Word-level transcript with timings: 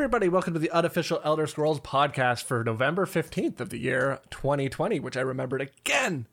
Everybody. 0.00 0.30
Welcome 0.30 0.54
to 0.54 0.58
the 0.58 0.70
unofficial 0.70 1.20
Elder 1.24 1.46
Scrolls 1.46 1.78
podcast 1.78 2.44
for 2.44 2.64
November 2.64 3.04
15th 3.04 3.60
of 3.60 3.68
the 3.68 3.76
year 3.76 4.20
2020, 4.30 4.98
which 4.98 5.14
I 5.14 5.20
remembered 5.20 5.60
again. 5.60 6.26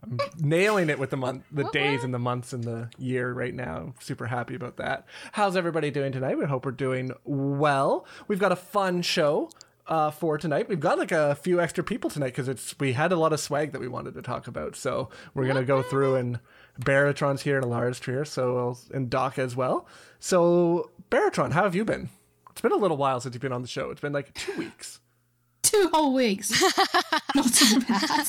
I'm 0.00 0.20
nailing 0.38 0.88
it 0.88 1.00
with 1.00 1.10
the 1.10 1.16
month, 1.16 1.42
the 1.50 1.68
days 1.72 2.04
and 2.04 2.14
the 2.14 2.20
months 2.20 2.52
and 2.52 2.62
the 2.62 2.90
year 2.96 3.32
right 3.32 3.52
now. 3.52 3.94
Super 3.98 4.26
happy 4.26 4.54
about 4.54 4.76
that. 4.76 5.04
How's 5.32 5.56
everybody 5.56 5.90
doing 5.90 6.12
tonight? 6.12 6.38
We 6.38 6.44
hope 6.44 6.64
we're 6.64 6.70
doing 6.70 7.10
well. 7.24 8.06
We've 8.28 8.38
got 8.38 8.52
a 8.52 8.56
fun 8.56 9.02
show 9.02 9.50
uh, 9.88 10.12
for 10.12 10.38
tonight. 10.38 10.68
We've 10.68 10.78
got 10.78 11.00
like 11.00 11.10
a 11.10 11.34
few 11.34 11.60
extra 11.60 11.82
people 11.82 12.10
tonight 12.10 12.28
because 12.28 12.46
it's 12.46 12.78
we 12.78 12.92
had 12.92 13.10
a 13.10 13.16
lot 13.16 13.32
of 13.32 13.40
swag 13.40 13.72
that 13.72 13.80
we 13.80 13.88
wanted 13.88 14.14
to 14.14 14.22
talk 14.22 14.46
about. 14.46 14.76
So 14.76 15.08
we're 15.34 15.48
gonna 15.48 15.64
go 15.64 15.82
through 15.82 16.14
and 16.14 16.38
Baratron's 16.80 17.42
here 17.42 17.56
and 17.56 17.66
Alarra's 17.66 17.98
here, 17.98 18.24
so 18.24 18.78
and 18.94 19.10
Doc 19.10 19.40
as 19.40 19.56
well. 19.56 19.88
So 20.20 20.92
Baratron, 21.10 21.50
how 21.50 21.64
have 21.64 21.74
you 21.74 21.84
been? 21.84 22.10
It's 22.58 22.62
been 22.64 22.72
a 22.72 22.76
little 22.76 22.96
while 22.96 23.20
since 23.20 23.36
you've 23.36 23.42
been 23.42 23.52
on 23.52 23.62
the 23.62 23.68
show. 23.68 23.90
It's 23.92 24.00
been 24.00 24.12
like 24.12 24.34
two 24.34 24.52
weeks. 24.58 24.98
Two 25.62 25.90
whole 25.92 26.12
weeks. 26.12 26.60
Not 27.36 27.52
too 27.52 27.80
bad. 27.82 28.26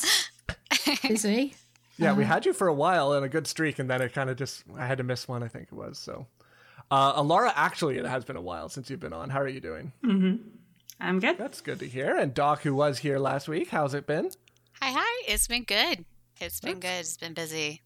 Busy. 1.02 1.56
Yeah, 1.96 2.12
we 2.12 2.22
had 2.22 2.46
you 2.46 2.52
for 2.52 2.68
a 2.68 2.72
while 2.72 3.12
and 3.12 3.24
a 3.24 3.28
good 3.28 3.48
streak, 3.48 3.80
and 3.80 3.90
then 3.90 4.00
it 4.00 4.12
kind 4.12 4.30
of 4.30 4.36
just 4.36 4.62
I 4.76 4.86
had 4.86 4.98
to 4.98 5.04
miss 5.04 5.26
one. 5.26 5.42
I 5.42 5.48
think 5.48 5.66
it 5.72 5.74
was 5.74 5.98
so. 5.98 6.28
Uh, 6.92 7.20
Alarra, 7.20 7.52
actually, 7.56 7.98
it 7.98 8.06
has 8.06 8.24
been 8.24 8.36
a 8.36 8.40
while 8.40 8.68
since 8.68 8.88
you've 8.88 9.00
been 9.00 9.12
on. 9.12 9.30
How 9.30 9.40
are 9.40 9.48
you 9.48 9.60
doing? 9.60 9.90
I'm 11.00 11.18
good. 11.18 11.36
That's 11.36 11.60
good 11.60 11.80
to 11.80 11.88
hear. 11.88 12.16
And 12.16 12.32
Doc, 12.32 12.62
who 12.62 12.72
was 12.72 12.98
here 12.98 13.18
last 13.18 13.48
week, 13.48 13.70
how's 13.70 13.94
it 13.94 14.06
been? 14.06 14.30
Hi, 14.80 14.92
hi. 14.92 15.24
It's 15.26 15.48
been 15.48 15.64
good. 15.64 16.04
It's 16.40 16.60
been 16.60 16.78
good. 16.78 17.00
It's 17.00 17.16
been 17.16 17.34
busy. 17.34 17.82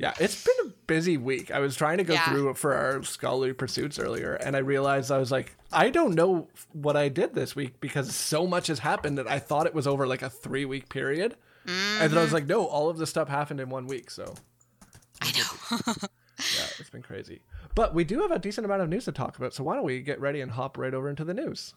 Yeah, 0.00 0.14
it's 0.18 0.42
been 0.42 0.68
a 0.68 0.70
busy 0.86 1.18
week. 1.18 1.50
I 1.50 1.58
was 1.58 1.76
trying 1.76 1.98
to 1.98 2.04
go 2.04 2.14
Yeah. 2.14 2.26
through 2.30 2.48
it 2.48 2.56
for 2.56 2.72
our 2.72 3.02
scholarly 3.02 3.52
pursuits 3.52 3.98
earlier, 3.98 4.32
and 4.34 4.56
I 4.56 4.60
realized 4.60 5.12
I 5.12 5.18
was 5.18 5.30
like, 5.30 5.54
I 5.70 5.90
don't 5.90 6.14
know 6.14 6.48
what 6.72 6.96
I 6.96 7.10
did 7.10 7.34
this 7.34 7.54
week 7.54 7.80
because 7.80 8.14
so 8.14 8.46
much 8.46 8.68
has 8.68 8.78
happened 8.78 9.18
that 9.18 9.28
I 9.28 9.38
thought 9.38 9.66
it 9.66 9.74
was 9.74 9.86
over 9.86 10.06
like 10.06 10.22
a 10.22 10.30
three 10.30 10.64
week 10.64 10.88
period. 10.88 11.36
And 11.66 12.10
then 12.10 12.16
I 12.18 12.22
was 12.22 12.32
like, 12.32 12.46
no, 12.46 12.64
all 12.64 12.88
of 12.88 12.96
this 12.96 13.10
stuff 13.10 13.28
happened 13.28 13.60
in 13.60 13.68
one 13.68 13.86
week. 13.86 14.10
So 14.10 14.34
I 15.20 15.30
know. 15.32 15.76
yeah, 16.38 16.66
it's 16.78 16.88
been 16.90 17.02
crazy. 17.02 17.42
But 17.74 17.94
we 17.94 18.02
do 18.02 18.22
have 18.22 18.30
a 18.30 18.38
decent 18.38 18.64
amount 18.64 18.80
of 18.80 18.88
news 18.88 19.04
to 19.04 19.12
talk 19.12 19.36
about. 19.36 19.52
So 19.52 19.62
why 19.64 19.74
don't 19.74 19.84
we 19.84 20.00
get 20.00 20.18
ready 20.18 20.40
and 20.40 20.52
hop 20.52 20.78
right 20.78 20.94
over 20.94 21.10
into 21.10 21.24
the 21.24 21.34
news? 21.34 21.74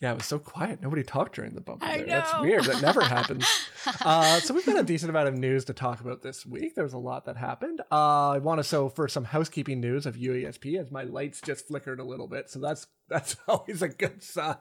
Yeah, 0.00 0.12
it 0.12 0.16
was 0.16 0.26
so 0.26 0.38
quiet. 0.38 0.82
Nobody 0.82 1.02
talked 1.02 1.34
during 1.36 1.54
the 1.54 1.62
bumper. 1.62 1.86
I 1.86 1.98
there. 1.98 2.06
That's 2.06 2.40
weird. 2.40 2.64
That 2.64 2.82
never 2.82 3.02
happens. 3.02 3.46
Uh, 4.04 4.40
so 4.40 4.52
we've 4.52 4.66
got 4.66 4.76
a 4.76 4.82
decent 4.82 5.10
amount 5.10 5.28
of 5.28 5.34
news 5.38 5.64
to 5.64 5.72
talk 5.72 6.00
about 6.00 6.20
this 6.20 6.44
week. 6.44 6.74
There 6.74 6.82
was 6.82 6.92
a 6.92 6.98
lot 6.98 7.24
that 7.26 7.36
happened. 7.36 7.80
Uh, 7.92 8.30
I 8.30 8.38
want 8.38 8.58
to 8.58 8.64
so 8.64 8.88
for 8.88 9.06
some 9.06 9.22
housekeeping 9.22 9.80
news 9.80 10.06
of 10.06 10.16
UESP 10.16 10.76
as 10.80 10.90
my 10.90 11.04
lights 11.04 11.40
just 11.40 11.68
flickered 11.68 12.00
a 12.00 12.04
little 12.04 12.26
bit, 12.26 12.50
so 12.50 12.58
that's 12.58 12.88
that's 13.08 13.36
always 13.48 13.82
a 13.82 13.88
good 13.88 14.24
sign. 14.24 14.56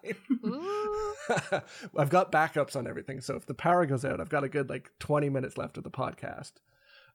Ooh. 0.46 1.16
I've 1.98 2.12
got 2.12 2.32
backups 2.32 2.76
on 2.76 2.86
everything, 2.88 3.20
so 3.20 3.36
if 3.36 3.48
the 3.48 3.56
power 3.56 3.88
goes 3.88 4.06
out, 4.06 4.22
I've 4.22 4.30
got 4.30 4.44
a 4.44 4.50
good 4.50 4.70
like 4.70 4.92
twenty 5.00 5.30
minutes 5.30 5.58
left 5.58 5.78
of 5.80 5.84
the 5.84 5.90
podcast. 5.92 6.52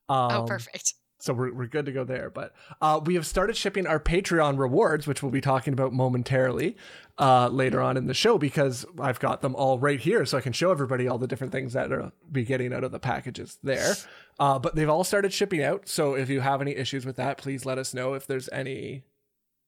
Um, 0.09 0.33
Oh, 0.33 0.45
perfect. 0.49 0.95
So 1.23 1.33
we're, 1.33 1.53
we're 1.53 1.67
good 1.67 1.87
to 1.87 1.93
go 1.93 2.05
there. 2.05 2.31
But 2.31 2.55
uh, 2.81 3.01
we 3.05 3.15
have 3.15 3.27
started 3.27 3.57
shipping 3.57 3.87
our 3.87 4.01
patreon 4.01 4.59
rewards 4.59 5.07
which 5.07 5.23
we'll 5.23 5.33
be 5.33 5.41
talking 5.41 5.73
about 5.73 5.93
momentarily 5.93 6.77
uh, 7.19 7.49
later 7.49 7.81
on 7.81 7.97
in 7.97 8.07
the 8.07 8.15
show 8.15 8.39
because 8.39 8.87
i've 8.99 9.21
got 9.21 9.43
them 9.43 9.55
all 9.55 9.79
right 9.79 10.01
here 10.01 10.25
so 10.25 10.39
i 10.39 10.41
can 10.41 10.53
show 10.53 10.71
everybody 10.71 11.07
all 11.07 11.19
the 11.19 11.27
different 11.27 11.53
things 11.53 11.75
that 11.75 11.93
are 11.93 12.13
be 12.33 12.45
getting 12.45 12.73
out 12.73 12.85
of 12.85 12.93
the 12.93 12.99
packages 12.99 13.59
there. 13.63 13.95
Uh, 14.39 14.59
but 14.59 14.75
they've 14.75 14.89
all 14.89 15.05
started 15.05 15.33
shipping 15.33 15.63
out. 15.63 15.87
So 15.87 16.15
if 16.15 16.31
you 16.31 16.41
have 16.41 16.63
any 16.63 16.75
issues 16.75 17.05
with 17.05 17.17
that 17.17 17.39
please 17.39 17.67
let 17.67 17.79
us 17.79 17.93
know 17.93 18.15
if 18.15 18.27
there's 18.27 18.49
any 18.51 19.05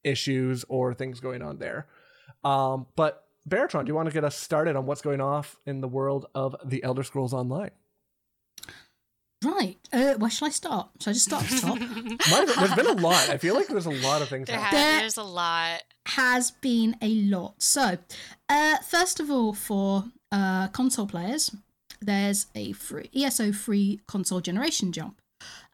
issues 0.05 0.65
or 0.69 0.95
things 0.95 1.21
going 1.21 1.43
on 1.43 1.59
there. 1.59 1.87
Um, 2.45 2.87
but 2.97 3.25
Baratron, 3.49 3.85
do 3.85 3.89
you 3.89 3.95
want 3.95 4.09
to 4.09 4.15
get 4.15 4.25
us 4.25 4.37
started 4.37 4.77
on 4.77 4.87
what's 4.87 5.03
going 5.03 5.21
off 5.21 5.57
in 5.67 5.81
the 5.81 5.89
world 5.89 6.27
of 6.35 6.57
the 6.65 6.83
Elder 6.85 7.03
Scrolls 7.03 7.35
Online? 7.35 7.71
Right. 9.43 9.77
Uh, 9.93 10.15
where 10.15 10.31
shall 10.31 10.49
I 10.49 10.51
start? 10.51 10.89
Shall 11.01 11.11
I 11.11 11.15
just 11.15 11.27
start 11.27 11.45
at 11.45 11.51
the 11.51 11.61
top? 11.61 11.79
Might 12.31 12.49
have- 12.49 12.57
there's 12.57 12.75
been 12.75 12.99
a 12.99 13.01
lot. 13.01 13.29
I 13.29 13.39
feel 13.39 13.55
like 13.55 13.67
there's 13.69 13.87
a 13.87 13.91
lot 13.91 14.23
of 14.23 14.29
things 14.29 14.47
There 14.47 14.59
happening. 14.59 14.81
ha- 14.83 14.91
There- 14.91 15.01
there's 15.01 15.17
a 15.17 15.23
lot. 15.25 15.83
Has 16.07 16.51
been 16.51 16.97
a 17.01 17.09
lot. 17.23 17.55
So, 17.63 17.99
uh, 18.49 18.77
first 18.79 19.21
of 19.21 19.31
all, 19.31 19.53
for 19.55 20.05
uh, 20.33 20.69
console 20.69 21.07
players, 21.07 21.55
there's 22.01 22.47
a 22.55 22.73
free 22.73 23.09
ESO 23.15 23.53
free 23.53 24.01
console 24.07 24.41
generation 24.41 24.93
jump. 24.93 25.21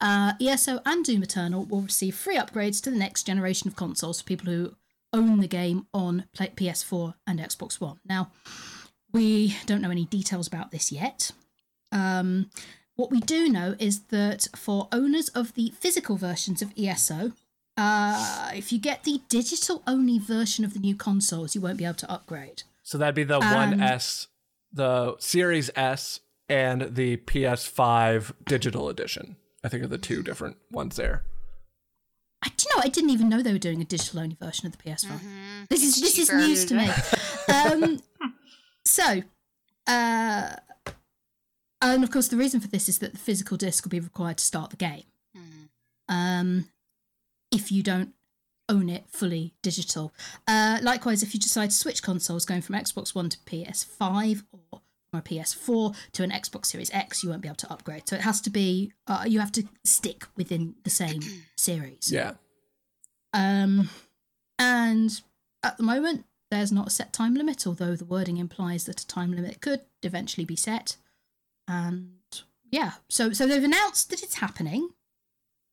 Uh, 0.01 0.33
ESO 0.41 0.81
and 0.87 1.05
Doom 1.05 1.23
Eternal 1.23 1.65
will 1.65 1.81
receive 1.83 2.15
free 2.15 2.37
upgrades 2.37 2.83
to 2.83 2.91
the 2.91 2.97
next 2.97 3.25
generation 3.25 3.69
of 3.69 3.77
consoles 3.77 4.21
for 4.21 4.27
people 4.27 4.47
who 4.53 4.75
own 5.13 5.41
the 5.41 5.49
game 5.49 5.87
on 5.95 6.25
PS4 6.37 7.15
and 7.27 7.39
Xbox 7.41 7.81
One. 7.81 7.99
Now, 8.05 8.31
we 9.13 9.57
don't 9.67 9.81
know 9.81 9.91
any 9.91 10.05
details 10.05 10.47
about 10.47 10.71
this 10.71 10.93
yet. 10.93 11.31
Um, 11.91 12.51
what 12.99 13.13
we 13.13 13.21
do 13.21 13.49
know 13.49 13.77
is 13.79 14.01
that 14.09 14.49
for 14.57 14.89
owners 14.91 15.29
of 15.29 15.55
the 15.55 15.73
physical 15.79 16.17
versions 16.17 16.61
of 16.61 16.73
ESO, 16.77 17.31
uh, 17.77 18.51
if 18.55 18.73
you 18.73 18.79
get 18.81 19.05
the 19.05 19.21
digital 19.29 19.85
only 19.87 20.19
version 20.19 20.65
of 20.65 20.75
the 20.75 20.81
new 20.81 20.97
consoles, 20.97 21.55
you 21.55 21.61
won't 21.61 21.79
be 21.79 21.85
able 21.85 21.95
to 21.95 22.11
upgrade. 22.11 22.65
So 22.83 22.99
that'd 22.99 23.15
be 23.15 23.23
the 23.23 23.37
Um, 23.37 23.45
1S, 23.79 24.27
the 24.73 25.17
Series 25.21 25.71
S, 25.77 26.19
and 26.49 26.93
the 26.97 27.19
PS5 27.19 28.33
digital 28.45 28.89
edition. 28.89 29.37
I 29.63 29.69
think 29.69 29.85
are 29.85 29.89
the 29.89 29.97
two 29.99 30.25
different 30.25 30.57
ones 30.73 30.97
there. 30.97 31.23
I 32.43 32.49
do 32.57 32.67
you 32.69 32.77
know 32.77 32.83
I 32.85 32.89
didn't 32.89 33.11
even 33.11 33.29
know 33.29 33.43
they 33.43 33.53
were 33.53 33.59
doing 33.59 33.81
a 33.81 33.85
digital 33.85 34.19
only 34.19 34.37
version 34.41 34.67
of 34.67 34.73
the 34.73 34.79
PS5. 34.79 35.21
Mhm. 35.21 35.69
This 35.69 35.85
is 35.85 36.01
this 36.01 36.19
is 36.19 36.31
news 36.33 36.65
to 36.65 36.75
me. 36.75 36.91
Um, 37.53 38.01
so, 38.85 39.23
uh, 39.87 40.57
and 41.81 42.03
of 42.05 42.11
course, 42.11 42.29
the 42.29 42.37
reason 42.37 42.61
for 42.61 42.69
this 42.69 42.89
is 42.89 42.99
that 42.99 43.13
the 43.13 43.19
physical 43.19 43.57
disc 43.57 43.85
will 43.85 43.91
be 43.91 44.01
required 44.01 44.39
to 44.39 44.45
start 44.45 44.71
the 44.71 44.77
game. 44.77 45.05
Mhm. 45.37 45.69
um, 46.09 46.69
if 47.51 47.71
you 47.73 47.83
don't 47.83 48.15
own 48.69 48.91
it 48.91 49.09
fully 49.09 49.55
digital. 49.63 50.13
Uh, 50.47 50.79
likewise, 50.83 51.23
if 51.23 51.33
you 51.33 51.41
decide 51.41 51.71
to 51.71 51.77
switch 51.77 52.03
consoles 52.03 52.45
going 52.45 52.61
from 52.61 52.75
Xbox 52.75 53.15
One 53.15 53.31
to 53.31 53.39
PS5 53.47 54.45
or 54.53 54.83
from 55.11 55.21
a 55.21 55.23
PS4 55.23 55.97
to 56.13 56.23
an 56.23 56.31
Xbox 56.31 56.67
Series 56.67 56.91
X, 56.93 57.23
you 57.25 57.31
won't 57.31 57.41
be 57.41 57.49
able 57.49 57.57
to 57.57 57.73
upgrade. 57.73 58.07
So 58.07 58.17
it 58.17 58.23
has 58.23 58.43
to 58.43 58.51
be, 58.51 58.93
uh, 59.07 59.25
you 59.27 59.41
have 59.41 59.53
to 59.53 59.67
stick 59.85 60.27
within 60.37 60.75
the 60.85 60.91
same 60.91 61.21
series. 61.57 62.13
Yeah. 62.13 62.35
Um, 63.33 63.89
and 64.59 65.19
at 65.63 65.79
the 65.79 65.83
moment, 65.83 66.27
there's 66.51 66.73
not 66.73 66.89
a 66.89 66.91
set 66.91 67.13
time 67.15 67.35
limit, 67.35 67.67
although 67.67 67.97
the 67.97 68.05
wording 68.05 68.37
implies 68.37 68.85
that 68.85 69.01
a 69.01 69.07
time 69.07 69.33
limit 69.33 69.61
could 69.63 69.83
eventually 70.03 70.45
be 70.45 70.57
set. 70.57 70.97
And 71.69 72.11
yeah, 72.71 72.93
so 73.09 73.33
so 73.33 73.47
they've 73.47 73.63
announced 73.63 74.11
that 74.11 74.23
it's 74.23 74.37
happening. 74.37 74.91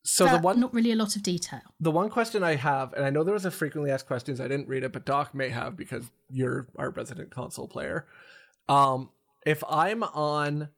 So 0.03 0.27
the 0.27 0.37
one 0.37 0.59
not 0.59 0.71
really 0.71 0.91
a 0.91 0.95
lot 0.95 1.15
of 1.15 1.23
detail. 1.23 1.61
the 1.79 1.89
one 1.89 2.09
question 2.09 2.43
I 2.43 2.55
have, 2.55 2.93
and 2.93 3.03
I 3.03 3.09
know 3.09 3.23
there 3.23 3.33
was 3.33 3.45
a 3.45 3.49
frequently 3.49 3.89
asked 3.89 4.05
questions, 4.05 4.39
I 4.39 4.47
didn't 4.47 4.67
read 4.67 4.83
it, 4.83 4.93
but 4.93 5.03
Doc 5.03 5.33
may 5.33 5.49
have 5.49 5.75
because 5.75 6.11
you're 6.29 6.67
our 6.75 6.91
resident 6.91 7.31
console 7.31 7.67
player. 7.67 8.05
Um, 8.69 9.09
if 9.47 9.63
I'm 9.67 10.03
on 10.03 10.69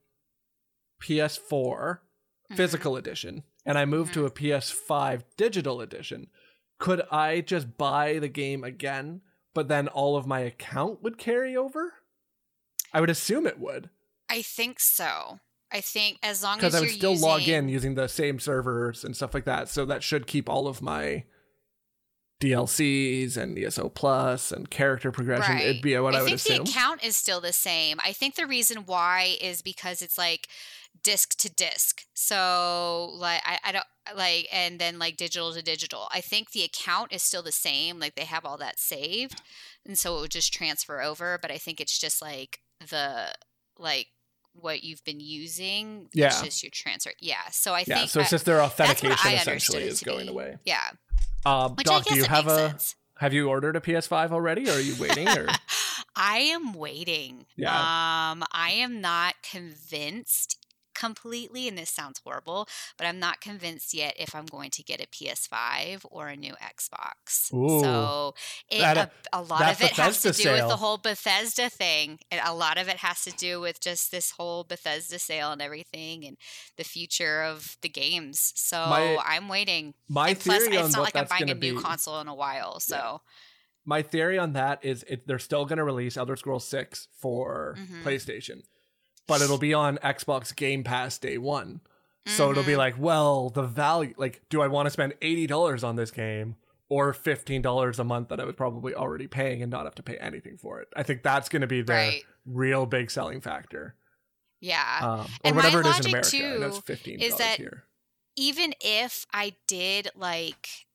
PS4 1.02 2.00
physical 2.56 2.96
edition 2.96 3.44
and 3.66 3.78
I 3.78 3.84
move 3.84 4.14
to 4.14 4.26
a 4.26 4.32
PS5 4.32 5.24
digital 5.36 5.82
edition, 5.82 6.28
could 6.80 7.02
I 7.12 7.42
just 7.42 7.78
buy 7.78 8.20
the 8.20 8.30
game 8.30 8.64
again, 8.64 9.22
but 9.54 9.68
then 9.68 9.90
all 9.90 10.16
of 10.16 10.26
my 10.26 10.40
account 10.40 11.04
would 11.04 11.18
carry 11.18 11.56
over? 11.58 11.96
I 12.94 13.02
would 13.02 13.10
assume 13.10 13.46
it 13.46 13.60
would. 13.60 13.90
I 14.30 14.42
think 14.42 14.80
so. 14.80 15.40
I 15.72 15.82
think 15.82 16.20
as 16.24 16.44
long 16.44 16.58
as 16.58 16.62
because 16.62 16.76
I 16.76 16.80
would 16.82 16.90
still 16.90 17.18
log 17.18 17.48
in 17.48 17.68
using 17.68 17.96
the 17.96 18.08
same 18.08 18.40
servers 18.40 19.04
and 19.04 19.16
stuff 19.16 19.34
like 19.34 19.46
that. 19.46 19.68
So 19.70 19.86
that 19.86 20.02
should 20.02 20.28
keep 20.28 20.50
all 20.50 20.68
of 20.68 20.82
my 20.82 21.26
DLCs 22.40 23.36
and 23.36 23.58
ESO 23.58 23.90
Plus 23.90 24.52
and 24.52 24.70
character 24.70 25.12
progression. 25.12 25.56
Right. 25.56 25.66
It'd 25.66 25.82
be 25.82 25.98
what 25.98 26.16
I, 26.16 26.20
I 26.20 26.22
would 26.24 26.40
think 26.40 26.66
the 26.66 26.70
account 26.72 27.04
is 27.04 27.18
still 27.18 27.42
the 27.42 27.52
same. 27.52 27.98
I 28.04 28.14
think 28.14 28.36
the 28.36 28.46
reason 28.46 28.84
why 28.86 29.38
is 29.42 29.62
because 29.62 30.02
it's 30.02 30.18
like 30.18 30.48
disc 31.04 31.38
to 31.40 31.50
disc. 31.50 32.04
So 32.14 33.12
like 33.16 33.42
I, 33.46 33.60
I 33.64 33.72
don't 33.72 33.86
like 34.16 34.48
and 34.52 34.80
then 34.80 35.00
like 35.00 35.18
digital 35.18 35.52
to 35.54 35.62
digital. 35.62 36.08
I 36.12 36.22
think 36.22 36.52
the 36.52 36.64
account 36.64 37.12
is 37.12 37.24
still 37.24 37.44
the 37.44 37.52
same. 37.52 38.00
Like 38.00 38.16
they 38.16 38.26
have 38.26 38.46
all 38.46 38.58
that 38.58 38.80
saved. 38.80 39.42
And 39.86 39.98
so 39.98 40.18
it 40.18 40.22
would 40.22 40.32
just 40.32 40.54
transfer 40.54 41.02
over. 41.02 41.40
But 41.42 41.52
I 41.52 41.58
think 41.58 41.82
it's 41.82 42.00
just 42.00 42.22
like 42.22 42.60
the 42.80 43.34
like 43.80 44.08
what 44.62 44.84
you've 44.84 45.04
been 45.04 45.20
using. 45.20 46.10
Yeah. 46.14 46.28
It's 46.28 46.42
just 46.42 46.64
your 46.64 46.72
transfer. 46.72 47.12
Yeah. 47.20 47.36
So 47.52 47.74
I 47.74 47.84
yeah, 47.88 48.00
think 48.00 48.10
so 48.10 48.20
it's 48.22 48.30
just 48.30 48.46
their 48.46 48.62
authentication 48.62 49.34
essentially 49.34 49.84
is 49.84 50.02
going 50.02 50.28
be. 50.28 50.32
away. 50.32 50.58
Yeah. 50.66 50.82
Um, 51.46 51.76
Which 51.76 51.88
Doc, 51.88 52.06
do 52.06 52.16
you 52.16 52.26
have 52.26 52.48
a 52.48 52.70
sense. 52.70 52.96
Have 53.20 53.34
you 53.34 53.50
ordered 53.50 53.76
a 53.76 53.82
PS5 53.82 54.32
already, 54.32 54.70
or 54.70 54.74
are 54.74 54.80
you 54.80 54.96
waiting? 55.00 55.28
Or 55.28 55.48
I 56.16 56.38
am 56.38 56.74
waiting. 56.74 57.46
Yeah. 57.56 57.72
Um, 57.72 58.44
I 58.52 58.72
am 58.78 59.02
not 59.02 59.36
convinced 59.42 60.58
completely, 60.98 61.68
and 61.68 61.78
this 61.78 61.90
sounds 61.90 62.20
horrible, 62.26 62.68
but 62.98 63.08
I'm 63.08 63.20
not 63.20 63.40
convinced 63.40 63.94
yet 63.94 64.14
if 64.18 64.36
I'm 64.36 64.46
going 64.46 64.72
to 64.72 64.84
get 64.84 65.00
a 65.02 65.08
PS5 65.08 66.06
or 66.12 66.28
a 66.28 66.36
new 66.36 66.54
Xbox. 66.56 67.54
Ooh. 67.54 67.80
so 67.82 68.34
it, 68.70 68.80
That- 68.80 68.98
a, 69.32 69.40
a 69.40 69.42
lot 69.42 69.62
of 69.72 69.82
it 69.82 69.92
has 69.94 70.22
to 70.22 70.30
Bethesda 70.30 70.44
do 70.44 70.52
with 70.56 70.68
the 70.68 70.78
whole 70.78 70.98
Bethesda 70.98 71.70
thing. 71.70 72.20
And 72.32 72.42
a 72.44 72.54
lot 72.54 72.78
of 72.78 72.88
it 72.90 72.98
has 72.98 73.24
to 73.24 73.32
do 73.32 73.60
with 73.62 73.80
just 73.80 74.12
this 74.12 74.32
whole 74.32 74.64
Bethesda 74.64 75.20
sale 75.20 75.52
and 75.52 75.62
everything 75.62 76.26
and 76.26 76.38
the 76.78 76.84
future 76.84 77.44
of 77.44 77.78
the 77.82 77.90
games. 77.90 78.52
So 78.56 78.78
My- 78.78 79.18
I'm 79.26 79.48
waiting. 79.48 79.94
my 80.10 80.30
and 80.30 80.40
plus, 80.40 80.64
theory 80.64 80.78
on 80.78 80.86
it's 80.86 80.94
not 80.96 81.02
what 81.02 81.16
like 81.16 81.22
I'm 81.24 81.28
buying 81.30 81.50
a 81.50 81.54
new 81.56 81.76
be. 81.76 81.82
console 81.82 82.20
in 82.20 82.28
a 82.28 82.36
while. 82.36 82.80
So 82.80 83.22
my 83.86 84.02
theory 84.02 84.38
on 84.38 84.54
that 84.54 84.84
is 84.84 85.04
it, 85.08 85.28
they're 85.28 85.40
still 85.40 85.66
going 85.66 85.78
to 85.78 85.84
release 85.84 86.18
Elder 86.18 86.36
Scrolls 86.36 86.68
6 86.68 87.08
for 87.20 87.76
Mhm. 87.80 88.04
PlayStation, 88.04 88.64
but 89.28 89.42
it'll 89.42 89.58
be 89.58 89.74
on 89.74 89.98
Xbox 90.00 90.56
Game 90.56 90.84
Pass 90.84 91.18
day 91.18 91.38
one. 91.38 91.82
So 92.26 92.52
it'll 92.52 92.64
be 92.64 92.74
Mhm. 92.74 92.78
like, 92.78 92.96
well, 93.00 93.50
the 93.50 93.64
value, 93.64 94.14
like, 94.18 94.42
do 94.50 94.62
I 94.62 94.68
want 94.68 94.88
to 94.88 94.90
spend 94.90 95.14
$80 95.22 95.82
on 95.84 95.96
this 95.96 96.12
game 96.12 96.58
or 96.90 97.14
$15 97.14 98.00
a 98.00 98.04
month 98.04 98.28
that 98.30 98.40
I 98.42 98.44
was 98.44 98.56
probably 98.56 98.94
already 98.94 99.28
paying 99.28 99.62
and 99.62 99.72
not 99.72 99.86
have 99.86 99.96
to 99.96 100.04
pay 100.04 100.18
anything 100.18 100.58
for 100.58 100.82
it? 100.82 100.90
I 100.96 101.04
think 101.04 101.24
that's 101.24 101.48
going 101.48 101.62
to 101.62 101.68
be 101.68 101.82
the 101.84 101.94
Right. 101.94 102.24
real 102.46 102.86
big 102.86 103.12
selling 103.12 103.40
factor. 103.40 103.96
yeah. 104.60 105.00
Um, 105.02 105.20
or 105.20 105.26
And 105.46 105.56
my 105.56 105.62
whatever 105.62 105.82
it 105.82 105.86
is 105.88 106.06
in 106.06 106.12
logic, 106.12 106.34
America. 106.42 106.56
I 106.56 106.58
know 106.60 106.68
it's 106.68 106.78
too, 106.82 106.94
$15 106.94 107.22
is 107.22 107.36
that 107.38 107.58
here. 107.58 107.84
even 108.36 108.74
if 108.82 109.26
I 109.32 109.56
did 109.68 110.10
like 110.16 110.87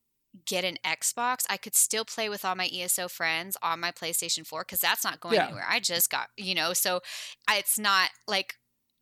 get 0.45 0.63
an 0.63 0.77
Xbox, 0.85 1.45
I 1.49 1.57
could 1.57 1.75
still 1.75 2.05
play 2.05 2.29
with 2.29 2.43
all 2.45 2.55
my 2.55 2.67
ESO 2.71 3.07
friends 3.07 3.57
on 3.61 3.79
my 3.79 3.91
PlayStation 3.91 4.45
4 4.45 4.61
because 4.63 4.79
that's 4.79 5.03
not 5.03 5.19
going 5.19 5.41
Yeah. 5.41 5.43
anywhere. 5.43 5.65
I 5.67 5.79
just 5.79 6.09
got, 6.09 6.27
you 6.37 6.55
know, 6.55 6.73
so 6.73 7.01
it's 7.49 7.77
not 7.79 8.09
like 8.27 8.55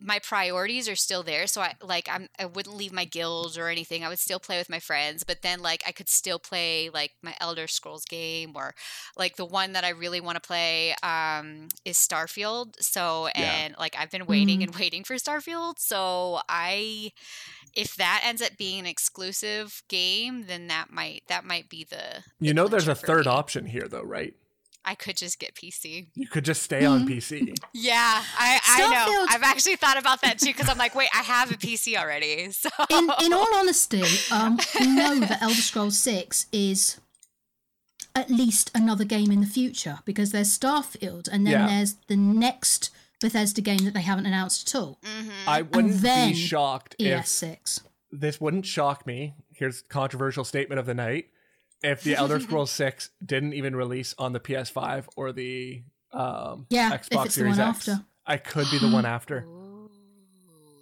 my 0.04 0.20
priorities 0.20 0.90
are 0.90 0.96
still 0.96 1.24
there. 1.24 1.46
So 1.48 1.62
I 1.62 1.76
like 1.82 2.08
I'm 2.12 2.28
I 2.40 2.46
wouldn't 2.46 2.76
leave 2.76 2.92
my 2.92 3.06
guilds 3.06 3.58
or 3.58 3.68
anything. 3.68 4.04
I 4.04 4.10
would 4.10 4.20
still 4.20 4.40
play 4.40 4.58
with 4.58 4.70
my 4.70 4.80
friends, 4.80 5.24
but 5.24 5.42
then 5.44 5.62
like 5.62 5.84
I 5.88 5.92
could 5.92 6.10
still 6.10 6.40
play 6.40 6.90
like 6.92 7.12
my 7.22 7.36
Elder 7.40 7.68
Scrolls 7.68 8.06
game 8.06 8.54
or 8.56 8.74
like 9.18 9.36
the 9.36 9.46
one 9.46 9.74
that 9.74 9.84
I 9.84 9.90
really 9.90 10.20
want 10.20 10.36
to 10.42 10.48
play 10.48 10.96
um 11.04 11.68
is 11.86 11.98
Starfield. 11.98 12.76
So 12.82 13.28
Yeah. 13.36 13.62
and 13.62 13.76
like 13.80 13.96
I've 13.98 14.10
been 14.12 14.26
waiting 14.26 14.64
Mm. 14.64 14.64
and 14.64 14.76
waiting 14.80 15.04
for 15.04 15.16
Starfield. 15.16 15.76
So 15.78 16.40
I 16.50 17.12
if 17.74 17.96
that 17.96 18.22
ends 18.26 18.42
up 18.42 18.58
being 18.58 18.80
an 18.80 18.86
exclusive 18.86 19.82
game, 19.88 20.44
then 20.48 20.68
that 20.68 20.92
might 20.92 21.24
that 21.28 21.46
might 21.46 21.70
be 21.70 21.84
the, 21.84 22.24
You 22.40 22.54
know, 22.54 22.68
there's 22.68 22.88
a 22.88 22.96
third 22.96 23.26
me. 23.26 23.32
option 23.32 23.66
here, 23.66 23.88
though, 23.88 24.04
right? 24.04 24.34
I 24.84 24.96
could 24.96 25.16
just 25.16 25.38
get 25.38 25.54
PC. 25.54 26.08
You 26.16 26.28
could 26.28 26.44
just 26.44 26.64
stay 26.64 26.86
on 26.86 27.06
Mhm. 27.06 27.10
PC. 27.10 27.56
Yeah, 27.74 28.24
I, 28.38 28.60
I 28.68 28.80
know. 28.80 29.12
Starfield- 29.12 29.28
I've 29.36 29.44
actually 29.44 29.76
thought 29.76 29.98
about 29.98 30.22
that 30.24 30.40
too 30.40 30.48
because 30.48 30.68
I'm 30.70 30.78
like, 30.80 30.96
wait, 30.96 31.10
I 31.14 31.20
have 31.22 31.52
a 31.52 31.56
PC 31.58 31.96
already. 31.98 32.50
So 32.52 32.70
in 32.90 33.10
in 33.24 33.32
all 33.32 33.48
honesty, 33.56 34.04
um, 34.32 34.60
we 34.80 34.88
know 34.88 35.20
that 35.20 35.42
Elder 35.42 35.54
Scrolls 35.56 36.00
Six 36.00 36.48
is 36.52 37.00
at 38.16 38.30
least 38.30 38.72
another 38.76 39.06
game 39.06 39.32
in 39.32 39.40
the 39.40 39.48
future 39.48 40.00
because 40.04 40.32
there's 40.32 40.58
Starfield, 40.58 41.28
and 41.32 41.46
then 41.48 41.54
Yeah. 41.54 41.68
there's 41.68 41.96
the 42.08 42.18
next 42.18 42.90
Bethesda 43.22 43.62
game 43.62 43.86
that 43.86 43.94
they 43.94 44.02
haven't 44.02 44.26
announced 44.26 44.68
at 44.68 44.80
all. 44.80 45.00
Mhm. 45.04 45.32
I 45.48 45.62
wouldn't 45.62 46.02
be 46.04 46.34
shocked 46.34 46.96
if 47.00 47.08
ES6. 47.26 47.82
this 48.12 48.42
wouldn't 48.42 48.66
shock 48.66 49.06
me. 49.08 49.36
Here's 49.54 49.82
controversial 49.84 50.44
statement 50.44 50.80
of 50.80 50.86
the 50.86 50.94
night. 50.96 51.30
If 51.84 52.04
the 52.04 52.16
Elder 52.16 52.40
Scrolls 52.42 52.72
6 52.72 53.10
didn't 53.26 53.54
even 53.54 53.76
release 53.76 54.14
on 54.18 54.34
the 54.34 54.40
PS5 54.40 55.08
or 55.16 55.32
the 55.32 55.84
um, 56.12 56.66
Yeah, 56.70 56.94
if 56.94 57.10
Xbox 57.10 57.26
it's 57.28 57.36
the 57.36 57.40
Series 57.42 57.58
one 57.58 57.70
X, 57.70 57.88
after. 57.90 58.06
I 58.26 58.38
could 58.38 58.68
be 58.70 58.80
the 58.80 58.90
one 58.90 59.06
after. 59.18 59.46
Ooh, 59.48 59.90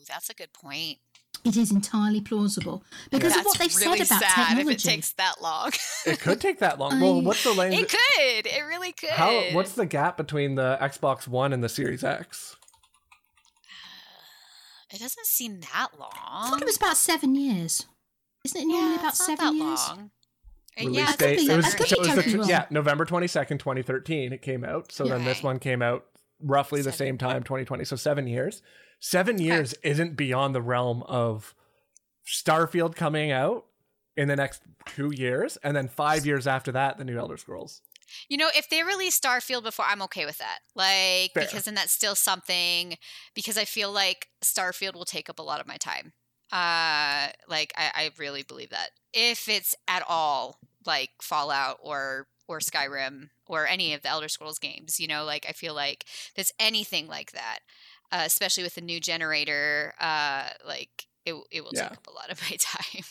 that's 0.08 0.30
a 0.30 0.34
good 0.34 0.54
point. 0.54 0.98
It 1.46 1.56
is 1.56 1.72
entirely 1.72 2.22
plausible 2.22 2.84
because 3.12 3.36
of 3.36 3.46
what 3.46 3.58
they've 3.58 3.76
really 3.78 4.00
said 4.00 4.08
about 4.08 4.22
sad 4.22 4.48
technology. 4.48 4.72
if 4.72 4.76
it 4.76 4.90
takes 4.90 5.14
that 5.14 5.42
long. 5.42 5.72
It 6.06 6.20
could 6.20 6.40
take 6.42 6.60
that 6.60 6.80
long. 6.80 7.00
Well, 7.02 7.22
what's 7.22 7.44
the 7.44 7.54
length? 7.54 7.78
it 7.78 7.90
could. 7.90 8.48
It 8.48 8.62
really 8.68 8.92
could. 8.94 9.10
How? 9.10 9.42
What's 9.54 9.74
the 9.74 9.86
gap 9.86 10.18
between 10.18 10.56
the 10.56 10.78
Xbox 10.82 11.28
One 11.28 11.54
and 11.54 11.64
the 11.64 11.70
Series 11.70 12.04
X? 12.04 12.56
It 14.92 15.00
doesn't 15.00 15.26
seem 15.28 15.60
that 15.62 15.90
long. 16.00 16.10
I 16.16 16.50
thought 16.50 16.62
it 16.62 16.66
was 16.66 16.78
about 16.78 16.98
seven 16.98 17.36
years. 17.36 17.86
Isn't 18.44 18.62
it 18.62 18.66
normally 18.66 18.94
yeah, 18.94 19.00
about 19.00 19.10
it's 19.14 19.28
not 19.28 19.38
seven 19.38 19.60
that 19.60 19.66
years? 19.66 19.88
long. 19.90 20.12
Uh, 20.80 20.86
Release 20.86 20.98
yeah, 20.98 21.16
date. 21.16 21.38
be- 21.38 21.52
it 21.52 21.56
was, 21.58 21.66
I 21.66 21.70
or 21.70 21.72
could 21.78 21.88
so 21.90 21.96
it 22.02 22.16
was 22.16 22.34
the, 22.34 22.46
yeah, 22.48 22.66
November 22.72 23.06
22nd, 23.06 23.60
2013 23.60 24.34
it 24.34 24.42
came 24.42 24.64
out. 24.64 24.92
So 24.92 25.06
then 25.06 25.26
this 25.26 25.44
one 25.44 25.60
came 25.60 25.82
out 25.82 26.06
roughly 26.42 26.82
the 26.82 26.92
same 26.92 27.18
time, 27.18 27.44
2020. 27.44 27.84
So 27.86 27.96
7 27.96 28.28
years. 28.28 28.62
7 29.00 29.40
years 29.40 29.74
isn't 29.84 30.16
beyond 30.16 30.54
the 30.54 30.62
realm 30.62 31.04
of 31.04 31.56
Starfield 32.26 32.96
coming 32.96 33.32
out 33.32 33.66
in 34.16 34.28
the 34.28 34.36
next 34.36 34.62
2 34.88 35.12
years 35.16 35.58
and 35.64 35.76
then 35.76 35.88
5 35.88 36.26
years 36.26 36.48
after 36.48 36.72
that 36.72 36.98
the 36.98 37.06
new 37.06 37.18
Elder 37.18 37.38
Scrolls. 37.38 37.82
You 38.28 38.38
know, 38.38 38.50
if 38.56 38.70
they 38.70 38.84
release 38.84 39.20
Starfield 39.20 39.64
before, 39.64 39.86
I'm 39.88 40.02
okay 40.04 40.26
with 40.26 40.40
that. 40.40 40.60
Like, 40.76 41.34
Fair. 41.34 41.46
because 41.46 41.66
then 41.66 41.76
that's 41.76 41.92
still 41.92 42.16
something. 42.16 42.98
Because 43.36 43.58
I 43.58 43.66
feel 43.66 43.92
like 43.92 44.28
Starfield 44.44 44.96
will 44.96 45.06
take 45.06 45.30
up 45.30 45.40
a 45.40 45.44
lot 45.44 45.62
of 45.62 45.68
my 45.68 45.78
time. 45.78 46.14
Uh, 46.52 47.30
like 47.48 47.72
I, 47.78 47.92
I 47.94 48.10
really 48.18 48.44
believe 48.44 48.72
that. 48.72 48.90
If 49.14 49.48
it's 49.48 49.76
at 49.88 50.04
all 50.08 50.60
like 50.86 51.10
Fallout 51.22 51.78
or 51.82 52.28
or 52.48 52.60
Skyrim 52.60 53.30
or 53.46 53.68
any 53.68 53.94
of 53.94 54.02
the 54.02 54.10
Elder 54.10 54.28
Scrolls 54.28 54.58
games, 54.58 55.00
you 55.00 55.08
know, 55.08 55.24
like 55.24 55.46
I 55.48 55.52
feel 55.52 55.76
like 55.76 56.06
if 56.36 56.52
anything 56.60 57.08
like 57.08 57.32
that, 57.34 57.60
uh, 58.12 58.24
especially 58.26 58.64
with 58.64 58.76
the 58.76 58.82
new 58.82 59.00
generator, 59.00 59.94
uh, 60.00 60.50
like 60.68 61.08
it 61.26 61.36
it 61.52 61.62
will 61.64 61.72
Yeah. 61.74 61.90
take 61.90 61.98
up 61.98 62.08
a 62.08 62.12
lot 62.12 62.30
of 62.32 62.42
my 62.50 62.56
time. 62.60 63.04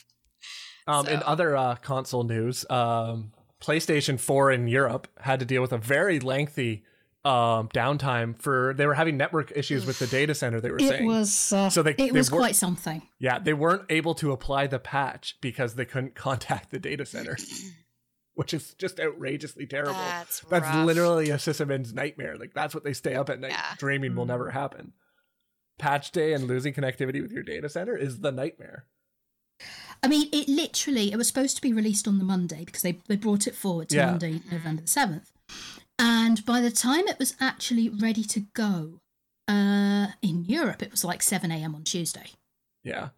Um, 0.87 1.07
In 1.07 1.23
other 1.25 1.57
uh, 1.57 1.77
console 1.77 2.25
news, 2.25 2.65
um, 2.71 3.33
PlayStation 3.61 4.19
4 4.19 4.53
in 4.53 4.69
Europe 4.69 5.07
had 5.21 5.41
to 5.41 5.45
deal 5.47 5.61
with 5.61 5.73
a 5.73 5.79
very 5.79 6.19
lengthy 6.21 6.85
um, 7.25 7.69
downtime 7.75 8.41
for 8.41 8.73
they 8.75 8.87
were 8.87 8.95
having 8.95 9.17
network 9.19 9.53
issues 9.55 9.85
with 9.85 9.99
the 9.99 10.07
data 10.07 10.35
center 10.35 10.61
they 10.61 10.71
were 10.71 10.79
It 10.79 10.89
saying. 10.89 11.07
was. 11.07 11.53
Uh, 11.53 11.69
So 11.69 11.83
they- 11.83 11.91
it 11.91 11.97
they 11.97 12.11
was 12.13 12.31
quite 12.31 12.57
something. 12.57 13.03
Yeah, 13.19 13.39
they 13.39 13.53
weren't 13.53 13.83
able 13.91 14.15
to 14.15 14.33
apply 14.33 14.69
the 14.69 14.79
patch 14.79 15.37
because 15.43 15.75
they 15.75 15.85
couldn't 15.85 16.15
contact 16.27 16.71
the 16.71 16.79
data 16.79 17.05
center, 17.05 17.37
which 18.39 18.55
is 18.55 18.75
just 18.75 19.01
outrageously 19.01 19.67
terrible. 19.67 19.95
That's 19.95 20.41
That's 20.49 20.65
rough. 20.65 20.87
literally 20.87 21.29
a 21.31 21.39
sysadmin's 21.39 21.93
nightmare. 21.93 22.37
Like 22.37 22.55
that's 22.55 22.73
what 22.73 22.85
they 22.85 22.93
stay 22.93 23.17
up 23.17 23.29
at 23.31 23.41
night 23.41 23.51
Yeah. 23.51 23.75
dreaming 23.79 24.15
will 24.15 24.27
never 24.27 24.53
happen. 24.53 24.93
Patch 25.77 26.13
day 26.13 26.33
and 26.35 26.45
losing 26.47 26.73
connectivity 26.73 27.21
with 27.21 27.33
your 27.33 27.43
data 27.43 27.69
center 27.69 27.97
is 27.97 28.21
the 28.21 28.31
nightmare. 28.31 28.85
I 30.05 30.07
mean, 30.07 30.29
it 30.33 30.47
literally, 30.49 31.11
it 31.11 31.17
was 31.17 31.27
supposed 31.27 31.57
to 31.57 31.63
be 31.63 31.73
released 31.73 32.07
on 32.07 32.19
the 32.19 32.25
Monday 32.25 32.65
because 32.65 32.83
they, 32.83 33.01
they 33.09 33.17
brought 33.17 33.49
it 33.49 33.57
forward 33.57 33.89
to 33.89 33.97
Yeah. 33.97 34.11
Monday, 34.13 34.41
November 34.53 34.83
the 34.83 34.87
7th. 34.89 35.33
And 35.99 36.47
by 36.47 36.61
the 36.61 36.71
time 36.71 37.09
it 37.09 37.19
was 37.19 37.35
actually 37.41 37.89
ready 37.89 38.23
to 38.23 38.41
go 38.55 39.01
uh, 39.49 40.09
in 40.23 40.45
Europe, 40.45 40.81
it 40.81 40.93
was 40.93 41.05
like 41.05 41.23
7 41.25 41.51
a.m. 41.51 41.75
on 41.75 41.83
Tuesday. 41.83 42.27
Yeah. 42.85 43.09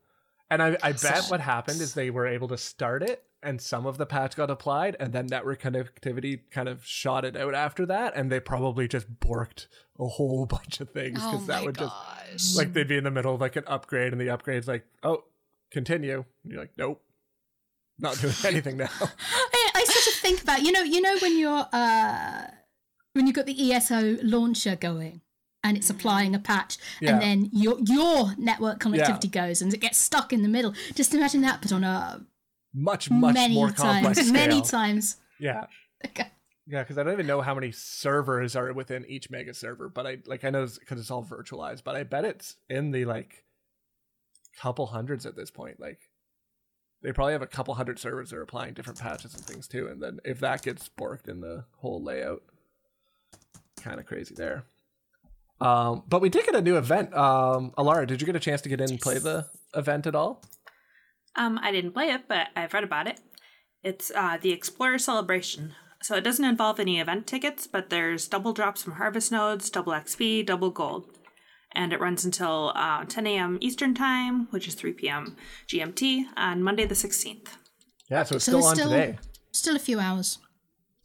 And 0.50 0.62
I, 0.62 0.76
I 0.82 0.92
bet 0.92 1.26
what 1.28 1.40
happened 1.40 1.80
is 1.80 1.94
they 1.94 2.10
were 2.10 2.26
able 2.26 2.48
to 2.48 2.58
start 2.58 3.02
it 3.02 3.22
and 3.42 3.60
some 3.60 3.86
of 3.86 3.98
the 3.98 4.06
patch 4.06 4.36
got 4.36 4.50
applied 4.50 4.96
and 4.98 5.12
then 5.12 5.26
network 5.26 5.62
connectivity 5.62 6.40
kind 6.50 6.68
of 6.68 6.84
shot 6.84 7.24
it 7.24 7.36
out 7.36 7.54
after 7.54 7.86
that 7.86 8.14
and 8.16 8.30
they 8.30 8.40
probably 8.40 8.86
just 8.88 9.20
borked 9.20 9.68
a 9.98 10.06
whole 10.06 10.46
bunch 10.50 10.80
of 10.80 10.90
things 10.90 11.20
Oh 11.22 11.30
because 11.30 11.46
that 11.46 11.60
my 11.60 11.66
would 11.66 11.78
just 11.78 12.56
like 12.56 12.72
they'd 12.72 12.88
be 12.88 12.96
in 12.96 13.04
the 13.04 13.10
middle 13.10 13.34
of 13.34 13.40
like 13.40 13.56
an 13.56 13.64
upgrade 13.66 14.12
and 14.12 14.20
the 14.20 14.30
upgrade's 14.30 14.68
like 14.68 14.84
oh 15.02 15.24
continue. 15.70 16.24
And 16.42 16.52
you're 16.52 16.60
like 16.60 16.72
nope. 16.76 17.02
Not 17.98 18.18
doing 18.18 18.34
anything 18.44 18.76
now. 18.76 18.88
I, 19.00 19.70
I 19.74 19.84
sort 19.84 20.06
of 20.14 20.20
think 20.20 20.42
about, 20.42 20.62
you 20.62 20.72
know, 20.72 20.82
you 20.82 21.00
know 21.02 21.18
when 21.18 21.38
you're, 21.38 21.66
uh, 21.70 22.42
when 23.12 23.26
you've 23.26 23.36
got 23.36 23.44
the 23.44 23.72
ESO 23.72 24.16
launcher 24.22 24.74
going 24.74 25.20
and 25.62 25.76
it's 25.76 25.88
mm. 25.88 25.94
applying 25.94 26.34
a 26.34 26.38
patch 26.38 26.78
Yeah. 27.00 27.12
and 27.12 27.22
then 27.22 27.48
your, 27.52 27.78
your 27.80 28.34
network 28.38 28.80
connectivity 28.80 29.30
goes 29.30 29.60
and 29.62 29.72
it 29.72 29.80
gets 29.80 29.98
stuck 29.98 30.32
in 30.32 30.42
the 30.42 30.48
middle. 30.48 30.74
Just 30.94 31.14
imagine 31.14 31.42
that, 31.42 31.60
but 31.62 31.72
on 31.72 31.84
a 31.84 32.24
much 32.74 33.10
much 33.10 33.34
many 33.34 33.54
more 33.54 33.70
complex 33.72 34.18
times, 34.18 34.28
scale. 34.28 34.32
many 34.32 34.62
times. 34.62 35.16
yeah 35.38 35.66
yeah 36.66 36.82
because 36.82 36.96
i 36.98 37.02
don't 37.02 37.12
even 37.12 37.26
know 37.26 37.40
how 37.40 37.54
many 37.54 37.72
servers 37.72 38.54
are 38.54 38.72
within 38.72 39.04
each 39.06 39.28
mega 39.30 39.52
server 39.52 39.88
but 39.88 40.06
i 40.06 40.18
like 40.26 40.44
i 40.44 40.50
know 40.50 40.66
because 40.78 41.00
it's 41.00 41.10
all 41.10 41.24
virtualized 41.24 41.82
but 41.84 41.96
i 41.96 42.02
bet 42.02 42.24
it's 42.24 42.56
in 42.68 42.92
the 42.92 43.04
like 43.04 43.44
couple 44.58 44.86
hundreds 44.86 45.26
at 45.26 45.36
this 45.36 45.50
point 45.50 45.80
like 45.80 46.10
they 47.02 47.12
probably 47.12 47.32
have 47.32 47.42
a 47.42 47.46
couple 47.46 47.74
hundred 47.74 47.98
servers 47.98 48.30
that 48.30 48.36
are 48.36 48.42
applying 48.42 48.74
different 48.74 48.98
patches 48.98 49.34
and 49.34 49.44
things 49.44 49.66
too 49.66 49.88
and 49.88 50.02
then 50.02 50.20
if 50.24 50.38
that 50.40 50.62
gets 50.62 50.88
borked 50.88 51.28
in 51.28 51.40
the 51.40 51.64
whole 51.78 52.02
layout 52.02 52.42
kind 53.80 53.98
of 53.98 54.06
crazy 54.06 54.34
there 54.34 54.64
um 55.60 56.02
but 56.08 56.20
we 56.20 56.28
did 56.28 56.44
get 56.46 56.54
a 56.54 56.62
new 56.62 56.76
event 56.76 57.12
um 57.14 57.72
alara 57.76 58.06
did 58.06 58.20
you 58.20 58.26
get 58.26 58.36
a 58.36 58.40
chance 58.40 58.60
to 58.62 58.68
get 58.68 58.80
in 58.80 58.90
and 58.90 59.00
play 59.00 59.18
the 59.18 59.46
event 59.74 60.06
at 60.06 60.14
all 60.14 60.42
Um, 61.36 61.58
I 61.62 61.70
didn't 61.70 61.92
play 61.92 62.08
it, 62.10 62.22
but 62.28 62.48
I've 62.56 62.74
read 62.74 62.82
about 62.84 63.06
it. 63.06 63.18
It's 63.84 64.10
uh, 64.22 64.36
the 64.42 64.50
Explorer 64.52 64.98
Celebration. 64.98 65.74
So 66.02 66.16
it 66.16 66.24
doesn't 66.24 66.44
involve 66.52 66.80
any 66.80 66.98
event 67.00 67.28
tickets, 67.28 67.68
but 67.74 67.88
there's 67.88 68.26
double 68.34 68.52
drops 68.52 68.82
from 68.82 68.94
Harvest 68.94 69.30
Nodes, 69.30 69.70
double 69.70 69.92
XP, 69.92 70.44
double 70.44 70.70
gold. 70.70 71.04
And 71.72 71.92
it 71.92 72.00
runs 72.00 72.24
until 72.24 72.72
uh, 72.74 73.04
10 73.04 73.26
a.m. 73.28 73.58
Eastern 73.60 73.94
Time, 73.94 74.48
which 74.50 74.66
is 74.66 74.74
3 74.74 74.92
p.m. 74.94 75.36
GMT, 75.68 76.24
on 76.36 76.64
Monday 76.64 76.84
the 76.84 76.96
16th. 76.96 77.46
Yeah, 78.10 78.24
so 78.24 78.34
it's 78.36 78.44
So 78.44 78.52
still 78.58 78.64
on 78.70 78.74
still- 78.76 78.90
today. 78.90 79.18
Still 79.52 79.76
a 79.76 79.84
few 79.88 80.00
hours. 80.00 80.38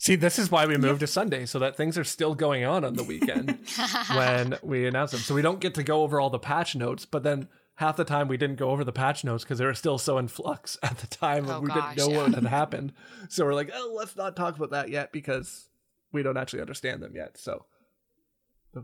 See, 0.06 0.16
this 0.16 0.38
is 0.38 0.52
why 0.52 0.68
we 0.68 0.78
moved 0.78 1.00
to 1.00 1.08
Sunday, 1.08 1.48
so 1.48 1.58
that 1.58 1.76
things 1.76 1.98
are 1.98 2.04
still 2.04 2.36
going 2.36 2.64
on 2.64 2.86
on 2.86 2.94
the 2.94 3.04
weekend 3.04 3.58
when 4.16 4.56
we 4.62 4.86
announce 4.86 5.10
them. 5.10 5.20
So 5.22 5.34
we 5.34 5.42
don't 5.42 5.60
get 5.60 5.74
to 5.74 5.84
go 5.84 6.04
over 6.04 6.20
all 6.20 6.30
the 6.30 6.38
patch 6.38 6.76
notes, 6.76 7.06
but 7.08 7.24
then 7.24 7.48
half 7.78 7.98
the 7.98 8.04
time 8.04 8.28
we 8.28 8.38
didn't 8.38 8.58
go 8.58 8.70
over 8.70 8.84
the 8.84 8.92
patch 8.92 9.24
notes 9.24 9.44
because 9.44 9.58
they 9.58 9.66
were 9.66 9.74
still 9.74 9.98
so 9.98 10.20
in 10.20 10.28
flux 10.28 10.78
at 10.84 11.00
the 11.00 11.08
time, 11.08 11.50
Oh, 11.50 11.54
and 11.56 11.64
we 11.64 11.70
gosh, 11.70 11.96
didn't 11.96 12.08
know 12.12 12.16
yeah. 12.20 12.22
what 12.24 12.36
had 12.36 12.44
happened. 12.62 12.94
So 13.30 13.46
we're 13.46 13.56
like, 13.56 13.72
oh, 13.74 13.96
let's 13.98 14.16
not 14.16 14.36
talk 14.36 14.56
about 14.56 14.70
that 14.70 14.90
yet 14.90 15.12
because 15.12 15.70
we 16.12 16.22
don't 16.22 16.38
actually 16.38 16.62
understand 16.62 17.02
them 17.02 17.16
yet. 17.16 17.40
So 17.40 17.66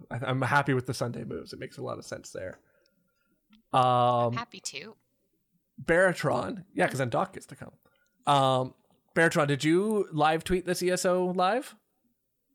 I- 0.09 0.21
I'm 0.25 0.41
happy 0.41 0.73
with 0.73 0.87
the 0.87 0.93
Sunday 0.95 1.23
moves. 1.23 1.53
It 1.53 1.59
makes 1.59 1.77
a 1.77 1.83
lot 1.83 1.99
of 1.99 2.05
sense 2.05 2.31
there. 2.31 2.57
Um, 3.73 3.81
I'm 3.83 4.33
Happy 4.33 4.59
to. 4.59 4.95
Baratron, 5.85 6.63
yeah, 6.73 6.85
because 6.87 6.97
then 6.97 7.09
Doc 7.09 7.33
gets 7.33 7.45
to 7.45 7.55
come. 7.55 7.73
Um, 8.25 8.73
Baratron, 9.15 9.47
did 9.47 9.63
you 9.63 10.07
live 10.11 10.43
tweet 10.43 10.65
this 10.65 10.81
ESO 10.81 11.25
live? 11.33 11.75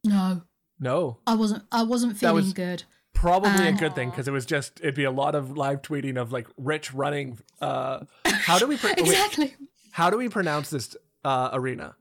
No, 0.05 0.43
No. 0.79 1.19
I 1.27 1.35
wasn't. 1.35 1.65
I 1.73 1.83
wasn't 1.83 2.17
feeling 2.19 2.35
was- 2.37 2.53
good. 2.53 2.85
probably 3.13 3.67
a 3.67 3.71
Um, 3.71 3.77
good 3.77 3.95
thing 3.95 4.11
because 4.11 4.29
it 4.29 4.31
was 4.31 4.45
just 4.47 4.79
it'd 4.81 4.95
be 4.95 5.05
a 5.05 5.11
lot 5.11 5.35
of 5.35 5.57
live 5.57 5.81
tweeting 5.83 6.17
of 6.21 6.33
like 6.33 6.47
Rich 6.59 6.93
running. 6.93 7.39
Uh, 7.61 8.01
how 8.27 8.59
do 8.59 8.67
we 8.67 8.77
pro- 8.77 8.91
wait, 8.97 8.99
Exactly. 8.99 9.57
how 9.93 10.11
do 10.11 10.19
we 10.19 10.29
pronounce 10.29 10.69
this 10.71 10.95
uh, 11.25 11.49
arena? 11.53 11.97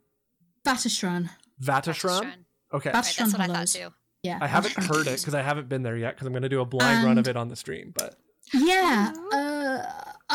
Batishran. 0.65 1.29
Vateshran. 1.63 2.21
Right, 2.21 2.33
Okay, 2.73 2.91
Bat- 2.91 3.15
that's 3.17 3.31
what 3.31 3.39
I 3.41 3.47
thought 3.47 3.55
Hollows. 3.55 3.73
too. 3.73 3.87
Yeah. 4.23 4.39
I 4.41 4.47
haven't 4.47 4.73
heard 4.75 5.07
it 5.07 5.19
because 5.19 5.33
I 5.35 5.41
haven't 5.41 5.69
been 5.69 5.83
there 5.83 5.95
yet 5.95 6.15
because 6.15 6.27
I'm 6.27 6.33
going 6.33 6.43
to 6.43 6.49
do 6.49 6.59
a 6.59 6.65
blind 6.65 7.05
run 7.05 7.17
of 7.17 7.27
it 7.27 7.37
on 7.37 7.47
the 7.47 7.55
stream. 7.55 7.93
But 7.95 8.15
Yeah, 8.53 9.13
uh, 9.31 9.54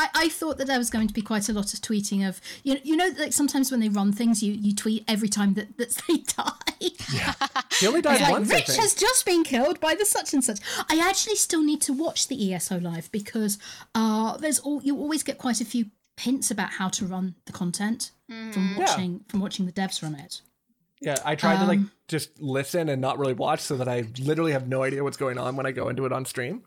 I, 0.01 0.09
I 0.25 0.29
thought 0.29 0.59
that 0.59 0.67
there 0.67 0.79
was 0.79 0.91
going 0.91 1.09
to 1.09 1.15
be 1.15 1.23
quite 1.23 1.49
a 1.49 1.53
lot 1.53 1.73
of 1.75 1.81
tweeting 1.81 2.27
of 2.29 2.41
you 2.63 2.75
know, 2.75 2.81
you 2.83 2.97
know 2.97 3.11
like 3.19 3.33
sometimes 3.33 3.71
when 3.71 3.81
they 3.81 3.89
run 3.89 4.13
things 4.13 4.43
you, 4.43 4.53
you 4.53 4.75
tweet 4.75 5.05
every 5.07 5.29
time 5.29 5.55
that, 5.55 5.77
that 5.79 5.91
they 6.09 6.17
die. 6.37 7.35
he 7.79 7.87
only 7.87 8.01
died 8.03 8.21
like 8.21 8.31
once. 8.31 8.51
Rich 8.51 8.77
has 8.77 8.95
just 8.95 9.25
been 9.27 9.45
killed 9.45 9.81
by 9.81 9.95
the 9.95 10.05
such 10.07 10.33
and 10.33 10.43
such. 10.43 10.61
I 10.89 11.07
actually 11.09 11.37
still 11.37 11.63
need 11.63 11.81
to 11.83 11.93
watch 11.93 12.29
the 12.29 12.55
ESO 12.55 12.79
live 12.79 13.11
because 13.13 13.59
uh, 13.95 14.37
there's 14.39 14.59
all 14.59 14.83
you 14.83 14.97
always 14.97 15.23
get 15.23 15.39
quite 15.39 15.61
a 15.61 15.65
few 15.65 15.87
hints 16.19 16.51
about 16.51 16.71
how 16.73 16.89
to 16.89 17.07
run 17.07 17.35
the 17.47 17.53
content 17.53 18.11
from 18.29 18.53
Yeah. 18.77 18.79
watching 18.79 19.25
from 19.29 19.41
watching 19.41 19.67
the 19.67 19.73
devs 19.73 20.03
run 20.03 20.15
it. 20.15 20.41
Yeah, 21.01 21.17
I 21.25 21.35
tried 21.35 21.59
to 21.61 21.65
like 21.67 21.79
Um, 21.79 21.91
just 22.09 22.41
listen 22.41 22.89
and 22.91 23.01
not 23.01 23.19
really 23.19 23.33
watch 23.33 23.61
so 23.61 23.77
that 23.77 23.89
I 23.89 24.05
literally 24.19 24.53
have 24.53 24.69
no 24.69 24.83
idea 24.83 25.03
what's 25.03 25.17
going 25.17 25.39
on 25.39 25.57
when 25.57 25.65
I 25.67 25.73
go 25.73 25.89
into 25.89 26.05
it 26.07 26.13
on 26.13 26.25
stream. 26.27 26.63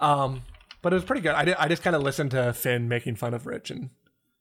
Um, 0.00 0.42
but 0.82 0.92
it 0.92 0.96
was 0.96 1.04
pretty 1.04 1.22
good. 1.22 1.32
I 1.34 1.44
did, 1.44 1.56
I 1.58 1.68
just 1.68 1.82
kind 1.82 1.96
of 1.96 2.02
listened 2.02 2.30
to 2.32 2.52
Finn 2.52 2.88
making 2.88 3.16
fun 3.16 3.34
of 3.34 3.46
Rich 3.46 3.70
and 3.70 3.90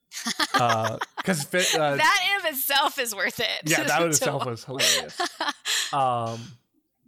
because 0.54 1.44
Finn 1.44 1.64
uh, 1.80 1.96
That 1.96 2.20
in 2.32 2.46
of 2.46 2.54
itself 2.54 2.98
is 3.00 3.16
worth 3.16 3.40
it. 3.40 3.48
yeah, 3.66 3.84
that 3.84 4.02
in 4.02 4.10
itself 4.10 4.46
was 4.46 4.64
hilarious. 4.64 5.20
um, 5.94 6.40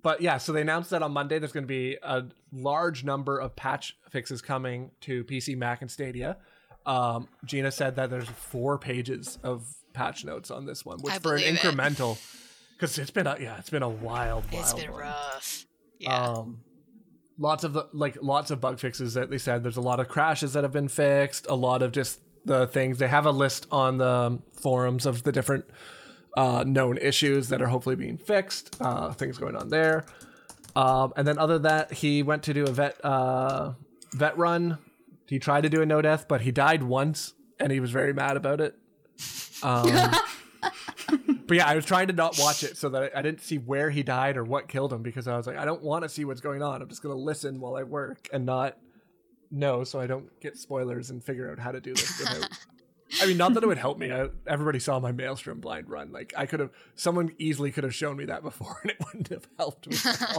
but 0.04 0.22
yeah, 0.22 0.38
so 0.38 0.52
they 0.52 0.62
announced 0.62 0.90
that 0.92 1.04
on 1.04 1.12
Monday 1.12 1.40
there's 1.40 1.52
going 1.52 1.64
to 1.64 1.68
be 1.68 1.98
a 2.02 2.26
large 2.52 3.04
number 3.04 3.38
of 3.40 3.56
patch 3.56 3.98
fixes 4.10 4.42
coming 4.42 4.92
to 5.02 5.24
PC, 5.24 5.58
Mac, 5.58 5.82
and 5.82 5.90
Stadia. 5.92 6.38
Um, 6.86 7.28
Gina 7.46 7.72
said 7.72 7.96
that 7.98 8.10
there's 8.10 8.28
four 8.28 8.78
pages 8.80 9.38
of 9.44 9.68
patch 9.94 10.26
notes 10.26 10.50
on 10.50 10.66
this 10.66 10.84
one, 10.86 11.00
which 11.02 11.14
I 11.14 11.20
for 11.20 11.36
an 11.36 11.42
incremental, 11.42 12.20
because 12.74 12.98
it's 12.98 13.12
been 13.12 13.28
a 13.28 13.38
yeah, 13.40 13.58
it's 13.60 13.70
been 13.70 13.84
a 13.84 13.90
wild, 13.90 14.52
wild. 14.52 14.54
It's 14.54 14.74
been 14.74 14.92
one. 14.92 15.02
rough. 15.02 15.66
Yeah. 16.00 16.16
Um, 16.16 16.62
lots 17.42 17.64
of 17.64 17.74
the, 17.74 17.88
like 17.92 18.18
lots 18.22 18.52
of 18.52 18.62
bug 18.62 18.80
fixes 18.80 19.16
that 19.16 19.30
they 19.30 19.40
said. 19.40 19.64
There's 19.64 19.78
a 19.78 19.82
lot 19.82 20.00
of 20.00 20.08
crashes 20.08 20.54
that 20.54 20.64
have 20.64 20.72
been 20.72 20.88
fixed. 20.88 21.48
A 21.50 21.56
lot 21.56 21.82
of 21.82 21.92
just 21.92 22.22
the 22.46 22.68
things 22.68 23.00
they 23.00 23.08
have 23.08 23.26
a 23.26 23.32
list 23.32 23.68
on 23.72 23.98
the 23.98 24.40
forums 24.54 25.06
of 25.06 25.24
the 25.24 25.32
different 25.32 25.66
uh, 26.38 26.64
known 26.66 26.98
issues 27.00 27.50
that 27.50 27.62
are 27.62 27.68
hopefully 27.68 27.96
being 27.96 28.18
fixed. 28.18 28.78
Uh, 28.80 29.12
things 29.12 29.38
going 29.38 29.56
on 29.56 29.70
there. 29.70 30.06
Um, 30.76 31.14
and 31.18 31.28
then 31.28 31.38
other 31.38 31.56
than 31.56 31.64
that, 31.64 31.92
he 31.92 32.24
went 32.24 32.44
to 32.44 32.54
do 32.54 32.64
a 32.64 32.72
vet 32.72 33.04
uh, 33.04 33.74
vet 34.14 34.38
run. 34.38 34.78
He 35.28 35.40
tried 35.40 35.62
to 35.62 35.70
do 35.70 35.82
a 35.82 35.86
no 35.86 36.02
death, 36.02 36.28
but 36.28 36.42
he 36.42 36.52
died 36.52 36.84
once, 36.84 37.34
and 37.60 37.72
he 37.72 37.80
was 37.80 37.90
very 37.90 38.14
mad 38.14 38.38
about 38.38 38.62
it. 38.62 38.78
Um, 39.64 40.14
but 41.48 41.58
yeah, 41.58 41.68
I 41.68 41.76
was 41.76 41.86
trying 41.86 42.08
to 42.08 42.14
not 42.14 42.38
watch 42.40 42.64
it 42.64 42.78
so 42.78 42.90
that 42.90 43.04
I, 43.04 43.20
I 43.20 43.22
didn't 43.22 43.42
see 43.42 43.58
where 43.58 43.90
he 43.90 44.04
died 44.04 44.38
or 44.38 44.44
what 44.44 44.68
killed 44.68 44.94
him 44.94 45.02
because 45.02 45.28
I 45.28 45.38
was 45.38 45.48
like, 45.48 45.58
I 45.58 45.66
don't 45.66 45.84
want 45.84 46.04
to 46.04 46.10
see 46.10 46.26
what's 46.26 46.42
going 46.42 46.62
on. 46.62 46.82
I'm 46.82 46.90
just 46.90 47.02
gonna 47.02 47.16
listen 47.16 47.60
while 47.60 47.76
I 47.76 47.84
work 47.84 48.30
and 48.32 48.46
not 48.46 48.78
know 49.52 49.84
so 49.84 50.00
I 50.00 50.08
don't 50.08 50.40
get 50.40 50.58
spoilers 50.58 51.10
and 51.10 51.24
figure 51.24 51.52
out 51.52 51.60
how 51.60 51.72
to 51.72 51.82
do 51.82 51.94
this. 51.94 52.20
Without... 52.20 52.50
I 53.22 53.26
mean, 53.26 53.38
not 53.38 53.54
that 53.56 53.64
it 53.64 53.68
would 53.68 53.78
help 53.78 53.98
me. 53.98 54.12
I, 54.12 54.30
everybody 54.48 54.80
saw 54.80 55.00
my 55.00 55.12
Maelstrom 55.12 55.60
blind 55.60 55.90
run. 55.90 56.12
Like 56.12 56.34
I 56.38 56.46
could 56.46 56.62
have, 56.62 56.72
someone 56.96 57.34
easily 57.38 57.72
could 57.72 57.84
have 57.84 57.94
shown 57.94 58.16
me 58.16 58.26
that 58.26 58.42
before, 58.42 58.80
and 58.84 58.92
it 58.92 58.98
wouldn't 59.06 59.28
have 59.30 59.48
helped 59.58 59.88
me. 59.88 59.98
At 60.06 60.36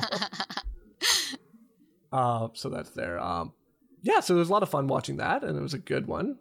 all. 2.13 2.47
uh, 2.47 2.49
so 2.55 2.71
that's 2.71 2.91
there. 2.91 3.21
Um, 3.21 3.53
yeah, 4.03 4.21
so 4.21 4.35
it 4.35 4.39
was 4.39 4.49
a 4.49 4.53
lot 4.53 4.63
of 4.63 4.71
fun 4.71 4.87
watching 4.87 5.19
that, 5.19 5.45
and 5.45 5.57
it 5.57 5.61
was 5.61 5.75
a 5.75 5.79
good 5.79 6.07
one. 6.07 6.39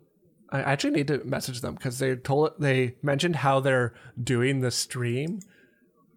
I 0.51 0.61
actually 0.61 0.91
need 0.91 1.07
to 1.07 1.23
message 1.23 1.61
them 1.61 1.75
because 1.75 1.99
they 1.99 2.15
told 2.15 2.53
they 2.59 2.95
mentioned 3.01 3.37
how 3.37 3.59
they're 3.59 3.93
doing 4.21 4.59
the 4.61 4.71
stream 4.71 5.39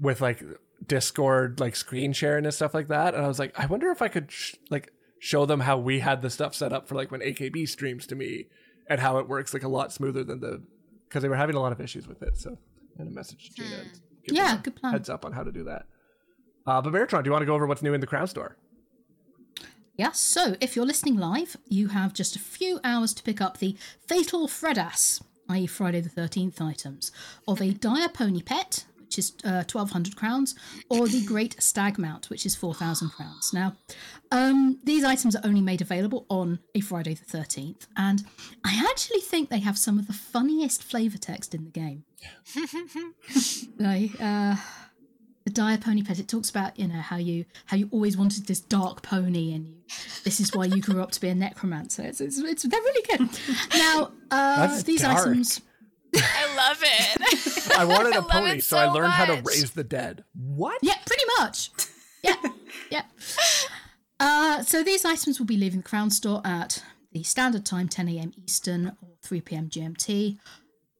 with 0.01 0.21
like 0.21 0.43
Discord, 0.87 1.61
like 1.61 1.77
screen 1.77 2.13
sharing 2.13 2.45
and 2.45 2.53
stuff 2.53 2.75
like 2.75 2.89
that. 2.89 3.15
And 3.15 3.25
I 3.25 3.29
was 3.29 3.39
like, 3.39 3.59
I 3.59 3.67
wonder 3.67 3.91
if 3.91 4.03
I 4.03 4.09
could 4.09 4.31
sh- 4.33 4.55
like 4.71 4.93
show 5.21 5.47
them 5.47 5.61
how 5.61 5.79
we 5.79 6.01
had 6.01 6.21
the 6.21 6.31
stuff 6.31 6.55
set 6.55 6.73
up 6.73 6.89
for 6.89 6.95
like 6.97 7.11
when 7.11 7.21
AKB 7.21 7.69
streams 7.69 8.07
to 8.09 8.15
me 8.15 8.47
and 8.89 9.01
how 9.01 9.19
it 9.19 9.29
works 9.29 9.55
like 9.55 9.63
a 9.63 9.69
lot 9.69 9.93
smoother 9.93 10.25
than 10.25 10.41
the 10.41 10.63
because 11.09 11.23
they 11.23 11.29
were 11.29 11.37
having 11.37 11.55
a 11.57 11.61
lot 11.61 11.73
of 11.73 11.81
issues 11.81 12.09
with 12.09 12.23
it. 12.23 12.37
So 12.37 12.59
had 12.99 13.07
a 13.07 13.11
message 13.11 13.51
to 13.51 13.63
Gina. 13.63 13.77
and 13.83 13.91
Yeah, 14.37 14.59
good 14.63 14.77
plan. 14.77 14.93
Heads 14.93 15.09
up 15.09 15.25
on 15.25 15.33
how 15.33 15.45
to 15.45 15.53
do 15.53 15.65
that. 15.65 15.87
Uh, 16.67 16.81
but 16.83 16.93
Baratron, 16.93 17.23
do 17.23 17.29
you 17.29 17.33
want 17.33 17.43
to 17.43 17.47
go 17.47 17.55
over 17.55 17.67
what's 17.67 17.83
new 17.83 17.95
in 17.95 18.01
the 18.01 18.07
Crown 18.07 18.27
Store? 18.27 18.57
Yes, 19.97 20.19
so 20.19 20.57
if 20.61 20.75
you're 20.75 20.85
listening 20.85 21.17
live, 21.17 21.57
you 21.69 21.89
have 21.89 22.13
just 22.13 22.35
a 22.35 22.41
few 22.41 22.81
hours 22.83 23.15
to 23.15 23.23
pick 23.23 23.41
up 23.41 23.59
the 23.59 23.77
Fatal 24.09 24.49
Fredas, 24.49 25.23
i.e., 25.49 25.69
Friday 25.69 26.01
the 26.01 26.11
13th 26.11 26.61
items, 26.61 27.13
of 27.47 27.63
a 27.63 27.71
Dire 27.71 28.09
Pony 28.09 28.43
Pet, 28.43 28.87
which 28.99 29.21
is 29.21 29.35
uh, 29.45 29.63
1200 29.71 30.17
crowns, 30.17 30.57
or 30.89 31.07
the 31.07 31.25
Great 31.25 31.63
Stag 31.63 31.97
Mount, 31.97 32.29
which 32.29 32.45
is 32.45 32.57
4000 32.57 33.11
crowns. 33.11 33.53
Now, 33.53 33.77
um, 34.33 34.81
these 34.83 35.05
items 35.05 35.37
are 35.37 35.43
only 35.45 35.61
made 35.61 35.81
available 35.81 36.27
on 36.29 36.59
a 36.75 36.81
Friday 36.81 37.15
the 37.15 37.39
13th, 37.39 37.87
and 37.97 38.25
I 38.65 38.85
actually 38.91 39.21
think 39.21 39.49
they 39.49 39.61
have 39.61 39.79
some 39.79 40.01
of 40.01 40.09
the 40.09 40.13
funniest 40.13 40.83
flavour 40.83 41.19
text 41.19 41.55
in 41.55 41.63
the 41.63 41.71
game. 41.71 42.03
like, 43.79 44.11
uh, 44.21 44.57
dire 45.55 45.79
pony 45.79 46.03
pet 46.03 46.19
it 46.19 46.29
talks 46.29 46.51
about 46.51 46.79
you 46.79 46.87
know 46.87 47.01
how 47.01 47.17
you 47.17 47.45
how 47.67 47.77
you 47.77 47.89
always 47.93 48.17
wanted 48.17 48.47
this 48.47 48.61
dark 48.61 49.03
pony 49.03 49.53
and 49.55 49.67
you 49.67 49.75
this 50.25 50.41
is 50.41 50.55
why 50.55 50.65
you 50.65 50.81
grew 50.81 51.01
up 51.01 51.11
to 51.11 51.21
be 51.21 51.29
a 51.29 51.35
necromancer 51.35 52.03
it's, 52.03 52.21
it's, 52.21 52.39
it's 52.39 52.63
they're 52.65 52.81
really 52.81 53.07
good 53.17 53.29
now 53.77 54.11
uh 54.31 54.83
these 54.83 55.03
dark. 55.03 55.19
items 55.19 55.61
I 56.17 56.57
love 56.57 56.81
it. 56.81 57.77
I 57.77 57.85
wanted 57.85 58.15
a 58.15 58.23
pony, 58.31 58.59
it 58.59 58.63
so, 58.63 58.79
I 58.79 58.87
so 58.87 58.93
learned 58.93 59.13
how 59.15 59.25
to 59.25 59.43
raise 59.43 59.73
the 59.73 59.83
dead. 59.83 60.23
What? 60.33 60.79
yeah 60.81 60.95
pretty 61.05 61.25
much 61.39 61.71
yeah 62.23 62.37
yeah 62.91 63.03
uh 64.21 64.63
so 64.63 64.83
these 64.83 65.05
items 65.05 65.39
will 65.39 65.47
be 65.47 65.57
leaving 65.57 65.81
the 65.81 65.89
crown 65.89 66.11
store 66.11 66.41
at 66.45 66.83
the 67.13 67.23
standard 67.23 67.65
time 67.65 67.89
10 67.89 68.09
a.m 68.09 68.33
eastern 68.37 68.97
or 69.03 69.09
3 69.23 69.41
p.m 69.41 69.69
gmt 69.69 70.39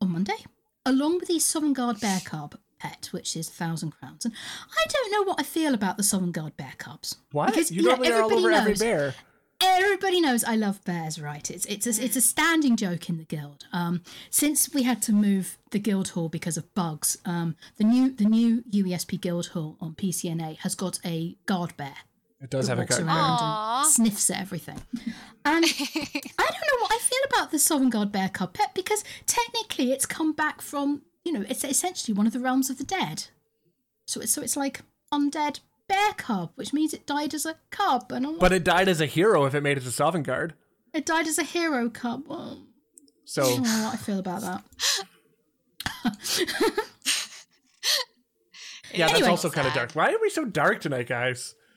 on 0.01 0.13
monday 0.13 0.45
along 0.87 1.19
with 1.19 1.29
the 1.29 1.35
Sovngarde 1.35 2.01
bear 2.01 2.21
cub 2.25 2.57
pet 2.85 3.09
which 3.13 3.31
is 3.37 3.49
1000 3.49 3.91
crowns 3.99 4.25
and 4.27 4.35
i 4.83 4.85
don't 4.95 5.11
know 5.13 5.23
what 5.29 5.41
i 5.41 5.43
feel 5.43 5.73
about 5.75 5.97
the 5.97 6.03
Sovngarde 6.03 6.57
bear 6.57 6.75
cubs 6.79 7.17
What? 7.33 7.47
Because, 7.49 7.71
you 7.71 7.83
know, 7.83 7.91
normally 7.91 8.13
are 8.13 8.23
all 8.23 8.33
over 8.35 8.51
everybody 8.51 8.57
every 8.61 8.73
knows- 8.73 8.79
bear. 8.81 9.15
Everybody 9.61 10.21
knows 10.21 10.45
I 10.45 10.57
love 10.57 10.85
bears, 10.85 11.19
right? 11.21 11.49
It's 11.51 11.65
it's 11.67 11.87
a, 11.87 12.05
it's 12.05 12.17
a 12.17 12.21
standing 12.21 12.77
joke 12.77 13.09
in 13.09 13.17
the 13.19 13.25
guild. 13.25 13.65
Um, 13.73 14.03
since 14.29 14.59
we 14.75 14.83
had 14.83 15.01
to 15.03 15.13
move 15.13 15.57
the 15.71 15.79
guild 15.79 16.09
hall 16.09 16.29
because 16.29 16.57
of 16.59 16.65
bugs, 16.75 17.17
um, 17.25 17.57
the 17.79 17.85
new 17.85 18.11
the 18.11 18.25
new 18.25 18.63
UESP 18.81 19.21
guild 19.21 19.47
hall 19.55 19.77
on 19.81 19.95
PCNA 19.95 20.59
has 20.59 20.75
got 20.75 20.99
a 21.05 21.37
guard 21.47 21.73
bear 21.79 21.97
It 22.43 22.51
does 22.51 22.69
have 22.69 22.79
a 22.79 22.83
walks 22.83 22.99
gut. 22.99 23.07
around 23.07 23.39
Aw. 23.41 23.83
and 23.85 23.91
sniffs 23.93 24.29
at 24.29 24.41
everything. 24.41 24.81
And 25.45 25.65
I 26.45 26.47
don't 26.53 26.67
know 26.69 26.79
what 26.83 26.93
I 26.93 26.99
feel 27.11 27.25
about 27.31 27.51
the 27.53 27.59
Sovngarde 27.59 28.13
bear 28.13 28.29
cub 28.29 28.53
pet 28.55 28.75
because 28.75 29.03
technically 29.27 29.93
it's 29.93 30.05
come 30.05 30.33
back 30.33 30.61
from 30.61 31.03
you 31.25 31.33
know 31.33 31.45
it's 31.49 31.65
essentially 31.65 32.15
one 32.15 32.27
of 32.27 32.33
the 32.33 32.41
realms 32.41 32.71
of 32.71 32.79
the 32.79 32.85
dead. 32.85 33.25
So 34.07 34.21
it's 34.21 34.33
so 34.33 34.43
it's 34.43 34.57
like 34.57 34.83
undead 35.13 35.61
bear 35.89 36.13
cub, 36.17 36.51
which 36.55 36.73
means 36.73 36.93
it 36.95 37.07
died 37.07 37.35
as 37.35 37.45
a 37.47 37.57
cub, 37.71 38.11
and 38.13 38.27
I'm 38.27 38.39
But 38.39 38.53
it 38.53 38.65
died 38.65 38.89
as 38.89 39.01
a 39.01 39.07
hero 39.07 39.45
if 39.45 39.55
it 39.55 39.63
made 39.63 39.77
it 39.79 39.83
to 39.85 39.91
Sovngarde. 39.91 40.53
it 40.93 41.05
died 41.07 41.27
as 41.27 41.39
a 41.39 41.43
hero 41.43 41.89
cub. 41.91 42.25
Well, 42.29 42.59
I 42.63 43.17
So 43.25 43.43
don't 43.43 43.63
know 43.63 43.85
what 43.85 43.95
I 43.95 43.97
feel 43.97 44.19
about 44.19 44.41
that. 44.43 44.65
Yeah, 48.93 49.09
that's 49.09 49.27
also 49.27 49.51
kind 49.51 49.67
of 49.67 49.75
dark. 49.75 49.91
Why 49.95 50.13
are 50.13 50.19
we 50.23 50.31
so 50.31 50.45
dark 50.45 50.81
tonight, 50.81 51.09
guys? 51.09 51.57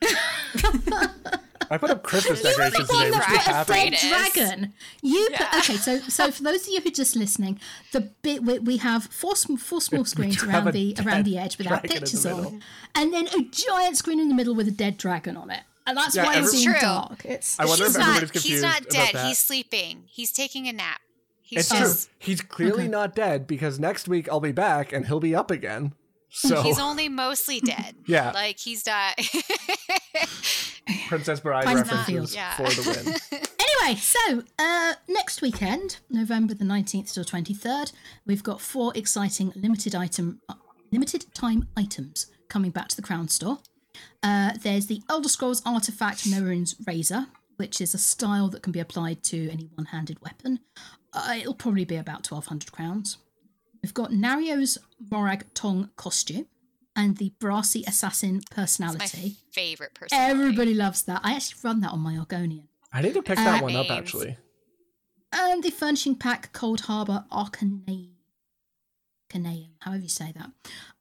I 1.70 1.78
put 1.78 1.90
up 1.90 2.02
Christmas 2.02 2.42
You 2.44 2.48
were 2.50 2.54
the 2.56 2.70
decorations 2.70 2.88
one 2.88 3.04
today. 3.06 3.10
that 3.18 3.28
What's 3.28 3.44
put 3.44 3.46
a 3.46 3.54
happening? 3.54 3.90
dead 3.92 4.32
dragon. 4.34 4.72
You 5.02 5.28
put, 5.36 5.54
okay? 5.58 5.76
So, 5.76 5.98
so 6.00 6.30
for 6.30 6.42
those 6.42 6.62
of 6.62 6.68
you 6.72 6.80
who 6.80 6.88
are 6.88 6.92
just 6.92 7.16
listening, 7.16 7.60
the 7.92 8.00
bit 8.22 8.42
we, 8.42 8.58
we 8.58 8.76
have 8.78 9.04
four 9.04 9.34
four 9.36 9.80
small 9.80 10.04
screens 10.04 10.42
around 10.42 10.72
the 10.72 10.96
around 11.04 11.24
the 11.24 11.38
edge 11.38 11.58
without 11.58 11.80
dragon 11.82 11.90
in 11.90 11.94
the 11.96 12.00
pictures 12.00 12.26
on, 12.26 12.62
and 12.94 13.12
then 13.12 13.26
a 13.28 13.42
giant 13.50 13.96
screen 13.96 14.20
in 14.20 14.28
the 14.28 14.34
middle 14.34 14.54
with 14.54 14.68
a 14.68 14.72
dead 14.72 14.96
dragon 14.96 15.36
on 15.36 15.50
it, 15.50 15.60
and 15.86 15.96
that's 15.96 16.16
Yeah, 16.16 16.24
why 16.24 16.34
every- 16.36 16.44
it's 16.44 16.54
It's 16.54 16.64
true. 16.64 16.74
dark. 16.80 17.24
It's 17.24 17.58
I 17.60 17.64
wonder 17.66 17.84
he's 17.84 17.94
if 17.96 18.00
not, 18.00 18.16
everybody's 18.16 18.32
he's 18.32 18.42
confused 18.42 18.62
not 18.62 18.80
about 18.80 18.90
dead. 18.90 19.14
that. 19.14 19.26
He's 19.26 19.38
sleeping. 19.38 20.04
He's 20.06 20.32
taking 20.32 20.68
a 20.68 20.72
nap. 20.72 21.00
He's 21.42 21.60
It's 21.60 21.68
just 21.70 22.08
true. 22.08 22.14
He's 22.18 22.40
clearly 22.42 22.82
Okay. 22.82 22.88
not 22.88 23.14
dead 23.14 23.46
because 23.46 23.78
next 23.80 24.06
week 24.08 24.28
I'll 24.28 24.38
be 24.40 24.52
back 24.52 24.92
and 24.92 25.06
he'll 25.06 25.18
be 25.20 25.34
up 25.34 25.50
again. 25.50 25.94
So 26.30 26.62
he's 26.62 26.78
only 26.78 27.08
mostly 27.08 27.60
dead. 27.60 27.94
Yeah. 28.06 28.30
Like 28.32 28.58
he's 28.58 28.82
died. 28.82 29.14
Princess 31.08 31.40
Bride 31.40 31.64
Kind 31.64 31.78
references 31.80 32.34
Yeah. 32.34 32.54
for 32.56 32.62
the 32.64 33.18
win. 33.30 33.40
Anyway, 33.80 34.00
so 34.00 34.42
uh, 34.58 34.94
next 35.08 35.40
weekend, 35.42 35.98
November 36.10 36.54
the 36.54 36.64
nineteenth 36.64 37.12
to 37.14 37.24
twenty 37.24 37.52
third, 37.54 37.92
we've 38.26 38.42
got 38.42 38.60
four 38.60 38.92
exciting 38.96 39.52
limited 39.54 39.94
item, 39.94 40.40
uh, 40.48 40.54
limited 40.90 41.26
time 41.34 41.68
items 41.76 42.26
coming 42.48 42.70
back 42.70 42.88
to 42.88 42.96
the 42.96 43.02
Crown 43.02 43.28
Store. 43.28 43.58
Uh, 44.22 44.52
there's 44.62 44.86
the 44.86 45.02
Elder 45.08 45.28
Scrolls 45.28 45.62
Artifact 45.66 46.24
Mehrunes' 46.24 46.74
Razor, 46.86 47.26
which 47.56 47.80
is 47.80 47.94
a 47.94 47.98
style 47.98 48.48
that 48.48 48.62
can 48.62 48.72
be 48.72 48.80
applied 48.80 49.22
to 49.24 49.50
any 49.50 49.68
one 49.74 49.86
handed 49.86 50.20
weapon. 50.22 50.60
Uh, 51.12 51.34
it'll 51.38 51.54
probably 51.54 51.84
be 51.84 51.96
about 51.96 52.26
1200 52.30 52.72
crowns. 52.72 53.18
We've 53.82 53.94
got 53.94 54.10
Naryu's 54.10 54.78
Morag 55.10 55.44
Tong 55.54 55.90
costume 55.96 56.46
and 56.96 57.16
the 57.16 57.32
Brassy 57.38 57.84
Assassin 57.86 58.34
my 58.50 58.54
personality. 58.56 59.36
favorite 59.52 59.94
person. 59.94 60.18
Everybody 60.18 60.74
loves 60.74 61.02
that. 61.02 61.20
I 61.22 61.34
actually 61.34 61.60
run 61.62 61.80
that 61.80 61.92
on 61.92 62.00
my 62.00 62.14
Argonian. 62.14 62.64
I 62.92 63.02
need 63.02 63.14
to 63.14 63.22
pick 63.22 63.36
that 63.36 63.60
Uh, 63.60 63.64
one 63.64 63.76
up 63.76 63.90
actually. 63.90 64.36
And 65.32 65.62
the 65.62 65.70
furnishing 65.70 66.16
pack 66.16 66.52
Cold 66.52 66.82
Harbour 66.82 67.24
Arcane. 67.30 68.14
Arcaneum, 69.30 69.68
however 69.80 70.02
you 70.02 70.08
say 70.08 70.32
that. 70.34 70.50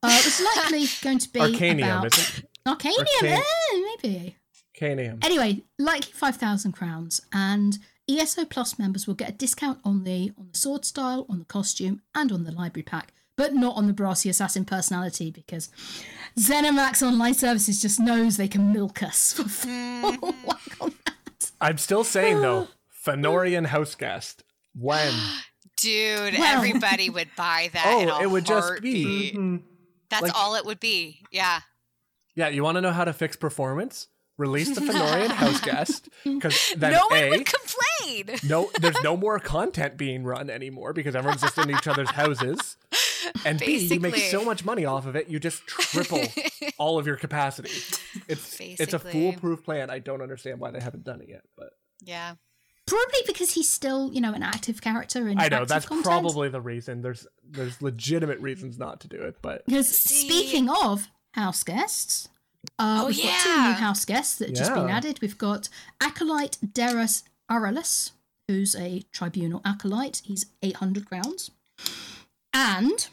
Uh, 0.03 0.09
it's 0.25 0.41
likely 0.57 0.85
going 1.01 1.17
to 1.19 1.29
be 1.29 1.39
Arcanium, 1.39 1.83
about 1.99 2.13
isn't 2.17 2.39
it? 2.39 2.49
Arcanium, 2.65 3.05
Arcane- 3.23 3.41
eh, 3.73 3.95
maybe. 4.03 4.35
Canium. 4.77 5.23
Anyway, 5.25 5.63
likely 5.79 6.11
five 6.11 6.35
thousand 6.35 6.73
crowns, 6.73 7.21
and 7.33 7.79
ESO 8.09 8.45
Plus 8.45 8.79
members 8.79 9.05
will 9.07 9.13
get 9.15 9.29
a 9.29 9.33
discount 9.33 9.79
on 9.83 10.03
the 10.03 10.31
on 10.37 10.49
the 10.51 10.57
sword 10.57 10.85
style, 10.85 11.25
on 11.29 11.39
the 11.39 11.45
costume, 11.45 12.01
and 12.15 12.31
on 12.31 12.43
the 12.43 12.51
library 12.51 12.83
pack, 12.83 13.13
but 13.35 13.53
not 13.53 13.75
on 13.75 13.87
the 13.87 13.93
Brassy 13.93 14.29
Assassin 14.29 14.65
personality 14.65 15.29
because 15.31 15.69
Zenimax 16.39 17.01
Online 17.05 17.33
Services 17.33 17.81
just 17.81 17.99
knows 17.99 18.37
they 18.37 18.47
can 18.47 18.71
milk 18.73 19.03
us 19.03 19.33
for 19.33 19.43
full 19.49 19.69
mm. 19.69 20.21
whack 20.45 20.77
on 20.81 20.93
that. 21.05 21.15
I'm 21.59 21.77
still 21.77 22.03
saying 22.03 22.41
though, 22.41 22.67
Fennorian 23.05 23.65
house 23.67 23.95
guest. 23.95 24.43
When? 24.73 25.13
Dude, 25.77 26.33
Well- 26.37 26.57
everybody 26.57 27.09
would 27.11 27.29
buy 27.35 27.69
that. 27.73 27.85
Oh, 27.87 28.01
in 28.01 28.09
a 28.09 28.19
it 28.21 28.31
would 28.31 28.45
just 28.45 28.81
be- 28.81 29.03
heartbeat. 29.03 29.33
Mm-hmm. 29.35 29.57
That's 30.09 30.23
like- 30.23 30.35
all 30.35 30.55
it 30.55 30.65
would 30.65 30.79
be. 30.79 31.21
Yeah. 31.31 31.59
Yeah, 32.35 32.49
you 32.49 32.63
want 32.63 32.75
to 32.75 32.81
know 32.81 32.91
how 32.91 33.03
to 33.03 33.13
fix 33.13 33.35
performance? 33.35 34.07
Release 34.37 34.73
the 34.75 34.81
Fennorian 34.85 35.29
house 35.31 35.59
guest 35.61 36.09
because 36.23 36.71
then 36.77 36.91
no 36.91 37.07
one 37.09 37.17
a 37.19 37.29
would 37.31 37.45
complain. 37.45 37.86
no, 38.43 38.69
there's 38.79 39.01
no 39.03 39.15
more 39.17 39.39
content 39.39 39.97
being 39.97 40.23
run 40.23 40.49
anymore 40.49 40.93
because 40.93 41.15
everyone's 41.15 41.41
just 41.41 41.57
in 41.57 41.69
each 41.69 41.87
other's 41.87 42.09
houses. 42.11 42.77
And 43.45 43.59
B, 43.59 43.77
you 43.77 43.99
make 43.99 44.15
so 44.15 44.43
much 44.45 44.63
money 44.63 44.85
off 44.85 45.05
of 45.05 45.15
it, 45.15 45.27
you 45.27 45.39
just 45.39 45.65
triple 45.67 46.21
all 46.77 46.97
of 46.97 47.05
your 47.07 47.17
capacity. 47.17 47.71
It's 48.27 48.57
it's 48.59 48.93
a 48.93 48.99
foolproof 48.99 49.63
plan. 49.63 49.89
I 49.89 49.99
don't 49.99 50.21
understand 50.21 50.59
why 50.59 50.71
they 50.71 50.79
haven't 50.79 51.03
done 51.03 51.21
it 51.21 51.29
yet, 51.29 51.43
but 51.57 51.71
Yeah. 52.01 52.35
Probably 52.85 53.19
because 53.27 53.51
he's 53.53 53.67
still, 53.67 54.13
you 54.13 54.21
know, 54.21 54.33
an 54.33 54.43
active 54.43 54.79
character 54.81 55.27
in 55.27 55.37
I 55.39 55.49
know 55.49 55.65
that's 55.65 55.85
content. 55.85 56.05
probably 56.05 56.47
the 56.47 56.61
reason. 56.61 57.01
There's 57.01 57.27
there's 57.43 57.81
legitimate 57.81 58.39
reasons 58.39 58.77
not 58.79 59.01
to 59.01 59.09
do 59.09 59.17
it, 59.23 59.37
but 59.41 59.65
Because 59.65 59.89
speaking 59.89 60.69
of 60.69 61.09
house 61.33 61.63
guests, 61.63 62.29
uh, 62.79 63.01
Oh, 63.03 63.07
we've 63.07 63.21
got 63.21 63.41
two 63.43 63.49
yeah. 63.49 63.67
new 63.67 63.73
house 63.73 64.05
guests 64.05 64.37
that 64.37 64.49
have 64.49 64.57
just 64.57 64.73
been 64.73 64.89
added. 64.89 65.19
We've 65.21 65.37
got 65.37 65.67
Acolyte 65.99 66.57
Derus 66.65 67.23
Aurelus, 67.49 68.11
who's 68.47 68.75
a 68.75 69.03
tribunal 69.11 69.61
acolyte. 69.65 70.21
He's 70.25 70.45
800 70.61 71.05
crowns. 71.07 71.51
And 72.53 73.07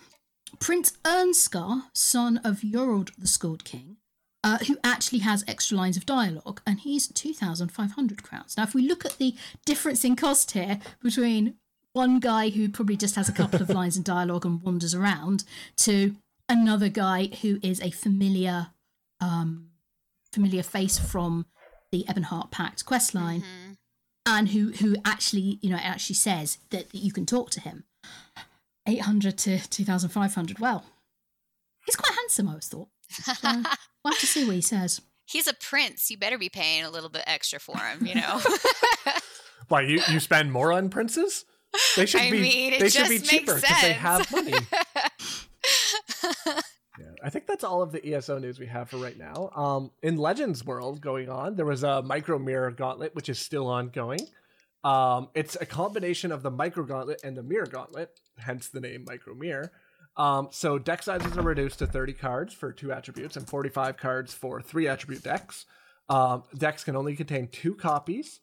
Prince 0.61 0.93
Irnskar, 1.05 1.85
son 1.93 2.39
of 2.39 2.63
Yorald 2.65 3.11
the 3.19 3.27
Skald 3.27 3.65
King, 3.65 3.97
uh, 4.43 4.59
who 4.67 4.77
actually 4.85 5.21
has 5.21 5.45
extra 5.47 5.77
lines 5.77 5.97
of 5.97 6.07
dialogue, 6.07 6.61
and 6.67 6.81
he's 6.81 7.09
2,500 7.09 8.23
crowns. 8.23 8.57
Now, 8.57 8.63
if 8.65 8.75
we 8.75 8.87
look 8.87 9.05
at 9.05 9.19
the 9.19 9.35
difference 9.65 10.05
in 10.05 10.17
cost 10.17 10.53
here 10.53 10.79
between 11.03 11.55
one 11.93 12.19
guy 12.21 12.51
who 12.51 12.69
probably 12.69 12.97
just 12.97 13.17
has 13.17 13.29
a 13.29 13.33
couple 13.33 13.63
of 13.63 13.71
lines 13.81 13.97
in 13.97 14.03
dialogue 14.03 14.45
and 14.45 14.63
wanders 14.63 14.95
around 14.95 15.45
to 15.77 16.17
another 16.49 16.89
guy 16.89 17.29
who 17.43 17.59
is 17.63 17.81
a 17.81 17.91
familiar 17.91 18.69
um, 19.21 19.69
familiar 20.33 20.63
face 20.63 20.99
from 20.99 21.47
the 21.93 22.05
Ebonheart 22.09 22.51
Pact 22.51 22.85
questline 22.85 23.43
Mhm. 23.43 23.64
And 24.27 24.51
who 24.51 24.73
who 24.73 24.97
actually 25.05 25.59
you 25.63 25.71
know 25.71 25.77
actually 25.77 26.17
says 26.17 26.59
that, 26.71 26.91
that 26.91 26.99
you 26.99 27.13
can 27.13 27.27
talk 27.27 27.51
to 27.51 27.61
him 27.61 27.85
800 28.87 29.37
to 29.39 29.69
2500 29.69 30.59
well 30.59 30.85
he's 31.85 31.97
quite 31.97 32.17
handsome 32.17 32.49
i 32.49 32.53
always 32.53 32.69
thought 32.69 32.89
so 33.09 33.33
we'll 33.45 34.13
have 34.13 34.19
to 34.19 34.27
see 34.27 34.45
what 34.45 34.55
he 34.55 34.61
says 34.61 35.01
He's 35.27 35.47
a 35.47 35.55
prince. 35.55 36.11
You 36.11 36.19
better 36.19 36.39
be 36.39 36.49
paying 36.49 36.85
a 36.85 36.91
little 36.91 37.09
bit 37.09 37.25
extra 37.27 37.59
for 37.59 37.79
him, 37.79 38.07
you 38.07 38.15
know? 38.15 38.41
why 39.69 39.83
you 39.83 40.01
you 40.11 40.21
spend 40.21 40.53
more 40.53 40.73
on 40.73 40.91
princes? 40.91 41.45
They 41.97 42.07
should 42.07 42.21
I 42.21 42.31
be 42.31 42.41
mean, 42.41 42.73
it 42.75 42.81
they 42.81 42.89
should 42.89 43.09
be 43.09 43.19
just 43.19 43.23
makes 43.23 43.29
cheaper 43.29 43.55
because 43.55 43.81
they 43.81 43.95
sense. 43.95 43.97
have 43.97 44.33
money. 44.33 44.53
Yeah, 46.99 47.07
I 47.25 47.31
think 47.31 47.47
that's 47.47 47.65
all 47.65 47.83
of 47.83 47.91
the 47.91 48.15
ESO 48.15 48.39
news 48.39 48.61
we 48.61 48.67
have 48.67 48.89
for 48.89 48.99
right 48.99 49.19
now. 49.19 49.51
Um, 49.55 49.91
in 50.03 50.17
Legends 50.17 50.65
World 50.65 51.01
going 51.01 51.29
on, 51.29 51.57
there 51.57 51.67
was 51.67 51.83
a 51.83 52.03
Micro 52.03 52.39
Mirror 52.39 52.73
Gauntlet, 52.73 53.15
which 53.15 53.29
is 53.29 53.39
still 53.39 53.67
ongoing. 53.67 54.21
Um, 54.85 55.29
it's 55.35 55.57
a 55.61 55.67
combination 55.67 56.31
of 56.31 56.43
the 56.43 56.51
Micro 56.51 56.85
Gauntlet 56.85 57.21
and 57.25 57.37
the 57.37 57.43
Mirror 57.43 57.67
Gauntlet, 57.67 58.21
hence 58.39 58.69
the 58.69 58.81
name 58.81 59.05
Micro 59.07 59.35
Mirror. 59.35 59.73
Um, 60.17 60.49
so 60.53 60.79
deck 60.79 61.03
sizes 61.03 61.37
are 61.37 61.43
reduced 61.43 61.81
to 61.81 61.87
30 61.87 62.13
cards 62.13 62.55
for 62.55 62.73
two 62.73 62.93
attributes 62.93 63.37
and 63.37 63.49
45 63.49 63.97
cards 63.97 64.33
for 64.33 64.63
three 64.63 64.87
attribute 64.87 65.25
decks. 65.25 65.67
Um, 66.09 66.45
decks 66.57 66.85
can 66.85 66.95
only 66.95 67.17
contain 67.17 67.49
two 67.49 67.75
copies 67.75 68.41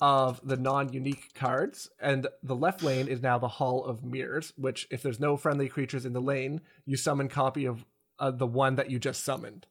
of 0.00 0.40
the 0.46 0.56
non-unique 0.56 1.32
cards, 1.34 1.88
and 2.00 2.26
the 2.42 2.56
left 2.56 2.82
lane 2.82 3.06
is 3.06 3.22
now 3.22 3.38
the 3.38 3.48
Hall 3.48 3.84
of 3.84 4.04
Mirrors, 4.04 4.52
which, 4.56 4.86
if 4.90 5.02
there's 5.02 5.20
no 5.20 5.36
friendly 5.36 5.68
creatures 5.68 6.04
in 6.04 6.12
the 6.12 6.20
lane, 6.20 6.60
you 6.84 6.96
summon 6.96 7.28
copy 7.28 7.64
of 7.64 7.84
uh, 8.18 8.30
the 8.30 8.46
one 8.46 8.76
that 8.76 8.90
you 8.90 8.98
just 8.98 9.24
summoned, 9.24 9.66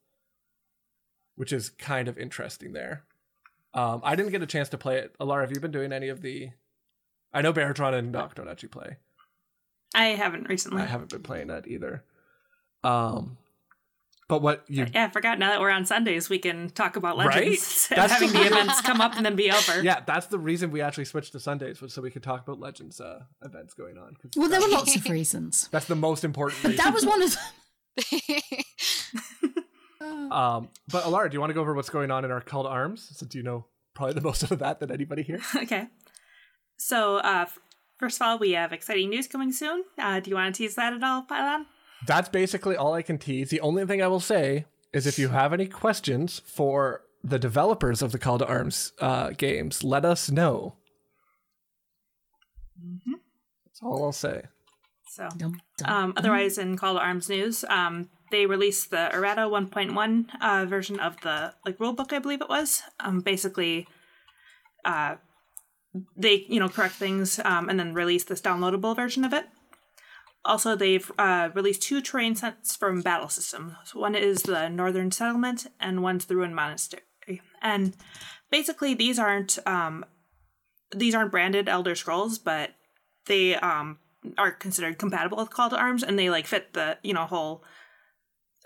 which 1.36 1.52
is 1.54 1.70
kind 1.70 2.08
of 2.08 2.18
interesting 2.18 2.74
there. 2.74 3.04
Um, 3.74 4.02
I 4.04 4.16
didn't 4.16 4.32
get 4.32 4.44
a 4.44 4.48
chance 4.48 4.70
to 4.70 4.78
play 4.78 4.98
it. 4.98 5.16
Alarra, 5.20 5.42
have 5.42 5.52
you 5.52 5.60
been 5.60 5.72
doing 5.72 5.92
any 5.92 6.10
of 6.10 6.22
the? 6.22 6.50
I 7.34 7.42
know 7.42 7.52
Baratron 7.54 7.94
and 7.96 8.14
Doc 8.14 8.36
don't 8.36 8.48
actually 8.48 8.70
play. 8.70 8.98
I 9.96 10.06
haven't 10.10 10.48
recently. 10.50 10.82
I 10.82 10.86
haven't 10.86 11.10
been 11.10 11.24
playing 11.24 11.48
that 11.48 11.68
either. 11.68 12.04
Um, 12.84 13.38
but 14.28 14.42
what 14.42 14.64
you 14.68 14.86
Yeah, 14.94 15.06
I 15.06 15.10
forgot. 15.10 15.40
Now 15.40 15.50
that 15.50 15.60
we're 15.60 15.70
on 15.72 15.86
Sundays, 15.86 16.30
we 16.30 16.38
can 16.40 16.70
talk 16.70 16.96
about 16.96 17.18
Legends. 17.18 17.48
instead 17.58 17.98
of 18.00 18.10
That's 18.10 18.14
having 18.14 18.30
the- 18.34 18.40
the 18.50 18.56
events 18.56 18.82
come 18.82 19.02
up 19.02 19.16
and 19.16 19.26
then 19.26 19.36
be 19.36 19.52
over. 19.52 19.82
yeah, 19.84 20.02
that's 20.06 20.28
the 20.28 20.40
reason 20.40 20.70
we 20.72 20.82
actually 20.82 21.06
switched 21.06 21.32
to 21.34 21.40
Sundays 21.40 21.82
was 21.82 21.94
so 21.94 22.02
we 22.02 22.12
could 22.12 22.24
talk 22.24 22.44
about 22.48 22.60
Legends 22.60 23.02
uh, 23.02 23.24
events 23.44 23.74
going 23.74 23.98
on. 23.98 24.16
well 24.36 24.50
there 24.50 24.62
were 24.62 24.68
lots 24.70 24.96
of 24.96 25.06
reasons 25.10 25.68
That's 25.72 25.86
the 25.88 25.96
most 25.96 26.24
important. 26.24 26.62
but 26.62 26.70
Reason. 26.72 26.84
that 26.86 26.94
was 26.94 27.06
one 27.06 27.22
of 27.22 27.32
them 27.32 27.40
Um, 30.32 30.70
but 30.92 31.04
Alarra, 31.04 31.30
do 31.30 31.36
you 31.36 31.40
want 31.40 31.52
to 31.52 31.54
go 31.54 31.62
over 31.62 31.74
what's 31.74 31.90
going 31.90 32.12
on 32.12 32.26
in 32.26 32.32
our 32.32 32.42
call 32.42 32.64
to 32.64 32.70
arms? 32.70 33.10
Since 33.14 33.36
you 33.36 33.44
know 33.44 33.66
probably 33.94 34.16
the 34.16 34.22
most 34.22 34.44
of 34.44 34.60
that 34.60 34.80
than 34.80 34.92
anybody 34.92 35.22
here. 35.24 35.40
okay. 35.56 35.88
So, 36.78 37.18
uh, 37.18 37.46
first 37.98 38.18
of 38.20 38.28
all, 38.28 38.40
we 38.40 38.52
have 38.52 38.74
exciting 38.74 39.10
news 39.10 39.28
coming 39.28 39.52
soon. 39.52 39.84
Uh, 39.98 40.20
do 40.20 40.30
you 40.30 40.36
want 40.36 40.54
to 40.54 40.58
tease 40.58 40.76
that 40.76 40.94
at 40.94 41.04
all, 41.04 41.24
Pylawn? 41.24 41.66
That's 42.06 42.30
basically 42.30 42.76
all 42.76 42.94
I 42.94 43.02
can 43.02 43.18
tease. 43.18 43.50
The 43.50 43.62
only 43.62 43.86
thing 43.86 44.02
I 44.02 44.08
will 44.08 44.20
say 44.20 44.66
is 44.92 45.08
if 45.08 45.18
you 45.18 45.30
have 45.30 45.54
any 45.54 45.68
questions 45.68 46.42
for 46.46 47.04
the 47.24 47.40
developers 47.40 48.02
of 48.02 48.12
the 48.12 48.20
Call 48.20 48.40
to 48.40 48.46
Arms 48.46 48.92
uh, 49.00 49.30
games, 49.30 49.84
let 49.84 50.04
us 50.04 50.30
know. 50.30 50.76
That's 53.66 53.82
all 53.82 54.04
I'll 54.04 54.12
say. 54.12 54.44
So, 55.14 55.30
Dum, 55.38 55.62
dum. 55.78 55.90
um, 55.90 56.14
otherwise, 56.18 56.58
in 56.58 56.76
Call 56.76 56.96
to 56.96 57.00
Arms 57.00 57.30
news, 57.30 57.64
um, 57.70 58.10
they 58.32 58.48
released 58.48 58.90
the 58.90 59.16
errata 59.16 59.42
1.1 59.42 60.26
uh, 60.42 60.66
version 60.66 61.00
of 61.00 61.22
the 61.22 61.54
like 61.68 61.78
rulebook, 61.78 62.12
I 62.12 62.18
believe 62.18 62.42
it 62.42 62.50
was. 62.50 62.82
Um, 63.00 63.20
basically, 63.20 63.88
uh, 64.84 65.18
they 66.18 66.46
you 66.50 66.60
know 66.60 66.68
correct 66.68 66.96
things 66.96 67.40
um, 67.46 67.70
and 67.70 67.80
then 67.80 67.94
release 67.94 68.24
this 68.24 68.42
downloadable 68.42 68.96
version 68.96 69.24
of 69.24 69.34
it. 69.34 69.46
Also, 70.44 70.76
they've 70.76 71.12
uh, 71.20 71.50
released 71.54 71.84
two 71.84 72.02
terrain 72.02 72.36
sets 72.36 72.76
from 72.76 73.02
Battle 73.02 73.30
System. 73.30 73.78
So 73.86 74.00
one 74.00 74.16
is 74.16 74.42
the 74.42 74.68
Northern 74.68 75.12
Settlement, 75.12 75.68
and 75.80 76.02
one's 76.02 76.26
the 76.26 76.36
Ruined 76.36 76.56
Monastery. 76.56 77.04
And 77.62 77.96
basically, 78.50 78.96
these 78.96 79.20
aren't 79.20 79.60
um, 79.68 80.06
these 80.92 81.14
aren't 81.14 81.32
branded 81.32 81.70
Elder 81.70 81.94
Scrolls, 81.94 82.40
but 82.40 82.72
they 83.28 83.54
um, 83.56 84.00
are 84.38 84.52
considered 84.52 84.98
compatible 84.98 85.38
with 85.38 85.50
Call 85.50 85.70
to 85.70 85.78
Arms, 85.78 86.04
and 86.04 86.18
they 86.18 86.30
like 86.30 86.48
fit 86.48 86.74
the 86.74 86.98
you 87.04 87.14
know 87.14 87.26
whole 87.26 87.64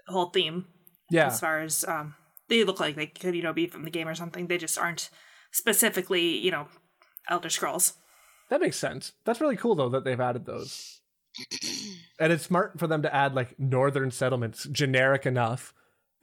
whole 0.07 0.29
theme 0.29 0.65
Yeah. 1.09 1.27
as 1.27 1.39
far 1.39 1.59
as 1.59 1.83
um, 1.87 2.15
they 2.49 2.63
look 2.63 2.79
like 2.79 2.95
they 2.95 3.07
could 3.07 3.35
you 3.35 3.43
know 3.43 3.53
be 3.53 3.67
from 3.67 3.83
the 3.83 3.89
game 3.91 4.07
or 4.07 4.15
something. 4.15 4.47
They 4.47 4.57
just 4.57 4.77
aren't 4.77 5.09
specifically 5.51 6.37
you 6.37 6.51
know 6.51 6.67
Elder 7.29 7.49
Scrolls. 7.49 7.93
That 8.49 8.61
makes 8.61 8.77
sense. 8.77 9.13
That's 9.25 9.41
really 9.41 9.57
cool 9.57 9.75
though 9.75 9.89
that 9.89 10.03
they've 10.05 10.19
added 10.19 10.45
those. 10.45 11.01
and 12.19 12.33
it's 12.33 12.45
smart 12.45 12.79
for 12.79 12.87
them 12.87 13.01
to 13.03 13.13
add 13.13 13.35
like 13.35 13.59
northern 13.59 14.09
settlements 14.11 14.65
generic 14.71 15.25
enough 15.25 15.73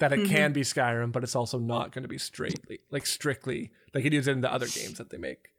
that 0.00 0.12
it 0.12 0.26
can 0.28 0.52
be 0.52 0.62
Skyrim, 0.62 1.12
but 1.12 1.22
it's 1.22 1.36
also 1.36 1.56
not 1.58 1.92
going 1.92 2.02
to 2.02 2.08
be 2.08 2.18
straightly 2.18 2.80
like 2.90 3.06
strictly 3.06 3.70
like 3.94 4.04
it 4.04 4.12
is 4.12 4.26
in 4.26 4.40
the 4.40 4.52
other 4.52 4.66
games 4.66 4.98
that 4.98 5.10
they 5.10 5.18
make. 5.18 5.50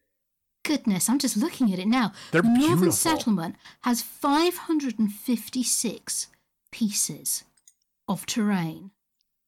Goodness, 0.65 1.09
I'm 1.09 1.19
just 1.19 1.37
looking 1.37 1.71
at 1.71 1.79
it 1.79 1.87
now. 1.87 2.11
They're 2.31 2.41
the 2.41 2.47
Northern 2.47 2.67
beautiful. 2.67 2.91
Settlement 2.91 3.55
has 3.81 4.01
556 4.01 6.27
pieces 6.71 7.43
of 8.07 8.25
terrain. 8.25 8.89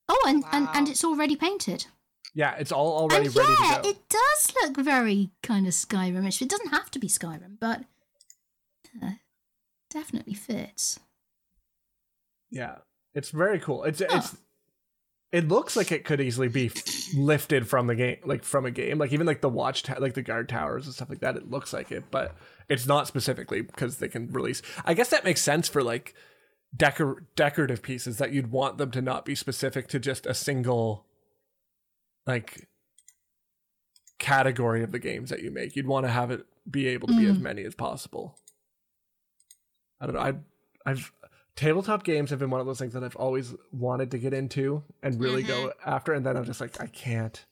Oh, 0.08 0.24
and, 0.28 0.44
and, 0.52 0.70
and 0.74 0.88
it's 0.88 1.04
already 1.04 1.36
painted. 1.36 1.88
Yeah, 2.36 2.54
it's 2.60 2.72
all 2.72 3.00
already 3.00 3.26
and 3.26 3.36
ready 3.36 3.56
yeah, 3.60 3.78
to 3.78 3.82
go. 3.82 3.90
it 3.90 3.98
does 4.10 4.54
look 4.62 4.78
very 4.78 5.32
kind 5.42 5.66
of 5.66 5.74
Skyrimish. 5.74 6.40
It 6.40 6.50
doesn't 6.50 6.70
have 6.70 6.92
to 6.92 7.00
be 7.00 7.08
Skyrim, 7.08 7.58
but 7.60 7.82
uh, 9.02 9.14
definitely 9.90 10.36
fits. 10.36 11.00
Yeah, 12.52 12.76
it's 13.16 13.32
very 13.32 13.60
cool. 13.60 13.86
It's 13.86 14.02
it's 14.02 14.38
it 15.32 15.48
looks 15.48 15.76
like 15.76 15.92
it 15.92 16.06
could 16.06 16.22
easily 16.22 16.48
be 16.48 16.72
lifted 17.16 17.68
from 17.68 17.88
the 17.88 17.96
game, 17.96 18.18
like 18.24 18.44
from 18.44 18.66
a 18.66 18.72
game, 18.72 18.98
like 18.98 19.12
even 19.12 19.28
like 19.28 19.42
the 19.42 19.50
watch, 19.50 19.84
ta- 19.84 19.98
like 20.00 20.14
the 20.14 20.22
guard 20.22 20.48
towers 20.48 20.86
and 20.86 20.96
stuff 20.96 21.10
like 21.10 21.20
that. 21.20 21.36
It 21.36 21.50
looks 21.50 21.74
like 21.74 21.92
it, 21.92 22.06
but 22.12 22.36
it's 22.70 22.88
not 22.88 23.08
specifically 23.08 23.62
because 23.62 23.98
they 23.98 24.08
can 24.08 24.32
release. 24.32 24.62
I 24.86 24.94
guess 24.94 25.10
that 25.10 25.26
makes 25.26 25.42
sense 25.42 25.68
for 25.68 25.84
like 25.84 26.14
decor 26.76 27.26
decorative 27.36 27.82
pieces 27.82 28.18
that 28.18 28.32
you'd 28.32 28.52
want 28.52 28.78
them 28.78 28.92
to 28.92 29.02
not 29.02 29.26
be 29.26 29.36
specific 29.36 29.88
to 29.90 30.00
just 30.00 30.26
a 30.26 30.34
single 30.34 31.06
like 32.26 32.68
category 34.20 34.84
of 34.84 34.94
the 34.94 35.00
games 35.00 35.30
that 35.30 35.44
you 35.44 35.52
make. 35.52 35.76
You'd 35.76 35.88
want 35.88 36.06
to 36.06 36.12
have 36.12 36.32
it 36.32 36.46
be 36.70 36.88
able 36.88 37.10
to 37.10 37.18
be 37.18 37.26
as 37.26 37.38
mm. 37.38 37.42
many 37.42 37.64
as 37.64 37.76
possible. 37.76 38.38
I 40.00 40.06
don't 40.06 40.16
know. 40.16 40.22
I 40.22 40.34
I've 40.86 41.12
tabletop 41.58 42.04
games 42.04 42.30
have 42.30 42.40
been 42.40 42.50
one 42.50 42.62
of 42.62 42.68
those 42.68 42.80
things 42.80 42.94
that 42.94 43.04
I've 43.04 43.16
always 43.18 43.54
wanted 43.74 44.12
to 44.12 44.18
get 44.18 44.34
into 44.34 44.84
and 45.04 45.20
really 45.20 45.44
go 45.44 45.74
after, 45.86 46.14
and 46.14 46.26
then 46.26 46.38
I'm 46.38 46.46
just 46.46 46.62
like 46.62 46.80
I 46.80 46.88
can't. 46.88 47.44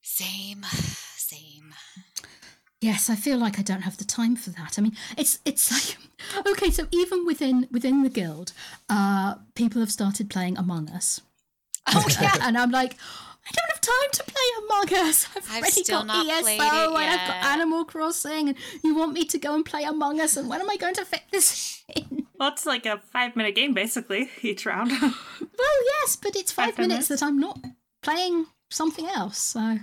Same, 0.00 0.62
same. 1.16 1.74
Yes, 2.80 3.10
I 3.10 3.14
feel 3.14 3.38
like 3.38 3.58
I 3.58 3.62
don't 3.62 3.82
have 3.82 3.98
the 3.98 4.04
time 4.04 4.34
for 4.34 4.50
that. 4.50 4.78
I 4.78 4.82
mean, 4.82 4.96
it's 5.18 5.40
it's 5.44 5.70
like 5.70 5.98
okay, 6.46 6.70
so 6.70 6.86
even 6.90 7.26
within 7.26 7.68
within 7.70 8.02
the 8.02 8.08
guild, 8.08 8.52
uh, 8.88 9.34
people 9.54 9.80
have 9.80 9.92
started 9.92 10.30
playing 10.30 10.56
Among 10.56 10.88
Us. 10.90 11.20
Oh 11.88 12.04
yeah. 12.20 12.36
and 12.40 12.56
I'm 12.56 12.70
like, 12.70 12.94
I 12.94 13.50
don't 13.52 13.70
have 13.70 13.80
time 13.80 14.10
to 14.12 14.24
play 14.24 14.42
Among 14.64 15.08
Us. 15.08 15.26
I've, 15.36 15.44
I've 15.44 15.58
already 15.58 15.82
still 15.82 15.98
got 15.98 16.06
not 16.06 16.26
ESO 16.26 16.42
played 16.44 16.60
it 16.60 16.60
and 16.60 16.96
I've 16.96 17.28
got. 17.28 17.44
Animal 17.52 17.84
Crossing, 17.84 18.48
and 18.48 18.56
you 18.84 18.94
want 18.94 19.12
me 19.12 19.24
to 19.26 19.38
go 19.38 19.54
and 19.54 19.64
play 19.64 19.82
Among 19.84 20.20
Us, 20.20 20.36
and 20.36 20.48
when 20.48 20.60
am 20.60 20.70
I 20.70 20.76
going 20.76 20.94
to 20.94 21.04
fit 21.04 21.22
this 21.30 21.84
in? 21.94 22.26
Well, 22.42 22.50
it's 22.50 22.66
like 22.66 22.86
a 22.86 22.98
five 23.12 23.36
minute 23.36 23.54
game 23.54 23.72
basically 23.72 24.28
each 24.42 24.66
round. 24.66 24.90
Well, 25.00 25.84
yes, 26.00 26.16
but 26.16 26.34
it's 26.34 26.50
five, 26.50 26.70
Five 26.70 26.78
minutes 26.88 27.08
minutes? 27.08 27.20
that 27.20 27.22
I'm 27.22 27.38
not 27.38 27.56
playing 28.02 28.46
something 28.68 29.06
else. 29.06 29.38
So 29.38 29.60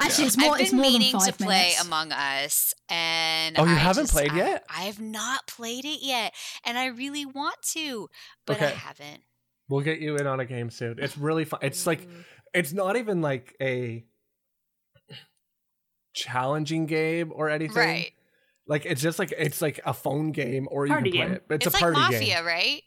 actually, 0.00 0.28
it's 0.28 0.38
more. 0.38 0.54
I've 0.54 0.60
it's 0.62 0.70
been 0.70 0.80
more 0.80 0.90
meaning 0.90 1.12
than 1.12 1.20
to 1.20 1.32
play 1.34 1.46
minutes. 1.46 1.84
Among 1.84 2.12
Us, 2.12 2.72
and 2.88 3.58
Oh, 3.58 3.64
you 3.64 3.70
I 3.70 3.74
haven't 3.74 4.04
just- 4.04 4.14
played 4.14 4.32
I- 4.32 4.36
yet? 4.36 4.64
I 4.70 4.84
have 4.84 4.98
not 4.98 5.46
played 5.46 5.84
it 5.84 5.98
yet, 6.00 6.32
and 6.64 6.78
I 6.78 6.86
really 6.86 7.26
want 7.26 7.60
to, 7.74 8.08
but 8.46 8.62
I 8.62 8.68
haven't. 8.70 9.20
We'll 9.68 9.82
get 9.82 9.98
you 10.00 10.16
in 10.16 10.26
on 10.26 10.40
a 10.40 10.46
game 10.46 10.70
soon. 10.70 10.98
It's 10.98 11.18
really 11.18 11.44
fun. 11.44 11.60
It's 11.62 11.86
like 11.86 12.08
mm. 12.08 12.24
it's 12.54 12.72
not 12.72 12.96
even 12.96 13.20
like 13.20 13.54
a 13.60 14.06
challenging 16.14 16.86
game 16.86 17.30
or 17.34 17.50
anything. 17.50 17.76
Right. 17.76 18.12
Like 18.68 18.84
it's 18.86 19.00
just 19.00 19.18
like 19.18 19.32
it's 19.36 19.60
like 19.62 19.80
a 19.84 19.94
phone 19.94 20.30
game 20.30 20.68
or 20.70 20.86
you 20.86 20.92
can 20.94 21.02
play 21.02 21.10
game. 21.10 21.32
it. 21.32 21.44
It's, 21.50 21.66
It's, 21.66 21.74
a 21.74 21.78
party 21.78 21.96
like 21.96 22.02
party 22.10 22.14
Mafia, 22.18 22.36
game. 22.36 22.46
right? 22.46 22.82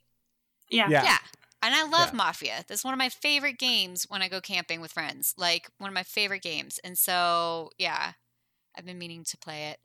yeah. 0.70 0.88
Yeah. 0.89 1.04
Yeah. 1.04 1.17
And 1.63 1.76
I 1.76 1.84
love 1.84 2.10
Yeah. 2.12 2.17
Mafia. 2.17 2.65
That's 2.67 2.84
one 2.84 2.94
of 2.94 2.98
my 2.98 3.10
favorite 3.10 3.58
games 3.60 4.06
when 4.10 4.22
I 4.22 4.30
go 4.30 4.41
camping 4.41 4.80
with 4.82 4.91
friends. 4.91 5.34
Like 5.38 5.70
one 5.80 5.89
of 5.89 5.94
my 5.94 6.04
favorite 6.04 6.41
games. 6.44 6.80
And 6.84 6.98
so, 6.98 7.70
yeah, 7.78 8.13
I've 8.78 8.86
been 8.86 8.98
meaning 8.98 9.24
to 9.26 9.38
play 9.38 9.70
it. 9.70 9.80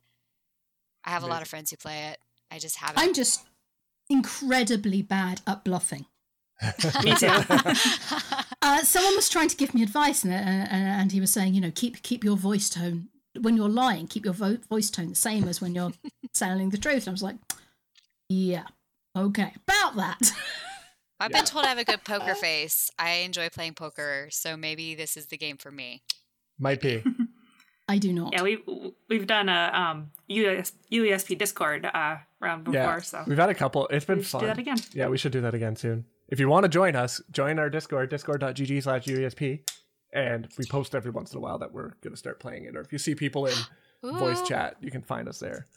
I 1.03 1.09
have 1.11 1.23
a 1.23 1.27
lot 1.27 1.41
of 1.41 1.47
friends 1.47 1.69
who 1.71 1.77
play 1.77 2.05
it. 2.11 2.19
I 2.51 2.59
just 2.59 2.77
haven't. 2.77 2.99
I'm 2.99 3.13
just 3.13 3.45
incredibly 4.09 5.01
bad 5.01 5.41
at 5.47 5.63
bluffing. 5.63 6.05
Me 7.03 7.13
too. 7.15 7.29
Uh, 8.59 8.81
someone 8.83 9.15
was 9.15 9.29
trying 9.29 9.47
to 9.47 9.55
give 9.55 9.73
me 9.73 9.81
advice, 9.83 10.23
and, 10.23 10.33
and, 10.33 10.67
and 10.71 11.11
he 11.11 11.21
was 11.21 11.31
saying, 11.31 11.53
you 11.53 11.61
know, 11.61 11.71
keep 11.73 12.01
keep 12.01 12.23
your 12.23 12.35
voice 12.35 12.69
tone 12.69 13.07
when 13.41 13.55
you're 13.57 13.69
lying. 13.69 14.07
Keep 14.07 14.25
your 14.25 14.33
vo- 14.33 14.57
voice 14.69 14.89
tone 14.89 15.09
the 15.09 15.15
same 15.15 15.47
as 15.47 15.61
when 15.61 15.73
you're 15.75 15.93
telling 16.33 16.69
the 16.69 16.77
truth. 16.77 17.03
And 17.03 17.09
I 17.09 17.11
was 17.11 17.23
like, 17.23 17.37
yeah, 18.29 18.63
okay, 19.15 19.53
about 19.67 19.95
that. 19.95 20.19
I've 21.19 21.31
Yeah. 21.31 21.37
been 21.37 21.45
told 21.45 21.65
I 21.65 21.69
have 21.69 21.77
a 21.79 21.83
good 21.83 22.03
poker 22.03 22.35
face. 22.35 22.91
I 22.99 23.11
enjoy 23.25 23.49
playing 23.49 23.73
poker, 23.73 24.27
so 24.31 24.55
maybe 24.55 24.93
this 24.95 25.17
is 25.17 25.27
the 25.27 25.37
game 25.37 25.57
for 25.57 25.71
me. 25.71 26.03
Might 26.59 26.79
be. 26.81 27.03
I 27.89 27.97
do 27.97 28.11
not. 28.13 28.33
Yeah, 28.33 28.43
we've 28.43 28.61
we've 29.09 29.25
done 29.25 29.47
a 29.49 29.71
um 29.73 30.11
US, 30.27 30.73
UESP 30.91 31.37
Discord 31.37 31.85
uh 31.85 32.17
round 32.41 32.65
before, 32.65 32.73
yeah. 32.79 32.99
so 32.99 33.23
We've 33.25 33.37
had 33.37 33.49
a 33.49 33.55
couple. 33.55 33.87
It's 33.87 34.05
been 34.05 34.17
we 34.19 34.23
fun. 34.25 34.41
do 34.41 34.47
that 34.47 34.59
again. 34.59 34.77
Yeah, 34.93 35.07
we 35.07 35.17
should 35.17 35.31
do 35.31 35.41
that 35.41 35.53
again 35.55 35.75
soon. 35.75 36.05
If 36.27 36.39
you 36.39 36.49
want 36.49 36.63
to 36.65 36.69
join 36.69 36.95
us, 36.95 37.21
join 37.31 37.57
our 37.57 37.69
Discord, 37.69 38.09
discord.gg 38.09 38.83
slash 38.83 39.05
UESP. 39.05 39.61
And 40.17 40.47
we 40.57 40.65
post 40.65 40.95
every 40.95 41.11
once 41.11 41.31
in 41.31 41.37
a 41.37 41.41
while 41.41 41.59
that 41.59 41.71
we're 41.73 41.91
going 42.01 42.09
to 42.09 42.17
start 42.17 42.39
playing 42.39 42.65
it. 42.65 42.75
Or 42.75 42.81
if 42.81 42.91
you 42.91 42.97
see 42.97 43.13
people 43.13 43.45
in 43.45 43.53
voice 44.03 44.41
chat, 44.41 44.75
you 44.81 44.89
can 44.89 45.03
find 45.03 45.29
us 45.29 45.37
there. 45.37 45.67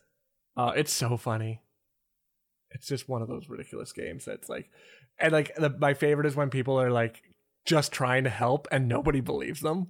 Uh, 0.56 0.72
it's 0.74 0.94
so 0.94 1.18
funny. 1.18 1.60
It's 2.70 2.86
just 2.86 3.06
one 3.06 3.20
of 3.20 3.28
those 3.28 3.50
ridiculous 3.50 3.92
games 3.92 4.24
that's 4.24 4.48
like, 4.48 4.70
and 5.18 5.32
like 5.32 5.54
the, 5.56 5.68
my 5.68 5.92
favorite 5.92 6.26
is 6.26 6.36
when 6.36 6.48
people 6.48 6.80
are 6.80 6.90
like 6.90 7.22
just 7.66 7.92
trying 7.92 8.24
to 8.24 8.30
help 8.30 8.66
and 8.72 8.88
nobody 8.88 9.20
believes 9.20 9.60
them. 9.60 9.88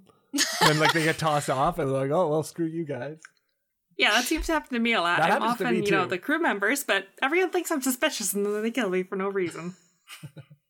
and 0.59 0.81
like 0.81 0.91
they 0.91 1.05
get 1.05 1.17
tossed 1.17 1.49
off 1.49 1.79
and 1.79 1.87
they're 1.87 2.01
like, 2.01 2.11
oh, 2.11 2.27
well, 2.27 2.43
screw 2.43 2.65
you 2.65 2.83
guys. 2.83 3.19
Yeah, 3.95 4.11
that 4.11 4.25
seems 4.25 4.47
to 4.47 4.51
happen 4.51 4.73
to 4.73 4.79
me 4.79 4.91
a 4.91 5.01
lot. 5.01 5.19
That 5.19 5.31
I'm 5.31 5.43
often, 5.43 5.81
you 5.81 5.91
know, 5.91 6.07
the 6.07 6.17
crew 6.17 6.41
members, 6.41 6.83
but 6.83 7.07
everyone 7.21 7.51
thinks 7.51 7.71
I'm 7.71 7.81
suspicious 7.81 8.33
and 8.33 8.45
then 8.45 8.63
they 8.63 8.71
kill 8.71 8.89
me 8.89 9.03
for 9.03 9.15
no 9.15 9.29
reason. 9.29 9.75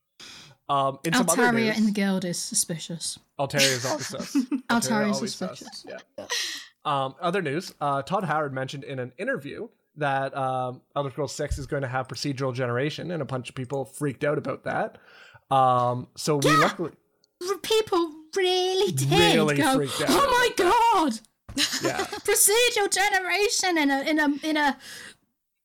Um, 0.71 0.99
in 1.03 1.13
some 1.13 1.29
other 1.29 1.43
Altaria 1.43 1.65
news, 1.65 1.77
in 1.79 1.86
the 1.86 1.91
guild 1.91 2.23
is 2.23 2.39
suspicious. 2.39 3.19
Altaria 3.39 3.75
is 3.77 3.86
always 3.86 4.07
sus. 4.07 4.36
Altaria 4.69 5.10
is 5.12 5.17
sus. 5.36 5.60
suspicious. 5.60 5.86
Yeah. 6.17 6.25
Um, 6.86 7.15
other 7.21 7.41
news: 7.41 7.73
uh, 7.81 8.01
Todd 8.03 8.23
Howard 8.23 8.53
mentioned 8.53 8.84
in 8.86 8.97
an 8.99 9.12
interview 9.17 9.67
that 9.97 10.36
um, 10.38 10.81
Elder 10.95 11.10
Scrolls 11.12 11.34
Six 11.36 11.57
is 11.57 11.67
going 11.67 11.81
to 11.81 11.88
have 11.89 12.07
procedural 12.07 12.53
generation, 12.53 13.12
and 13.12 13.21
a 13.21 13.25
bunch 13.25 13.49
of 13.49 13.55
people 13.55 13.84
freaked 13.86 14.23
out 14.23 14.38
about 14.38 14.63
that. 14.63 14.97
Um, 15.53 16.07
so 16.15 16.38
we 16.38 16.49
Yeah. 16.51 16.57
luckily, 16.60 16.91
People 17.63 18.12
really 18.36 18.91
did 18.93 19.10
Really 19.12 19.57
go. 19.57 19.75
freaked 19.75 19.99
out 20.01 20.07
Oh 20.10 20.49
my 20.57 20.63
god! 20.63 21.19
yeah, 21.84 21.97
Procedural 22.25 22.89
generation 22.89 23.77
in 23.77 23.91
a 23.91 24.01
in 24.03 24.19
a 24.19 24.47
in 24.47 24.57
a 24.57 24.77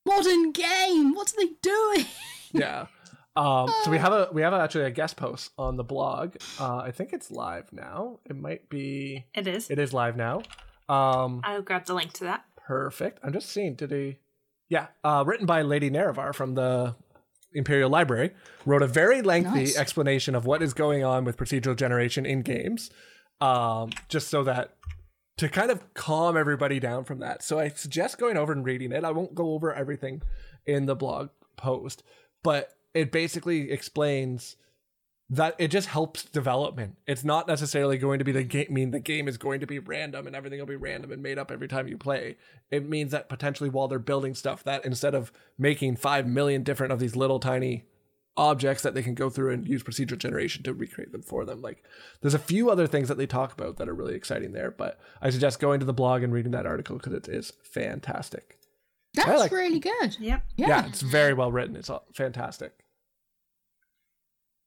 modern 0.04 0.50
game. 0.52 1.14
What 1.14 1.32
are 1.32 1.36
they 1.36 1.52
doing? 1.62 2.06
yeah. 2.52 2.86
Um, 3.36 3.68
so 3.84 3.90
we 3.90 3.98
have 3.98 4.12
a 4.12 4.28
we 4.32 4.42
have 4.42 4.54
actually 4.54 4.84
a 4.84 4.90
guest 4.90 5.16
post 5.16 5.50
on 5.58 5.76
the 5.76 5.84
blog. 5.84 6.36
Uh, 6.58 6.78
I 6.78 6.90
think 6.90 7.12
it's 7.12 7.30
live 7.30 7.72
now. 7.72 8.20
It 8.24 8.36
might 8.36 8.68
be. 8.68 9.26
It 9.34 9.46
is. 9.46 9.70
It 9.70 9.78
is 9.78 9.92
live 9.92 10.16
now. 10.16 10.38
Um, 10.88 11.40
I'll 11.44 11.62
grab 11.62 11.84
the 11.84 11.94
link 11.94 12.12
to 12.14 12.24
that. 12.24 12.44
Perfect. 12.66 13.18
I'm 13.22 13.32
just 13.32 13.48
seeing. 13.50 13.74
Did 13.74 13.90
he? 13.90 14.18
Yeah. 14.68 14.86
Uh, 15.04 15.24
written 15.26 15.46
by 15.46 15.62
Lady 15.62 15.90
Nerevar 15.90 16.34
from 16.34 16.54
the 16.54 16.94
Imperial 17.52 17.90
Library. 17.90 18.32
Wrote 18.64 18.82
a 18.82 18.86
very 18.86 19.22
lengthy 19.22 19.50
Nice. 19.60 19.76
explanation 19.76 20.34
of 20.34 20.46
what 20.46 20.62
is 20.62 20.72
going 20.74 21.04
on 21.04 21.24
with 21.24 21.36
procedural 21.36 21.76
generation 21.76 22.24
in 22.26 22.42
games, 22.42 22.90
um, 23.40 23.90
just 24.08 24.28
so 24.28 24.42
that 24.44 24.76
to 25.36 25.48
kind 25.50 25.70
of 25.70 25.92
calm 25.94 26.36
everybody 26.36 26.80
down 26.80 27.04
from 27.04 27.18
that. 27.18 27.42
So 27.42 27.58
I 27.58 27.68
suggest 27.68 28.18
going 28.18 28.38
over 28.38 28.52
and 28.52 28.64
reading 28.64 28.92
it. 28.92 29.04
I 29.04 29.10
won't 29.10 29.34
go 29.34 29.52
over 29.52 29.72
everything 29.74 30.22
in 30.64 30.86
the 30.86 30.96
blog 30.96 31.28
post, 31.56 32.02
but 32.42 32.72
it 32.96 33.12
basically 33.12 33.70
explains 33.70 34.56
that 35.28 35.56
it 35.58 35.68
just 35.68 35.88
helps 35.88 36.24
development. 36.24 36.96
It's 37.06 37.24
not 37.24 37.48
necessarily 37.48 37.98
going 37.98 38.20
to 38.20 38.24
be 38.24 38.32
the 38.32 38.44
game 38.44 38.68
mean 38.70 38.92
the 38.92 39.00
game 39.00 39.26
is 39.26 39.36
going 39.36 39.60
to 39.60 39.66
be 39.66 39.78
random 39.78 40.26
and 40.26 40.36
everything 40.36 40.60
will 40.60 40.66
be 40.66 40.76
random 40.76 41.10
and 41.10 41.22
made 41.22 41.38
up 41.38 41.50
every 41.50 41.68
time 41.68 41.88
you 41.88 41.98
play. 41.98 42.36
It 42.70 42.88
means 42.88 43.10
that 43.10 43.28
potentially 43.28 43.68
while 43.68 43.88
they're 43.88 43.98
building 43.98 44.34
stuff 44.34 44.62
that 44.64 44.84
instead 44.84 45.14
of 45.14 45.32
making 45.58 45.96
5 45.96 46.26
million 46.26 46.62
different 46.62 46.92
of 46.92 47.00
these 47.00 47.16
little 47.16 47.40
tiny 47.40 47.84
objects 48.36 48.82
that 48.82 48.94
they 48.94 49.02
can 49.02 49.14
go 49.14 49.28
through 49.28 49.52
and 49.52 49.66
use 49.66 49.82
procedural 49.82 50.18
generation 50.18 50.62
to 50.62 50.72
recreate 50.72 51.10
them 51.10 51.22
for 51.22 51.44
them. 51.44 51.60
Like 51.60 51.82
there's 52.20 52.34
a 52.34 52.38
few 52.38 52.70
other 52.70 52.86
things 52.86 53.08
that 53.08 53.18
they 53.18 53.26
talk 53.26 53.52
about 53.52 53.78
that 53.78 53.88
are 53.88 53.94
really 53.94 54.14
exciting 54.14 54.52
there, 54.52 54.70
but 54.70 55.00
I 55.20 55.30
suggest 55.30 55.58
going 55.58 55.80
to 55.80 55.86
the 55.86 55.92
blog 55.92 56.22
and 56.22 56.32
reading 56.32 56.52
that 56.52 56.66
article 56.66 56.96
because 56.98 57.14
it 57.14 57.28
is 57.28 57.52
fantastic. 57.64 58.58
That's 59.14 59.40
like- 59.40 59.52
really 59.52 59.80
good. 59.80 60.16
Yep. 60.20 60.42
Yeah. 60.56 60.68
Yeah, 60.68 60.86
it's 60.86 61.00
very 61.02 61.34
well 61.34 61.50
written. 61.50 61.74
It's 61.74 61.90
fantastic. 62.14 62.74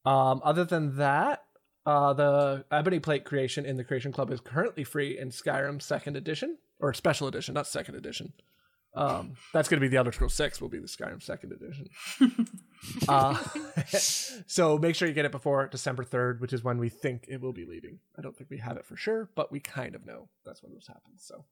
Um, 0.05 0.41
other 0.43 0.63
than 0.63 0.97
that, 0.97 1.43
uh, 1.85 2.13
the 2.13 2.65
Ebony 2.71 2.99
Plate 2.99 3.25
creation 3.25 3.65
in 3.65 3.77
the 3.77 3.83
Creation 3.83 4.11
Club 4.11 4.31
is 4.31 4.39
currently 4.39 4.83
free 4.83 5.17
in 5.17 5.29
Skyrim 5.29 5.81
Second 5.81 6.15
Edition 6.15 6.57
or 6.79 6.93
Special 6.93 7.27
Edition, 7.27 7.53
not 7.53 7.67
Second 7.67 7.95
Edition. 7.95 8.33
Um, 8.95 9.33
that's 9.53 9.69
going 9.69 9.79
to 9.79 9.81
be 9.81 9.87
the 9.87 9.97
Elder 9.97 10.11
Scrolls 10.11 10.33
Six. 10.33 10.59
Will 10.59 10.69
be 10.69 10.79
the 10.79 10.87
Skyrim 10.87 11.21
Second 11.21 11.53
Edition. 11.53 11.87
uh, 13.07 13.37
so 13.87 14.77
make 14.77 14.95
sure 14.95 15.07
you 15.07 15.13
get 15.13 15.25
it 15.25 15.31
before 15.31 15.67
December 15.67 16.03
third, 16.03 16.41
which 16.41 16.53
is 16.53 16.63
when 16.63 16.79
we 16.79 16.89
think 16.89 17.25
it 17.27 17.41
will 17.41 17.53
be 17.53 17.65
leaving. 17.65 17.99
I 18.17 18.21
don't 18.21 18.35
think 18.35 18.49
we 18.49 18.57
have 18.57 18.77
it 18.77 18.85
for 18.85 18.97
sure, 18.97 19.29
but 19.35 19.51
we 19.51 19.59
kind 19.59 19.95
of 19.95 20.05
know 20.05 20.29
that's 20.45 20.63
when 20.63 20.73
this 20.73 20.87
happens. 20.87 21.23
So. 21.23 21.45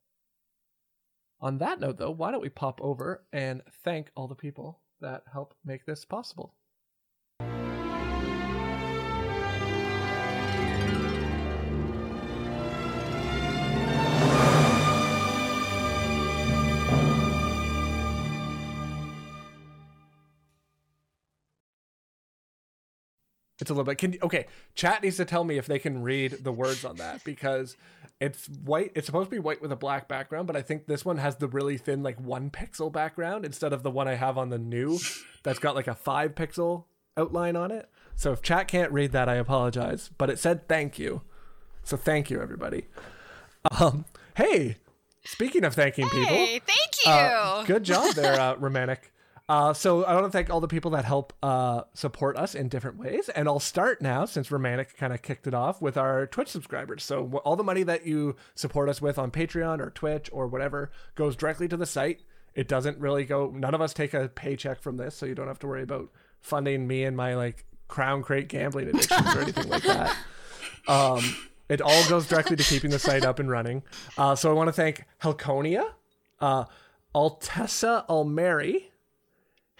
On 1.40 1.60
that 1.60 1.80
note, 1.80 1.98
though, 1.98 2.12
why 2.12 2.32
don't 2.32 2.42
we 2.42 2.50
pop 2.50 2.82
over 2.82 3.24
and 3.32 3.62
thank 3.84 4.10
all 4.16 4.28
the 4.28 4.34
people 4.34 4.80
that 5.02 5.24
help 5.32 5.54
make 5.64 5.86
this 5.86 6.04
possible? 6.04 6.56
It's 23.60 23.70
a 23.72 23.74
little 23.74 23.86
bit. 23.86 23.98
Can 23.98 24.16
okay? 24.22 24.46
Chat 24.76 25.02
needs 25.04 25.18
to 25.18 25.26
tell 25.26 25.44
me 25.44 25.58
if 25.58 25.66
they 25.66 25.80
can 25.80 26.04
read 26.04 26.44
the 26.44 26.52
words 26.52 26.86
on 26.86 26.98
that 26.98 27.24
because 27.24 27.76
it's 28.20 28.48
white. 28.48 28.92
It's 28.96 29.06
supposed 29.08 29.30
to 29.30 29.36
be 29.36 29.40
white 29.40 29.62
with 29.62 29.72
a 29.72 29.76
black 29.76 30.08
background, 30.08 30.46
but 30.48 30.56
I 30.56 30.62
think 30.62 30.86
this 30.86 31.04
one 31.04 31.18
has 31.18 31.38
the 31.38 31.48
really 31.48 31.78
thin, 31.78 32.04
like 32.04 32.20
one 32.20 32.50
pixel 32.52 32.92
background 32.92 33.46
instead 33.46 33.74
of 33.74 33.82
the 33.84 33.92
one 33.92 34.08
I 34.08 34.14
have 34.16 34.38
on 34.38 34.50
the 34.50 34.60
new 34.60 35.00
that's 35.44 35.60
got 35.60 35.76
like 35.76 35.88
a 35.88 35.96
five 35.96 36.36
pixel 36.36 36.86
outline 37.16 37.56
on 37.56 37.72
it. 37.72 37.90
So 38.16 38.32
if 38.32 38.42
chat 38.42 38.68
can't 38.68 38.92
read 38.92 39.12
that, 39.12 39.28
I 39.28 39.36
apologize. 39.36 40.10
But 40.18 40.30
it 40.30 40.38
said 40.40 40.68
thank 40.68 41.00
you, 41.00 41.22
so 41.84 41.98
thank 41.98 42.30
you 42.30 42.42
everybody. 42.42 42.86
Um, 43.80 44.06
hey, 44.36 44.78
speaking 45.26 45.64
of 45.64 45.74
thanking 45.74 46.06
people, 46.10 46.26
Hey, 46.36 46.60
thank 46.60 47.06
you. 47.06 47.12
uh, 47.12 47.64
good 47.66 47.84
job 47.84 48.14
there, 48.16 48.40
uh, 48.40 48.56
Romantic. 48.56 49.12
Uh, 49.50 49.74
so 49.74 50.04
I 50.04 50.14
want 50.14 50.26
to 50.26 50.30
thank 50.30 50.50
all 50.50 50.60
the 50.60 50.68
people 50.68 50.92
that 50.92 51.06
help 51.06 51.32
uh, 51.42 51.84
support 51.94 52.36
us 52.36 52.54
in 52.54 52.68
different 52.68 52.98
ways, 52.98 53.30
and 53.30 53.48
I'll 53.48 53.62
start 53.62 54.02
now 54.02 54.26
since 54.26 54.52
Romantic 54.52 54.98
kind 54.98 55.14
of 55.14 55.22
kicked 55.22 55.48
it 55.48 55.54
off 55.54 55.82
with 55.82 55.96
our 55.96 56.28
Twitch 56.28 56.50
subscribers. 56.50 57.04
So 57.04 57.42
all 57.46 57.56
the 57.56 57.64
money 57.64 57.84
that 57.84 58.06
you 58.06 58.36
support 58.56 58.90
us 58.90 59.02
with 59.02 59.18
on 59.18 59.32
Patreon 59.32 59.80
or 59.80 59.90
Twitch 59.90 60.30
or 60.34 60.48
whatever 60.48 60.92
goes 61.16 61.36
directly 61.36 61.70
to 61.70 61.78
the 61.78 61.86
site. 61.86 62.24
It 62.56 62.68
doesn't 62.68 62.98
really 62.98 63.24
go. 63.24 63.52
None 63.52 63.74
of 63.74 63.82
us 63.82 63.94
take 63.94 64.14
a 64.14 64.28
paycheck 64.28 64.82
from 64.82 64.98
this, 64.98 65.16
so 65.16 65.26
you 65.26 65.36
don't 65.36 65.48
have 65.48 65.60
to 65.60 65.68
worry 65.68 65.84
about 65.84 66.10
funding 66.42 66.88
me 66.88 67.04
and 67.06 67.16
my 67.16 67.36
like 67.36 67.66
crown 67.88 68.24
crate 68.24 68.50
gambling 68.50 68.90
addictions 68.90 69.36
or 69.36 69.42
anything 69.42 69.70
like 69.70 69.84
that. 69.84 70.16
Um, 70.88 71.22
it 71.68 71.82
all 71.82 72.08
goes 72.08 72.28
directly 72.28 72.56
to 72.56 72.64
keeping 72.64 72.92
the 72.92 73.00
site 73.00 73.26
up 73.26 73.40
and 73.40 73.50
running. 73.50 73.84
Uh, 74.18 74.36
so 74.36 74.50
I 74.50 74.54
want 74.54 74.70
to 74.70 74.72
thank 74.72 75.04
Helconia, 75.22 75.86
uh, 76.40 76.64
Altessa 77.14 78.08
Almeri, 78.08 78.84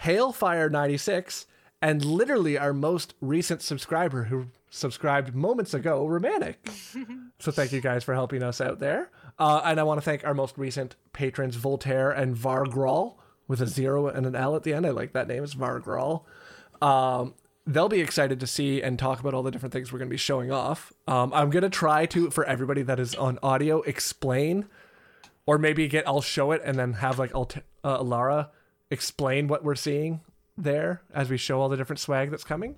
Hailfire96, 0.04 1.46
and 1.82 2.04
literally 2.04 2.58
our 2.58 2.74
most 2.74 3.14
recent 3.22 3.62
subscriber 3.62 4.26
who 4.26 4.48
subscribed 4.70 5.36
moments 5.36 5.74
ago, 5.74 6.06
Romantic. 6.06 6.70
so 7.40 7.52
thank 7.52 7.72
you 7.72 7.82
guys 7.82 8.04
for 8.04 8.14
helping 8.14 8.44
us 8.44 8.60
out 8.62 8.80
there. 8.80 9.12
Uh, 9.40 9.62
and 9.64 9.80
I 9.80 9.84
want 9.84 10.00
to 10.00 10.06
thank 10.06 10.26
our 10.26 10.34
most 10.34 10.58
recent 10.58 10.96
patrons, 11.14 11.56
Voltaire 11.56 12.12
and 12.12 12.36
Vargral, 12.36 13.16
with 13.48 13.62
a 13.62 13.68
zero 13.68 14.08
and 14.08 14.26
an 14.26 14.36
L 14.36 14.56
at 14.56 14.64
the 14.64 14.74
end. 14.74 14.86
I 14.86 14.90
like 14.90 15.14
that 15.14 15.28
name, 15.28 15.44
it's 15.44 15.56
Vargral. 15.56 16.24
Um, 16.82 17.34
they'll 17.66 17.90
be 17.90 18.02
excited 18.02 18.40
to 18.40 18.48
see 18.48 18.82
and 18.82 18.98
talk 18.98 19.20
about 19.20 19.34
all 19.34 19.44
the 19.44 19.52
different 19.52 19.74
things 19.74 19.92
we're 19.92 20.00
going 20.00 20.10
to 20.10 20.14
be 20.14 20.18
showing 20.18 20.52
off. 20.52 20.94
Um, 21.08 21.32
I'm 21.34 21.50
going 21.50 21.64
to 21.64 21.70
try 21.70 22.06
to, 22.08 22.30
for 22.30 22.44
everybody 22.46 22.82
that 22.84 23.00
is 23.00 23.14
on 23.16 23.40
audio, 23.44 23.82
explain 23.82 24.68
or 25.46 25.58
maybe 25.58 25.88
get 25.88 26.08
I'll 26.08 26.22
show 26.22 26.52
it 26.52 26.62
and 26.64 26.78
then 26.78 26.94
have 26.94 27.18
like 27.18 27.34
Alt- 27.34 27.58
uh, 27.84 28.02
Lara 28.02 28.52
explain 28.90 29.48
what 29.48 29.64
we're 29.64 29.76
seeing 29.76 30.22
there 30.58 31.02
as 31.14 31.30
we 31.30 31.38
show 31.38 31.62
all 31.62 31.70
the 31.70 31.78
different 31.78 32.00
swag 32.00 32.32
that's 32.32 32.44
coming. 32.44 32.76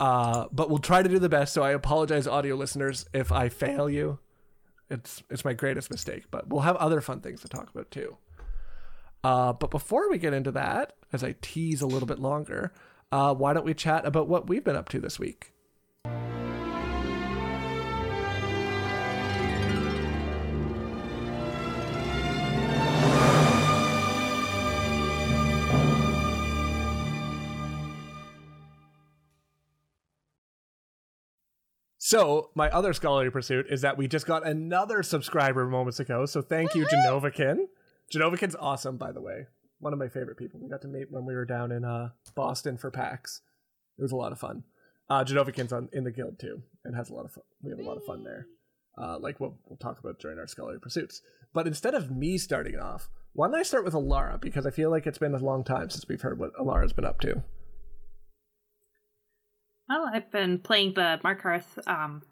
Uh, 0.00 0.46
but 0.50 0.68
we'll 0.68 0.78
try 0.78 1.02
to 1.02 1.08
do 1.08 1.18
the 1.18 1.28
best. 1.28 1.52
So 1.52 1.62
I 1.62 1.70
apologize, 1.70 2.26
audio 2.26 2.56
listeners, 2.56 3.06
if 3.12 3.30
I 3.30 3.48
fail 3.48 3.88
you. 3.88 4.18
It's 4.90 5.22
it's 5.30 5.44
my 5.44 5.54
greatest 5.54 5.90
mistake, 5.90 6.24
but 6.30 6.48
we'll 6.48 6.62
have 6.62 6.76
other 6.76 7.00
fun 7.00 7.20
things 7.20 7.40
to 7.42 7.48
talk 7.48 7.70
about 7.70 7.90
too. 7.90 8.18
Uh, 9.24 9.52
but 9.52 9.70
before 9.70 10.10
we 10.10 10.18
get 10.18 10.34
into 10.34 10.50
that, 10.52 10.94
as 11.12 11.24
I 11.24 11.36
tease 11.40 11.80
a 11.80 11.86
little 11.86 12.08
bit 12.08 12.18
longer, 12.18 12.72
uh, 13.10 13.32
why 13.34 13.54
don't 13.54 13.64
we 13.64 13.74
chat 13.74 14.04
about 14.04 14.28
what 14.28 14.48
we've 14.48 14.64
been 14.64 14.76
up 14.76 14.88
to 14.90 15.00
this 15.00 15.18
week? 15.18 15.52
So 32.12 32.50
my 32.54 32.68
other 32.68 32.92
scholarly 32.92 33.30
pursuit 33.30 33.68
is 33.70 33.80
that 33.80 33.96
we 33.96 34.06
just 34.06 34.26
got 34.26 34.46
another 34.46 35.02
subscriber 35.02 35.66
moments 35.66 35.98
ago. 35.98 36.26
So 36.26 36.42
thank 36.42 36.74
you, 36.74 36.84
Genovakin. 36.84 37.68
Genovakin's 38.14 38.54
awesome, 38.54 38.98
by 38.98 39.12
the 39.12 39.22
way. 39.22 39.46
One 39.78 39.94
of 39.94 39.98
my 39.98 40.08
favorite 40.08 40.36
people. 40.36 40.60
We 40.62 40.68
got 40.68 40.82
to 40.82 40.88
meet 40.88 41.10
when 41.10 41.24
we 41.24 41.34
were 41.34 41.46
down 41.46 41.72
in 41.72 41.86
uh, 41.86 42.10
Boston 42.34 42.76
for 42.76 42.90
PAX. 42.90 43.40
It 43.98 44.02
was 44.02 44.12
a 44.12 44.16
lot 44.16 44.30
of 44.30 44.38
fun. 44.38 44.64
Uh, 45.08 45.24
Genovakin's 45.24 45.72
on 45.72 45.88
in 45.94 46.04
the 46.04 46.10
guild 46.10 46.38
too, 46.38 46.60
and 46.84 46.94
has 46.94 47.08
a 47.08 47.14
lot 47.14 47.24
of 47.24 47.32
fun. 47.32 47.44
We 47.62 47.70
have 47.70 47.80
a 47.80 47.82
lot 47.82 47.96
of 47.96 48.04
fun 48.04 48.24
there. 48.24 48.46
Uh, 48.98 49.18
like 49.18 49.40
what 49.40 49.52
we'll 49.66 49.78
talk 49.78 49.98
about 49.98 50.18
during 50.18 50.38
our 50.38 50.46
scholarly 50.46 50.80
pursuits. 50.80 51.22
But 51.54 51.66
instead 51.66 51.94
of 51.94 52.10
me 52.10 52.36
starting 52.36 52.78
off, 52.78 53.08
why 53.32 53.46
don't 53.46 53.58
I 53.58 53.62
start 53.62 53.86
with 53.86 53.94
Alarra 53.94 54.38
because 54.38 54.66
I 54.66 54.70
feel 54.70 54.90
like 54.90 55.06
it's 55.06 55.16
been 55.16 55.34
a 55.34 55.38
long 55.38 55.64
time 55.64 55.88
since 55.88 56.06
we've 56.06 56.20
heard 56.20 56.38
what 56.38 56.54
Alarra's 56.60 56.92
been 56.92 57.06
up 57.06 57.22
to. 57.22 57.42
Well, 59.92 60.10
I've 60.10 60.30
been 60.30 60.58
playing 60.58 60.94
the 60.94 61.20
Markarth 61.22 61.86
um, 61.86 62.22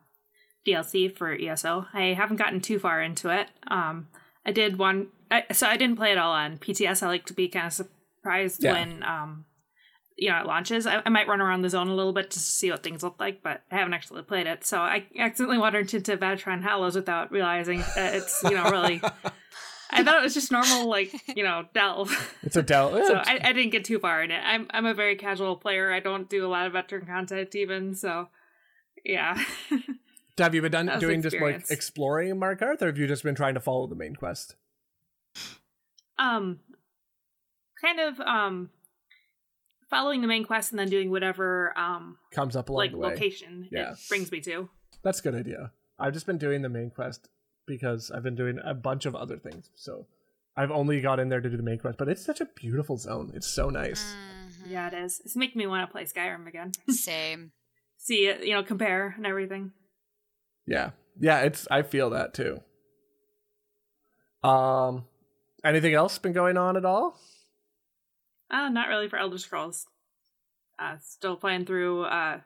DLC 0.67 1.15
for 1.15 1.31
ESO. 1.35 1.87
I 1.93 2.15
haven't 2.15 2.37
gotten 2.39 2.61
too 2.63 2.79
far 2.79 3.03
into 3.03 3.29
it. 3.29 3.49
Um, 3.69 4.09
I 4.47 4.53
did 4.53 4.79
one, 4.79 5.09
I, 5.31 5.45
so 5.53 5.67
I 5.67 5.77
didn't 5.77 5.97
play 5.97 6.11
it 6.13 6.17
all 6.17 6.33
on 6.33 6.57
PTS. 6.57 7.03
I 7.03 7.09
like 7.09 7.27
to 7.27 7.35
be 7.35 7.49
kind 7.49 7.67
of 7.67 7.73
surprised 7.75 8.65
Yeah. 8.65 8.73
when 8.73 9.03
um, 9.03 9.45
you 10.17 10.31
know 10.31 10.41
it 10.41 10.47
launches. 10.47 10.87
I, 10.87 11.03
I 11.05 11.11
might 11.11 11.29
run 11.29 11.43
around 11.43 11.61
the 11.61 11.69
zone 11.69 11.89
a 11.89 11.95
little 11.95 12.15
bit 12.15 12.31
just 12.31 12.47
to 12.47 12.53
see 12.53 12.71
what 12.71 12.83
things 12.83 13.03
look 13.03 13.17
like, 13.21 13.43
but 13.43 13.61
I 13.71 13.77
haven't 13.77 13.93
actually 13.93 14.23
played 14.23 14.47
it. 14.47 14.65
So 14.65 14.79
I 14.79 15.05
accidentally 15.19 15.59
wandered 15.59 15.93
into 15.93 16.17
Vateshran 16.17 16.63
Hollows 16.63 16.95
without 16.95 17.31
realizing 17.31 17.85
it's 17.95 18.41
you 18.45 18.53
know 18.53 18.71
really. 18.71 19.03
I 19.93 20.05
thought 20.05 20.19
it 20.19 20.23
was 20.23 20.35
just 20.35 20.51
normal, 20.53 20.89
like 20.89 21.13
you 21.37 21.43
know, 21.45 21.65
delve. 21.75 22.11
It's 22.43 22.57
a 22.57 22.63
Dell. 22.63 22.91
so 23.07 23.15
I, 23.15 23.39
I 23.43 23.53
didn't 23.53 23.71
get 23.71 23.85
too 23.85 23.99
far 23.99 24.23
in 24.23 24.31
it. 24.31 24.41
I'm 24.45 24.67
I'm 24.71 24.87
a 24.87 24.95
very 24.95 25.17
casual 25.17 25.57
player. 25.57 25.93
I 25.93 26.01
don't 26.01 26.29
do 26.29 26.47
a 26.47 26.49
lot 26.49 26.67
of 26.67 26.73
veteran 26.73 27.07
content 27.07 27.55
even. 27.55 27.95
So 27.95 28.29
yeah, 29.05 29.43
have 30.39 30.55
you 30.55 30.63
been 30.63 30.73
done 30.73 30.87
that 30.87 30.97
was 30.97 31.01
the 31.03 31.07
doing 31.09 31.23
just 31.23 31.41
like 31.41 31.71
exploring 31.71 32.35
Markarth, 32.37 32.83
or 32.83 32.87
have 32.87 32.99
you 32.99 33.07
just 33.07 33.23
been 33.25 33.35
trying 33.35 33.55
to 33.55 33.61
follow 33.61 33.87
the 33.87 33.95
main 33.95 34.15
quest? 34.15 34.57
um, 36.19 36.61
kind 37.81 37.99
of 38.01 38.21
um, 38.21 38.71
following 39.89 40.21
the 40.21 40.27
main 40.27 40.45
quest 40.45 40.71
and 40.73 40.79
then 40.79 40.89
doing 40.89 41.11
whatever 41.11 41.73
um 41.79 42.19
Comes 42.31 42.57
up 42.57 42.69
along 42.69 42.79
like 42.79 42.91
the 42.93 42.99
way. 42.99 43.09
location 43.09 43.69
Yeah. 43.71 43.93
it 43.93 43.99
brings 44.09 44.31
me 44.31 44.41
to. 44.43 44.69
That's 45.03 45.21
a 45.21 45.23
good 45.23 45.35
idea. 45.35 45.73
I've 45.99 46.13
just 46.13 46.27
been 46.27 46.39
doing 46.39 46.63
the 46.63 46.69
main 46.69 46.91
quest 46.91 47.29
because 47.79 48.11
I've 48.11 48.23
been 48.23 48.35
doing 48.35 48.59
a 48.65 48.75
bunch 48.75 49.07
of 49.07 49.15
other 49.15 49.37
things. 49.39 49.71
So 49.77 50.07
I've 50.57 50.71
only 50.71 51.01
got 51.01 51.21
in 51.21 51.29
there 51.29 51.41
to 51.41 51.49
do 51.49 51.57
the 51.57 51.63
main 51.63 51.79
quest, 51.79 51.97
but 51.99 52.09
it's 52.09 52.25
such 52.25 52.41
a 52.41 52.47
beautiful 52.47 52.97
zone. 52.97 53.31
It's 53.35 53.47
so 53.47 53.71
nice. 53.71 54.03
Mhm. 54.13 54.71
Yeah, 54.71 54.89
it 54.89 54.95
is. 54.95 55.21
It's 55.25 55.37
making 55.37 55.59
me 55.59 55.67
want 55.67 55.89
to 55.89 55.93
play 55.93 56.05
Skyrim 56.05 56.47
again. 56.47 56.73
Same. 56.91 57.53
See 57.97 58.27
it, 58.27 58.45
you 58.45 58.55
know, 58.55 58.63
compare 58.63 59.15
and 59.17 59.27
everything. 59.27 59.73
Yeah. 60.67 60.91
Yeah, 61.19 61.41
it's 61.41 61.67
I 61.71 61.83
feel 61.83 62.11
that 62.11 62.35
too. 62.35 62.61
Um 64.43 65.05
anything 65.65 65.95
else 65.95 66.19
been 66.19 66.33
going 66.33 66.57
on 66.57 66.77
at 66.77 66.85
all? 66.85 67.19
Uh, 68.51 68.69
not 68.69 68.89
really 68.89 69.09
for 69.09 69.19
Elder 69.19 69.39
Scrolls. 69.39 69.87
Uh, 70.79 70.97
still 71.05 71.37
playing 71.37 71.67
through 71.67 72.03
uh, 72.03 72.41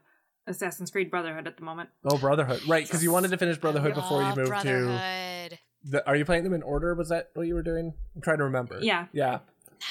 Assassin's 0.47 0.91
Creed 0.91 1.11
Brotherhood 1.11 1.47
at 1.47 1.57
the 1.57 1.63
moment. 1.63 1.91
Oh, 2.05 2.19
Brotherhood. 2.19 2.67
Right, 2.67 2.87
because 2.87 3.03
you 3.03 3.11
wanted 3.11 3.31
to 3.31 3.39
finish 3.39 3.57
Brotherhood 3.57 3.95
before 3.95 4.21
you 4.23 4.29
Love 4.29 4.37
moved 4.37 4.63
to. 4.63 5.59
The, 5.87 6.07
are 6.07 6.17
you 6.17 6.25
playing 6.25 6.45
them 6.45 6.55
in 6.55 6.63
order? 6.63 6.95
Was 6.95 7.11
that 7.11 7.31
what 7.35 7.47
you 7.47 7.55
were 7.55 7.63
doing? 7.63 7.93
I'm 8.17 8.23
trying 8.23 8.39
to 8.39 8.45
remember. 8.45 8.79
Yeah. 8.81 9.07
Yeah. 9.13 9.41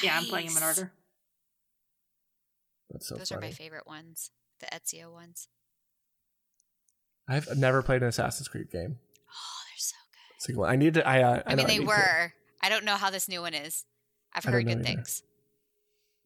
Yeah, 0.02 0.18
I'm 0.18 0.26
playing 0.26 0.48
them 0.48 0.58
in 0.58 0.64
order. 0.64 0.92
That's 2.90 3.08
so 3.08 3.16
Those 3.16 3.32
are 3.32 3.40
my 3.40 3.52
favorite 3.52 3.86
ones. 3.88 4.32
The 4.60 4.68
Ezio 4.68 5.12
ones. 5.12 5.48
I've 7.28 7.56
never 7.58 7.82
played 7.82 8.02
an 8.02 8.08
Assassin's 8.10 8.48
Creed 8.48 8.72
game. 8.72 8.98
Oh, 9.00 9.62
they're 9.70 9.78
so 9.78 9.96
good. 10.12 10.42
Single. 10.42 10.66
I 10.66 10.76
need 10.76 10.96
to. 10.96 11.08
I. 11.08 11.22
Uh, 11.22 11.44
I, 11.46 11.52
know 11.52 11.58
mean, 11.58 11.68
they 11.68 11.78
need 11.80 11.86
to. 11.86 11.88
were. 11.88 12.34
I 12.62 12.70
don't 12.70 12.86
know 12.86 12.96
how 12.96 13.10
this 13.10 13.28
new 13.28 13.42
one 13.42 13.54
is. 13.54 13.86
I've 14.34 14.44
heard 14.44 14.66
good 14.66 14.80
either. 14.80 14.84
things. 14.84 15.24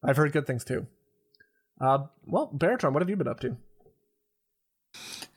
I've 0.02 0.16
heard 0.16 0.32
good 0.32 0.46
things 0.46 0.64
too. 0.64 0.86
Uh, 1.80 2.06
well, 2.26 2.50
Baratron, 2.54 2.92
what 2.92 3.02
have 3.02 3.10
you 3.10 3.16
been 3.16 3.28
up 3.28 3.40
to? 3.40 3.56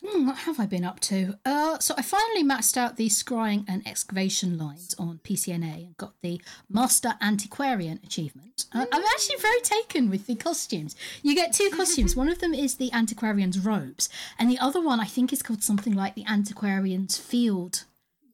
Hmm, 0.03 0.25
what 0.25 0.37
have 0.39 0.59
I 0.59 0.65
been 0.65 0.83
up 0.83 0.99
to? 1.01 1.37
Uh, 1.45 1.77
so 1.77 1.93
I 1.97 2.01
finally 2.01 2.43
maxed 2.43 2.75
out 2.75 2.97
the 2.97 3.07
scrying 3.07 3.65
and 3.67 3.87
excavation 3.87 4.57
lines 4.57 4.95
on 4.97 5.19
PCNA 5.23 5.85
and 5.85 5.97
got 5.97 6.13
the 6.21 6.41
Master 6.69 7.13
Antiquarian 7.21 7.99
achievement. 8.03 8.65
Uh, 8.73 8.85
I'm 8.91 9.03
actually 9.03 9.37
very 9.39 9.61
taken 9.61 10.09
with 10.09 10.25
the 10.25 10.35
costumes. 10.35 10.95
You 11.21 11.35
get 11.35 11.53
two 11.53 11.69
costumes. 11.69 12.15
One 12.15 12.29
of 12.29 12.39
them 12.39 12.53
is 12.53 12.75
the 12.75 12.91
Antiquarian's 12.93 13.59
robes, 13.59 14.09
and 14.39 14.49
the 14.49 14.59
other 14.59 14.81
one 14.81 14.99
I 14.99 15.05
think 15.05 15.31
is 15.31 15.43
called 15.43 15.63
something 15.63 15.93
like 15.93 16.15
the 16.15 16.25
Antiquarian's 16.27 17.17
field 17.17 17.85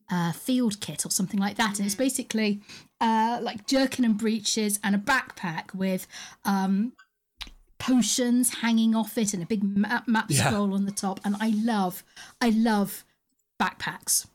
uh, 0.10 0.32
field 0.32 0.80
kit 0.80 1.06
or 1.06 1.12
something 1.12 1.40
like 1.40 1.58
that. 1.58 1.78
And 1.80 1.86
it's 1.86 1.96
basically 1.96 2.62
uh, 3.02 3.40
like 3.42 3.68
jerkin 3.68 4.06
and 4.06 4.18
breeches 4.18 4.80
and 4.84 4.96
a 4.96 4.98
backpack 4.98 5.74
with 5.74 6.08
um, 6.46 6.94
potions 7.80 8.56
hanging 8.56 8.96
off 8.96 9.18
it 9.18 9.34
and 9.34 9.44
a 9.44 9.46
big 9.46 9.64
map, 9.64 10.08
map 10.08 10.26
Yeah. 10.30 10.48
scroll 10.48 10.74
on 10.74 10.86
the 10.86 10.92
top. 10.92 11.20
And 11.24 11.36
I 11.40 11.50
love, 11.50 12.04
I 12.42 12.50
love 12.50 13.04
backpacks 13.60 14.26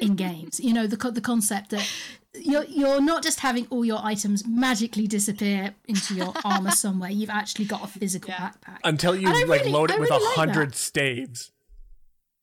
in 0.00 0.14
games. 0.26 0.60
You 0.60 0.72
know 0.72 0.86
the 0.86 0.96
the 1.10 1.20
concept 1.20 1.70
that 1.70 1.88
you're 2.34 2.64
you're 2.64 3.00
not 3.00 3.22
just 3.22 3.40
having 3.40 3.66
all 3.70 3.84
your 3.84 4.00
items 4.02 4.46
magically 4.46 5.06
disappear 5.06 5.74
into 5.86 6.14
your 6.14 6.32
armor 6.44 6.70
somewhere. 6.72 7.10
You've 7.10 7.30
actually 7.30 7.66
got 7.66 7.84
a 7.84 7.86
physical 7.86 8.32
backpack. 8.32 8.78
Until 8.82 9.14
you 9.14 9.28
like 9.28 9.46
really- 9.48 9.70
load 9.70 9.90
it 9.90 9.96
I 9.96 10.00
with 10.00 10.10
a 10.10 10.14
really 10.14 10.24
like 10.26 10.34
hundred 10.36 10.74
staves. 10.74 11.50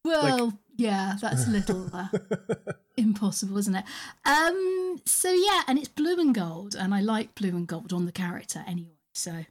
Well, 0.03 0.57
yeah, 0.77 1.15
that's 1.21 1.45
a 1.45 1.49
little 1.51 1.87
uh, 1.93 2.07
impossible, 2.97 3.57
isn't 3.59 3.75
it? 3.75 3.85
Um, 4.25 4.99
so 5.05 5.31
yeah, 5.31 5.61
and 5.67 5.77
it's 5.77 5.89
blue 5.89 6.19
and 6.19 6.33
gold, 6.33 6.73
and 6.75 6.93
I 6.93 7.01
like 7.01 7.35
blue 7.35 7.49
and 7.55 7.67
gold 7.67 7.93
on 7.93 8.05
the 8.07 8.11
character 8.11 8.63
anyway, 8.67 8.97
so 9.13 9.45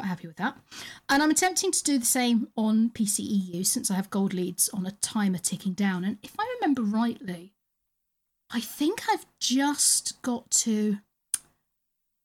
quite 0.00 0.08
happy 0.08 0.26
with 0.26 0.36
that. 0.36 0.56
And 1.08 1.22
I'm 1.22 1.30
attempting 1.30 1.72
to 1.72 1.82
do 1.84 1.98
the 1.98 2.06
same 2.06 2.48
on 2.56 2.90
PCEU 2.90 3.64
since 3.66 3.90
I 3.90 3.94
have 3.94 4.10
gold 4.10 4.32
leads 4.32 4.68
on 4.70 4.86
a 4.86 4.92
timer 4.92 5.38
ticking 5.38 5.72
down. 5.74 6.04
And 6.04 6.18
if 6.22 6.32
I 6.38 6.56
remember 6.60 6.82
rightly, 6.82 7.52
I 8.50 8.60
think 8.60 9.02
I've 9.12 9.26
just 9.40 10.20
got 10.22 10.50
to 10.52 10.98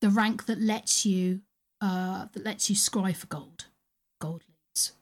the 0.01 0.09
rank 0.09 0.45
that 0.45 0.59
lets 0.59 1.05
you 1.05 1.41
uh 1.81 2.27
that 2.33 2.43
lets 2.45 2.69
you 2.69 2.75
scry 2.75 3.15
for 3.15 3.27
gold, 3.27 3.65
gold 4.21 4.43
leads. 4.47 4.93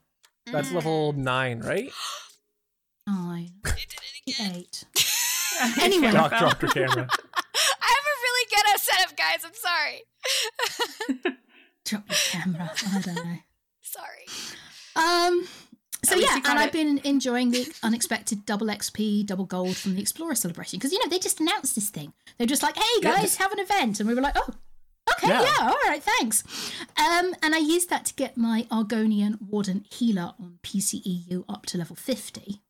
That's 0.46 0.68
Mm. 0.70 0.74
level 0.74 1.12
nine, 1.12 1.60
right? 1.60 1.90
Nine, 3.06 3.50
You 3.66 3.72
did 3.72 3.94
it 4.26 4.32
again. 4.38 4.54
eight. 4.56 4.84
Anyway. 5.80 6.10
Doc 6.10 6.36
dropped 6.36 6.62
her 6.62 6.68
camera. 6.68 7.06
I 7.36 7.88
have 7.96 8.06
a 8.12 8.16
really 8.24 8.46
good 8.50 8.80
setup, 8.80 9.16
guys. 9.16 9.44
I'm 9.44 9.54
sorry. 9.54 11.36
drop 11.84 12.04
your 12.08 12.16
camera. 12.30 12.70
I 12.94 13.00
don't 13.00 13.14
know. 13.14 13.36
sorry. 13.82 14.26
Um. 14.96 15.46
So 16.04 16.16
yeah, 16.16 16.36
and 16.36 16.58
I've 16.58 16.72
been 16.72 16.98
enjoying 17.04 17.50
the 17.50 17.66
unexpected 17.82 18.44
double 18.44 18.66
XP, 18.66 19.24
double 19.24 19.46
gold 19.46 19.74
from 19.76 19.94
the 19.94 20.02
Explorer 20.02 20.34
celebration 20.34 20.78
because 20.78 20.92
you 20.92 20.98
know 21.02 21.08
they 21.08 21.18
just 21.18 21.40
announced 21.40 21.74
this 21.74 21.88
thing. 21.88 22.12
They're 22.36 22.46
just 22.46 22.62
like, 22.62 22.76
"Hey 22.76 23.00
guys, 23.00 23.22
just- 23.22 23.38
have 23.38 23.52
an 23.52 23.58
event," 23.60 24.00
and 24.00 24.08
we 24.08 24.14
were 24.14 24.20
like, 24.20 24.36
"Oh, 24.36 24.48
okay, 25.14 25.28
Yeah. 25.28 25.42
yeah, 25.42 25.68
all 25.68 25.78
right, 25.88 26.02
thanks." 26.02 26.44
Um, 26.98 27.34
and 27.42 27.54
I 27.54 27.58
used 27.58 27.88
that 27.88 28.04
to 28.06 28.14
get 28.14 28.36
my 28.36 28.66
Argonian 28.70 29.40
Warden 29.40 29.86
healer 29.90 30.34
on 30.38 30.58
PCEU 30.62 31.44
up 31.48 31.64
to 31.66 31.78
level 31.78 31.96
fifty. 31.96 32.60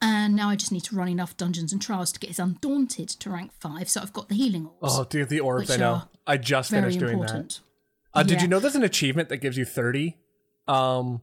And 0.00 0.34
now 0.36 0.48
I 0.48 0.56
just 0.56 0.70
need 0.72 0.84
to 0.84 0.94
run 0.96 1.08
enough 1.08 1.36
dungeons 1.36 1.72
and 1.72 1.82
trials 1.82 2.10
to 2.12 2.20
get 2.20 2.28
his 2.28 2.38
Undaunted 2.38 3.08
to 3.08 3.30
rank 3.30 3.50
five. 3.52 3.88
So 3.88 4.00
I've 4.00 4.12
got 4.14 4.28
the 4.28 4.34
healing 4.36 4.66
orbs. 4.80 4.94
Oh, 4.96 5.04
dude, 5.04 5.28
the 5.28 5.40
orbs! 5.40 5.70
I 5.72 5.76
know. 5.76 6.02
I 6.26 6.36
just 6.36 6.70
finished 6.70 7.00
doing 7.00 7.14
important. 7.14 7.48
that. 7.50 7.60
Uh, 8.14 8.22
Did 8.22 8.38
Yeah. 8.38 8.42
you 8.42 8.48
know 8.48 8.58
there's 8.58 8.74
an 8.74 8.82
achievement 8.82 9.28
that 9.28 9.38
gives 9.38 9.56
you 9.56 9.64
thirty? 9.64 10.18
Um, 10.66 11.20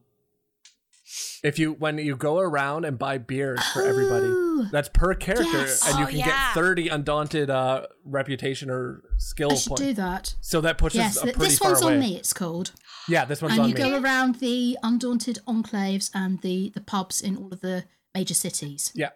if 1.43 1.57
you 1.59 1.73
when 1.73 1.97
you 1.97 2.15
go 2.15 2.39
around 2.39 2.85
and 2.85 2.97
buy 2.97 3.17
beers 3.17 3.63
for 3.73 3.81
everybody, 3.83 4.25
Oh, 4.27 4.67
that's 4.71 4.89
per 4.89 5.13
character, 5.13 5.45
Yes. 5.51 5.87
and 5.87 5.99
you 5.99 6.05
Oh, 6.05 6.07
can 6.07 6.17
yeah. 6.17 6.25
get 6.25 6.53
thirty 6.53 6.87
undaunted 6.89 7.49
uh, 7.49 7.87
reputation 8.05 8.69
or 8.69 9.03
skill 9.17 9.51
I 9.51 9.55
should 9.55 9.69
points. 9.69 9.81
do 9.83 9.93
that. 9.93 10.35
So 10.41 10.61
that 10.61 10.77
pushes 10.77 10.97
Yes, 10.99 11.17
a 11.17 11.23
th- 11.23 11.35
pretty 11.35 11.51
this 11.51 11.61
one's 11.61 11.81
on 11.81 11.99
me. 11.99 12.15
It's 12.17 12.33
called. 12.33 12.71
Yeah, 13.07 13.23
this 13.25 13.41
one's 13.41 13.53
and 13.53 13.61
on 13.63 13.69
you 13.69 13.75
go 13.75 14.01
around 14.01 14.35
the 14.35 14.77
undaunted 14.83 15.39
enclaves 15.47 16.09
and 16.13 16.41
the 16.41 16.69
the 16.69 16.81
pubs 16.81 17.21
in 17.21 17.37
all 17.37 17.53
of 17.53 17.61
the 17.61 17.85
major 18.15 18.33
cities. 18.33 18.91
Yeah, 18.95 19.11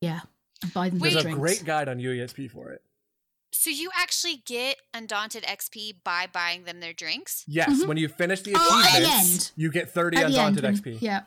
Yeah, 0.00 0.20
and 0.62 0.72
buy 0.72 0.88
them 0.88 0.98
there's 0.98 1.16
a 1.16 1.22
drinks. 1.22 1.38
great 1.38 1.64
guide 1.64 1.88
on 1.88 1.98
UESP 1.98 2.50
for 2.50 2.70
it. 2.70 2.82
So 3.50 3.70
you 3.70 3.90
actually 3.96 4.42
get 4.46 4.76
Undaunted 4.94 5.42
XP 5.44 5.96
by 6.04 6.26
buying 6.32 6.64
them 6.64 6.80
their 6.80 6.92
drinks? 6.92 7.44
Yes, 7.46 7.84
when 7.84 7.96
you 7.96 8.08
finish 8.08 8.42
the 8.42 8.52
Oh, 8.56 8.82
at 8.94 9.00
the 9.02 9.50
you 9.56 9.70
get 9.72 9.90
thirty 9.90 10.16
At 10.18 10.28
the 10.30 10.38
end, 10.38 10.56
undaunted 10.58 10.82
XP. 10.84 10.98
Yeah. 11.00 11.22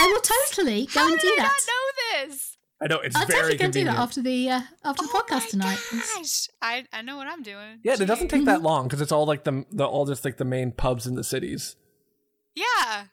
I 0.00 0.06
will 0.12 0.20
totally 0.20 0.86
go 0.86 1.00
How 1.00 1.06
and 1.10 1.18
did 1.18 1.22
do 1.22 1.28
I 1.28 1.36
that. 1.36 1.42
not 1.42 2.24
know 2.26 2.26
this? 2.28 2.56
I 2.80 2.86
know 2.86 3.00
it's 3.00 3.16
I'll 3.16 3.26
very 3.26 3.40
totally 3.40 3.56
go 3.58 3.64
and 3.64 3.72
do 3.72 3.84
that 3.84 3.96
after 3.98 4.22
the 4.22 4.50
uh, 4.50 4.60
after 4.84 5.02
the 5.02 5.08
Oh 5.12 5.22
podcast 5.22 5.40
my 5.42 5.48
tonight. 5.50 5.78
Gosh, 5.90 6.46
I, 6.62 6.84
I 6.92 7.02
know 7.02 7.16
what 7.16 7.26
I'm 7.26 7.42
doing. 7.42 7.80
Yeah, 7.82 7.94
it 7.94 8.06
doesn't 8.06 8.28
take 8.28 8.40
Mm-hmm. 8.42 8.44
that 8.46 8.62
long 8.62 8.84
because 8.86 9.00
it's 9.00 9.10
all 9.12 9.26
like 9.26 9.44
the 9.44 9.64
the 9.72 9.84
all 9.84 10.06
just 10.06 10.24
like 10.24 10.36
the 10.36 10.44
main 10.44 10.70
pubs 10.72 11.06
in 11.06 11.14
the 11.16 11.24
cities. 11.24 11.74
Yeah. 12.54 13.04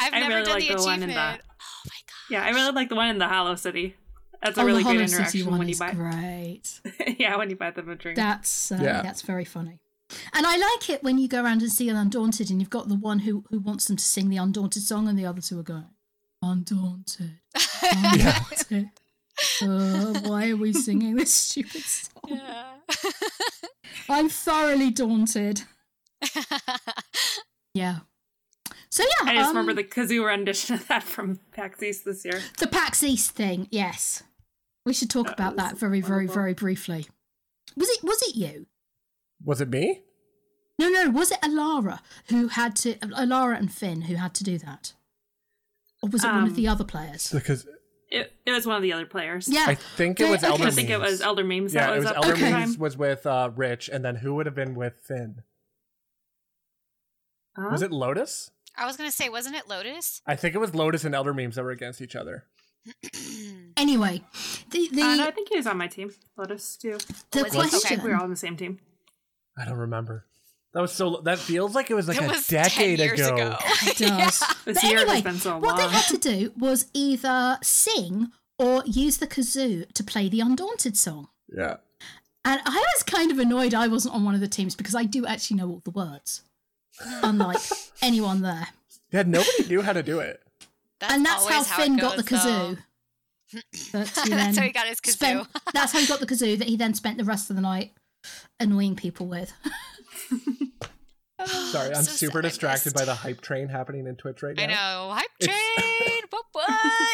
I've 0.00 0.12
I 0.12 0.20
never 0.20 0.34
really 0.34 0.44
done 0.44 0.54
like 0.54 0.68
the 0.68 0.74
the 0.76 0.82
one 0.82 1.02
in 1.02 1.10
achievement. 1.10 1.38
the- 1.42 1.44
Oh 1.60 1.88
my 1.88 1.96
god. 2.06 2.32
Yeah, 2.34 2.44
I 2.44 2.50
really 2.50 2.72
like 2.72 2.88
the 2.88 2.96
one 2.96 3.08
in 3.08 3.18
the 3.18 3.28
Hollow 3.28 3.54
City. 3.54 3.94
That's 4.42 4.58
a 4.58 4.60
oh, 4.60 4.64
really 4.64 4.82
the 4.82 4.90
good 4.90 4.96
Hollow 4.96 5.06
City 5.06 5.16
interaction 5.40 5.50
one 5.50 5.58
when 5.58 5.68
you 5.68 5.72
is 5.72 5.78
buy. 5.78 5.92
great. 5.92 6.80
yeah, 7.18 7.36
when 7.36 7.50
you 7.50 7.56
buy 7.56 7.70
them 7.70 7.88
a 7.88 7.94
drink. 7.96 8.16
That's 8.16 8.70
uh, 8.72 8.78
Yeah. 8.80 9.02
that's 9.02 9.22
very 9.22 9.44
funny. 9.44 9.80
And 10.32 10.46
I 10.46 10.56
like 10.56 10.88
it 10.90 11.02
when 11.02 11.18
you 11.18 11.26
go 11.28 11.42
around 11.42 11.62
and 11.62 11.72
see 11.72 11.88
an 11.88 11.96
undaunted, 11.96 12.50
and 12.50 12.60
you've 12.60 12.70
got 12.70 12.88
the 12.88 12.94
one 12.94 13.20
who 13.20 13.44
who 13.50 13.58
wants 13.58 13.86
them 13.86 13.96
to 13.96 14.04
sing 14.04 14.28
the 14.28 14.36
undaunted 14.36 14.82
song, 14.82 15.08
and 15.08 15.18
the 15.18 15.26
others 15.26 15.48
who 15.48 15.58
are 15.58 15.64
going 15.64 15.86
undaunted, 16.42 17.38
undaunted. 17.82 18.90
Uh, 19.60 20.18
why 20.20 20.48
are 20.48 20.56
we 20.56 20.72
singing 20.72 21.14
this 21.14 21.30
stupid 21.30 21.82
song? 21.82 22.22
Yeah. 22.26 22.72
I'm 24.08 24.30
thoroughly 24.30 24.90
daunted. 24.90 25.60
Yeah. 27.74 27.98
So 28.88 29.02
yeah, 29.02 29.30
I 29.30 29.34
just 29.34 29.50
um, 29.50 29.56
remember 29.58 29.74
the 29.74 29.84
kazoo 29.86 30.24
rendition 30.24 30.76
of 30.76 30.88
that 30.88 31.02
from 31.02 31.38
PAX 31.52 31.82
East 31.82 32.06
this 32.06 32.24
year. 32.24 32.40
the 32.58 32.66
PAX 32.66 33.02
East 33.02 33.32
thing. 33.32 33.68
Yes, 33.70 34.22
we 34.86 34.94
should 34.94 35.10
talk 35.10 35.30
about 35.30 35.56
that 35.56 35.76
very, 35.76 36.00
very, 36.00 36.26
very 36.26 36.54
briefly. 36.54 37.06
Was 37.76 37.88
it 37.90 38.02
was 38.02 38.22
it 38.22 38.36
you? 38.36 38.66
Was 39.44 39.60
it 39.60 39.68
me? 39.68 40.00
No, 40.78 40.88
no. 40.88 41.10
Was 41.10 41.30
it 41.30 41.40
Alarra 41.42 42.00
who 42.30 42.48
had 42.48 42.74
to 42.76 42.94
Alarra 42.94 43.58
and 43.58 43.70
Finn 43.72 44.02
who 44.02 44.14
had 44.14 44.32
to 44.34 44.44
do 44.44 44.56
that, 44.58 44.94
or 46.02 46.08
was 46.08 46.24
it 46.24 46.28
one 46.28 46.44
of 46.44 46.50
Um, 46.50 46.54
the 46.54 46.68
other 46.68 46.84
players? 46.84 47.30
Because 47.30 47.66
It, 48.08 48.32
it 48.46 48.52
was 48.52 48.66
one 48.66 48.76
of 48.76 48.82
the 48.82 48.92
other 48.92 49.04
players. 49.06 49.48
Yeah, 49.48 49.64
I 49.66 49.74
think 49.74 50.20
it 50.20 50.30
was 50.30 50.44
okay. 50.44 50.52
Elder 50.52 50.66
I 50.66 50.70
think 50.70 50.88
it 50.90 50.98
Memes. 50.98 51.10
was 51.10 51.20
Elder 51.20 51.44
Memes 51.44 51.74
Yeah, 51.74 51.86
that 51.88 51.92
it 51.92 51.96
was, 51.96 52.04
was 52.04 52.10
up 52.12 52.16
Elder 52.24 52.32
Okay. 52.34 52.52
Memes 52.52 52.78
was 52.78 52.96
with 52.96 53.26
uh, 53.26 53.50
Rich, 53.54 53.88
and 53.92 54.04
then 54.04 54.16
who 54.16 54.34
would 54.36 54.46
have 54.46 54.54
been 54.54 54.74
with 54.76 54.94
Finn? 55.02 55.42
Huh? 57.56 57.70
Was 57.72 57.82
it 57.82 57.90
Lotus? 57.90 58.50
I 58.78 58.86
was 58.86 58.96
gonna 58.96 59.10
say, 59.10 59.28
wasn't 59.28 59.56
it 59.56 59.68
Lotus? 59.68 60.22
I 60.26 60.36
think 60.36 60.54
it 60.54 60.58
was 60.58 60.74
Lotus 60.74 61.04
and 61.04 61.14
Elder 61.14 61.34
Memes 61.34 61.56
that 61.56 61.64
were 61.64 61.70
against 61.70 62.00
each 62.00 62.14
other. 62.14 62.44
Anyway, 63.76 64.22
the 64.70 64.88
the 64.92 65.02
Uh, 65.02 65.14
no, 65.16 65.26
I 65.26 65.30
think 65.30 65.48
he 65.48 65.56
was 65.56 65.66
on 65.66 65.76
my 65.76 65.86
team. 65.86 66.12
Lotus 66.36 66.76
too. 66.76 66.98
the 67.30 67.42
was 67.44 67.52
question. 67.52 67.80
think 67.80 68.02
we 68.02 68.10
were 68.10 68.16
all 68.16 68.22
on 68.24 68.30
the 68.30 68.36
same 68.36 68.56
team. 68.56 68.78
I 69.58 69.64
don't 69.64 69.78
remember. 69.78 70.24
That 70.72 70.80
was 70.82 70.92
so. 70.92 71.20
That 71.24 71.38
feels 71.38 71.74
like 71.74 71.90
it 71.90 71.94
was 71.94 72.08
like 72.08 72.18
it 72.18 72.24
a 72.24 72.28
was 72.28 72.46
decade 72.46 72.98
10 72.98 73.06
years 73.08 73.20
ago. 73.20 73.34
ago. 73.36 73.56
It 73.86 73.96
does. 73.98 74.42
This 74.64 74.80
But 74.82 74.84
year 74.84 74.98
anyway, 74.98 75.14
has 75.14 75.22
been 75.22 75.38
so 75.38 75.58
what 75.58 75.76
they 75.76 75.88
had 75.88 76.04
to 76.08 76.18
do 76.18 76.52
was 76.58 76.86
either 76.92 77.58
sing 77.62 78.32
or 78.58 78.82
use 78.86 79.18
the 79.18 79.26
kazoo 79.26 79.90
to 79.92 80.02
play 80.04 80.28
the 80.28 80.40
Undaunted 80.40 80.96
song. 80.96 81.28
Yeah. 81.48 81.76
And 82.44 82.60
I 82.64 82.84
was 82.94 83.02
kind 83.04 83.30
of 83.30 83.38
annoyed 83.38 83.74
I 83.74 83.88
wasn't 83.88 84.14
on 84.14 84.24
one 84.24 84.34
of 84.34 84.40
the 84.40 84.48
teams 84.48 84.74
because 84.74 84.94
I 84.94 85.04
do 85.04 85.26
actually 85.26 85.56
know 85.58 85.68
all 85.68 85.82
the 85.84 85.90
words, 85.90 86.42
unlike 87.22 87.58
anyone 88.02 88.42
there. 88.42 88.68
Yeah. 89.12 89.22
Nobody 89.22 89.66
knew 89.68 89.82
how 89.82 89.92
to 89.92 90.02
do 90.02 90.18
it. 90.20 90.42
That's 91.00 91.12
and 91.14 91.24
that's 91.26 91.46
how 91.46 91.52
always 91.54 91.70
it 91.70 91.74
Finn 91.74 91.96
got 91.96 92.16
the 92.16 92.22
goes, 92.22 92.44
though. 92.44 92.76
kazoo. 92.76 92.78
That 93.92 94.08
he 94.24 94.30
That's 94.30 94.56
how 94.58 94.64
he 94.64 94.72
got 94.72 94.86
his 94.86 95.00
kazoo. 95.00 95.10
spent- 95.12 95.48
that's 95.72 95.92
how 95.92 95.98
he 96.00 96.06
got 96.06 96.20
the 96.20 96.26
kazoo 96.26 96.58
that 96.58 96.66
he 96.68 96.76
then 96.76 96.94
spent 96.94 97.18
the 97.18 97.24
rest 97.24 97.48
of 97.50 97.56
the 97.56 97.62
night 97.62 97.92
annoying 98.58 98.96
people 98.96 99.26
with. 99.26 99.52
Sorry, 101.46 101.88
I'm 101.94 102.02
So 102.02 102.12
super 102.12 102.38
sad 102.38 102.48
distracted 102.48 102.94
by 102.94 103.04
the 103.04 103.14
hype 103.14 103.40
train 103.42 103.68
happening 103.68 104.06
in 104.06 104.16
Twitch 104.16 104.42
right 104.42 104.56
now. 104.56 104.62
I 104.62 104.66
know. 104.66 105.10
Hype 105.14 105.30
train. 105.42 106.22
what? 106.30 106.44
What? 106.52 106.66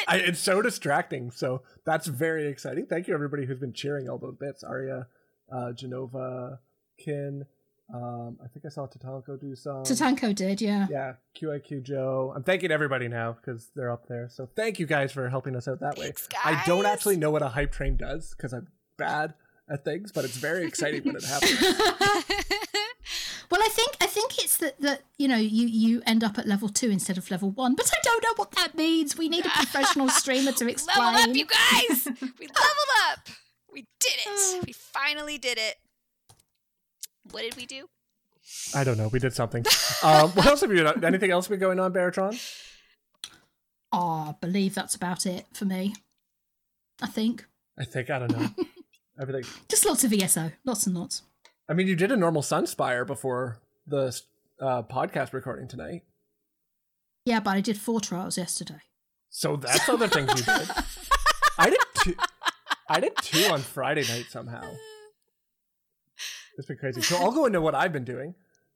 I, 0.09 0.23
it's 0.25 0.39
so 0.39 0.63
distracting. 0.63 1.31
So 1.33 1.63
that's 1.85 2.07
very 2.07 2.47
exciting. 2.47 2.87
Thank 2.87 3.09
you, 3.09 3.15
everybody 3.15 3.45
who's 3.45 3.59
been 3.59 3.73
cheering 3.73 4.09
all 4.09 4.19
those 4.19 4.37
bits. 4.39 4.63
Aria, 4.63 5.09
uh, 5.53 5.73
Genova, 5.73 6.61
Kin. 6.99 7.45
Um, 7.93 8.39
I 8.43 8.49
think 8.49 8.65
I 8.65 8.71
saw 8.71 8.87
Tatanko 8.87 9.39
do 9.39 9.55
some. 9.55 9.83
Tatanko 9.83 10.35
did, 10.35 10.61
yeah. 10.61 10.87
yeah, 10.91 11.13
QIQ 11.39 11.83
Joe. 11.83 12.33
I'm 12.35 12.43
thanking 12.43 12.71
everybody 12.71 13.09
now 13.09 13.33
because 13.33 13.71
they're 13.77 13.91
up 13.91 14.09
there. 14.09 14.29
So 14.31 14.49
thank 14.57 14.79
you 14.79 14.87
guys 14.87 15.13
for 15.13 15.29
helping 15.29 15.55
us 15.57 15.69
out 15.69 15.81
that 15.81 15.99
way. 15.99 16.07
Thanks, 16.07 16.29
I 16.43 16.63
don't 16.65 16.87
actually 16.87 17.17
know 17.17 17.31
what 17.31 17.43
a 17.43 17.49
hype 17.49 17.73
train 17.73 17.97
does 17.97 18.35
because 18.35 18.55
I'm 18.55 18.69
bad 18.97 19.35
at 19.69 19.85
things, 19.85 20.11
but 20.11 20.25
it's 20.25 20.37
very 20.37 20.65
exciting 20.65 21.03
when 21.05 21.17
it 21.17 21.25
happens. 21.27 22.71
Well, 23.53 23.61
I 23.63 23.69
think 23.69 23.97
I 24.01 24.07
think 24.07 24.39
it's 24.43 24.57
that 24.59 24.81
that 24.81 25.03
you 25.19 25.29
know 25.29 25.37
you 25.37 25.67
you 25.67 26.03
end 26.07 26.25
up 26.25 26.39
at 26.39 26.49
level 26.49 26.71
two 26.71 26.89
instead 26.89 27.19
of 27.19 27.31
level 27.31 27.51
one, 27.51 27.75
but 27.75 27.91
I 27.93 27.99
don't 28.03 28.23
know 28.23 28.33
what 28.37 28.53
that 28.53 28.75
means. 28.75 29.19
We 29.19 29.29
need 29.29 29.45
a 29.45 29.51
professional 29.51 30.09
streamer 30.21 30.53
to 30.53 30.71
explain. 30.71 31.13
Level 31.13 31.31
up, 31.31 31.37
you 31.37 31.45
guys! 31.45 32.07
We 32.07 32.47
leveled 32.47 32.93
up. 33.11 33.29
We 33.71 33.87
did 34.01 34.15
it. 34.27 34.67
We 34.67 34.73
finally 34.73 35.37
did 35.37 35.59
it. 35.59 35.77
What 37.31 37.43
did 37.43 37.57
we 37.57 37.67
do? 37.67 37.89
I 38.75 38.85
don't 38.85 38.99
know. 38.99 39.09
We 39.09 39.19
did 39.19 39.35
something. 39.35 39.65
Um, 40.05 40.31
what 40.31 40.47
else 40.47 40.63
have 40.63 40.73
you 40.73 40.83
done? 40.83 41.05
Anything 41.05 41.31
else 41.31 41.47
been 41.47 41.61
going 41.61 41.79
on, 41.79 41.93
Baratron? 41.93 42.37
Oh, 43.93 44.31
I 44.31 44.35
believe 44.41 44.75
that's 44.75 44.97
about 44.97 45.27
it 45.27 45.47
for 45.53 45.65
me. 45.65 45.95
I 47.01 47.07
think 47.07 47.45
I 47.79 47.85
think 47.85 48.11
I 48.11 48.19
don't 48.19 48.33
know. 48.37 48.49
Everything. 49.21 49.45
just 49.69 49.87
lots 49.87 50.03
of 50.03 50.13
ESO, 50.13 50.51
lots 50.65 50.87
and 50.89 50.97
lots. 50.97 51.23
I 51.69 51.75
mean, 51.75 51.87
you 51.87 51.95
did 51.95 52.11
a 52.11 52.17
normal 52.17 52.43
Sunspire 52.43 53.07
before 53.07 53.59
the 53.87 54.21
uh, 54.61 54.83
podcast 54.83 55.33
recording 55.33 55.69
tonight, 55.69 56.03
Yeah, 57.27 57.39
but 57.39 57.57
I 57.57 57.61
did 57.61 57.79
four 57.79 58.01
trials 58.01 58.37
yesterday. 58.37 58.81
so 59.31 59.55
that's 59.55 59.89
other 59.89 60.09
things 60.09 60.31
you 60.37 60.45
did. 60.45 60.69
I 61.59 61.71
did 61.71 61.79
two. 62.03 62.15
I 62.89 62.99
did 62.99 63.13
two 63.19 63.45
on 63.53 63.61
Friday 63.61 64.03
night 64.09 64.27
somehow. 64.31 64.63
It's 66.59 66.67
been 66.67 66.77
crazy. 66.77 67.01
So 67.03 67.17
I'll 67.17 67.33
go 67.33 67.47
into 67.47 67.61
what 67.61 67.75
I've 67.75 67.93
been 67.93 68.05
doing. 68.05 68.35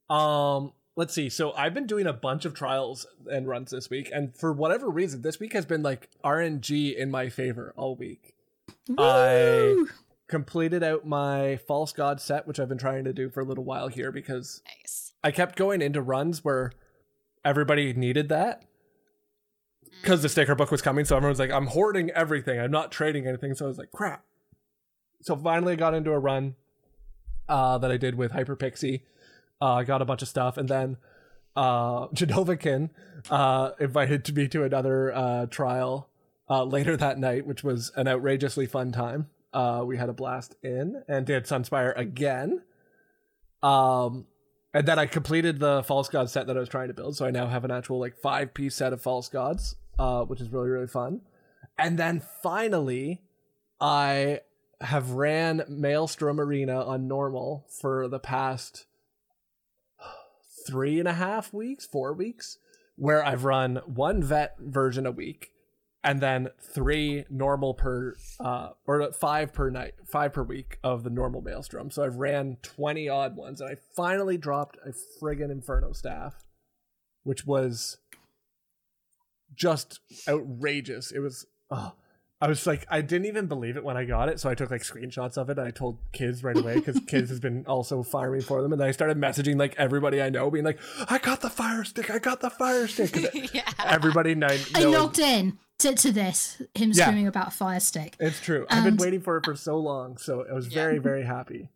Um, 0.09 0.73
let's 0.97 1.13
see. 1.15 1.29
So 1.29 1.53
I've 1.53 1.75
been 1.75 1.87
doing 1.87 2.07
a 2.07 2.13
bunch 2.13 2.45
of 2.45 2.55
trials 2.55 3.07
and 3.31 3.47
runs 3.47 3.71
this 3.71 3.91
week, 3.91 4.11
and 4.13 4.37
for 4.37 4.53
whatever 4.53 4.89
reason, 4.89 5.23
this 5.23 5.39
week 5.39 5.53
has 5.53 5.67
been 5.67 5.83
like 5.83 6.09
RNG 6.25 6.97
in 6.97 7.11
my 7.11 7.29
favor 7.29 7.73
all 7.77 7.97
week. 7.97 8.35
I 8.99 9.85
completed 10.29 10.83
out 10.83 11.07
my 11.07 11.57
false 11.69 11.93
god 11.93 12.21
set, 12.21 12.47
which 12.47 12.59
I've 12.59 12.69
been 12.69 12.79
trying 12.79 13.05
to 13.05 13.13
do 13.13 13.31
for 13.31 13.41
a 13.41 13.45
little 13.45 13.65
while 13.65 13.89
here 13.89 14.11
because 14.11 14.63
Nice. 14.67 15.13
I 15.23 15.31
kept 15.31 15.57
going 15.57 15.83
into 15.83 16.01
runs 16.01 16.45
where 16.45 16.73
everybody 17.45 17.93
needed 17.93 18.29
that 18.31 18.63
because 20.03 20.23
the 20.23 20.29
sticker 20.29 20.55
book 20.55 20.71
was 20.71 20.83
coming. 20.83 21.05
So 21.05 21.17
everyone's 21.17 21.39
like, 21.39 21.51
I'm 21.51 21.67
hoarding 21.67 22.11
everything. 22.11 22.59
I'm 22.59 22.71
not 22.71 22.91
trading 22.91 23.27
anything. 23.27 23.55
So 23.55 23.67
I 23.67 23.69
was 23.69 23.79
like, 23.79 23.93
crap. 23.93 24.25
So 25.23 25.37
finally, 25.37 25.75
I 25.75 25.77
got 25.77 25.95
into 25.95 26.13
a 26.13 26.19
run 26.19 26.55
uh, 27.49 27.79
that 27.79 27.91
I 27.91 27.97
did 27.97 28.15
with 28.15 28.33
Hyper 28.33 28.57
Pixie. 28.57 29.05
Uh, 29.61 29.75
I 29.75 29.85
got 29.85 30.03
a 30.03 30.05
bunch 30.05 30.23
of 30.23 30.29
stuff. 30.29 30.57
And 30.57 30.69
then 30.69 30.97
uh, 31.55 32.09
Janovakin 32.15 32.91
uh, 33.31 33.71
invited 33.81 34.35
me 34.35 34.49
to 34.49 34.65
another 34.65 35.15
uh, 35.15 35.47
trial 35.47 36.09
uh, 36.49 36.65
later 36.65 36.97
that 36.97 37.19
night, 37.19 37.47
which 37.47 37.65
was 37.65 37.91
an 37.97 38.09
outrageously 38.09 38.67
fun 38.67 38.93
time. 38.93 39.29
Uh, 39.53 39.83
we 39.87 39.97
had 39.97 40.09
a 40.09 40.13
blast 40.13 40.55
in 40.63 41.03
and 41.09 41.27
did 41.27 41.45
Sunspire 41.45 41.97
again. 41.97 42.63
Um, 43.63 44.27
and 44.75 44.87
then 44.87 44.99
I 44.99 45.07
completed 45.07 45.59
the 45.59 45.83
false 45.85 46.09
god 46.11 46.29
set 46.29 46.47
that 46.47 46.57
I 46.57 46.61
was 46.61 46.69
trying 46.69 46.89
to 46.89 46.95
build. 46.95 47.17
So 47.17 47.25
I 47.25 47.31
now 47.31 47.47
have 47.47 47.65
an 47.65 47.71
actual 47.71 47.99
like 47.99 48.19
five 48.19 48.53
piece 48.53 48.75
set 48.75 48.93
of 48.93 49.01
false 49.01 49.29
gods, 49.29 49.77
uh, 49.99 50.25
which 50.25 50.43
is 50.43 50.51
really 50.51 50.69
really 50.69 50.87
fun. 50.87 51.23
And 51.79 51.99
then 51.99 52.23
finally, 52.43 53.23
I 53.81 54.41
have 54.81 55.13
ran 55.13 55.65
Maelstrom 55.69 56.41
Arena 56.41 56.85
on 56.85 57.09
normal 57.09 57.67
for 57.81 58.09
the 58.09 58.19
past 58.19 58.87
three 60.67 60.99
and 60.99 61.09
a 61.09 61.15
half 61.15 61.53
weeks, 61.53 61.87
four 61.87 62.13
weeks, 62.13 62.59
where 62.97 63.25
I've 63.25 63.45
run 63.45 63.77
one 63.87 64.23
vet 64.23 64.57
version 64.59 65.07
a 65.07 65.11
week 65.11 65.51
and 66.05 66.21
then 66.21 66.49
three 66.61 67.25
normal 67.31 67.75
per 67.75 68.15
uh 68.39 68.71
or 68.87 69.13
five 69.13 69.53
per 69.53 69.71
night 69.71 69.95
five 70.07 70.33
per 70.33 70.43
week 70.43 70.79
of 70.85 71.03
the 71.03 71.11
normal 71.11 71.41
maelstrom. 71.41 71.91
So 71.91 72.05
i've 72.05 72.17
ran 72.17 72.59
20 72.63 73.09
odd 73.09 73.35
ones 73.35 73.61
and 73.61 73.71
i 73.71 73.77
finally 73.97 74.37
dropped 74.37 74.77
a 74.87 74.93
friggin 75.21 75.51
inferno 75.51 75.93
staff 75.93 76.45
which 77.25 77.45
was 77.45 77.97
just 79.53 79.99
outrageous. 80.29 81.11
It 81.11 81.19
was 81.19 81.47
oh, 81.71 81.95
i 82.41 82.47
was 82.49 82.67
like 82.67 82.85
i 82.91 83.01
didn't 83.01 83.27
even 83.27 83.47
believe 83.47 83.77
it 83.77 83.85
when 83.85 83.97
i 83.97 84.05
got 84.05 84.29
it 84.29 84.39
so 84.39 84.49
i 84.51 84.55
took 84.55 84.71
like 84.71 84.83
screenshots 84.83 85.37
of 85.39 85.49
it 85.51 85.59
and 85.59 85.67
i 85.67 85.71
told 85.71 85.99
kids 86.13 86.43
right 86.45 86.57
away 86.59 86.75
because 86.75 87.01
kids 87.07 87.31
has 87.31 87.41
been 87.41 87.65
also 87.67 88.03
firing 88.03 88.43
for 88.43 88.61
them 88.63 88.73
and 88.73 88.81
then 88.81 88.89
i 88.89 88.91
started 88.91 89.17
messaging 89.19 89.59
like 89.59 89.75
everybody 89.79 90.21
i 90.21 90.29
know 90.29 90.51
being 90.51 90.65
like 90.65 90.79
i 91.09 91.19
got 91.19 91.41
the 91.41 91.49
fire 91.51 91.83
stick 91.85 92.11
i 92.11 92.19
got 92.19 92.41
the 92.41 92.51
fire 92.51 92.87
stick 92.87 93.13
'Cause 93.15 93.55
yeah. 93.55 93.63
everybody 93.85 94.35
kn- 94.35 94.59
I 94.75 94.85
logged 94.85 95.19
in 95.19 95.59
to, 95.79 95.95
to 95.95 96.11
this, 96.13 96.61
him 96.75 96.93
Yeah. 96.95 97.05
screaming 97.05 97.27
about 97.27 97.49
a 97.49 97.51
fire 97.51 97.81
stick. 97.81 98.17
It's 98.19 98.41
true. 98.41 98.65
I've 98.71 98.83
been 98.83 98.97
waiting 98.97 99.21
for 99.21 99.37
it 99.37 99.45
for 99.45 99.55
so 99.55 99.77
long, 99.77 100.17
so 100.17 100.43
I 100.51 100.55
was 100.55 100.69
very, 100.69 100.97
very 100.97 101.23
happy. 101.23 101.69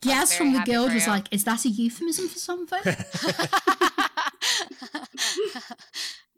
Gaz 0.00 0.30
very 0.34 0.38
from 0.38 0.52
the 0.58 0.60
guild 0.64 0.94
was 0.94 1.06
like, 1.06 1.26
"Is 1.30 1.44
that 1.44 1.66
a 1.66 1.68
euphemism 1.68 2.28
for 2.28 2.38
something?" 2.38 2.80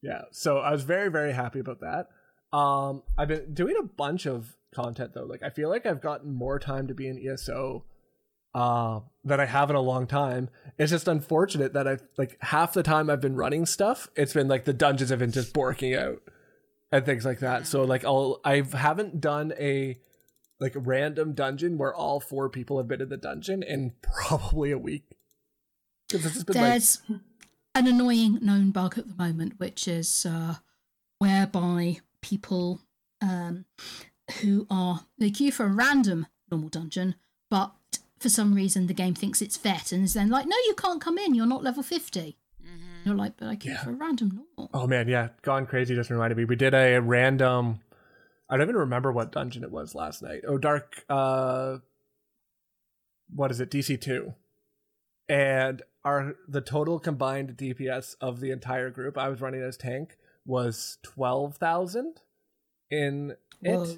Yeah, 0.03 0.23
so 0.33 0.59
I 0.59 0.71
was 0.73 0.83
very, 0.83 1.11
very 1.11 1.33
happy 1.33 1.61
about 1.61 1.81
that. 1.81 2.09
Um, 2.55 3.03
I've 3.19 3.27
been 3.27 3.53
doing 3.53 3.75
a 3.77 3.83
bunch 3.83 4.27
of 4.27 4.57
content 4.73 5.13
though. 5.13 5.25
Like 5.25 5.43
I 5.43 5.51
feel 5.51 5.69
like 5.69 5.87
I've 5.87 6.01
gotten 6.01 6.33
more 6.33 6.61
time 6.61 6.87
to 6.87 6.95
be 6.95 7.09
an 7.09 7.19
ESO 7.19 7.85
uh, 8.55 9.01
than 9.25 9.41
I 9.41 9.45
have 9.47 9.71
in 9.71 9.77
a 9.77 9.81
long 9.81 10.07
time. 10.07 10.49
It's 10.79 10.93
just 10.93 11.09
unfortunate 11.09 11.73
that 11.73 11.89
I've 11.89 12.03
like 12.17 12.37
half 12.43 12.73
the 12.73 12.85
time 12.85 13.11
I've 13.11 13.21
been 13.21 13.35
running 13.35 13.67
stuff. 13.67 14.09
It's 14.15 14.33
been 14.33 14.47
like 14.47 14.67
the 14.67 14.73
dungeons 14.73 15.11
have 15.11 15.19
been 15.19 15.33
just 15.33 15.53
borking 15.53 15.99
out 15.99 16.23
and 16.93 17.05
things 17.05 17.25
like 17.25 17.41
that. 17.41 17.67
So 17.67 17.83
like 17.83 18.05
I'll 18.05 18.41
I 18.45 18.63
haven't 18.73 19.21
done 19.21 19.53
a 19.59 19.99
like 20.61 20.75
random 20.77 21.33
dungeon 21.33 21.77
where 21.77 21.93
all 21.93 22.21
four 22.21 22.49
people 22.49 22.77
have 22.79 22.87
been 22.87 23.01
in 23.01 23.09
the 23.09 23.17
dungeon 23.17 23.65
in 23.65 23.95
probably 24.01 24.71
a 24.71 24.79
week. 24.79 25.07
Been 26.09 26.23
like 26.23 26.47
There's 26.47 27.03
an 27.75 27.89
annoying 27.89 28.39
known 28.43 28.71
bug 28.71 28.97
at 28.97 29.09
the 29.09 29.15
moment, 29.17 29.55
which 29.59 29.89
is 29.89 30.25
uh, 30.25 30.57
whereby 31.19 31.99
people 32.25 32.81
um, 33.21 33.65
who 34.41 34.67
are 34.71 35.01
they 35.19 35.31
queue 35.31 35.53
for 35.53 35.67
a 35.67 35.73
random 35.73 36.27
normal 36.51 36.69
dungeon, 36.69 37.15
but 37.51 37.73
for 38.19 38.29
some 38.29 38.55
reason 38.55 38.87
the 38.87 38.95
game 38.95 39.15
thinks 39.15 39.43
it's 39.43 39.57
vet 39.57 39.93
and 39.93 40.05
is 40.05 40.15
then 40.15 40.31
like, 40.31 40.47
"No, 40.47 40.57
you 40.67 40.75
can't 40.77 41.01
come 41.01 41.19
in. 41.19 41.35
You're 41.35 41.47
not 41.47 41.63
level 41.63 41.83
50. 41.83 42.37
Mhm. 42.63 42.69
You're 43.05 43.15
like, 43.15 43.37
"But 43.37 43.49
I 43.49 43.57
queue 43.57 43.73
Yeah. 43.73 43.85
for 43.85 43.91
a 43.91 43.95
random 43.95 44.29
normal." 44.57 44.71
Oh 44.73 44.87
man, 44.87 45.09
yeah, 45.09 45.29
Gone 45.43 45.67
Crazy 45.67 45.95
just 45.95 46.11
reminded 46.11 46.37
me. 46.39 46.45
We 46.45 46.57
did 46.57 46.75
a 46.75 46.99
random 47.01 47.81
I 48.49 48.57
don't 48.59 48.65
even 48.69 48.77
remember 48.77 49.11
what 49.11 49.33
dungeon 49.33 49.65
it 49.65 49.71
was 49.71 49.95
last 49.95 50.23
night. 50.23 50.43
Oh, 50.47 50.59
Dark 50.59 51.05
uh 51.09 51.79
what 53.35 53.51
is 53.51 53.61
it? 53.61 53.71
DC2. 53.71 54.35
And 55.29 55.83
our 56.05 56.35
the 56.47 56.61
total 56.61 56.99
combined 56.99 57.57
DPS 57.57 58.17
of 58.21 58.41
the 58.41 58.51
entire 58.51 58.91
group 58.91 59.17
I 59.17 59.29
was 59.29 59.41
running 59.41 59.63
as 59.63 59.77
tank 59.77 60.17
was 60.47 60.99
12,000 61.03 62.21
in 62.91 63.37
it. 63.63 63.77
Whoa. 63.77 63.97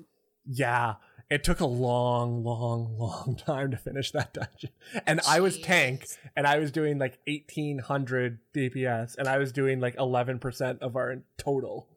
Yeah, 0.48 0.94
it 1.28 1.42
took 1.42 1.58
a 1.60 1.66
long, 1.66 2.44
long, 2.44 2.96
long 2.98 3.36
time 3.46 3.70
to 3.72 3.76
finish 3.76 4.12
that 4.12 4.32
dungeon. 4.32 4.70
And 5.06 5.20
I 5.26 5.40
was 5.40 5.58
tank, 5.58 6.04
and 6.36 6.46
I 6.46 6.58
was 6.58 6.70
doing 6.70 6.98
like 6.98 7.18
1800 7.26 8.38
DPS, 8.54 9.16
and 9.18 9.28
I 9.28 9.38
was 9.38 9.52
doing 9.52 9.80
like 9.80 9.96
11% 9.96 10.78
of 10.80 10.96
our 10.96 11.22
total. 11.36 11.88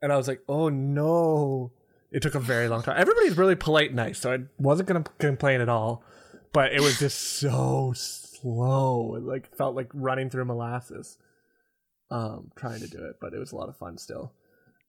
And 0.00 0.12
I 0.12 0.16
was 0.16 0.28
like, 0.28 0.40
oh 0.48 0.68
no. 0.68 1.72
It 2.10 2.22
took 2.22 2.36
a 2.36 2.40
very 2.40 2.68
long 2.68 2.82
time. 2.82 2.96
Everybody's 2.96 3.36
really 3.36 3.56
polite 3.56 3.88
and 3.88 3.96
nice, 3.96 4.20
so 4.20 4.32
I 4.32 4.38
wasn't 4.56 4.88
going 4.88 5.02
to 5.02 5.10
complain 5.18 5.60
at 5.60 5.68
all. 5.68 6.04
But 6.52 6.72
it 6.72 6.80
was 6.80 6.98
just 7.00 7.18
so 7.18 7.92
slow. 7.96 9.16
It 9.16 9.24
like 9.24 9.54
felt 9.56 9.74
like 9.74 9.88
running 9.92 10.30
through 10.30 10.44
molasses 10.44 11.18
um, 12.10 12.50
trying 12.56 12.80
to 12.80 12.88
do 12.88 13.04
it, 13.04 13.16
but 13.20 13.34
it 13.34 13.38
was 13.38 13.52
a 13.52 13.56
lot 13.56 13.68
of 13.68 13.76
fun 13.76 13.98
still. 13.98 14.32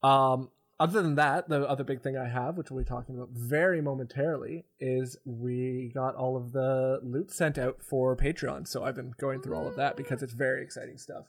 Um, 0.03 0.49
other 0.79 1.01
than 1.01 1.15
that, 1.15 1.47
the 1.47 1.67
other 1.69 1.85
big 1.85 2.01
thing 2.01 2.17
I 2.17 2.27
have, 2.27 2.57
which 2.57 2.69
we'll 2.69 2.83
be 2.83 2.87
talking 2.87 3.15
about 3.15 3.29
very 3.31 3.81
momentarily, 3.81 4.65
is 4.79 5.17
we 5.23 5.91
got 5.93 6.15
all 6.15 6.35
of 6.35 6.51
the 6.51 6.99
loot 7.01 7.31
sent 7.31 7.57
out 7.57 7.81
for 7.81 8.15
Patreon. 8.15 8.67
So 8.67 8.83
I've 8.83 8.95
been 8.95 9.13
going 9.17 9.41
through 9.41 9.55
all 9.55 9.67
of 9.67 9.77
that 9.77 9.95
because 9.95 10.21
it's 10.21 10.33
very 10.33 10.63
exciting 10.63 10.97
stuff. 10.97 11.25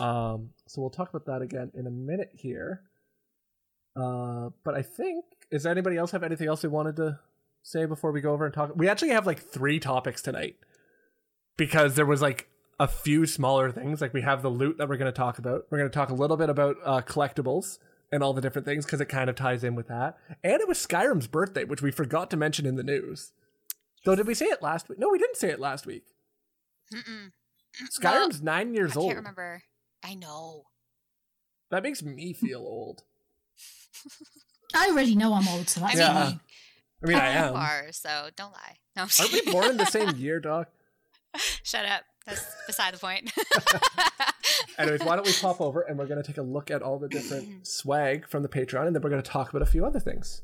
Um, 0.00 0.50
so 0.66 0.80
we'll 0.80 0.90
talk 0.90 1.10
about 1.10 1.26
that 1.26 1.42
again 1.42 1.72
in 1.74 1.86
a 1.86 1.90
minute 1.90 2.30
here. 2.32 2.82
Uh, 3.94 4.48
but 4.64 4.74
I 4.74 4.82
think 4.82 5.24
does 5.50 5.66
anybody 5.66 5.96
else 5.96 6.10
have 6.12 6.22
anything 6.22 6.48
else 6.48 6.62
they 6.62 6.68
wanted 6.68 6.96
to 6.96 7.20
say 7.62 7.84
before 7.84 8.12
we 8.12 8.20
go 8.20 8.32
over 8.32 8.46
and 8.46 8.54
talk? 8.54 8.72
We 8.74 8.88
actually 8.88 9.10
have 9.10 9.26
like 9.26 9.40
three 9.40 9.78
topics 9.78 10.22
tonight 10.22 10.56
because 11.56 11.94
there 11.94 12.06
was 12.06 12.22
like 12.22 12.48
a 12.78 12.88
few 12.88 13.26
smaller 13.26 13.70
things. 13.70 14.00
Like 14.00 14.12
we 14.14 14.22
have 14.22 14.42
the 14.42 14.48
loot 14.50 14.78
that 14.78 14.88
we're 14.88 14.96
going 14.96 15.12
to 15.12 15.16
talk 15.16 15.38
about. 15.38 15.66
We're 15.70 15.78
going 15.78 15.90
to 15.90 15.94
talk 15.94 16.10
a 16.10 16.14
little 16.14 16.36
bit 16.36 16.50
about 16.50 16.76
uh, 16.84 17.00
collectibles 17.02 17.78
and 18.12 18.22
all 18.22 18.32
the 18.32 18.40
different 18.40 18.66
things 18.66 18.84
because 18.84 19.00
it 19.00 19.06
kind 19.06 19.28
of 19.30 19.36
ties 19.36 19.64
in 19.64 19.74
with 19.74 19.88
that. 19.88 20.16
And 20.42 20.60
it 20.60 20.68
was 20.68 20.78
Skyrim's 20.84 21.26
birthday, 21.26 21.64
which 21.64 21.82
we 21.82 21.90
forgot 21.90 22.30
to 22.30 22.36
mention 22.36 22.66
in 22.66 22.76
the 22.76 22.82
news. 22.82 23.32
Though, 24.04 24.14
did 24.14 24.26
we 24.26 24.34
say 24.34 24.46
it 24.46 24.62
last 24.62 24.88
week? 24.88 24.98
No, 24.98 25.08
we 25.08 25.18
didn't 25.18 25.36
say 25.36 25.50
it 25.50 25.58
last 25.60 25.86
week. 25.86 26.04
Mm-mm. 26.92 27.30
Skyrim's 28.00 28.42
nine 28.42 28.74
years 28.74 28.96
I 28.96 29.00
old. 29.00 29.10
I 29.10 29.14
can't 29.14 29.18
remember. 29.24 29.62
I 30.04 30.14
know. 30.14 30.64
That 31.70 31.82
makes 31.82 32.02
me 32.02 32.32
feel 32.34 32.60
old. 32.60 33.02
I 34.74 34.88
already 34.90 35.14
know 35.14 35.32
I'm 35.34 35.48
old, 35.48 35.68
so 35.68 35.80
that's 35.80 35.96
I 35.96 35.98
Yeah. 35.98 36.12
fine. 36.12 36.28
mean, 36.30 36.40
I 37.02 37.06
mean, 37.06 37.16
I 37.16 37.32
you 37.32 37.38
am. 37.48 37.56
are, 37.56 37.92
so 37.92 38.28
don't 38.36 38.52
lie. 38.52 38.76
No, 38.96 39.02
Aren't 39.02 39.32
we 39.32 39.40
born 39.50 39.70
in 39.70 39.76
the 39.76 39.86
same 39.86 40.16
year, 40.16 40.40
Doc? 40.40 40.68
Shut 41.62 41.84
up. 41.84 42.02
That's 42.26 42.44
beside 42.66 42.94
the 42.94 42.98
point. 42.98 43.32
Anyways, 44.78 45.02
why 45.04 45.16
don't 45.16 45.26
we 45.26 45.32
pop 45.32 45.60
over 45.60 45.82
and 45.82 45.98
we're 45.98 46.06
going 46.06 46.22
to 46.22 46.26
take 46.26 46.38
a 46.38 46.42
look 46.42 46.70
at 46.70 46.82
all 46.82 46.98
the 46.98 47.08
different 47.08 47.66
swag 47.66 48.26
from 48.26 48.42
the 48.42 48.48
Patreon, 48.48 48.86
and 48.86 48.94
then 48.94 49.02
we're 49.02 49.10
going 49.10 49.22
to 49.22 49.30
talk 49.30 49.50
about 49.50 49.62
a 49.62 49.66
few 49.66 49.84
other 49.84 50.00
things. 50.00 50.42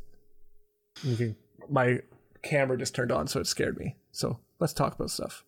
Can, 1.02 1.36
my 1.68 2.00
camera 2.42 2.76
just 2.76 2.94
turned 2.94 3.12
on, 3.12 3.26
so 3.26 3.40
it 3.40 3.46
scared 3.46 3.78
me. 3.78 3.96
So 4.12 4.38
let's 4.58 4.72
talk 4.72 4.94
about 4.94 5.10
stuff. 5.10 5.44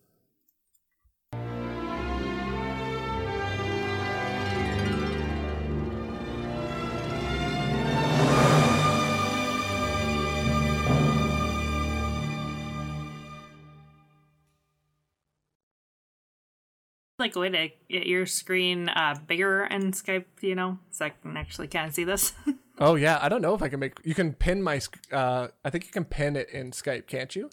Like 17.23 17.37
a 17.37 17.39
way 17.39 17.49
to 17.49 17.69
get 17.89 18.05
your 18.05 18.25
screen 18.25 18.89
uh, 18.89 19.15
bigger 19.25 19.63
in 19.63 19.93
Skype, 19.93 20.25
you 20.41 20.55
know, 20.55 20.77
so 20.91 21.05
I 21.05 21.09
can 21.09 21.37
actually 21.37 21.69
kind 21.69 21.87
of 21.87 21.95
see 21.95 22.03
this. 22.03 22.33
Oh 22.79 22.95
yeah, 22.95 23.19
I 23.21 23.29
don't 23.29 23.41
know 23.41 23.53
if 23.53 23.61
I 23.61 23.69
can 23.69 23.79
make. 23.79 23.99
You 24.03 24.15
can 24.15 24.33
pin 24.33 24.61
my. 24.61 24.81
Uh, 25.11 25.49
I 25.63 25.69
think 25.69 25.85
you 25.85 25.91
can 25.91 26.05
pin 26.05 26.35
it 26.35 26.49
in 26.49 26.71
Skype, 26.71 27.07
can't 27.07 27.35
you? 27.35 27.49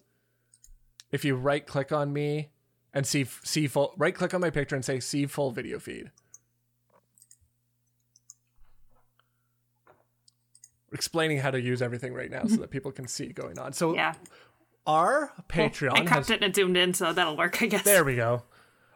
If 1.12 1.24
you 1.24 1.36
right 1.36 1.64
click 1.66 1.92
on 1.92 2.12
me 2.12 2.48
and 2.94 3.06
see 3.06 3.24
see 3.44 3.66
full, 3.66 3.94
right 3.98 4.14
click 4.14 4.32
on 4.32 4.40
my 4.40 4.50
picture 4.50 4.74
and 4.74 4.84
say 4.84 4.98
see 4.98 5.26
full 5.26 5.50
video 5.50 5.78
feed. 5.78 6.10
Explaining 10.92 11.38
how 11.38 11.50
to 11.50 11.60
use 11.60 11.82
everything 11.82 12.14
right 12.14 12.30
now 12.30 12.46
so 12.46 12.56
that 12.56 12.70
people 12.70 12.90
can 12.90 13.06
see 13.06 13.26
going 13.26 13.58
on. 13.58 13.72
So 13.72 13.94
yeah. 13.94 14.14
our 14.86 15.32
Patreon 15.48 15.92
I 15.92 16.04
cropped 16.04 16.08
has 16.08 16.30
it 16.30 16.42
and 16.42 16.44
it 16.44 16.56
zoomed 16.56 16.76
in, 16.76 16.94
so 16.94 17.12
that'll 17.12 17.36
work, 17.36 17.62
I 17.62 17.66
guess. 17.66 17.84
There 17.84 18.04
we 18.04 18.16
go. 18.16 18.42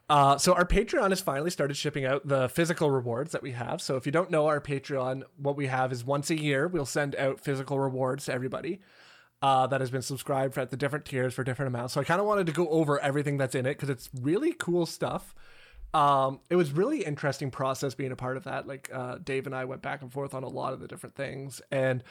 Uh, 0.08 0.36
so 0.36 0.52
our 0.52 0.66
Patreon 0.66 1.10
has 1.10 1.20
finally 1.20 1.50
started 1.50 1.76
shipping 1.76 2.04
out 2.04 2.26
the 2.28 2.48
physical 2.48 2.90
rewards 2.90 3.32
that 3.32 3.42
we 3.42 3.52
have. 3.52 3.80
So 3.80 3.96
if 3.96 4.04
you 4.04 4.12
don't 4.12 4.30
know 4.30 4.46
our 4.46 4.60
Patreon, 4.60 5.22
what 5.36 5.56
we 5.56 5.66
have 5.66 5.92
is 5.92 6.04
once 6.04 6.30
a 6.30 6.38
year 6.38 6.68
we'll 6.68 6.84
send 6.84 7.16
out 7.16 7.40
physical 7.40 7.78
rewards 7.78 8.26
to 8.26 8.34
everybody 8.34 8.80
uh, 9.40 9.66
that 9.66 9.80
has 9.80 9.90
been 9.90 10.02
subscribed 10.02 10.58
at 10.58 10.70
the 10.70 10.76
different 10.76 11.06
tiers 11.06 11.32
for 11.32 11.42
different 11.42 11.68
amounts. 11.68 11.94
So 11.94 12.00
I 12.00 12.04
kind 12.04 12.20
of 12.20 12.26
wanted 12.26 12.46
to 12.46 12.52
go 12.52 12.68
over 12.68 13.00
everything 13.00 13.38
that's 13.38 13.54
in 13.54 13.64
it 13.64 13.74
because 13.74 13.88
it's 13.88 14.10
really 14.20 14.52
cool 14.52 14.84
stuff. 14.84 15.34
Um, 15.94 16.40
it 16.50 16.56
was 16.56 16.72
really 16.72 17.02
interesting 17.04 17.50
process 17.50 17.94
being 17.94 18.12
a 18.12 18.16
part 18.16 18.36
of 18.36 18.44
that. 18.44 18.66
Like 18.66 18.90
uh, 18.92 19.18
Dave 19.22 19.46
and 19.46 19.54
I 19.54 19.64
went 19.64 19.80
back 19.80 20.02
and 20.02 20.12
forth 20.12 20.34
on 20.34 20.42
a 20.42 20.48
lot 20.48 20.72
of 20.72 20.80
the 20.80 20.88
different 20.88 21.14
things 21.14 21.62
and 21.70 22.02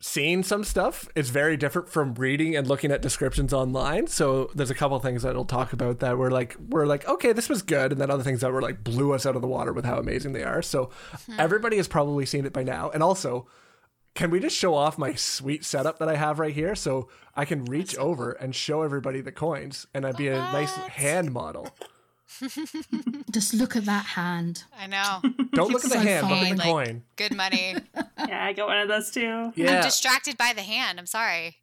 seeing 0.00 0.44
some 0.44 0.62
stuff 0.62 1.08
is 1.16 1.30
very 1.30 1.56
different 1.56 1.88
from 1.88 2.14
reading 2.14 2.54
and 2.54 2.66
looking 2.66 2.92
at 2.92 3.02
descriptions 3.02 3.52
online. 3.52 4.06
So 4.06 4.50
there's 4.54 4.70
a 4.70 4.74
couple 4.74 4.98
things 5.00 5.22
that 5.22 5.30
it'll 5.30 5.44
talk 5.44 5.72
about 5.72 5.98
that 6.00 6.16
were 6.16 6.30
like 6.30 6.56
we're 6.68 6.86
like 6.86 7.06
okay 7.08 7.32
this 7.32 7.48
was 7.48 7.62
good, 7.62 7.92
and 7.92 8.00
then 8.00 8.10
other 8.10 8.22
things 8.22 8.40
that 8.40 8.52
were 8.52 8.62
like 8.62 8.84
blew 8.84 9.12
us 9.12 9.26
out 9.26 9.36
of 9.36 9.42
the 9.42 9.48
water 9.48 9.72
with 9.72 9.84
how 9.84 9.98
amazing 9.98 10.32
they 10.32 10.44
are. 10.44 10.62
So 10.62 10.90
hmm. 11.26 11.34
everybody 11.38 11.76
has 11.76 11.88
probably 11.88 12.26
seen 12.26 12.46
it 12.46 12.52
by 12.52 12.62
now, 12.62 12.90
and 12.90 13.02
also. 13.02 13.46
Can 14.14 14.30
we 14.30 14.40
just 14.40 14.56
show 14.56 14.74
off 14.74 14.98
my 14.98 15.14
sweet 15.14 15.64
setup 15.64 16.00
that 16.00 16.08
I 16.08 16.16
have 16.16 16.40
right 16.40 16.52
here 16.52 16.74
so 16.74 17.08
I 17.36 17.44
can 17.44 17.66
reach 17.66 17.96
over 17.98 18.32
and 18.32 18.52
show 18.52 18.82
everybody 18.82 19.20
the 19.20 19.30
coins 19.30 19.86
and 19.94 20.04
I'd 20.04 20.16
be 20.16 20.26
a 20.26 20.34
nice 20.36 20.74
hand 20.74 21.30
model? 21.32 21.68
Just 23.30 23.54
look 23.54 23.76
at 23.76 23.84
that 23.86 24.04
hand. 24.04 24.64
I 24.78 24.86
know. 24.86 25.20
Don't 25.52 25.70
look 25.72 25.84
at 25.84 25.90
the 25.90 25.96
so 25.96 26.00
hand, 26.00 26.28
look 26.28 26.38
at 26.38 26.50
the 26.50 26.56
Like- 26.56 26.66
coin. 26.66 27.02
Good 27.16 27.34
money. 27.36 27.76
Yeah, 28.28 28.44
I 28.44 28.52
got 28.52 28.66
one 28.66 28.78
of 28.78 28.88
those 28.88 29.10
too. 29.10 29.52
Yeah, 29.54 29.76
I'm 29.76 29.82
distracted 29.84 30.36
by 30.36 30.52
the 30.54 30.60
hand. 30.60 30.98
I'm 30.98 31.06
sorry. 31.06 31.56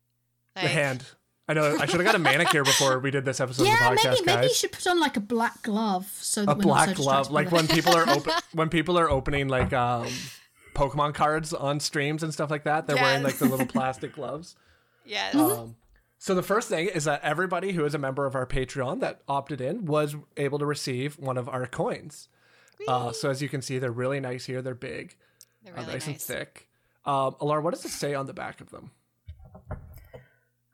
the 0.56 0.62
hand. 0.62 1.06
I 1.48 1.54
know. 1.54 1.78
I 1.80 1.86
should 1.86 2.00
have 2.00 2.06
got 2.06 2.16
a 2.16 2.20
manicure 2.20 2.64
before 2.64 2.98
we 2.98 3.12
did 3.12 3.24
this 3.26 3.40
episode 3.40 3.68
yeah, 3.68 3.92
of 3.92 3.98
the 3.98 4.02
podcast, 4.02 4.12
maybe 4.14 4.26
maybe 4.26 4.44
you 4.48 4.54
should 4.54 4.72
put 4.72 4.88
on 4.88 5.00
like 5.00 5.16
a 5.16 5.20
black 5.20 5.62
glove 5.62 6.08
so 6.22 6.44
that 6.46 6.52
a 6.52 6.56
black 6.56 6.90
so 6.90 6.96
glove 6.96 7.30
like 7.30 7.52
when 7.52 7.68
people 7.68 7.94
are 7.96 8.10
open 8.10 8.34
when 8.54 8.70
people 8.70 8.98
are 8.98 9.12
opening 9.12 9.48
like 9.48 9.74
um 9.74 10.08
pokemon 10.74 11.14
cards 11.14 11.54
on 11.54 11.80
streams 11.80 12.24
and 12.24 12.34
stuff 12.34 12.50
like 12.50 12.64
that 12.64 12.88
they're 12.88 12.96
wearing 12.96 13.22
like 13.22 13.36
the 13.38 13.46
little 13.46 13.68
plastic 13.68 14.14
gloves 14.16 14.56
Yes. 15.06 15.36
um 15.36 15.76
so 16.18 16.34
the 16.34 16.44
first 16.44 16.70
thing 16.70 16.88
is 16.88 17.04
that 17.06 17.22
everybody 17.24 17.74
who 17.74 17.86
is 17.86 17.94
a 17.94 17.98
member 17.98 18.26
of 18.26 18.36
our 18.36 18.46
patreon 18.46 19.00
that 19.02 19.22
opted 19.28 19.62
in 19.62 19.86
was 19.86 20.16
able 20.38 20.60
to 20.60 20.66
receive 20.66 21.20
one 21.20 21.38
of 21.38 21.48
our 21.50 21.68
coins. 21.68 22.30
Uh, 22.88 23.12
so 23.12 23.30
as 23.30 23.42
you 23.42 23.50
can 23.50 23.62
see 23.62 23.80
they're 23.80 23.92
really 23.92 24.20
nice 24.20 24.46
here. 24.46 24.62
They're 24.62 24.76
big 24.76 25.16
They're 25.64 25.78
uh, 25.78 25.82
nice, 25.82 25.92
nice. 25.92 26.08
and 26.08 26.22
thick. 26.22 26.68
Um 27.06 27.36
Alarra 27.42 27.64
what 27.64 27.74
does 27.74 27.86
it 27.86 27.92
say 27.92 28.14
on 28.14 28.26
the 28.26 28.34
back 28.34 28.62
of 28.62 28.70
them? 28.72 28.92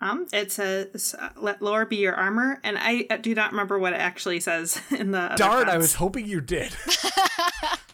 Um, 0.01 0.25
it 0.33 0.51
says, 0.51 1.15
uh, 1.17 1.29
"Let 1.35 1.61
lore 1.61 1.85
be 1.85 1.97
your 1.97 2.15
armor," 2.15 2.59
and 2.63 2.75
I 2.75 3.05
uh, 3.11 3.17
do 3.17 3.35
not 3.35 3.51
remember 3.51 3.77
what 3.77 3.93
it 3.93 3.99
actually 3.99 4.39
says 4.39 4.81
in 4.91 5.11
the. 5.11 5.19
other 5.19 5.35
darn 5.35 5.69
i 5.69 5.77
was 5.77 5.93
hoping 5.95 6.25
you 6.25 6.41
did. 6.41 6.75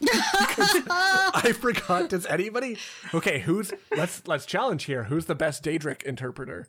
I 0.90 1.52
forgot. 1.58 2.08
Does 2.08 2.24
anybody 2.26 2.78
okay 3.12 3.40
who's 3.40 3.72
let's 3.94 4.26
let's 4.26 4.46
challenge 4.46 4.84
here. 4.84 5.04
Who's 5.04 5.26
the 5.26 5.34
best 5.34 5.62
daedric 5.62 6.02
interpreter 6.04 6.68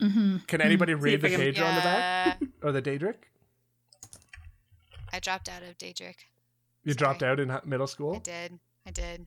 Mhm. 0.00 0.46
Can 0.46 0.60
anybody 0.60 0.94
read 0.94 1.20
the 1.22 1.28
I 1.28 1.30
can- 1.30 1.40
Daedra 1.40 1.66
on 1.68 1.74
the 1.74 1.80
back 1.80 2.40
or 2.62 2.72
the 2.72 2.82
Daedric? 2.82 3.14
I 5.12 5.20
dropped 5.20 5.48
out 5.48 5.62
of 5.62 5.78
Daedric. 5.78 6.16
You 6.84 6.92
Sorry. 6.92 6.96
dropped 6.96 7.22
out 7.22 7.40
in 7.40 7.56
middle 7.64 7.86
school. 7.86 8.16
I 8.16 8.18
did. 8.18 8.58
I 8.86 8.90
did. 8.90 9.26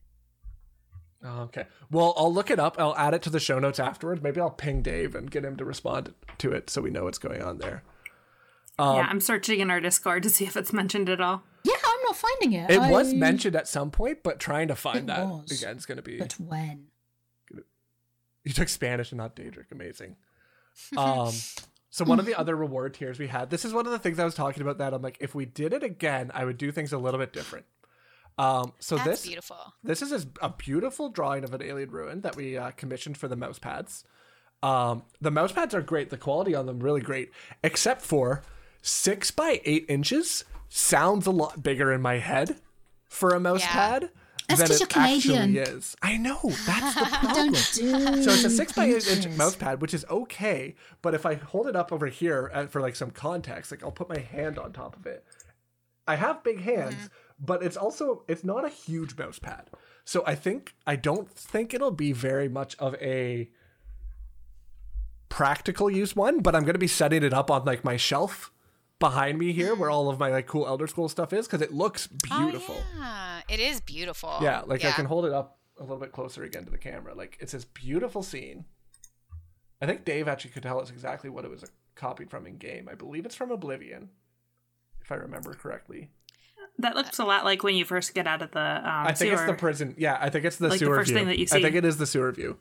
Oh, 1.22 1.40
okay. 1.42 1.66
Well, 1.90 2.14
I'll 2.16 2.32
look 2.32 2.50
it 2.50 2.58
up. 2.58 2.76
I'll 2.78 2.96
add 2.96 3.12
it 3.12 3.22
to 3.22 3.30
the 3.30 3.40
show 3.40 3.58
notes 3.58 3.78
afterwards. 3.78 4.22
Maybe 4.22 4.40
I'll 4.40 4.48
ping 4.50 4.80
Dave 4.82 5.14
and 5.14 5.30
get 5.30 5.44
him 5.44 5.56
to 5.56 5.64
respond 5.64 6.14
to 6.38 6.52
it 6.52 6.70
so 6.70 6.80
we 6.80 6.90
know 6.90 7.04
what's 7.04 7.18
going 7.18 7.42
on 7.42 7.58
there. 7.58 7.82
Um, 8.78 8.96
yeah, 8.96 9.06
I'm 9.10 9.20
searching 9.20 9.60
in 9.60 9.70
our 9.70 9.80
Discord 9.80 10.22
to 10.22 10.30
see 10.30 10.46
if 10.46 10.56
it's 10.56 10.72
mentioned 10.72 11.10
at 11.10 11.20
all. 11.20 11.42
Yeah, 11.64 11.74
I'm 11.84 12.02
not 12.04 12.16
finding 12.16 12.52
it. 12.54 12.70
It 12.70 12.78
was 12.80 13.12
mentioned 13.12 13.54
at 13.54 13.68
some 13.68 13.90
point, 13.90 14.22
but 14.22 14.38
trying 14.38 14.68
to 14.68 14.74
find 14.74 14.98
It 15.00 15.06
that 15.08 15.26
was. 15.26 15.50
again 15.50 15.76
is 15.76 15.84
going 15.84 15.96
to 15.96 16.02
be. 16.02 16.16
But 16.16 16.32
when? 16.40 16.86
You 18.44 18.54
took 18.54 18.70
Spanish 18.70 19.10
and 19.12 19.18
not 19.18 19.36
Daedric. 19.36 19.70
Amazing. 19.70 20.16
Um, 20.96 21.32
so 21.90 22.04
one 22.04 22.18
of 22.20 22.26
the 22.26 22.34
other 22.34 22.56
reward 22.56 22.94
tiers 22.94 23.18
we 23.18 23.26
had. 23.26 23.50
This 23.50 23.64
is 23.64 23.72
one 23.72 23.86
of 23.86 23.92
the 23.92 23.98
things 23.98 24.18
I 24.18 24.24
was 24.24 24.34
talking 24.34 24.62
about. 24.62 24.78
That 24.78 24.94
I'm 24.94 25.02
like, 25.02 25.18
if 25.20 25.34
we 25.34 25.44
did 25.44 25.72
it 25.72 25.82
again, 25.82 26.30
I 26.34 26.44
would 26.44 26.58
do 26.58 26.70
things 26.72 26.92
a 26.92 26.98
little 26.98 27.20
bit 27.20 27.32
different. 27.32 27.66
Um, 28.38 28.72
so 28.78 28.96
That's 28.96 29.08
this 29.08 29.26
beautiful. 29.26 29.56
This 29.82 30.00
is 30.02 30.26
a 30.40 30.48
beautiful 30.48 31.10
drawing 31.10 31.44
of 31.44 31.52
an 31.52 31.60
Ayleid 31.60 31.90
ruin 31.90 32.22
that 32.22 32.36
we 32.36 32.56
uh, 32.56 32.70
commissioned 32.70 33.18
for 33.18 33.28
the 33.28 33.36
mouse 33.36 33.58
pads. 33.58 34.04
Um, 34.62 35.02
the 35.20 35.30
mouse 35.30 35.52
pads 35.52 35.74
are 35.74 35.82
great. 35.82 36.10
The 36.10 36.16
quality 36.16 36.54
on 36.54 36.66
them 36.66 36.80
really 36.80 37.00
great, 37.00 37.30
except 37.62 38.02
for 38.02 38.42
six 38.82 39.30
by 39.30 39.60
eight 39.64 39.84
inches 39.88 40.44
sounds 40.68 41.26
a 41.26 41.30
lot 41.30 41.62
bigger 41.62 41.92
in 41.92 42.00
my 42.00 42.18
head 42.18 42.56
for 43.08 43.30
a 43.30 43.40
mouse 43.40 43.60
Yeah. 43.62 43.72
pad 43.72 44.10
That's 44.58 44.60
than 44.60 44.68
'cause 44.68 44.80
it 44.80 44.96
you're 44.96 45.04
actually 45.04 45.34
Canadian. 45.54 45.76
is. 45.78 45.96
I 46.02 46.16
know 46.16 46.40
that's 46.66 46.94
the 46.94 47.04
problem. 47.10 47.34
Don't 47.52 47.70
do 47.74 48.22
So 48.22 48.30
it's 48.30 48.44
a 48.44 48.50
six 48.50 48.72
by 48.72 48.86
eight 48.86 49.06
inch 49.08 49.28
mouse 49.36 49.56
pad, 49.56 49.80
which 49.80 49.94
is 49.94 50.04
okay. 50.10 50.74
But 51.02 51.14
if 51.14 51.24
I 51.26 51.34
hold 51.34 51.66
it 51.66 51.76
up 51.76 51.92
over 51.92 52.06
here 52.06 52.50
uh, 52.52 52.66
for 52.66 52.80
like 52.80 52.96
some 52.96 53.10
context, 53.10 53.70
like 53.70 53.82
I'll 53.82 53.90
put 53.92 54.08
my 54.08 54.18
hand 54.18 54.58
on 54.58 54.72
top 54.72 54.96
of 54.96 55.06
it. 55.06 55.24
I 56.06 56.16
have 56.16 56.42
big 56.42 56.60
hands, 56.62 57.08
but 57.38 57.62
it's 57.62 57.76
also 57.76 58.24
it's 58.28 58.42
not 58.44 58.64
a 58.64 58.68
huge 58.68 59.16
mouse 59.16 59.38
pad. 59.38 59.70
So 60.04 60.24
I 60.26 60.34
think 60.34 60.74
I 60.86 60.96
don't 60.96 61.30
think 61.30 61.72
it'll 61.72 61.90
be 61.92 62.12
very 62.12 62.48
much 62.48 62.74
of 62.78 62.94
a 62.96 63.48
practical 65.28 65.88
use 65.90 66.16
one, 66.16 66.40
but 66.40 66.54
I'm 66.56 66.62
going 66.62 66.74
to 66.74 66.78
be 66.80 66.88
setting 66.88 67.22
it 67.22 67.32
up 67.32 67.50
on 67.50 67.64
like 67.64 67.84
my 67.84 67.96
shelf 67.96 68.50
behind 69.00 69.38
me 69.38 69.52
here 69.52 69.74
where 69.74 69.90
all 69.90 70.08
of 70.08 70.18
my 70.20 70.30
like 70.30 70.46
cool 70.46 70.66
elder 70.66 70.86
scroll 70.86 71.08
stuff 71.08 71.32
is 71.32 71.48
cuz 71.48 71.60
it 71.60 71.72
looks 71.72 72.06
beautiful. 72.06 72.76
Oh, 72.78 72.84
yeah. 72.98 73.40
It 73.48 73.58
is 73.58 73.80
beautiful. 73.80 74.38
Yeah, 74.40 74.60
like 74.66 74.84
I 74.84 74.92
can 74.92 75.06
hold 75.06 75.24
it 75.24 75.32
up 75.32 75.58
a 75.78 75.82
little 75.82 75.96
bit 75.98 76.12
closer 76.12 76.44
again 76.44 76.64
to 76.66 76.70
the 76.70 76.78
camera. 76.78 77.14
Like 77.14 77.36
it's 77.40 77.50
this 77.52 77.64
beautiful 77.64 78.22
scene. 78.22 78.66
I 79.82 79.86
think 79.86 80.04
Dave 80.04 80.28
actually 80.28 80.50
could 80.50 80.62
tell 80.62 80.78
us 80.80 80.90
exactly 80.90 81.30
what 81.30 81.44
it 81.44 81.50
was 81.50 81.64
copied 81.96 82.30
from 82.30 82.46
in 82.46 82.58
game. 82.58 82.88
I 82.88 82.94
believe 82.94 83.24
it's 83.24 83.34
from 83.34 83.50
Oblivion, 83.50 84.10
if 85.00 85.10
I 85.10 85.14
remember 85.16 85.54
correctly. 85.54 86.10
That 86.78 86.94
looks 86.94 87.18
a 87.18 87.24
lot 87.24 87.44
like 87.44 87.62
when 87.62 87.74
you 87.74 87.84
first 87.84 88.14
get 88.14 88.26
out 88.26 88.42
of 88.42 88.52
the 88.52 88.60
um, 88.60 89.06
I 89.06 89.12
think 89.12 89.32
it's 89.32 89.44
the 89.44 89.54
prison. 89.54 89.94
Yeah, 89.98 90.18
I 90.20 90.30
think 90.30 90.44
it's 90.44 90.56
the 90.56 90.68
Like 90.68 90.78
the 90.78 90.86
sewer 90.86 90.96
first 90.96 91.08
view. 91.08 91.18
thing 91.18 91.26
that 91.28 91.38
you 91.38 91.46
see. 91.46 91.58
I 91.58 91.62
think 91.62 91.74
it 91.74 91.84
is 91.84 91.96
the 91.96 92.06
sewer 92.06 92.30
view, 92.32 92.58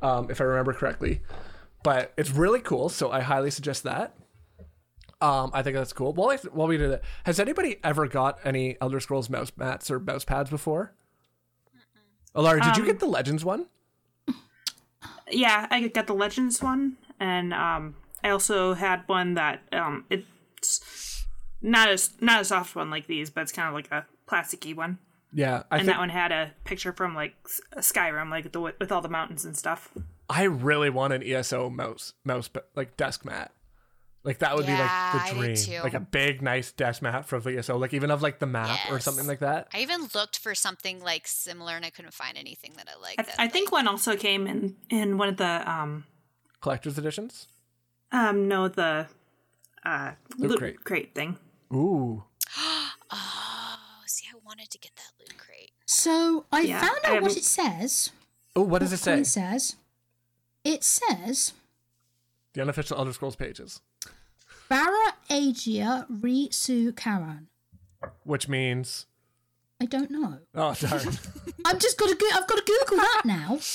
um, 0.00 0.30
if 0.30 0.40
I 0.40 0.44
remember 0.44 0.72
correctly. 0.72 1.22
But 1.82 2.12
it's 2.16 2.30
really 2.30 2.60
cool, 2.60 2.88
so 2.88 3.10
I 3.10 3.20
highly 3.20 3.50
suggest 3.50 3.82
that. 3.84 4.16
Um, 5.20 5.50
I 5.52 5.62
think 5.62 5.76
that's 5.76 5.92
cool. 5.92 6.12
While, 6.14 6.30
I, 6.30 6.36
while 6.52 6.66
we 6.66 6.78
do 6.78 6.88
that, 6.88 7.02
has 7.24 7.38
anybody 7.38 7.78
ever 7.84 8.06
got 8.08 8.38
any 8.44 8.76
Elder 8.80 9.00
Scrolls 9.00 9.28
mouse 9.28 9.52
mats 9.56 9.90
or 9.90 10.00
mouse 10.00 10.24
pads 10.24 10.48
before? 10.48 10.94
Alarra, 12.34 12.62
did 12.62 12.76
you 12.76 12.86
get 12.86 13.00
the 13.00 13.06
Legends 13.06 13.44
one? 13.44 13.66
Yeah, 15.30 15.66
I 15.70 15.88
got 15.88 16.06
the 16.06 16.14
Legends 16.14 16.60
one, 16.62 16.96
and 17.20 17.54
um, 17.54 17.94
I 18.24 18.30
also 18.30 18.74
had 18.74 19.02
one 19.06 19.34
that 19.34 19.60
um, 19.72 20.04
it's 20.10 21.26
not 21.62 21.88
as 21.88 22.12
not 22.20 22.40
a 22.40 22.44
soft 22.44 22.74
one 22.74 22.90
like 22.90 23.06
these, 23.06 23.30
but 23.30 23.42
it's 23.42 23.52
kind 23.52 23.68
of 23.68 23.74
like 23.74 23.90
a 23.92 24.06
plasticky 24.28 24.74
one. 24.74 24.98
Yeah, 25.32 25.62
I 25.70 25.76
And 25.76 25.86
think 25.86 25.94
that 25.94 25.98
one 25.98 26.08
had 26.08 26.32
a 26.32 26.52
picture 26.64 26.92
from 26.92 27.14
like 27.14 27.34
Skyrim, 27.76 28.30
like 28.30 28.50
the 28.50 28.60
with 28.60 28.90
all 28.90 29.00
the 29.00 29.08
mountains 29.08 29.44
and 29.44 29.56
stuff. 29.56 29.92
I 30.28 30.44
really 30.44 30.90
want 30.90 31.12
an 31.12 31.22
ESO 31.22 31.70
mouse 31.70 32.14
mouse 32.24 32.50
like 32.74 32.96
desk 32.96 33.24
mat. 33.24 33.52
Like 34.22 34.40
that 34.40 34.54
would 34.54 34.66
Yeah, 34.66 34.76
be 35.12 35.18
like 35.18 35.30
the 35.30 35.34
dream. 35.34 35.54
too. 35.54 35.82
Like 35.82 35.94
a 35.94 36.00
big 36.00 36.42
nice 36.42 36.72
desk 36.72 37.00
mat 37.00 37.24
for 37.24 37.40
the 37.40 37.56
ESO, 37.58 37.78
like 37.78 37.94
even 37.94 38.10
of 38.10 38.20
like 38.22 38.38
the 38.38 38.46
map 38.46 38.80
or 38.90 38.98
something 39.00 39.26
like 39.26 39.38
that. 39.40 39.68
I 39.72 39.80
even 39.80 40.08
looked 40.14 40.38
for 40.38 40.54
something 40.54 41.00
like 41.02 41.26
similar, 41.26 41.74
and 41.74 41.84
I 41.86 41.90
couldn't 41.90 42.12
find 42.12 42.36
anything 42.36 42.72
that 42.76 42.86
I 42.94 43.00
liked. 43.00 43.20
I, 43.20 43.22
that, 43.22 43.34
I 43.38 43.48
think 43.48 43.72
one 43.72 43.88
also 43.88 44.16
came 44.16 44.46
in 44.46 44.76
in 44.90 45.16
one 45.16 45.28
of 45.30 45.36
the 45.38 45.70
um 45.70 46.04
Collector's 46.60 46.98
editions. 46.98 47.46
um 48.12 48.46
no 48.46 48.68
the 48.68 49.06
uh 49.86 50.12
Loot 50.36 50.50
loot 50.50 50.58
crate. 50.58 50.84
crate 50.84 51.14
thing. 51.14 51.38
Ooh. 51.72 52.24
Oh, 53.12 54.02
see, 54.06 54.26
I 54.32 54.38
wanted 54.44 54.70
to 54.70 54.78
get 54.78 54.92
that 54.96 55.10
loot 55.18 55.36
crate. 55.36 55.72
So 55.86 56.44
I 56.52 56.60
Yeah, 56.62 56.80
found 56.80 56.98
I 57.04 57.16
out 57.16 57.22
what 57.22 57.36
it 57.36 57.42
says. 57.44 58.10
Oh, 58.54 58.62
what 58.62 58.80
does 58.80 58.92
it 58.92 58.98
say? 58.98 59.20
It 59.20 59.26
says. 59.26 59.74
It 60.62 60.84
says 60.84 61.54
The 62.52 62.62
unofficial 62.62 62.98
Elder 62.98 63.12
Scrolls 63.12 63.34
pages, 63.34 63.80
Bara 64.70 65.14
Agia 65.28 66.06
Re 66.08 66.48
Su 66.50 66.92
Karan. 66.92 67.48
which 68.22 68.48
means 68.48 69.04
I 69.82 69.86
don't 69.86 70.10
know. 70.10 70.38
oh 70.54 70.74
darn. 70.80 71.18
I've 71.66 71.78
just 71.78 71.98
got 71.98 72.08
to. 72.08 72.14
Go- 72.14 72.30
I've 72.34 72.46
got 72.46 72.56
to 72.56 72.64
Google 72.64 72.96
that 72.98 73.22
now. 73.26 73.58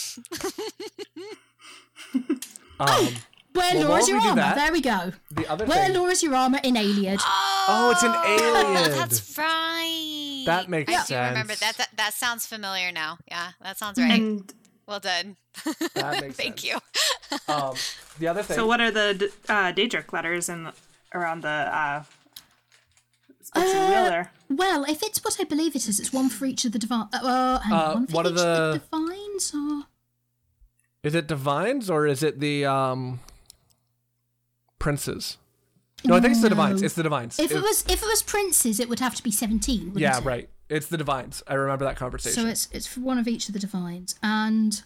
Um, 2.78 3.08
Where 3.54 3.74
Well, 3.76 3.88
Laura's 3.88 4.10
your 4.10 4.20
armor? 4.20 4.36
that- 4.36 4.56
There 4.58 4.72
we 4.74 4.82
go. 4.82 5.14
the 5.32 5.48
other 5.50 5.66
Where 5.66 5.86
thing. 5.86 5.96
Laura's 5.96 6.22
your 6.22 6.36
armor 6.36 6.60
in 6.64 6.76
Ayleid? 6.76 7.20
Oh, 7.24 7.92
it's 7.94 8.04
an 8.04 8.12
Ayleid. 8.12 8.96
That's 8.98 9.38
right. 9.38 10.44
That 10.46 10.68
makes 10.70 10.92
sense. 10.92 11.10
Yeah, 11.10 11.22
I 11.22 11.24
do 11.24 11.30
remember 11.30 11.56
that, 11.56 11.78
that. 11.78 11.88
That 11.96 12.14
sounds 12.14 12.46
familiar 12.46 12.92
now. 12.92 13.18
Yeah, 13.30 13.52
that 13.62 13.78
sounds 13.78 13.98
right. 13.98 14.12
And 14.20 14.54
Well 14.88 15.00
done. 15.00 15.38
That 15.96 16.20
makes 16.22 16.36
Thank 16.36 16.60
sense. 16.60 16.66
you. 16.66 16.80
Um, 17.54 17.76
the 18.20 18.28
other 18.28 18.44
thing. 18.44 18.56
so 18.56 18.68
what 18.68 18.82
are 18.82 18.92
the 18.92 19.32
uh, 19.48 19.72
Daedric 19.72 20.12
letters 20.12 20.50
in 20.50 20.70
around 21.16 21.42
the 21.44 21.50
uh 21.50 22.04
spokes 23.42 23.68
of 23.74 23.80
the 23.80 23.86
wheel 23.88 24.06
there? 24.06 24.32
Well, 24.50 24.84
if 24.86 25.02
it's 25.04 25.24
what 25.24 25.38
I 25.40 25.44
believe 25.46 25.76
it 25.76 25.88
is, 25.88 26.00
it's 26.00 26.14
one 26.14 26.30
for 26.30 26.46
each 26.46 26.66
of 26.66 26.72
the 26.72 26.80
divine. 26.80 27.08
Uh, 27.14 27.18
uh, 27.24 27.60
hang 27.60 27.74
Uh, 27.74 27.76
on, 27.78 27.94
one 27.94 28.08
for 28.08 28.14
what 28.14 28.26
each 28.26 28.30
of 28.32 28.36
the 28.38 28.44
the- 28.74 28.80
divines, 28.80 29.54
or 29.54 29.84
Is 31.04 31.16
it 31.16 31.28
divines 31.28 31.90
or 31.90 32.06
is 32.08 32.22
it 32.24 32.40
the 32.40 32.66
um 32.66 33.20
princes? 34.80 35.38
No, 36.04 36.16
I 36.16 36.20
think 36.20 36.34
it's 36.34 36.42
the 36.42 36.50
divines. 36.50 36.82
It's 36.84 36.94
the 36.94 37.04
divines. 37.04 37.40
if 37.40 37.52
it 37.52 37.56
It- 37.58 37.64
was 37.64 37.84
if 37.88 38.02
it 38.04 38.06
was 38.08 38.22
princes, 38.22 38.80
it 38.80 38.90
would 38.90 39.00
have 39.00 39.16
to 39.16 39.24
be 39.24 39.32
seventeen. 39.32 39.94
Yeah, 39.96 40.18
it? 40.20 40.24
right. 40.26 40.50
It's 40.70 40.88
the 40.88 40.98
divines. 40.98 41.42
I 41.48 41.54
remember 41.56 41.86
that 41.86 41.96
conversation. 41.96 42.44
So 42.44 42.48
it's 42.50 42.68
it's 42.72 42.88
for 42.88 43.00
one 43.02 43.18
of 43.18 43.28
each 43.28 43.48
of 43.48 43.54
the 43.54 43.60
divines, 43.60 44.16
and 44.22 44.82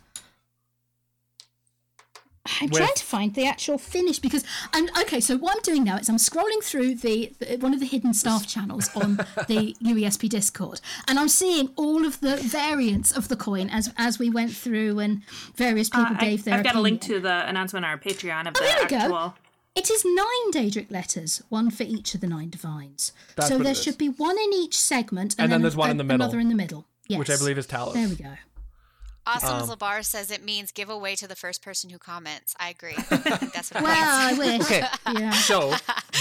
I'm 2.61 2.69
With- 2.69 2.77
trying 2.79 2.93
to 2.95 3.03
find 3.05 3.35
the 3.35 3.45
actual 3.45 3.77
finish 3.77 4.19
because 4.19 4.43
I'm 4.73 4.87
okay. 5.01 5.19
So 5.19 5.37
what 5.37 5.55
I'm 5.55 5.61
doing 5.61 5.83
now 5.83 5.97
is 5.97 6.09
I'm 6.09 6.17
scrolling 6.17 6.63
through 6.63 6.95
the, 6.95 7.33
the 7.39 7.57
one 7.57 7.73
of 7.73 7.79
the 7.79 7.85
hidden 7.85 8.13
staff 8.13 8.47
channels 8.47 8.89
on 8.95 9.17
the 9.47 9.75
UESP 9.83 10.29
Discord, 10.29 10.81
and 11.07 11.19
I'm 11.19 11.29
seeing 11.29 11.69
all 11.75 12.05
of 12.05 12.19
the 12.21 12.37
variants 12.37 13.11
of 13.11 13.27
the 13.27 13.35
coin 13.35 13.69
as 13.69 13.91
as 13.97 14.19
we 14.19 14.29
went 14.29 14.51
through, 14.51 14.99
and 14.99 15.23
various 15.55 15.89
people 15.89 16.05
Uh, 16.07 16.17
I, 16.19 16.25
gave 16.25 16.43
their. 16.45 16.55
I've 16.55 16.63
got 16.63 16.75
a 16.75 16.81
link 16.81 17.01
to 17.01 17.19
the 17.19 17.47
announcement 17.47 17.85
on 17.85 17.91
our 17.91 17.97
Patreon 17.97 18.47
of 18.47 18.53
Oh, 18.57 18.59
the 18.59 18.87
there 18.89 19.01
we 19.01 19.07
go. 19.09 19.33
It 19.75 19.89
is 19.89 20.03
nine 20.03 20.51
Daedric 20.51 20.91
letters, 20.91 21.41
one 21.49 21.69
for 21.69 21.83
each 21.83 22.13
of 22.15 22.21
the 22.21 22.27
nine 22.27 22.49
divines. 22.49 23.13
That's 23.35 23.47
so 23.49 23.55
what 23.55 23.61
it 23.61 23.63
there 23.65 23.71
is. 23.73 23.81
should 23.83 23.97
be 23.97 24.09
one 24.09 24.37
in 24.37 24.51
each 24.53 24.77
segment, 24.77 25.35
and, 25.37 25.45
And 25.45 25.51
then 25.53 25.61
there's 25.61 25.75
one 25.75 25.89
a- 25.89 25.91
in 25.91 25.97
the 25.97 26.03
middle, 26.03 26.23
another 26.25 26.39
in 26.39 26.49
the 26.49 26.55
middle. 26.55 26.85
Yes. 27.07 27.17
which 27.19 27.29
I 27.31 27.37
believe 27.37 27.57
is 27.57 27.65
Talos. 27.65 27.93
There 27.93 28.07
we 28.07 28.15
go. 28.15 28.33
Awesome 29.35 29.69
Um, 29.69 29.77
Labar 29.77 30.03
says 30.03 30.31
it 30.31 30.43
means 30.43 30.71
give 30.71 30.89
away 30.89 31.15
to 31.15 31.27
the 31.27 31.35
first 31.35 31.61
person 31.61 31.89
who 31.89 31.97
comments. 31.97 32.55
I 32.59 32.69
agree. 32.69 32.93
I 33.11 33.49
that's 33.53 33.71
what 33.73 33.83
Well, 33.83 34.27
means. 34.35 34.39
I 34.39 34.57
wish. 34.57 34.61
Okay. 34.61 34.83
Yeah. 35.19 35.31
So, 35.31 35.73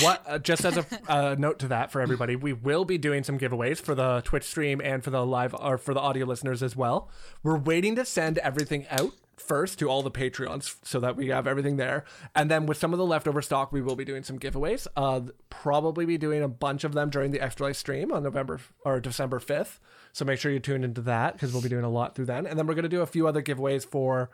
what? 0.03 0.23
Uh, 0.27 0.39
just 0.39 0.65
as 0.65 0.77
a 0.77 0.87
uh, 1.09 1.37
note 1.39 1.59
to 1.61 1.69
that 1.69 1.91
for 1.91 2.01
everybody, 2.01 2.37
we 2.37 2.53
will 2.53 2.85
be 2.85 2.99
doing 2.99 3.25
some 3.25 3.39
giveaways 3.39 3.81
for 3.81 3.95
the 3.95 4.21
Twitch 4.25 4.45
stream 4.45 4.81
and 4.83 5.03
for 5.03 5.11
the 5.11 5.25
live 5.25 5.55
or 5.55 5.79
for 5.79 5.95
the 5.95 6.01
audio 6.01 6.27
listeners 6.27 6.63
as 6.63 6.77
well. 6.77 7.09
We're 7.43 7.59
waiting 7.59 7.97
to 7.97 8.05
send 8.05 8.39
everything 8.39 8.87
out 8.91 9.13
first 9.39 9.79
to 9.79 9.89
all 9.89 10.03
the 10.03 10.11
Patreons 10.11 10.77
so 10.83 11.01
that 11.01 11.17
we 11.17 11.29
have 11.29 11.47
everything 11.47 11.77
there, 11.77 12.05
and 12.35 12.51
then 12.51 12.67
with 12.67 12.77
some 12.79 12.93
of 12.93 12.99
the 12.99 13.07
leftover 13.07 13.41
stock, 13.43 13.73
we 13.73 13.81
will 13.81 13.97
be 13.97 14.05
doing 14.05 14.23
some 14.23 14.39
giveaways. 14.39 14.87
Uh, 14.97 15.21
probably 15.51 16.05
be 16.05 16.19
doing 16.19 16.43
a 16.43 16.49
bunch 16.49 16.85
of 16.85 16.93
them 16.93 17.11
during 17.11 17.31
the 17.31 17.41
extra 17.41 17.67
life 17.67 17.77
stream 17.77 18.13
on 18.13 18.23
November 18.23 18.61
or 18.85 19.01
December 19.01 19.39
fifth. 19.39 19.81
So 20.13 20.25
make 20.25 20.39
sure 20.41 20.51
you 20.51 20.59
tune 20.61 20.85
into 20.85 21.01
that 21.03 21.35
because 21.35 21.53
we'll 21.53 21.63
be 21.63 21.69
doing 21.69 21.85
a 21.85 21.89
lot 21.91 22.15
through 22.15 22.27
then, 22.27 22.47
and 22.47 22.59
then 22.59 22.67
we're 22.67 22.75
gonna 22.75 22.89
do 22.89 23.03
a 23.03 23.07
few 23.07 23.27
other 23.29 23.43
giveaways 23.43 23.87
for 23.87 24.31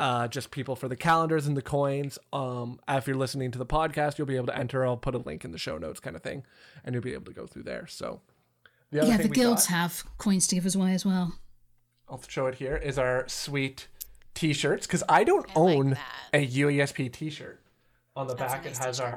uh, 0.00 0.26
just 0.26 0.50
people 0.50 0.74
for 0.74 0.88
the 0.88 0.96
calendars 0.96 1.46
and 1.46 1.56
the 1.56 1.62
coins. 1.62 2.18
Um, 2.32 2.80
if 2.88 3.06
you're 3.06 3.16
listening 3.16 3.50
to 3.52 3.58
the 3.58 3.66
podcast, 3.66 4.18
you'll 4.18 4.26
be 4.26 4.36
able 4.36 4.46
to 4.46 4.56
enter. 4.58 4.84
I'll 4.84 4.96
put 4.96 5.14
a 5.14 5.18
link 5.18 5.44
in 5.44 5.52
the 5.52 5.58
show 5.58 5.78
notes, 5.78 6.00
kind 6.00 6.16
of 6.16 6.22
thing, 6.22 6.44
and 6.84 6.94
you'll 6.94 7.02
be 7.04 7.12
able 7.14 7.26
to 7.26 7.32
go 7.32 7.46
through 7.46 7.62
there. 7.64 7.86
So, 7.86 8.20
the 8.90 9.00
other 9.00 9.10
Yeah, 9.10 9.16
thing 9.18 9.28
the 9.28 9.34
guilds 9.34 9.66
got- 9.68 9.74
have 9.76 10.04
coins 10.18 10.46
to 10.48 10.54
give 10.56 10.66
us 10.66 10.74
away 10.74 10.92
as 10.94 11.04
well. 11.06 11.34
I'll 12.08 12.20
show 12.26 12.46
it 12.46 12.56
here. 12.56 12.76
Is 12.76 12.98
our 12.98 13.28
sweet 13.28 13.86
T-shirts 14.34 14.86
because 14.86 15.02
I 15.08 15.24
don't 15.24 15.46
I 15.50 15.52
own 15.54 15.90
that. 15.90 16.00
a 16.32 16.46
UESP 16.46 17.12
T-shirt. 17.12 17.60
On 18.16 18.26
the 18.26 18.34
That's 18.34 18.52
back, 18.52 18.64
nice 18.64 18.78
it 18.78 18.84
has 18.84 18.98
t-shirt. 18.98 19.12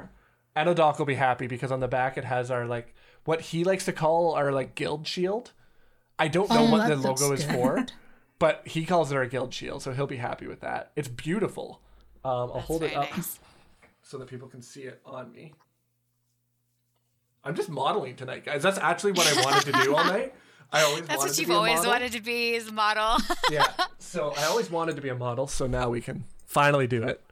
our. 0.56 0.64
Anodoc 0.64 0.98
will 0.98 1.06
be 1.06 1.14
happy 1.14 1.46
because 1.46 1.70
on 1.70 1.80
the 1.80 1.88
back 1.88 2.16
it 2.16 2.24
has 2.24 2.50
our 2.50 2.66
like 2.66 2.94
what 3.24 3.40
he 3.40 3.62
likes 3.64 3.84
to 3.86 3.92
call 3.92 4.32
our 4.34 4.52
like 4.52 4.74
guild 4.74 5.06
shield. 5.06 5.52
I 6.18 6.28
don't 6.28 6.48
know 6.48 6.66
Oh, 6.66 6.70
what 6.70 6.88
the 6.88 6.96
logo 6.96 7.28
looks 7.28 7.42
is 7.44 7.50
for, 7.50 7.84
but 8.38 8.62
he 8.66 8.86
calls 8.86 9.12
it 9.12 9.16
our 9.16 9.26
guild 9.26 9.52
shield, 9.52 9.82
so 9.82 9.92
he'll 9.92 10.06
be 10.06 10.16
happy 10.16 10.46
with 10.46 10.60
that. 10.60 10.92
It's 10.96 11.08
beautiful. 11.08 11.82
Um, 12.24 12.32
I'll 12.32 12.54
That's 12.54 12.66
hold 12.66 12.82
it 12.84 12.96
up 12.96 13.10
nice. 13.14 13.38
so 14.02 14.16
that 14.18 14.28
people 14.28 14.48
can 14.48 14.62
see 14.62 14.82
it 14.82 15.00
on 15.04 15.30
me. 15.32 15.52
I'm 17.44 17.54
just 17.54 17.68
modeling 17.68 18.16
tonight, 18.16 18.44
guys. 18.44 18.62
That's 18.62 18.78
actually 18.78 19.12
what 19.12 19.26
I 19.36 19.42
wanted 19.44 19.72
to 19.72 19.82
do 19.84 19.94
all 19.94 20.04
night. 20.04 20.34
I 20.72 20.82
always 20.82 21.06
That's 21.06 21.18
wanted 21.18 21.28
what 21.30 21.34
to 21.34 21.40
you've 21.40 21.48
be 21.48 21.54
always 21.54 21.76
model. 21.76 21.90
wanted 21.92 22.12
to 22.12 22.22
be 22.22 22.54
is 22.54 22.68
a 22.68 22.72
model. 22.72 23.16
yeah. 23.50 23.66
So 23.98 24.34
I 24.36 24.44
always 24.44 24.70
wanted 24.70 24.96
to 24.96 25.02
be 25.02 25.08
a 25.08 25.14
model, 25.14 25.46
so 25.46 25.66
now 25.66 25.88
we 25.90 26.00
can 26.00 26.24
finally 26.44 26.86
do 26.86 27.02
it. 27.02 27.22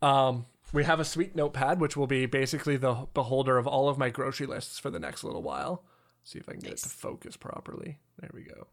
Um, 0.00 0.46
we 0.72 0.84
have 0.84 1.00
a 1.00 1.04
sweet 1.04 1.36
notepad, 1.36 1.80
which 1.80 1.96
will 1.96 2.06
be 2.06 2.26
basically 2.26 2.76
the 2.76 3.06
beholder 3.14 3.58
of 3.58 3.66
all 3.66 3.88
of 3.88 3.98
my 3.98 4.10
grocery 4.10 4.46
lists 4.46 4.78
for 4.78 4.90
the 4.90 4.98
next 4.98 5.22
little 5.24 5.42
while. 5.42 5.84
See 6.24 6.38
if 6.38 6.48
I 6.48 6.52
can 6.52 6.60
get 6.60 6.72
it 6.72 6.78
to 6.78 6.88
focus 6.88 7.36
properly. 7.36 7.98
There 8.20 8.30
we 8.32 8.42
go. 8.42 8.68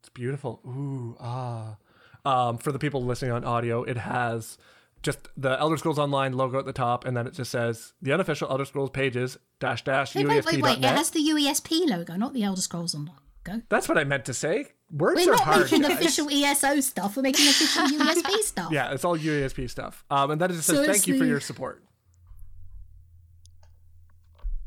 It's 0.00 0.08
beautiful. 0.10 0.60
Ooh, 0.66 1.16
ah. 1.20 1.76
Um, 2.24 2.58
for 2.58 2.70
the 2.70 2.78
people 2.78 3.02
listening 3.04 3.32
on 3.32 3.44
audio, 3.44 3.82
it 3.82 3.96
has 3.96 4.56
just 5.02 5.28
the 5.36 5.58
Elder 5.58 5.76
Scrolls 5.76 5.98
Online 5.98 6.32
logo 6.32 6.58
at 6.58 6.64
the 6.64 6.72
top, 6.72 7.04
and 7.04 7.16
then 7.16 7.26
it 7.26 7.34
just 7.34 7.50
says 7.50 7.92
the 8.00 8.12
unofficial 8.12 8.48
Elder 8.50 8.64
Scrolls 8.64 8.90
pages 8.90 9.38
dash 9.60 9.82
dash 9.84 10.14
Wait, 10.14 10.26
wait, 10.26 10.44
wait, 10.44 10.62
wait. 10.62 10.78
It 10.78 10.84
has 10.84 11.10
the 11.10 11.20
UESP 11.20 11.88
logo, 11.88 12.16
not 12.16 12.32
the 12.34 12.44
Elder 12.44 12.60
Scrolls 12.60 12.94
Online 12.94 13.16
logo. 13.46 13.62
That's 13.68 13.88
what 13.88 13.98
I 13.98 14.04
meant 14.04 14.24
to 14.26 14.34
say. 14.34 14.66
Words 14.90 15.24
We're 15.26 15.32
are 15.32 15.36
not 15.36 15.40
hard, 15.44 15.62
making 15.64 15.82
guys. 15.82 15.92
official 15.92 16.28
ESO 16.30 16.80
stuff. 16.80 17.16
We're 17.16 17.22
making 17.22 17.48
official 17.48 17.82
UESP 17.98 18.30
stuff. 18.42 18.72
Yeah, 18.72 18.92
it's 18.92 19.04
all 19.04 19.16
UESP 19.18 19.68
stuff. 19.70 20.04
Um, 20.10 20.30
and 20.32 20.40
then 20.40 20.50
it 20.50 20.54
just 20.54 20.66
says 20.68 20.86
thank 20.86 21.06
you 21.06 21.18
for 21.18 21.24
your 21.24 21.40
support. 21.40 21.82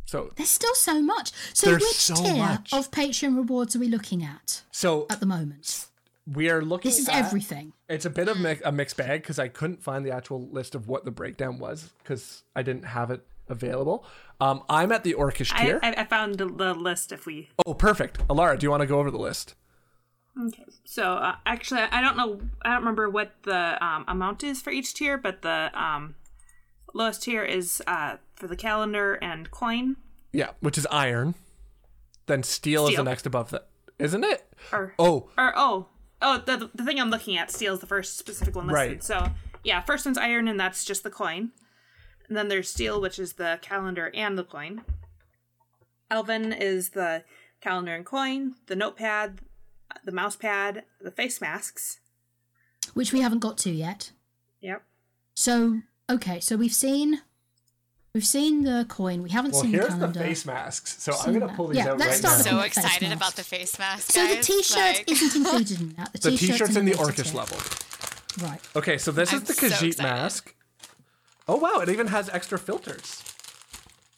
So, 0.08 0.32
There's 0.36 0.50
still 0.50 0.76
so 0.76 1.02
much. 1.02 1.32
So 1.54 1.74
which 1.74 1.84
so 1.84 2.16
tier 2.16 2.36
much. 2.36 2.72
of 2.74 2.92
Patreon 2.92 3.36
rewards 3.36 3.76
are 3.76 3.80
we 3.80 3.88
looking 3.88 4.24
at 4.24 4.62
so 4.72 5.08
at 5.10 5.20
the 5.20 5.26
moment? 5.26 5.88
We 6.32 6.50
are 6.50 6.62
looking. 6.62 6.90
This 6.90 7.00
is 7.00 7.10
at- 7.10 7.26
everything. 7.26 7.74
It's 7.88 8.06
a 8.06 8.10
bit 8.10 8.28
of 8.28 8.40
mi- 8.40 8.60
a 8.64 8.72
mixed 8.72 8.98
bag 8.98 9.22
because 9.22 9.38
I 9.38 9.48
couldn't 9.48 9.84
find 9.84 10.06
the 10.06 10.12
actual 10.12 10.48
list 10.50 10.74
of 10.76 10.88
what 10.88 11.06
the 11.06 11.12
breakdown 11.12 11.60
was 11.60 11.92
because 12.02 12.44
I 12.56 12.64
didn't 12.64 12.84
have 12.86 13.12
it 13.12 13.26
available. 13.48 14.06
Um, 14.42 14.64
I'm 14.68 14.92
at 14.92 15.04
the 15.04 15.14
Orcish 15.14 15.56
tier. 15.56 15.80
I, 15.84 15.92
I 15.98 16.04
found 16.06 16.38
the 16.40 16.48
the 16.48 16.74
list 16.74 17.12
if 17.12 17.26
we. 17.26 17.50
oh, 17.66 17.74
perfect. 17.76 18.28
Alarra, 18.28 18.58
do 18.58 18.66
you 18.66 18.72
want 18.72 18.82
to 18.82 18.88
go 18.88 19.00
over 19.00 19.12
the 19.12 19.20
list? 19.20 19.54
Okay. 20.48 20.66
So 20.84 21.14
uh, 21.14 21.36
actually, 21.46 21.82
I 21.82 22.02
don't 22.02 22.18
know. 22.18 22.42
I 22.64 22.70
don't 22.70 22.80
remember 22.80 23.10
what 23.10 23.34
the 23.44 23.84
um, 23.86 24.04
amount 24.08 24.44
is 24.44 24.62
for 24.62 24.72
each 24.72 24.94
tier, 24.94 25.18
but 25.18 25.44
the 25.44 25.70
um, 25.80 26.16
lowest 26.94 27.24
tier 27.24 27.44
is 27.44 27.82
uh, 27.88 28.18
for 28.36 28.48
the 28.48 28.56
calendar 28.58 29.14
and 29.22 29.50
coin. 29.52 29.96
Yeah, 30.34 30.50
which 30.60 30.78
is 30.78 30.88
iron. 30.92 31.36
Then 32.26 32.42
steel, 32.44 32.88
is 32.88 32.96
the 32.96 33.04
next 33.04 33.28
above 33.28 33.52
that, 33.52 33.68
isn't 34.00 34.24
it? 34.24 34.52
Or 34.74 34.96
Oh, 34.98 35.30
or 35.38 35.54
oh 35.56 35.86
oh 36.22 36.38
the 36.45 36.70
the 36.74 36.84
thing 36.84 36.99
I'm 36.99 37.09
looking 37.09 37.38
at 37.38 37.51
steel 37.51 37.74
is 37.74 37.80
the 37.80 37.88
first 37.88 38.18
specific 38.18 38.55
one 38.55 38.68
listed. 38.68 38.91
Right. 38.91 39.03
So 39.03 39.30
yeah, 39.63 39.82
first 39.82 40.05
one's 40.05 40.18
iron, 40.18 40.47
and 40.47 40.59
that's 40.59 40.86
just 40.86 41.03
the 41.03 41.09
coin. 41.09 41.51
And 42.28 42.36
then 42.38 42.47
there's 42.47 42.70
Steel, 42.70 42.99
which 43.01 43.20
is 43.20 43.34
the 43.34 43.59
calendar 43.61 44.11
and 44.16 44.38
the 44.38 44.43
coin. 44.43 44.84
Elven 46.09 46.53
is 46.53 46.89
the 46.89 47.24
calendar 47.61 47.93
and 47.95 48.05
coin, 48.05 48.55
the 48.68 48.76
notepad, 48.76 49.39
the 50.03 50.11
mouse 50.11 50.36
pad, 50.36 50.84
the 51.01 51.11
face 51.11 51.41
masks. 51.41 51.99
which 52.93 53.11
we 53.11 53.22
haven't 53.22 53.39
got 53.39 53.57
to 53.59 53.72
yet. 53.72 54.11
Yep. 54.61 54.84
So 55.36 55.82
okay, 56.09 56.39
so 56.39 56.55
we've 56.55 56.74
seen 56.74 57.22
we've 58.16 58.26
seen 58.26 58.63
the 58.63 58.86
coin. 58.89 59.22
We 59.22 59.30
haven't 59.30 59.51
Well, 59.51 59.61
seen 59.61 59.72
the 59.74 59.78
here's 59.78 59.89
the 59.93 59.99
calendar. 59.99 60.20
face 60.22 60.45
masks. 60.47 61.03
So 61.03 61.11
I'm 61.13 61.38
gonna 61.38 61.53
pull 61.53 61.68
these 61.68 61.78
Yeah, 61.78 61.91
out 61.91 61.97
let's 61.99 62.24
right 62.24 62.32
start 62.32 62.32
now. 62.32 62.38
with 62.38 62.45
so 62.47 62.55
the 62.55 62.61
face 62.61 62.78
excited 62.78 63.09
mask. 63.09 63.16
about 63.22 63.36
the 63.36 63.43
face 63.43 63.78
mask. 63.80 64.11
so 64.11 64.28
the 64.28 64.41
t-shirt 64.41 64.78
Like- 64.78 65.11
isn't 65.11 65.36
included 65.36 65.82
in 65.82 65.89
that. 65.97 66.11
The, 66.13 66.20
the 66.32 66.38
t-shirt's 66.38 66.51
t-shirt's 66.59 66.76
in 66.78 66.86
the 66.86 66.93
later 66.93 67.03
Orcish 67.11 67.34
level. 67.36 67.57
Right. 68.49 68.59
Okay, 68.76 68.97
so 68.97 69.11
this 69.11 69.32
I'm 69.32 69.41
is 69.43 69.47
the 69.47 69.53
so 69.53 69.68
Khajiit 69.68 69.88
excited. 69.89 70.01
mask. 70.01 70.55
Oh 71.47 71.57
wow, 71.57 71.80
it 71.82 71.89
even 71.89 72.07
has 72.07 72.28
extra 72.30 72.57
filters. 72.57 73.22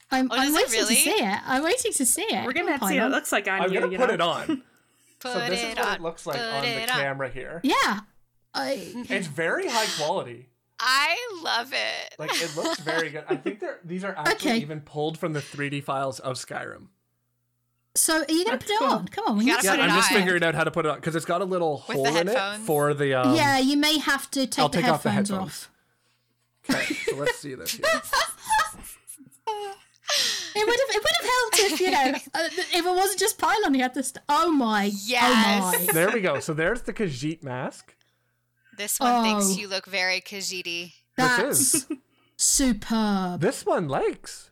I'm, 0.10 0.32
Oh, 0.32 0.36
I'm 0.38 0.54
waiting 0.54 0.72
really? 0.72 0.96
to 0.96 1.02
see 1.02 1.10
it. 1.12 1.40
I'm 1.46 1.64
waiting 1.64 1.92
to 1.92 2.06
see 2.06 2.22
it. 2.22 2.46
We're 2.46 2.54
gonna 2.54 2.72
have 2.72 2.80
to 2.80 2.88
see 2.88 2.96
what 3.00 3.08
it 3.08 3.10
looks 3.12 3.32
like 3.34 3.48
on 3.50 3.62
I'm 3.62 3.74
you. 3.74 3.82
gonna 3.82 3.98
put 3.98 4.08
know? 4.08 4.14
it 4.14 4.22
on. 4.22 4.64
Put 5.20 5.32
so 5.34 5.40
this 5.50 5.62
it 5.64 5.70
is 5.72 5.76
what 5.76 5.86
on. 5.86 5.96
it 5.96 6.02
looks 6.02 6.26
like 6.26 6.38
put 6.38 6.46
on 6.46 6.62
the 6.62 6.68
it 6.84 6.90
on. 6.92 7.00
camera 7.02 7.30
here. 7.30 7.60
Yeah. 7.64 8.00
I, 8.54 8.94
It's 9.10 9.28
very 9.28 9.68
high 9.68 9.86
quality. 9.98 10.48
I 10.80 11.18
love 11.44 11.74
it. 11.74 12.16
Like 12.20 12.32
it 12.42 12.56
looks 12.56 12.80
very 12.80 13.10
good. 13.10 13.24
I 13.28 13.36
think 13.36 13.60
they're 13.60 13.80
these 13.84 14.04
are 14.04 14.14
actually 14.18 14.52
Okay. 14.52 14.60
even 14.60 14.82
pulled 14.82 15.18
from 15.18 15.34
the 15.34 15.40
3D 15.40 15.84
files 15.84 16.20
of 16.20 16.36
Skyrim. 16.36 16.88
so 17.96 18.18
are 18.20 18.26
you 18.32 18.46
going 18.46 18.60
to 18.60 18.66
put 18.66 18.72
it 18.76 18.82
on? 18.84 19.08
Come 19.08 19.26
on. 19.28 19.38
We 19.38 19.46
need 19.46 19.52
gotta 19.54 19.64
Yeah, 19.66 19.72
put 19.72 19.80
it 19.80 19.84
I'm 19.84 19.90
just 19.98 20.12
on. 20.12 20.18
figuring 20.20 20.44
out 20.44 20.54
how 20.56 20.64
to 20.64 20.72
put 20.72 20.86
it 20.86 20.90
on 20.90 20.96
because 20.98 21.16
it's 21.16 21.26
got 21.26 21.42
a 21.42 21.46
little 21.46 21.84
With 21.88 21.98
hole 21.98 22.16
in 22.16 22.28
it 22.28 22.38
for 22.66 22.94
the. 22.94 23.16
Um, 23.16 23.36
yeah, 23.36 23.58
you 23.58 23.76
may 23.78 23.98
have 23.98 24.30
to 24.32 24.46
take 24.46 24.60
I'll 24.60 24.70
the 24.70 24.82
take 24.82 24.92
off 24.92 25.02
the 25.04 25.10
headphones 25.12 25.30
headphones. 25.32 25.68
off. 26.70 26.76
Okay, 26.82 26.94
so 26.94 27.16
let's 27.16 27.40
see 27.40 27.56
this. 27.56 27.72
Here. 27.72 27.86
It 30.56 30.66
would 30.66 30.80
have 30.80 30.96
it 30.96 31.04
would 31.04 31.12
have 31.22 31.30
helped 31.30 31.60
if 31.74 31.80
you 31.82 31.92
know 31.92 31.98
uh, 32.34 32.50
if 32.74 32.86
it 32.86 32.96
wasn't 32.96 33.20
just 33.20 33.38
Pylawn. 33.38 33.76
He 33.76 33.82
had 33.82 33.94
this. 33.94 34.14
Oh 34.30 34.52
my. 34.52 34.92
Yes. 35.06 35.64
Oh 35.64 35.86
my. 35.86 35.94
There 35.94 36.10
we 36.12 36.22
go. 36.22 36.40
So 36.40 36.54
there's 36.54 36.82
the 36.84 36.94
Khajiit 36.94 37.44
mask. 37.44 37.94
This 38.78 39.00
one 39.00 39.12
Oh. 39.16 39.24
thinks 39.24 39.58
you 39.58 39.68
look 39.68 39.86
very 39.88 40.22
Khajiiti. 40.22 40.94
That's 41.18 41.42
This 41.44 41.74
is 41.74 41.88
superb. 42.38 43.42
this 43.42 43.66
one 43.66 43.88
likes. 43.88 44.52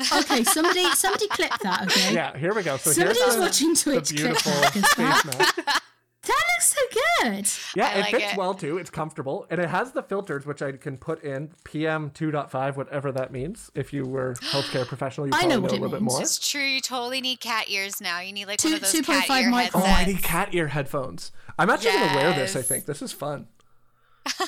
Okay, 0.00 0.44
somebody 0.44 0.84
somebody 0.92 1.28
clip 1.28 1.50
that. 1.62 1.82
Okay. 1.90 2.14
Yeah, 2.14 2.36
here 2.38 2.54
we 2.54 2.62
go. 2.62 2.76
So 2.78 2.92
Somebody 2.92 3.18
here's 3.18 3.26
who's 3.26 3.34
the, 3.34 3.40
watching 3.42 3.74
the 3.74 3.80
Twitch 3.80 4.08
clip 4.08 4.16
beautiful 4.16 4.52
that, 4.52 4.72
'cause 4.72 4.82
face 4.94 4.96
that, 4.96 5.56
mask. 5.66 5.82
That 6.22 6.42
looks 6.56 6.76
so 6.76 6.80
good. 7.22 7.48
Yeah, 7.74 7.88
I 7.88 7.92
it 7.92 8.00
like 8.00 8.10
fits 8.10 8.32
it. 8.32 8.36
well 8.36 8.54
too. 8.54 8.76
It's 8.78 8.90
comfortable, 8.90 9.46
and 9.50 9.60
it 9.60 9.68
has 9.68 9.92
the 9.92 10.02
filters, 10.02 10.44
which 10.46 10.60
I 10.62 10.72
can 10.72 10.96
put 10.98 11.22
in 11.24 11.50
PM 11.64 12.10
2.5, 12.10 12.76
whatever 12.76 13.10
that 13.12 13.32
means. 13.32 13.70
If 13.74 13.92
you 13.92 14.04
were 14.04 14.34
healthcare 14.40 14.86
professional, 14.86 15.26
you 15.26 15.32
I 15.34 15.40
probably 15.40 15.48
know 15.48 15.54
know, 15.56 15.62
what 15.62 15.72
a 15.72 15.74
it 15.76 15.80
little 15.80 15.96
bit 15.96 16.02
more. 16.02 16.20
It's 16.20 16.50
true. 16.50 16.62
You 16.62 16.80
totally 16.80 17.20
need 17.20 17.40
cat 17.40 17.70
ears 17.70 18.00
now. 18.00 18.20
You 18.20 18.32
need 18.32 18.46
like 18.46 18.58
Two- 18.58 18.68
one 18.68 18.74
of 18.74 18.80
those 18.82 18.92
cat 18.92 19.28
2.5 19.28 19.42
ear 19.42 19.50
microphones. 19.50 19.84
Oh. 19.88 19.92
I 19.96 20.04
need 20.04 20.22
cat 20.22 20.54
ear 20.54 20.68
headphones. 20.68 21.32
I'm 21.58 21.70
actually 21.70 21.92
gonna 21.92 22.14
wear 22.16 22.32
this. 22.34 22.54
I 22.56 22.62
think 22.62 22.84
this 22.86 23.00
is 23.02 23.12
fun. 23.12 23.46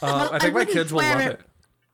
Uh, 0.02 0.28
I 0.32 0.36
I 0.36 0.38
think 0.38 0.52
my 0.54 0.60
wouldn't 0.60 0.70
kids 0.76 0.92
will 0.92 1.00
love 1.02 1.20
it. 1.20 1.32
it. 1.32 1.40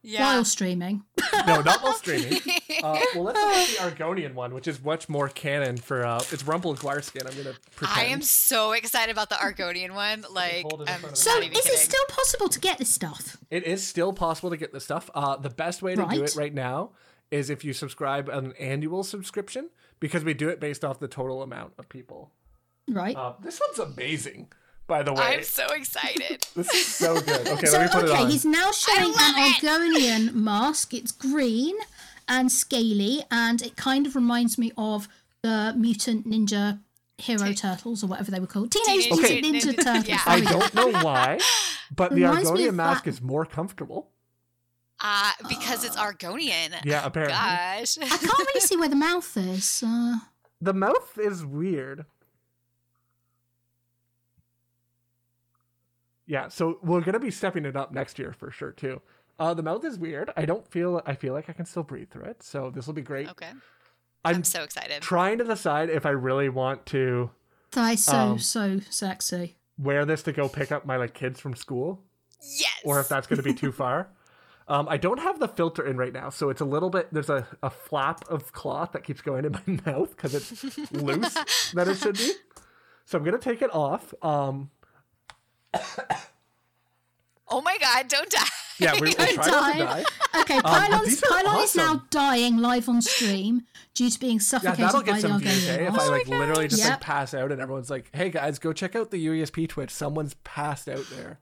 Yeah. 0.03 0.22
While 0.22 0.44
streaming. 0.44 1.03
No, 1.46 1.61
not 1.61 1.82
while 1.82 1.94
streaming. 1.94 2.40
Uh, 2.80 2.96
well, 3.12 3.24
let's 3.24 3.76
look 3.76 3.82
at 3.82 3.96
the 3.96 3.96
Argonian 4.05 4.34
one, 4.34 4.55
which 4.55 4.68
is 4.68 4.80
much 4.84 5.09
more 5.09 5.28
canon 5.28 5.76
for. 5.78 6.07
Uh, 6.07 6.20
it's 6.30 6.44
Rumple 6.44 6.76
Gwarskin. 6.76 7.28
I'm 7.28 7.36
gonna 7.36 7.57
pretend. 7.74 8.01
I 8.01 8.05
am 8.12 8.22
so 8.22 8.70
excited 8.70 9.11
about 9.11 9.30
the 9.30 9.34
Argonian 9.34 9.94
one. 9.96 10.24
Like, 10.30 10.62
hold 10.62 10.88
I'm 10.88 11.01
front 11.01 11.16
So 11.16 11.38
is 11.38 11.46
even 11.46 11.57
it 11.57 11.64
still 11.78 12.05
possible 12.09 12.49
to 12.49 12.61
get 12.61 12.78
this 12.78 12.90
stuff? 12.90 13.36
It 13.51 13.64
is 13.64 13.84
still 13.84 14.12
possible 14.12 14.51
to 14.51 14.57
get 14.57 14.72
the 14.72 14.78
stuff. 14.78 15.11
Uh, 15.12 15.34
the 15.36 15.51
best 15.51 15.82
way 15.82 15.96
to 15.96 16.07
do 16.07 16.22
it 16.22 16.36
right 16.36 16.55
now 16.55 16.90
is 17.32 17.51
if 17.51 17.64
you 17.64 17.72
subscribe 17.72 18.28
an 18.28 18.53
annual 18.61 19.03
subscription 19.03 19.70
because 19.99 20.22
we 20.22 20.34
do 20.34 20.49
it 20.49 20.61
based 20.61 20.84
off 20.84 21.01
the 21.01 21.09
total 21.09 21.42
amount 21.42 21.72
of 21.78 21.88
people. 21.88 22.30
Right. 22.88 23.16
Uh, 23.16 23.32
this 23.42 23.61
one's 23.66 23.80
amazing, 23.80 24.53
by 24.89 25.03
the 25.05 25.12
way. 25.12 25.22
I'm 25.22 25.43
so 25.45 25.66
excited. 25.68 26.47
This 26.57 26.68
is 26.74 26.86
so 26.86 27.20
good. 27.20 27.47
Okay, 27.47 27.66
so 27.66 27.78
let 27.78 27.95
me 27.95 28.01
put 28.01 28.11
it 28.11 28.16
on. 28.16 28.28
he's 28.30 28.45
now 28.45 28.72
showing 28.72 29.12
love 29.12 29.20
an 29.20 29.34
it. 29.39 29.62
Argonian 29.62 30.34
mask. 30.34 30.93
It's 30.95 31.12
green 31.12 31.76
and 32.26 32.51
scaly, 32.51 33.22
and 33.30 33.62
it 33.62 33.76
kind 33.76 34.07
of 34.07 34.16
reminds 34.16 34.59
me 34.59 34.72
of 34.76 35.07
the 35.43 35.72
mutant 35.76 36.26
ninja 36.28 36.80
hero 37.18 37.53
turtles 37.53 38.03
or 38.03 38.09
whatever 38.09 38.30
they 38.32 38.41
were 38.41 38.47
called. 38.47 38.72
Teenage 38.72 39.05
Teenage 39.05 39.20
Mutant 39.20 39.53
Mutant 39.53 39.76
Ninja 39.76 39.78
Ninja- 39.78 39.84
Turtles. 39.84 40.09
yeah. 40.09 40.20
I 40.26 40.41
don't 40.41 40.74
know 40.74 40.91
why, 41.05 41.39
but 41.95 42.11
the 42.14 42.22
Reminds 42.24 42.51
Argonian 42.51 42.74
mask 42.74 43.05
that. 43.05 43.11
is 43.11 43.22
more 43.22 43.45
comfortable. 43.47 44.11
Uh, 45.01 45.30
because 45.49 45.84
it's 45.84 45.95
Argonian. 45.97 46.74
Yeah, 46.84 47.07
apparently. 47.07 47.34
Gosh. 47.39 47.99
I 47.99 48.07
can't 48.09 48.22
really 48.39 48.61
see 48.61 48.76
where 48.76 48.89
the 48.89 48.97
mouth 48.97 49.36
is. 49.36 49.84
Uh, 49.86 50.16
The 50.61 50.74
mouth 50.74 51.16
is 51.18 51.45
weird. 51.47 52.05
Yeah, 56.28 56.48
so 56.48 56.78
we're 56.82 57.00
gonna 57.00 57.18
be 57.18 57.30
stepping 57.32 57.64
it 57.64 57.74
up 57.74 57.90
next 57.92 58.18
year 58.18 58.32
for 58.32 58.50
sure 58.52 58.70
too. 58.70 59.00
Uh, 59.40 59.54
the 59.54 59.62
mouth 59.62 59.84
is 59.84 59.98
weird. 59.98 60.30
I 60.36 60.44
don't 60.44 60.66
feel. 60.70 61.00
I 61.06 61.14
feel 61.14 61.32
like 61.32 61.48
I 61.48 61.52
can 61.54 61.64
still 61.64 61.82
breathe 61.82 62.10
through 62.10 62.24
it, 62.24 62.42
so 62.42 62.70
this 62.70 62.86
will 62.86 62.94
be 62.94 63.02
great. 63.02 63.28
okay. 63.30 63.50
I'm, 64.24 64.36
I'm 64.36 64.44
so 64.44 64.62
excited. 64.62 65.00
trying 65.02 65.38
to 65.38 65.44
decide 65.44 65.90
if 65.90 66.04
I 66.04 66.10
really 66.10 66.48
want 66.48 66.84
to 66.86 67.30
that's 67.72 68.04
so 68.04 68.12
Um, 68.16 68.38
so 68.38 68.80
sexy. 68.90 69.56
wear 69.78 70.04
this 70.04 70.22
to 70.24 70.32
go 70.32 70.48
pick 70.48 70.70
up 70.70 70.84
my 70.86 70.96
like 70.96 71.14
kids 71.14 71.40
from 71.40 71.54
school, 71.54 72.02
Yes. 72.42 72.80
or 72.84 73.00
if 73.00 73.08
that's 73.08 73.26
gonna 73.26 73.42
be 73.42 73.54
too 73.54 73.72
far. 73.72 74.08
Um, 74.70 74.86
I 74.86 74.98
don't 74.98 75.20
have 75.20 75.38
the 75.40 75.48
filter 75.48 75.86
in 75.86 75.96
right 75.96 76.12
now, 76.12 76.28
so 76.28 76.50
it's 76.50 76.60
a 76.60 76.64
little 76.66 76.90
bit. 76.90 77.08
There's 77.10 77.30
a, 77.30 77.48
a 77.62 77.70
flap 77.70 78.22
of 78.28 78.52
cloth 78.52 78.92
that 78.92 79.02
keeps 79.02 79.22
going 79.22 79.46
in 79.46 79.52
my 79.52 79.80
mouth 79.92 80.10
because 80.14 80.34
it's 80.34 80.92
loose 80.92 81.32
that 81.72 81.88
it 81.88 81.96
should 81.96 82.18
be. 82.18 82.32
So 83.06 83.16
I'm 83.16 83.24
gonna 83.24 83.38
take 83.38 83.62
it 83.62 83.74
off. 83.74 84.12
Um, 84.22 84.68
oh 87.48 87.60
my 87.62 87.76
god, 87.80 88.08
don't 88.08 88.30
die. 88.30 88.44
yeah, 88.78 88.94
we, 88.94 89.00
we'll 89.00 89.12
Don't 89.16 89.34
try 89.34 89.46
not 89.46 89.72
to 89.72 89.78
die. 89.78 90.02
die. 90.02 90.40
Okay, 90.40 90.60
but 90.62 90.80
Pylawn's, 90.88 91.06
these 91.08 91.22
are 91.22 91.28
Pylon 91.42 91.62
is 91.64 91.76
now 91.76 92.02
dying 92.10 92.56
live 92.58 92.88
on 92.88 93.02
stream 93.02 93.62
due 93.94 94.10
to 94.10 94.20
being 94.20 94.38
suffocated 94.40 94.78
Yeah, 94.80 94.88
suffocated 94.90 94.90
that'll 94.90 95.00
by 95.00 95.06
get 95.06 95.22
the 95.22 95.28
some 95.28 95.40
views. 95.40 95.68
Eh? 95.68 95.86
If 95.86 95.92
mask. 95.92 96.04
I 96.04 96.08
like 96.10 96.28
literally 96.28 96.68
just 96.68 96.82
Yep. 96.82 96.90
like 96.90 97.00
pass 97.00 97.34
out 97.34 97.50
and 97.52 97.60
everyone's 97.60 97.90
like, 97.90 98.08
"Hey 98.14 98.30
guys, 98.30 98.58
go 98.58 98.72
check 98.72 98.94
out 98.94 99.10
the 99.10 99.26
UESP 99.26 99.68
Twitch. 99.68 99.90
Someone's 99.90 100.34
passed 100.44 100.88
out 100.88 101.04
there." 101.10 101.40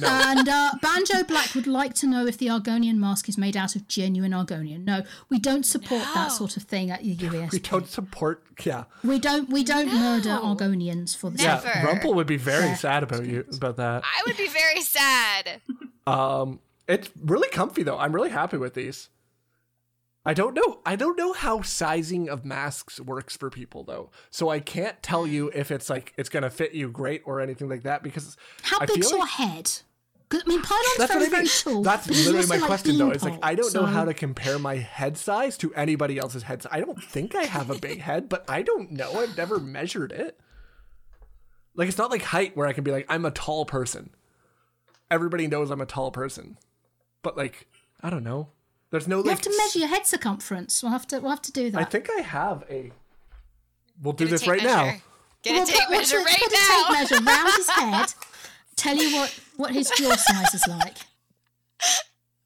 No, 0.00 0.08
And 0.08 0.48
uh, 0.48 0.70
Banjo 0.80 1.24
Black 1.24 1.54
would 1.54 1.66
like 1.66 1.94
to 1.94 2.06
know 2.06 2.26
if 2.26 2.38
the 2.38 2.46
Argonian 2.46 2.96
mask 2.96 3.28
is 3.28 3.36
made 3.36 3.56
out 3.56 3.74
of 3.76 3.88
genuine 3.88 4.32
Argonian. 4.32 4.84
No, 4.84 5.02
we 5.30 5.38
don't 5.38 5.64
support 5.66 6.02
that 6.14 6.28
sort 6.28 6.56
of 6.56 6.62
thing 6.64 6.90
at 6.90 7.02
the 7.02 7.16
UESP. 7.16 7.52
we 7.52 7.58
don't 7.58 7.88
support. 7.88 8.42
Yeah, 8.64 8.84
We 9.02 9.18
don't. 9.18 9.48
We 9.50 9.64
don't 9.64 9.92
murder 9.92 10.30
Argonians 10.30 11.16
for 11.16 11.30
the 11.30 11.42
yeah. 11.42 11.58
sake. 11.58 11.74
Never. 11.74 11.86
Rumple 11.88 12.14
would 12.14 12.26
be 12.26 12.36
very 12.36 12.66
Yeah. 12.66 12.74
sad 12.74 13.02
about 13.02 13.26
you 13.26 13.44
about 13.52 13.76
that. 13.78 14.02
I 14.04 14.22
would 14.26 14.36
be 14.36 14.48
very 14.48 14.80
sad. 14.80 15.60
Um, 16.06 16.60
it's 16.86 17.10
really 17.24 17.48
comfy 17.48 17.82
though. 17.82 17.98
I'm 17.98 18.14
really 18.14 18.30
happy 18.30 18.56
with 18.58 18.74
these. 18.74 19.08
I 20.26 20.32
don't 20.32 20.54
know. 20.54 20.80
I 20.86 20.96
don't 20.96 21.18
know 21.18 21.32
how 21.34 21.60
sizing 21.62 22.28
of 22.30 22.44
masks 22.44 22.98
works 22.98 23.36
for 23.36 23.50
people 23.50 23.84
though. 23.84 24.10
So 24.30 24.48
I 24.48 24.58
can't 24.60 25.02
tell 25.02 25.26
you 25.26 25.50
if 25.54 25.70
it's 25.70 25.90
like 25.90 26.14
it's 26.16 26.28
gonna 26.30 26.48
fit 26.50 26.72
you 26.72 26.90
great 26.90 27.22
or 27.26 27.40
anything 27.40 27.68
like 27.68 27.82
that 27.82 28.02
because 28.02 28.36
How 28.62 28.78
I 28.80 28.86
big's 28.86 29.08
feel 29.08 29.18
your 29.18 29.18
like- 29.20 29.30
head? 29.30 29.70
I 30.32 30.40
mean, 30.48 30.62
Pylawn's 30.62 30.96
That's 30.98 31.12
very, 31.12 31.26
I 31.26 31.28
very 31.28 31.42
mean. 31.42 31.50
tall. 31.62 31.82
That's 31.82 32.08
literally 32.08 32.46
my 32.46 32.56
like 32.56 32.64
question 32.66 32.98
though. 32.98 33.10
It's 33.10 33.22
like 33.22 33.38
I 33.42 33.54
don't 33.54 33.72
know 33.74 33.84
how 33.86 34.04
to 34.04 34.14
compare 34.14 34.58
my 34.58 34.76
head 34.76 35.16
size 35.16 35.56
to 35.58 35.72
anybody 35.74 36.18
else's 36.18 36.42
head 36.44 36.62
size. 36.62 36.72
I 36.72 36.80
don't 36.80 37.00
think 37.00 37.34
I 37.36 37.44
have 37.44 37.70
a 37.70 37.78
big 37.78 38.00
head, 38.00 38.28
but 38.28 38.44
I 38.48 38.62
don't 38.62 38.90
know. 38.92 39.12
I've 39.20 39.36
never 39.36 39.60
measured 39.60 40.10
it. 40.10 40.40
Like 41.76 41.88
it's 41.88 41.98
not 41.98 42.10
like 42.10 42.22
height 42.22 42.56
where 42.56 42.66
I 42.66 42.72
can 42.72 42.82
be 42.82 42.90
like 42.90 43.06
I'm 43.08 43.24
a 43.26 43.30
tall 43.30 43.64
person. 43.66 44.10
Everybody 45.10 45.46
knows 45.46 45.70
I'm 45.70 45.82
a 45.82 45.86
tall 45.86 46.10
person. 46.10 46.56
But 47.22 47.36
like 47.36 47.68
I 48.00 48.10
don't 48.10 48.24
know. 48.24 48.48
There's 48.90 49.08
no 49.08 49.18
You 49.18 49.22
like 49.24 49.30
have 49.38 49.40
to 49.42 49.54
measure 49.56 49.78
your 49.80 49.88
head 49.88 50.06
circumference. 50.06 50.82
We'll 50.82 50.92
have 50.92 51.06
to. 51.08 51.18
We'll 51.20 51.30
have 51.30 51.42
to 51.42 51.52
do 51.52 51.70
that. 51.70 51.80
I 51.80 51.84
think 51.84 52.08
I 52.16 52.20
have 52.20 52.64
a 52.70 52.92
We'll 54.02 54.12
do 54.12 54.24
Get 54.24 54.30
this 54.30 54.40
tape 54.42 54.50
right 54.50 54.62
now. 54.62 54.92
Get 55.42 55.52
We'll 55.54 55.62
a 55.62 55.66
tape 55.66 55.90
measure 55.90 56.18
put- 56.18 56.26
right 56.26 56.38
put 56.38 56.52
a 56.52 56.56
now. 56.56 56.82
tape 56.84 56.92
measure 57.10 57.24
round 57.24 57.52
his 57.56 57.68
head. 57.78 58.14
Tell 58.76 58.96
you 58.96 59.14
what 59.16 59.40
what 59.56 59.70
his 59.72 59.90
jaw 59.90 60.14
size 60.16 60.54
is 60.54 60.66
like. 60.68 60.96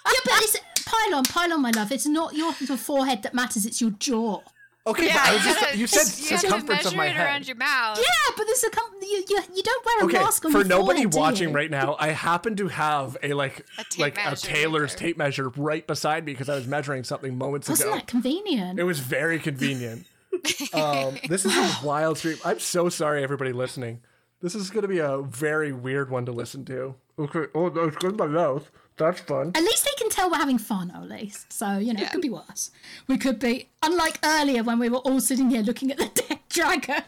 Yeah, 0.06 0.20
but 0.24 0.42
it's 0.42 0.56
Pylawn, 0.84 1.24
Pylawn, 1.24 1.60
my 1.60 1.70
love. 1.70 1.90
It's 1.92 2.06
not 2.06 2.34
your, 2.34 2.54
your 2.60 2.76
forehead 2.76 3.22
that 3.24 3.34
matters. 3.34 3.66
It's 3.66 3.80
your 3.80 3.90
jaw. 3.90 4.40
Okay, 4.86 5.06
Yeah, 5.06 5.14
but 5.14 5.28
I 5.28 5.32
was 5.34 5.44
you, 5.44 5.48
just, 5.50 5.60
gotta, 5.60 5.78
you 5.78 5.86
said 5.86 5.98
you 6.24 6.30
have 6.30 6.40
to 6.42 6.46
circumference 6.48 6.84
of 6.86 6.94
my 6.96 7.06
it 7.06 7.12
head. 7.16 7.26
around 7.26 7.46
your 7.46 7.56
mouth. 7.56 7.96
Yeah, 7.98 8.34
but 8.36 8.44
there's 8.44 8.64
a 8.64 8.70
com- 8.70 8.90
you, 9.00 9.24
you, 9.28 9.40
you 9.56 9.62
don't 9.62 9.86
wear 9.86 10.00
a 10.00 10.04
Okay, 10.04 10.18
mask 10.18 10.44
on 10.44 10.52
for 10.52 10.58
your 10.58 10.66
nobody 10.66 11.02
forehead, 11.04 11.14
watching 11.14 11.52
right 11.54 11.70
now, 11.70 11.96
I 11.98 12.08
happen 12.08 12.54
to 12.56 12.68
have 12.68 13.16
a 13.22 13.32
like 13.32 13.64
A 13.78 13.84
tape 13.84 13.98
like 14.00 14.18
a 14.18 14.30
measure 14.30 14.46
Taylor's 14.46 14.90
right 14.92 14.98
there. 14.98 15.08
tape 15.08 15.16
measure 15.16 15.48
right 15.56 15.86
beside 15.86 16.26
me 16.26 16.32
because 16.32 16.50
I 16.50 16.54
was 16.54 16.66
measuring 16.66 17.02
something 17.04 17.38
moments 17.38 17.68
Wasn't 17.68 17.88
ago. 17.88 17.96
that 17.96 18.06
convenient? 18.06 18.78
It 18.78 18.84
was 18.84 18.98
very 19.00 19.38
convenient. 19.38 20.04
um, 20.74 21.16
this 21.28 21.46
is 21.46 21.56
a 21.56 21.86
wild 21.86 22.18
stream. 22.18 22.36
I'm 22.44 22.58
so 22.58 22.88
sorry, 22.90 23.22
everybody 23.22 23.52
listening. 23.52 24.00
This 24.42 24.54
is 24.54 24.68
going 24.68 24.82
to 24.82 24.88
be 24.88 24.98
a 24.98 25.22
very 25.22 25.72
weird 25.72 26.10
one 26.10 26.26
to 26.26 26.32
listen 26.32 26.66
to. 26.66 26.94
Okay. 27.18 27.44
Oh, 27.54 27.68
no, 27.68 27.84
it's 27.84 27.96
good 27.96 28.10
in 28.10 28.16
my 28.18 28.26
mouth. 28.26 28.70
That's 28.96 29.20
fun. 29.20 29.52
At 29.54 29.62
least 29.62 29.84
they 29.84 29.90
can 30.04 30.10
tell 30.10 30.30
we're 30.30 30.36
having 30.38 30.58
fun, 30.58 30.90
at 30.94 31.08
least. 31.08 31.52
So, 31.52 31.78
you 31.78 31.92
know, 31.92 32.00
Yeah. 32.00 32.06
it 32.06 32.12
could 32.12 32.22
be 32.22 32.30
worse. 32.30 32.70
We 33.08 33.18
could 33.18 33.38
be, 33.38 33.68
unlike 33.82 34.18
earlier 34.24 34.62
when 34.62 34.78
we 34.78 34.88
were 34.88 34.98
all 34.98 35.20
sitting 35.20 35.50
here 35.50 35.62
looking 35.62 35.90
at 35.90 35.98
the 35.98 36.06
dead 36.28 36.38
dragon. 36.48 37.02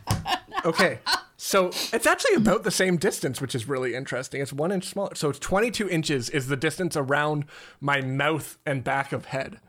Okay, 0.64 0.98
so 1.36 1.68
it's 1.92 2.06
actually 2.06 2.34
about 2.36 2.62
the 2.64 2.70
same 2.70 2.96
distance, 2.96 3.40
which 3.40 3.54
is 3.54 3.68
really 3.68 3.94
interesting. 3.94 4.40
It's 4.40 4.52
one 4.52 4.72
inch 4.72 4.84
smaller, 4.86 5.14
so 5.14 5.30
it's 5.30 5.38
22 5.38 5.88
inches 5.88 6.28
is 6.30 6.48
the 6.48 6.56
distance 6.56 6.96
around 6.96 7.44
my 7.80 8.00
mouth 8.00 8.58
and 8.66 8.82
back 8.82 9.12
of 9.12 9.26
head. 9.26 9.60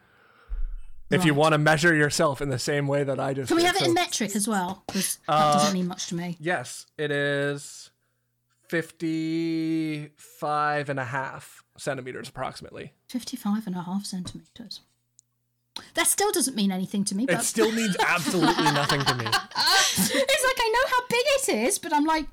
If 1.09 1.23
you 1.23 1.33
want 1.33 1.53
to 1.53 1.57
measure 1.57 1.95
yourself 1.95 2.41
in 2.41 2.49
the 2.49 2.59
same 2.59 2.85
way 2.87 3.03
that 3.05 3.17
I 3.19 3.33
just 3.33 3.47
Can 3.47 3.55
we 3.55 3.61
did. 3.63 3.67
have 3.67 3.75
it 3.77 3.79
So- 3.79 3.85
in 3.85 3.93
metric 3.93 4.35
as 4.35 4.45
well? 4.47 4.83
Because 4.87 5.19
that 5.27 5.33
uh, 5.33 5.53
doesn't 5.53 5.73
mean 5.73 5.87
much 5.87 6.07
to 6.07 6.15
me. 6.15 6.35
Yes, 6.39 6.85
it 6.97 7.11
is 7.11 7.91
55 8.67 10.89
and 10.89 10.99
a 10.99 11.05
half 11.05 11.63
centimeters 11.77 12.29
approximately. 12.29 12.93
55 13.09 13.67
and 13.67 13.75
a 13.75 13.81
half 13.81 14.05
centimetres. 14.05 14.81
That 15.93 16.07
still 16.07 16.31
doesn't 16.31 16.55
mean 16.55 16.71
anything 16.71 17.03
to 17.05 17.15
me, 17.15 17.25
But... 17.25 17.35
It 17.35 17.43
still 17.43 17.71
means 17.71 17.95
absolutely 18.05 18.63
nothing 18.65 19.01
to 19.03 19.15
me. 19.15 19.25
it's 19.25 20.13
like 20.13 20.57
I 20.59 20.71
know 20.73 20.89
how 20.89 21.07
big 21.07 21.23
it 21.25 21.67
is, 21.67 21.77
but 21.79 21.93
I'm 21.93 22.05
like, 22.05 22.25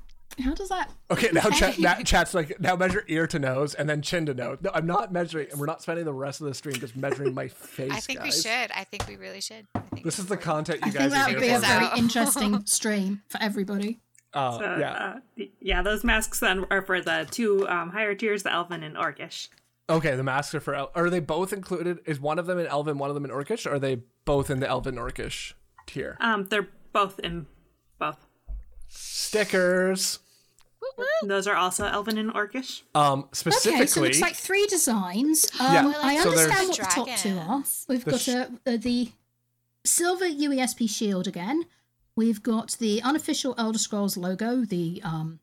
how 0.43 0.53
does 0.53 0.69
that? 0.69 0.91
Okay, 1.11 1.29
now 1.31 1.49
chat, 1.49 1.79
now 1.79 1.95
chat's 2.03 2.33
like 2.33 2.59
now 2.59 2.75
measure 2.75 3.05
ear 3.07 3.25
to 3.27 3.39
nose 3.39 3.73
and 3.73 3.87
then 3.87 4.01
chin 4.01 4.25
to 4.25 4.33
nose. 4.33 4.57
No, 4.61 4.69
I'm 4.73 4.85
not 4.85 5.13
measuring, 5.13 5.47
and 5.51 5.59
we're 5.59 5.65
not 5.65 5.81
spending 5.81 6.03
the 6.05 6.13
rest 6.13 6.41
of 6.41 6.47
the 6.47 6.53
stream 6.53 6.75
just 6.75 6.95
measuring 6.95 7.33
my 7.33 7.47
face. 7.47 7.91
I 7.93 7.99
think 8.01 8.21
we 8.21 8.31
should. 8.31 8.71
I 8.75 8.83
think 8.83 9.07
we 9.07 9.15
really 9.15 9.39
should. 9.41 9.65
I 9.75 9.79
think 9.79 10.03
This 10.03 10.19
is 10.19 10.25
the 10.25 10.33
important. 10.33 10.67
content 10.67 10.79
I 10.83 10.87
you 10.87 10.91
think 10.91 11.03
guys 11.03 11.11
that 11.11 11.29
are 11.29 11.33
would 11.33 11.41
be 11.41 11.47
here 11.47 11.57
a 11.57 11.61
very 11.61 11.87
interesting 11.97 12.65
stream 12.65 13.21
for 13.29 13.41
everybody. 13.41 13.99
Uh, 14.35 14.57
So, 14.59 14.77
yeah. 14.79 14.91
uh, 15.39 15.43
yeah, 15.61 15.81
those 15.81 16.03
masks 16.03 16.39
then 16.39 16.65
are 16.69 16.81
for 16.81 17.01
the 17.01 17.27
two 17.31 17.67
um, 17.69 17.89
higher 17.91 18.13
tiers, 18.13 18.43
the 18.43 18.51
Elven 18.53 18.83
and 18.83 18.95
Orcish. 18.95 19.47
Okay, 19.89 20.15
the 20.15 20.23
masks 20.23 20.53
are 20.55 20.59
for. 20.59 20.75
El- 20.75 20.91
are 20.95 21.09
they 21.09 21.19
both 21.19 21.53
included? 21.53 21.99
Is 22.05 22.19
one 22.19 22.37
of 22.39 22.45
them 22.47 22.57
in 22.59 22.65
Elven, 22.67 22.97
one 22.97 23.09
of 23.09 23.13
them 23.15 23.23
in 23.25 23.31
Orcish? 23.31 23.65
Or 23.65 23.75
are 23.75 23.79
they 23.79 24.01
both 24.25 24.49
in 24.49 24.59
the 24.59 24.67
Elven 24.67 24.95
Orcish 24.95 25.53
tier? 25.87 26.17
Um, 26.19 26.45
they're 26.45 26.67
both 26.91 27.19
in 27.19 27.45
both. 27.99 28.25
Stickers. 28.87 30.19
Those 31.23 31.47
are 31.47 31.55
also 31.55 31.85
Elven 31.85 32.17
and 32.17 32.31
Orcish. 32.33 32.83
Um, 32.93 33.19
Okay, 33.21 33.29
so 33.33 33.49
specifically, 33.51 34.01
it 34.09 34.11
looks 34.13 34.21
like 34.21 34.35
three 34.35 34.65
designs. 34.67 35.49
Um, 35.59 35.73
Yeah, 35.73 35.93
I 36.01 36.17
so 36.17 36.29
understand 36.29 36.67
what 36.69 36.77
the 36.77 36.83
top 36.83 37.07
two 37.17 37.37
are. 37.37 37.63
We've 37.89 38.05
The 38.05 38.11
got 38.11 38.19
sh- 38.19 38.27
a, 38.29 38.51
uh, 38.67 38.77
the 38.77 39.11
silver 39.83 40.25
UESP 40.25 40.87
shield 40.89 41.27
again. 41.27 41.65
We've 42.15 42.41
got 42.41 42.71
the 42.79 43.01
unofficial 43.01 43.55
Elder 43.57 43.77
Scrolls 43.79 44.15
logo, 44.15 44.63
the 44.63 45.01
um, 45.03 45.39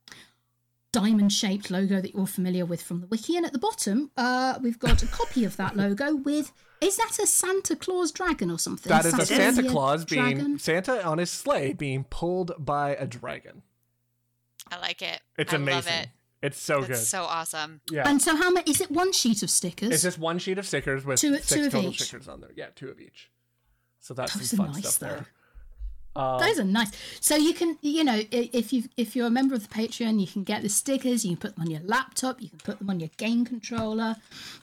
diamond-shaped 0.93 1.71
logo 1.71 2.01
that 2.01 2.15
you're 2.15 2.27
familiar 2.27 2.65
with 2.65 2.83
from 2.83 3.01
the 3.01 3.07
wiki, 3.07 3.37
and 3.37 3.45
at 3.45 3.53
the 3.53 3.59
bottom, 3.59 4.11
uh, 4.17 4.59
we've 4.63 4.79
got 4.79 5.03
a 5.03 5.07
copy 5.07 5.45
of 5.45 5.57
that 5.57 5.77
logo 5.77 6.15
with. 6.17 6.53
Is 6.81 6.97
that 6.97 7.19
a 7.23 7.27
Santa 7.27 7.77
Claus 7.77 8.11
dragon 8.11 8.51
or 8.51 8.59
something? 8.59 8.91
that 8.91 9.05
is 9.05 9.15
a 9.15 9.25
Santa 9.27 9.55
Santa 9.55 9.69
Claus 9.69 10.05
being 10.05 10.23
dragon? 10.23 10.59
Santa 10.59 11.05
on 11.05 11.19
his 11.19 11.31
sleigh 11.31 11.73
being 11.73 12.05
pulled 12.05 12.53
by 12.59 12.97
a 12.97 13.07
dragon. 13.07 13.63
I 14.71 14.79
like 14.81 15.03
it. 15.03 15.21
It's 15.39 15.53
I 15.53 15.57
amazing. 15.57 15.93
Love 15.93 16.03
it. 16.05 16.09
It's 16.43 16.61
so 16.61 16.79
It's 16.81 16.89
good. 16.89 16.97
so 16.97 17.23
awesome. 17.23 17.83
yeah. 17.91 18.09
And 18.09 18.21
so, 18.21 18.35
how 18.35 18.51
many? 18.51 18.69
Is 18.69 18.81
it 18.81 18.91
one 18.91 19.13
sheet 19.13 19.45
of 19.45 19.51
stickers? 19.51 19.91
It's 19.91 20.03
just 20.03 20.19
one 20.19 20.39
sheet 20.41 20.59
of 20.59 20.67
stickers 20.67 21.05
with 21.05 21.21
Two- 21.21 21.35
six 21.37 21.49
two 21.49 21.67
of 21.67 21.73
total 21.73 21.91
each. 21.91 22.03
stickers 22.03 22.27
on 22.27 22.41
there. 22.41 22.51
Yeah, 22.57 22.67
two 22.75 22.89
of 22.89 22.99
each. 22.99 23.31
So 24.01 24.13
that's 24.15 24.35
Those 24.35 24.51
some 24.51 24.61
are 24.61 24.65
fun 24.65 24.75
nice, 24.75 24.89
stuff 24.95 24.99
though. 24.99 25.15
there. 25.17 25.27
Um, 26.15 26.39
Those 26.41 26.59
are 26.59 26.65
nice. 26.65 26.91
So 27.21 27.37
you 27.37 27.55
can, 27.55 27.79
you 27.81 28.05
know, 28.05 28.23
if 28.31 28.73
you 28.73 28.85
if 28.97 29.17
you're 29.17 29.27
a 29.27 29.31
member 29.31 29.55
of 29.55 29.69
the 29.69 29.75
Patreon, 29.75 30.21
you 30.21 30.27
can 30.27 30.45
get 30.45 30.63
the 30.63 30.69
stickers. 30.69 31.25
You 31.25 31.37
can 31.37 31.41
put 31.41 31.55
them 31.55 31.65
on 31.65 31.71
your 31.71 31.81
laptop. 31.85 32.43
You 32.43 32.51
can 32.51 32.59
put 32.59 32.79
them 32.79 32.91
on 32.91 33.01
your 33.01 33.09
game 33.17 33.45
controller. 33.45 34.17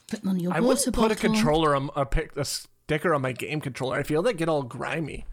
Put 0.07 0.21
them 0.21 0.29
on 0.29 0.39
your 0.39 0.53
I 0.53 0.59
water 0.59 0.91
wouldn't 0.91 0.95
put 0.95 1.11
a 1.11 1.15
controller 1.15 1.75
on 1.75 1.89
a, 1.95 2.05
pic, 2.05 2.35
a 2.35 2.45
sticker 2.45 3.15
on 3.15 3.21
my 3.21 3.31
game 3.31 3.61
controller. 3.61 3.97
I 3.97 4.03
feel 4.03 4.21
they 4.21 4.33
get 4.33 4.49
all 4.49 4.63
grimy. 4.63 5.25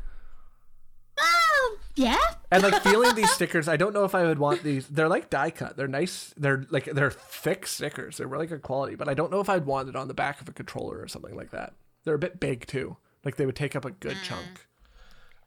Oh, 1.18 1.78
yeah. 1.94 2.18
And 2.50 2.62
like 2.62 2.82
feeling 2.82 3.14
these 3.14 3.30
stickers, 3.30 3.68
I 3.68 3.76
don't 3.76 3.92
know 3.92 4.04
if 4.04 4.14
I 4.14 4.24
would 4.24 4.38
want 4.38 4.62
these. 4.62 4.86
They're 4.88 5.08
like 5.08 5.28
die 5.28 5.50
cut. 5.50 5.76
They're 5.76 5.86
nice. 5.86 6.32
They're 6.38 6.64
like 6.70 6.86
they're 6.86 7.10
thick 7.10 7.66
stickers. 7.66 8.16
They're 8.16 8.26
really 8.26 8.46
good 8.46 8.62
quality. 8.62 8.94
But 8.94 9.08
I 9.08 9.14
don't 9.14 9.30
know 9.30 9.40
if 9.40 9.50
I'd 9.50 9.66
want 9.66 9.90
it 9.90 9.96
on 9.96 10.08
the 10.08 10.14
back 10.14 10.40
of 10.40 10.48
a 10.48 10.52
controller 10.52 10.98
or 10.98 11.08
something 11.08 11.36
like 11.36 11.50
that. 11.50 11.74
They're 12.04 12.14
a 12.14 12.18
bit 12.18 12.40
big 12.40 12.66
too. 12.66 12.96
Like 13.24 13.36
they 13.36 13.44
would 13.44 13.56
take 13.56 13.76
up 13.76 13.84
a 13.84 13.90
good 13.90 14.16
chunk. 14.22 14.65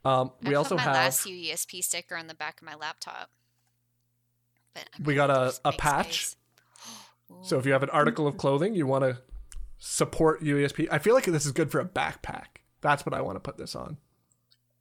Um, 0.04 0.32
we 0.42 0.54
I 0.54 0.58
also 0.58 0.70
put 0.70 0.78
my 0.78 0.82
have 0.84 0.94
last 0.94 1.26
UESP 1.26 1.82
sticker 1.84 2.16
on 2.16 2.26
the 2.26 2.34
back 2.34 2.60
of 2.60 2.66
my 2.66 2.74
laptop. 2.74 3.30
But 4.74 4.88
I'm 4.98 5.04
we 5.04 5.14
got 5.14 5.30
a, 5.30 5.52
a 5.64 5.72
patch. 5.72 6.34
So 7.42 7.60
if 7.60 7.64
you 7.64 7.70
have 7.70 7.84
an 7.84 7.90
article 7.90 8.26
of 8.26 8.36
clothing 8.36 8.74
you 8.74 8.88
want 8.88 9.04
to 9.04 9.18
support 9.78 10.42
UESP, 10.42 10.88
I 10.90 10.98
feel 10.98 11.14
like 11.14 11.26
this 11.26 11.46
is 11.46 11.52
good 11.52 11.70
for 11.70 11.78
a 11.78 11.84
backpack. 11.84 12.46
That's 12.80 13.06
what 13.06 13.14
I 13.14 13.20
want 13.20 13.36
to 13.36 13.40
put 13.40 13.56
this 13.56 13.76
on. 13.76 13.98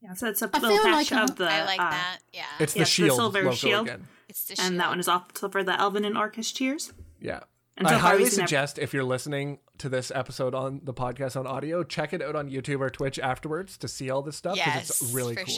Yeah, 0.02 0.16
so 0.16 0.28
it's 0.30 0.42
a 0.42 0.50
I 0.52 0.60
little 0.60 0.78
patch 0.80 1.12
like 1.12 1.30
of 1.30 1.36
the. 1.36 1.48
I 1.48 1.64
like 1.66 1.80
uh, 1.80 1.92
that. 1.92 2.20
Yeah. 2.34 2.46
It's 2.60 2.74
the 2.74 2.80
Yes, 2.80 2.98
the 2.98 3.10
silver 3.12 3.52
shield. 3.54 3.88
again. 3.88 4.08
it's 4.28 4.46
the 4.46 4.56
shield. 4.56 4.68
And 4.68 4.80
that 4.80 4.90
one 4.90 5.00
is 5.00 5.08
also 5.08 5.48
for 5.50 5.64
the 5.64 5.80
Elven 5.80 6.06
and 6.06 6.16
Orcish 6.16 6.54
tiers. 6.56 6.92
Yeah. 7.22 7.42
And 7.78 7.86
I 7.88 7.92
so 7.92 8.00
far 8.00 8.10
highly 8.10 8.24
we've 8.24 8.32
never- 8.32 8.48
suggest 8.48 8.80
if 8.80 8.96
you're 8.96 9.04
listening 9.04 9.60
to 9.80 9.90
this 9.90 10.12
episode 10.14 10.54
on 10.56 10.82
the 10.84 10.94
podcast 10.94 11.38
on 11.40 11.46
audio, 11.48 11.84
check 11.84 12.14
it 12.14 12.22
out 12.22 12.36
on 12.36 12.50
YouTube 12.50 12.80
or 12.80 12.90
Twitch 12.90 13.20
afterwards 13.20 13.78
to 13.78 13.88
see 13.88 14.10
all 14.10 14.22
this 14.22 14.36
stuff 14.36 14.56
because 14.56 14.74
Yes, 14.76 15.02
it's 15.02 15.14
really 15.14 15.36
for 15.36 15.44
cool. 15.46 15.56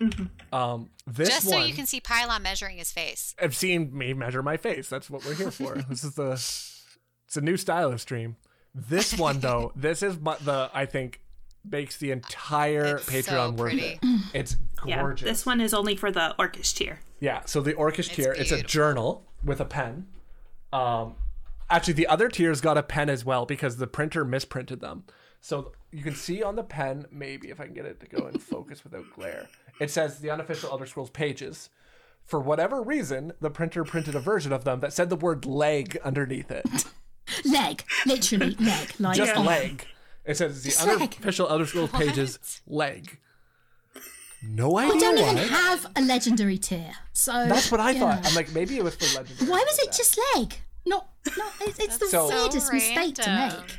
Mm-hmm. 0.00 0.10
sure. 0.22 0.28
Um, 0.52 0.90
this 1.06 1.28
Just 1.28 1.46
one, 1.46 1.60
so 1.62 1.64
you 1.66 1.74
can 1.74 1.86
see 1.86 2.00
Pylawn 2.00 2.42
measuring 2.42 2.78
his 2.78 2.90
face. 2.90 3.34
I've 3.40 3.54
seen 3.56 3.96
me 3.96 4.12
measure 4.12 4.42
my 4.42 4.56
face. 4.56 4.88
That's 4.88 5.08
what 5.08 5.24
we're 5.24 5.34
here 5.34 5.50
for. 5.50 5.74
this 5.88 6.04
is 6.04 6.14
the, 6.14 6.32
it's 6.32 7.36
a 7.36 7.40
new 7.40 7.56
style 7.56 7.92
of 7.92 8.00
stream. 8.00 8.36
This 8.74 9.16
one 9.16 9.40
though, 9.40 9.72
this 9.76 10.02
is 10.02 10.18
my, 10.18 10.36
the 10.40 10.70
I 10.74 10.86
think 10.86 11.20
makes 11.64 11.96
the 11.96 12.10
entire 12.10 12.96
It's 12.96 13.06
Patreon 13.10 13.56
so 13.56 13.62
worth 13.62 13.74
it. 13.74 13.98
It's 14.34 14.56
Yeah, 14.84 15.00
gorgeous. 15.00 15.26
this 15.28 15.46
one 15.46 15.60
is 15.60 15.72
only 15.72 15.96
for 15.96 16.10
the 16.10 16.34
Orcish 16.38 16.74
tier. 16.74 17.00
Yeah, 17.20 17.42
so 17.46 17.60
the 17.62 17.72
Orcish 17.74 18.12
tier, 18.12 18.32
it's 18.36 18.50
a 18.52 18.62
journal 18.62 19.24
with 19.42 19.60
a 19.60 19.64
pen. 19.64 20.08
Um, 20.72 21.14
actually, 21.70 21.94
the 21.94 22.06
other 22.06 22.28
tiers 22.28 22.60
got 22.60 22.78
a 22.78 22.82
pen 22.82 23.08
as 23.08 23.24
well 23.24 23.46
because 23.46 23.76
the 23.76 23.86
printer 23.86 24.24
misprinted 24.24 24.80
them. 24.80 25.04
So 25.40 25.72
you 25.90 26.02
can 26.02 26.14
see 26.14 26.42
on 26.42 26.56
the 26.56 26.62
pen, 26.62 27.06
maybe 27.10 27.50
if 27.50 27.60
I 27.60 27.66
can 27.66 27.74
get 27.74 27.84
it 27.84 28.00
to 28.00 28.06
go 28.06 28.26
in 28.28 28.38
focus 28.38 28.82
without 28.82 29.04
glare, 29.14 29.48
it 29.78 29.90
says 29.90 30.18
the 30.18 30.30
unofficial 30.30 30.70
Elder 30.70 30.86
Scrolls 30.86 31.10
pages. 31.10 31.68
For 32.24 32.40
whatever 32.40 32.80
reason, 32.80 33.32
the 33.40 33.50
printer 33.50 33.84
printed 33.84 34.14
a 34.14 34.20
version 34.20 34.52
of 34.52 34.64
them 34.64 34.80
that 34.80 34.94
said 34.94 35.10
the 35.10 35.16
word 35.16 35.44
leg 35.44 35.98
underneath 36.04 36.50
it. 36.50 36.64
Leg, 37.44 37.82
literally 38.04 38.54
leg, 38.60 38.92
like 38.98 39.16
Just 39.16 39.34
oh. 39.34 39.42
leg. 39.42 39.86
It 40.26 40.36
says 40.36 40.62
the 40.62 40.68
Just 40.70 40.86
leg. 40.86 40.96
unofficial 41.00 41.48
Elder 41.48 41.64
Scrolls 41.64 41.90
pages 41.90 42.60
leg. 42.66 43.18
No 44.42 44.76
idea 44.78 45.00
don't 45.00 45.16
why. 45.16 45.32
even 45.32 45.48
have 45.48 45.86
a 45.96 46.02
legendary 46.02 46.58
tier, 46.58 46.92
so 47.14 47.32
That's 47.48 47.70
what 47.72 47.80
I 47.80 47.92
yeah. 47.92 48.00
thought. 48.00 48.26
I'm 48.26 48.34
like, 48.34 48.52
maybe 48.52 48.76
it 48.76 48.84
was 48.84 48.94
for 48.94 49.18
legendary. 49.18 49.50
Why 49.50 49.64
was 49.66 49.78
it 49.78 49.92
just 49.92 50.18
leg? 50.34 50.54
Not, 50.86 51.08
not. 51.36 51.52
It's, 51.62 51.78
it's 51.78 51.98
the 51.98 52.06
So- 52.06 52.28
weirdest 52.28 52.66
So 52.68 52.72
mistake 52.72 53.14
to 53.16 53.30
make. 53.60 53.78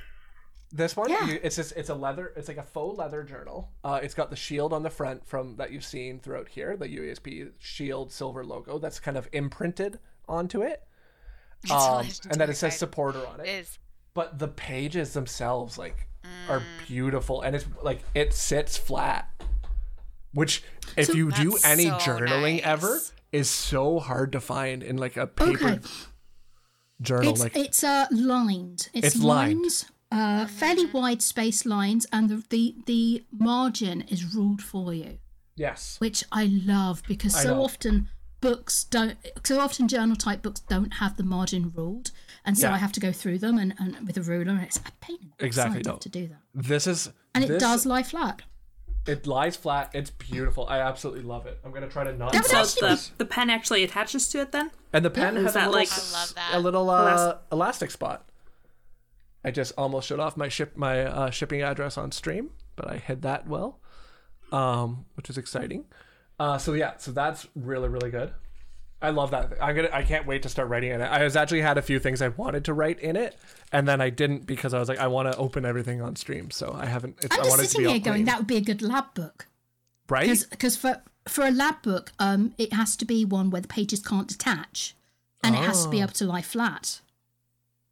This 0.71 0.95
one, 0.97 1.09
Yeah. 1.09 1.25
you, 1.27 1.39
it's 1.41 1.55
just, 1.55 1.71
it's 1.77 1.89
a 1.89 1.95
leather, 1.95 2.33
it's 2.35 2.47
like 2.49 2.57
a 2.57 2.63
faux 2.63 2.97
leather 2.97 3.23
journal. 3.23 3.69
Uh, 3.83 3.99
it's 4.03 4.13
got 4.13 4.29
the 4.29 4.35
shield 4.35 4.73
on 4.73 4.83
the 4.83 4.89
front 4.89 5.25
from 5.25 5.55
that 5.55 5.71
you've 5.71 5.85
seen 5.85 6.19
throughout 6.19 6.49
here, 6.49 6.75
the 6.75 6.87
UESP 6.87 7.51
shield 7.59 8.11
silver 8.11 8.43
logo 8.43 8.77
that's 8.77 8.99
kind 8.99 9.15
of 9.15 9.29
imprinted 9.31 9.99
onto 10.27 10.61
it, 10.63 10.83
um, 11.71 12.05
and 12.29 12.41
then 12.41 12.49
it 12.49 12.55
says 12.55 12.63
right? 12.63 12.73
supporter 12.73 13.25
on 13.25 13.39
It 13.39 13.47
it. 13.47 13.49
is. 13.61 13.79
But 14.13 14.37
the 14.39 14.47
pages 14.49 15.13
themselves, 15.13 15.77
like, 15.77 16.07
are 16.49 16.59
Mm. 16.59 16.87
beautiful, 16.87 17.41
and 17.41 17.55
it's 17.55 17.65
like 17.81 18.03
it 18.13 18.33
sits 18.33 18.75
flat. 18.75 19.29
Which, 20.33 20.63
if 20.97 21.07
So- 21.07 21.13
you 21.13 21.31
do 21.31 21.57
any 21.63 21.85
so 21.85 21.95
journaling 21.95 22.59
ever, 22.61 22.99
is 23.31 23.49
so 23.49 23.99
hard 23.99 24.31
to 24.33 24.41
find 24.41 24.83
in 24.83 24.97
like 24.97 25.15
a 25.15 25.27
paper 25.27 25.65
Okay. 25.69 25.79
Journal. 27.01 27.31
It's 27.31 27.39
like, 27.41 27.55
it's 27.57 27.83
uh 27.83 28.07
lined. 28.11 28.89
It's, 28.93 29.07
It's 29.07 29.15
lined. 29.23 29.59
lines, 29.61 29.85
uh, 30.11 30.45
fairly 30.47 30.85
wide 30.85 31.21
space 31.21 31.65
lines, 31.65 32.05
and 32.11 32.29
the, 32.29 32.43
the 32.49 32.75
the 32.85 33.23
margin 33.31 34.01
is 34.01 34.33
ruled 34.35 34.61
for 34.61 34.93
you, 34.93 35.19
yes, 35.55 35.97
which 35.99 36.23
I 36.31 36.45
love 36.45 37.01
because 37.07 37.35
I 37.35 37.43
so 37.43 37.55
know. 37.55 37.63
often 37.63 38.09
books 38.41 38.83
don't. 38.83 39.17
So 39.43 39.59
often 39.59 39.87
journal 39.87 40.15
type 40.15 40.41
books 40.41 40.61
don't 40.61 40.95
have 40.95 41.17
the 41.17 41.23
margin 41.23 41.71
ruled, 41.75 42.11
and 42.45 42.57
so 42.57 42.67
Yeah. 42.67 42.75
I 42.75 42.77
have 42.77 42.91
to 42.93 42.99
go 42.99 43.11
through 43.11 43.39
them 43.39 43.57
and, 43.57 43.73
and 43.79 44.05
with 44.07 44.17
a 44.17 44.21
ruler, 44.21 44.51
and 44.51 44.61
it's 44.61 44.77
a 44.77 44.91
pain 45.01 45.33
Exactly, 45.39 45.81
no. 45.85 45.97
to 45.97 46.09
do 46.09 46.27
that. 46.27 46.41
this 46.53 46.87
is 46.87 47.11
And 47.33 47.43
it 47.43 47.59
does 47.59 47.85
lie 47.85 48.03
flat. 48.03 48.43
It 49.07 49.27
lies 49.27 49.55
flat. 49.55 49.91
It's 49.93 50.09
beautiful. 50.09 50.65
I 50.67 50.79
absolutely 50.79 51.23
love 51.23 51.45
it. 51.45 51.59
I'm 51.63 51.71
gonna 51.71 51.87
try 51.87 52.03
to 52.03 52.15
not. 52.17 52.33
That 52.33 52.43
would 52.51 52.65
So 52.67 52.87
the, 52.87 53.09
the 53.19 53.25
pen 53.25 53.49
actually 53.49 53.83
attaches 53.83 54.27
to 54.29 54.39
it 54.41 54.51
then? 54.51 54.71
And 54.93 55.05
the 55.05 55.09
pen 55.11 55.37
Is 55.37 55.43
has 55.43 55.51
a 55.51 55.59
that 55.59 55.65
little, 55.67 55.79
like- 55.79 55.87
s- 55.91 56.33
I 56.35 56.51
that. 56.51 56.57
a 56.57 56.59
little 56.59 56.89
uh, 56.89 57.11
Elas- 57.11 57.37
elastic 57.51 57.91
spot. 57.91 58.27
I 59.43 59.51
just 59.51 59.73
almost 59.77 60.07
showed 60.07 60.19
off 60.19 60.35
my 60.37 60.47
ship 60.49 60.75
my 60.75 61.03
uh, 61.03 61.29
shipping 61.29 61.61
address 61.61 61.97
on 61.99 62.11
stream, 62.11 62.49
but 62.75 62.89
I 62.89 62.97
hid 62.97 63.21
that 63.21 63.47
well, 63.47 63.79
um, 64.51 65.05
which 65.15 65.29
is 65.29 65.37
exciting. 65.37 65.85
Uh, 66.39 66.57
so 66.57 66.73
yeah, 66.73 66.97
so 66.97 67.11
that's 67.11 67.47
really 67.55 67.87
really 67.89 68.09
good. 68.09 68.33
I 69.05 69.09
love 69.11 69.31
that. 69.31 69.53
I'm 69.61 69.75
gonna. 69.75 69.89
I 69.93 70.03
can't 70.03 70.25
wait 70.25 70.43
to 70.43 70.49
start 70.49 70.67
writing 70.69 70.91
in 70.91 71.01
it. 71.01 71.05
I 71.05 71.23
was 71.23 71.35
actually 71.35 71.61
had 71.61 71.77
a 71.77 71.81
few 71.81 71.99
things 71.99 72.21
I 72.21 72.29
wanted 72.29 72.65
to 72.65 72.73
write 72.73 72.99
in 72.99 73.15
it, 73.15 73.37
and 73.71 73.87
then 73.87 74.01
I 74.01 74.09
didn't 74.09 74.45
because 74.45 74.73
I 74.73 74.79
was 74.79 74.89
like, 74.89 74.99
I 74.99 75.07
want 75.07 75.31
to 75.31 75.37
open 75.37 75.65
everything 75.65 76.01
on 76.01 76.15
stream, 76.15 76.51
so 76.51 76.73
I 76.77 76.85
haven't. 76.85 77.17
It's, 77.21 77.33
I'm 77.33 77.41
I 77.41 77.43
just 77.43 77.49
wanted 77.51 77.63
to 77.63 77.69
sitting 77.69 77.85
be 77.87 77.91
here 77.91 77.99
going, 77.99 78.15
clean. 78.17 78.25
that 78.25 78.37
would 78.39 78.47
be 78.47 78.57
a 78.57 78.61
good 78.61 78.81
lab 78.81 79.13
book. 79.13 79.47
right. 80.09 80.43
Because 80.49 80.75
for 80.75 81.01
for 81.27 81.45
a 81.45 81.51
lab 81.51 81.81
book, 81.81 82.11
um, 82.19 82.53
it 82.57 82.73
has 82.73 82.95
to 82.97 83.05
be 83.05 83.25
one 83.25 83.49
where 83.49 83.61
the 83.61 83.67
pages 83.67 84.01
can't 84.01 84.27
detach, 84.27 84.95
and 85.43 85.55
it 85.55 85.59
has 85.59 85.83
to 85.83 85.89
be 85.89 85.99
Oh. 85.99 86.03
able 86.03 86.13
to 86.13 86.25
lie 86.25 86.41
flat. 86.41 87.01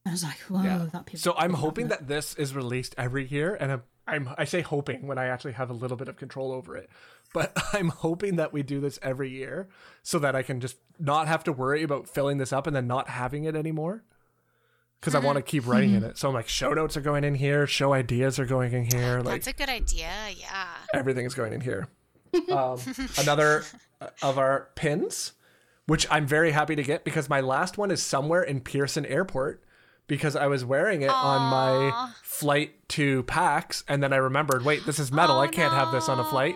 I 0.05 0.11
was 0.11 0.23
like, 0.23 0.39
whoa, 0.49 0.63
Yeah. 0.63 0.77
that'd 0.91 1.05
be. 1.05 1.13
a 1.13 1.17
So 1.17 1.33
I'm 1.37 1.53
hoping 1.53 1.87
that 1.87 2.07
this 2.07 2.35
is 2.35 2.53
released 2.53 2.93
every 2.97 3.25
year, 3.25 3.55
and 3.55 3.71
I'm, 3.71 3.83
I'm 4.05 4.29
I 4.37 4.43
say 4.43 4.61
hoping 4.61 5.07
when 5.07 5.17
I 5.17 5.27
actually 5.27 5.53
have 5.53 5.69
a 5.69 5.73
little 5.73 5.95
bit 5.95 6.09
of 6.09 6.17
control 6.17 6.51
over 6.51 6.75
it. 6.75 6.89
But 7.33 7.51
I'm 7.73 7.89
hoping 7.89 8.35
that 8.37 8.53
we 8.53 8.63
do 8.63 8.79
this 8.79 8.99
every 9.01 9.29
year 9.29 9.67
so 10.03 10.19
that 10.19 10.35
I 10.35 10.43
can 10.43 10.59
just 10.59 10.77
not 10.99 11.27
have 11.27 11.43
to 11.45 11.51
worry 11.51 11.83
about 11.83 12.07
filling 12.07 12.37
this 12.37 12.53
up 12.53 12.67
and 12.67 12.75
then 12.75 12.87
not 12.87 13.09
having 13.09 13.43
it 13.45 13.55
anymore. 13.55 14.03
Because 14.99 15.15
I 15.15 15.19
want 15.19 15.35
to 15.35 15.41
keep 15.41 15.67
writing 15.67 15.89
Mm-hmm. 15.89 16.03
in 16.05 16.11
it. 16.11 16.17
So 16.17 16.29
I'm 16.29 16.33
like, 16.33 16.47
show 16.47 16.73
notes 16.73 16.95
are 16.95 17.01
going 17.01 17.25
in 17.25 17.35
here, 17.35 17.67
show 17.67 17.91
ideas 17.91 18.39
are 18.39 18.45
going 18.45 18.71
in 18.71 18.85
here, 18.85 19.17
like 19.19 19.43
That's 19.43 19.47
a 19.47 19.53
good 19.53 19.67
idea. 19.67 20.09
Yeah. 20.39 20.67
everything 20.93 21.25
is 21.25 21.33
going 21.33 21.51
in 21.53 21.61
here. 21.61 21.87
Um, 22.49 22.79
another 23.19 23.63
uh, 24.01 24.07
of 24.23 24.39
our 24.39 24.69
pins, 24.73 25.33
which 25.85 26.07
I'm 26.09 26.25
very 26.25 26.49
happy 26.51 26.75
to 26.75 26.81
get 26.81 27.03
because 27.03 27.29
my 27.29 27.41
last 27.41 27.77
one 27.77 27.91
is 27.91 28.01
somewhere 28.01 28.41
in 28.41 28.59
Pearson 28.61 29.05
Airport 29.05 29.63
because 30.07 30.35
I 30.35 30.47
was 30.47 30.65
wearing 30.65 31.03
it 31.03 31.11
on 31.11 31.41
my 31.51 32.11
flight 32.23 32.89
to 32.89 33.21
PAX 33.23 33.83
and 33.87 34.01
then 34.01 34.13
I 34.13 34.15
remembered, 34.15 34.65
wait, 34.65 34.83
this 34.87 34.97
is 34.97 35.11
metal. 35.11 35.37
I 35.39 35.47
can't 35.47 35.73
have 35.75 35.91
this 35.91 36.09
on 36.09 36.19
a 36.19 36.23
flight. 36.23 36.55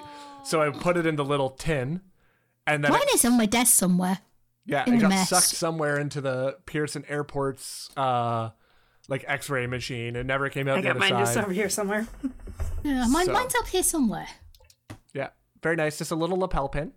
So 0.49 0.61
I 0.61 0.69
put 0.69 0.97
it 0.97 1.05
in 1.05 1.15
the 1.15 1.25
little 1.25 1.49
tin 1.49 2.01
and 2.65 2.83
then 2.83 2.91
Mine 2.91 3.01
it, 3.03 3.15
is 3.15 3.25
on 3.25 3.37
my 3.37 3.45
desk 3.45 3.73
somewhere. 3.75 4.19
yeah, 4.65 4.83
in 4.87 4.93
it 4.93 4.97
a 4.97 5.01
got 5.01 5.09
mess. 5.09 5.29
sucked 5.29 5.45
somewhere 5.45 5.99
into 5.99 6.21
the 6.21 6.57
Pearson 6.65 7.03
Airport's 7.07 7.89
uh 7.97 8.49
like 9.09 9.23
X-ray 9.27 9.67
machine. 9.67 10.15
It 10.15 10.25
never 10.25 10.49
came 10.49 10.67
out 10.67 10.77
I 10.77 10.81
the 10.81 10.87
got 10.87 10.91
other 10.91 10.99
mine 10.99 11.09
side. 11.09 11.19
just 11.19 11.37
over 11.37 11.51
here 11.53 11.69
somewhere. 11.69 12.07
Yeah, 12.83 13.05
mine, 13.09 13.25
So- 13.25 13.33
mine's 13.33 13.55
up 13.55 13.67
here 13.67 13.83
somewhere. 13.83 14.27
Yeah, 15.13 15.29
very 15.63 15.75
nice. 15.75 15.97
Just 15.97 16.11
a 16.11 16.15
little 16.15 16.37
lapel 16.37 16.69
pin. 16.69 16.93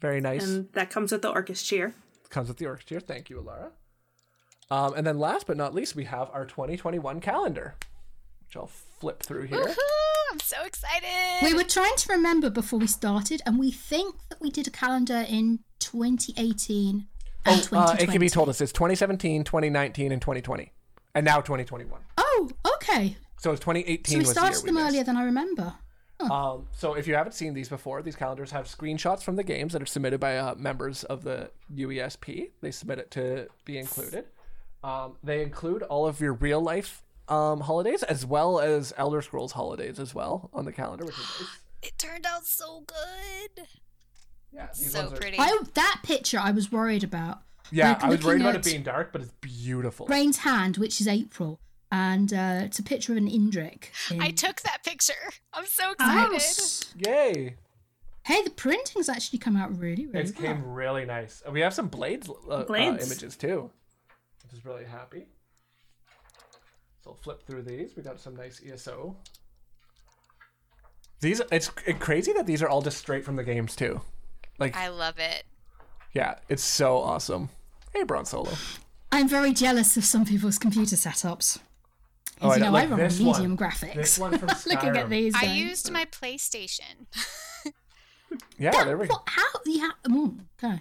Very 0.00 0.20
nice. 0.20 0.44
and 0.44 0.68
that 0.72 0.90
comes 0.90 1.12
with 1.12 1.22
the 1.22 1.30
Orcus 1.30 1.62
cheer. 1.62 1.94
comes 2.28 2.48
with 2.48 2.56
the 2.58 2.66
orchestra. 2.66 2.98
Cheer. 2.98 3.06
Thank 3.06 3.30
you, 3.30 3.36
Alarra. 3.40 3.70
Um, 4.70 4.94
and 4.96 5.06
then 5.06 5.18
last 5.18 5.46
but 5.46 5.56
not 5.56 5.74
least, 5.74 5.94
we 5.94 6.04
have 6.04 6.28
our 6.32 6.44
2021 6.44 7.20
calendar, 7.20 7.74
which 8.46 8.56
I'll 8.56 8.66
flip 8.66 9.22
through 9.22 9.42
here. 9.46 9.74
Woohoo! 10.32 10.34
I'm 10.34 10.40
so 10.40 10.64
excited. 10.64 11.08
We 11.42 11.54
were 11.54 11.64
trying 11.64 11.94
to 11.96 12.12
remember 12.12 12.50
before 12.50 12.78
we 12.78 12.86
started, 12.86 13.42
and 13.46 13.58
we 13.58 13.70
think 13.70 14.16
that 14.30 14.40
we 14.40 14.50
did 14.50 14.66
a 14.66 14.70
calendar 14.70 15.24
in 15.28 15.60
2018 15.80 17.06
and 17.44 17.54
Uh, 17.54 17.60
2020. 17.60 18.02
it 18.02 18.10
can 18.10 18.20
be 18.20 18.28
told 18.30 18.48
us 18.48 18.60
it's 18.60 18.72
2017, 18.72 19.44
2019, 19.44 20.12
and 20.12 20.22
2020, 20.22 20.72
and 21.14 21.24
now 21.24 21.40
2021. 21.40 22.00
Oh, 22.18 22.50
okay. 22.76 23.16
So 23.38 23.50
it's 23.52 23.60
2018 23.60 24.04
So 24.04 24.14
we 24.14 24.18
was 24.20 24.28
the 24.28 24.32
started 24.34 24.54
year 24.56 24.62
we 24.62 24.66
them 24.66 24.74
missed. 24.76 24.86
earlier 24.88 25.04
than 25.04 25.16
I 25.16 25.24
remember. 25.24 25.74
Um, 26.20 26.68
so 26.70 26.94
if 26.94 27.08
you 27.08 27.16
haven't 27.16 27.32
seen 27.32 27.52
these 27.52 27.68
before, 27.68 28.00
these 28.00 28.14
calendars 28.14 28.52
have 28.52 28.66
screenshots 28.66 29.24
from 29.24 29.34
the 29.34 29.42
games 29.42 29.72
that 29.72 29.82
are 29.82 29.86
submitted 29.86 30.20
by 30.20 30.36
uh, 30.38 30.54
members 30.54 31.02
of 31.02 31.24
the 31.24 31.50
UESP. 31.74 32.50
They 32.60 32.70
submit 32.70 33.00
it 33.00 33.10
to 33.12 33.48
be 33.64 33.76
included. 33.76 34.26
Um, 34.84 35.16
they 35.24 35.42
include 35.42 35.82
all 35.82 36.06
of 36.06 36.20
your 36.20 36.34
real 36.34 36.60
life 36.60 37.02
um, 37.32 37.60
holidays 37.60 38.02
as 38.02 38.24
well 38.26 38.60
as 38.60 38.92
Elder 38.96 39.22
Scrolls 39.22 39.52
holidays 39.52 39.98
as 39.98 40.14
well 40.14 40.50
on 40.52 40.64
the 40.64 40.72
calendar, 40.72 41.04
which 41.04 41.14
is 41.18 41.24
nice. 41.40 41.48
It 41.82 41.98
turned 41.98 42.26
out 42.26 42.44
so 42.46 42.84
good. 42.86 43.66
Yeah, 44.52 44.70
So 44.72 45.08
are- 45.08 45.10
pretty. 45.10 45.36
I 45.38 45.58
that 45.74 46.00
picture 46.04 46.38
I 46.38 46.50
was 46.52 46.70
worried 46.70 47.02
about. 47.02 47.40
Yeah, 47.72 47.88
Like, 47.88 48.04
I 48.04 48.08
was 48.10 48.24
worried 48.24 48.40
about 48.42 48.54
it 48.54 48.62
being 48.64 48.82
dark, 48.84 49.12
but 49.12 49.22
it's 49.22 49.32
beautiful. 49.40 50.06
Rain's 50.06 50.38
hand, 50.38 50.76
which 50.76 51.00
is 51.00 51.08
April, 51.08 51.58
and 51.90 52.32
uh, 52.32 52.60
it's 52.64 52.78
a 52.78 52.82
picture 52.82 53.12
of 53.12 53.18
an 53.18 53.28
Indrik. 53.28 53.84
in- 54.10 54.20
I 54.22 54.30
took 54.30 54.60
that 54.60 54.84
picture. 54.84 55.14
I'm 55.54 55.66
so 55.66 55.92
excited. 55.92 56.36
s- 56.36 56.94
Yay! 56.98 57.56
Hey, 58.24 58.42
the 58.44 58.50
printing's 58.50 59.08
actually 59.08 59.40
come 59.40 59.56
out 59.56 59.76
really, 59.76 60.06
really 60.06 60.28
It 60.28 60.36
well. 60.38 60.46
came 60.54 60.64
really 60.72 61.04
nice. 61.06 61.42
We 61.50 61.60
have 61.62 61.74
some 61.74 61.88
blades, 61.88 62.28
uh, 62.28 62.48
uh, 62.48 62.64
Blades. 62.64 63.06
images 63.06 63.36
too, 63.36 63.70
which 64.44 64.52
is 64.52 64.64
really 64.64 64.84
happy. 64.84 65.26
So 67.02 67.10
I'll 67.10 67.16
flip 67.16 67.42
through 67.46 67.62
these. 67.62 67.96
We 67.96 68.02
got 68.02 68.20
some 68.20 68.36
nice 68.36 68.60
ESO. 68.64 69.16
These 71.20 71.40
it's 71.52 71.68
crazy 72.00 72.32
that 72.32 72.46
these 72.46 72.62
are 72.62 72.68
all 72.68 72.82
just 72.82 72.98
straight 72.98 73.24
from 73.24 73.36
the 73.36 73.44
games 73.44 73.76
too. 73.76 74.00
Like 74.58 74.76
I 74.76 74.88
love 74.88 75.18
it. 75.18 75.44
yeah, 76.12 76.36
it's 76.48 76.64
so 76.64 76.98
awesome. 76.98 77.48
Hey, 77.92 78.02
Bron 78.04 78.24
Solo. 78.24 78.50
I'm 79.10 79.28
very 79.28 79.52
jealous 79.52 79.96
of 79.96 80.04
some 80.04 80.24
people's 80.24 80.58
computer 80.58 80.96
setups. 80.96 81.58
Oh, 82.40 82.50
As 82.50 82.52
I 82.52 82.54
you 82.56 82.60
know, 82.62 82.70
know, 82.70 82.76
I 82.78 82.80
like 82.82 82.90
run 82.90 83.00
medium 83.18 83.26
one. 83.26 83.56
graphics. 83.56 83.94
This 83.94 84.18
one 84.18 84.36
from 84.38 84.48
Looking 84.66 84.96
at 84.96 85.06
Skyrim. 85.06 85.08
these. 85.10 85.34
I 85.36 85.42
going, 85.46 85.56
used 85.58 85.90
my 85.92 86.04
PlayStation. 86.06 87.06
Yeah, 88.58 88.84
there 88.84 88.96
we 88.96 89.06
go. 89.08 89.12
What? 89.14 89.24
How? 89.26 89.42
Yeah. 89.66 89.90
mm, 90.06 90.40
okay. 90.62 90.80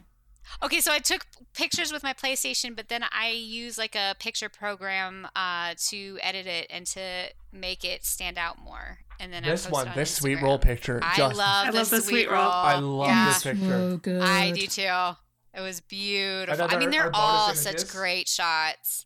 Okay, 0.63 0.81
so 0.81 0.91
I 0.91 0.99
took 0.99 1.25
pictures 1.53 1.91
with 1.91 2.03
my 2.03 2.13
PlayStation, 2.13 2.75
but 2.75 2.89
then 2.89 3.03
I 3.11 3.29
use 3.29 3.77
like 3.77 3.95
a 3.95 4.15
picture 4.19 4.49
program 4.49 5.27
uh, 5.35 5.73
to 5.89 6.17
edit 6.21 6.47
it 6.47 6.67
and 6.69 6.85
to 6.87 7.27
make 7.51 7.83
it 7.83 8.05
stand 8.05 8.37
out 8.37 8.59
more. 8.59 8.99
And 9.19 9.31
then 9.31 9.43
This 9.43 9.67
I 9.67 9.69
post 9.69 9.73
one, 9.73 9.87
on 9.89 9.95
this 9.95 10.15
sweet 10.15 10.41
roll 10.41 10.57
picture. 10.57 10.99
I 11.03 11.15
just, 11.15 11.35
love, 11.35 11.67
I 11.67 11.71
the 11.71 11.77
love 11.77 11.89
the 11.89 12.01
sweet 12.01 12.09
sweet 12.09 12.31
roll. 12.31 12.41
roll. 12.41 12.51
I 12.51 12.75
love 12.75 13.07
yeah. 13.07 13.25
this 13.27 13.43
picture. 13.43 13.67
So 13.67 13.97
good. 13.97 14.21
I 14.21 14.51
do 14.51 14.65
too. 14.67 15.15
It 15.53 15.61
was 15.61 15.81
beautiful. 15.81 16.67
I 16.69 16.77
mean, 16.77 16.89
they're 16.89 17.11
bonus 17.11 17.19
all 17.19 17.53
such 17.53 17.87
great 17.89 18.27
shots. 18.27 19.05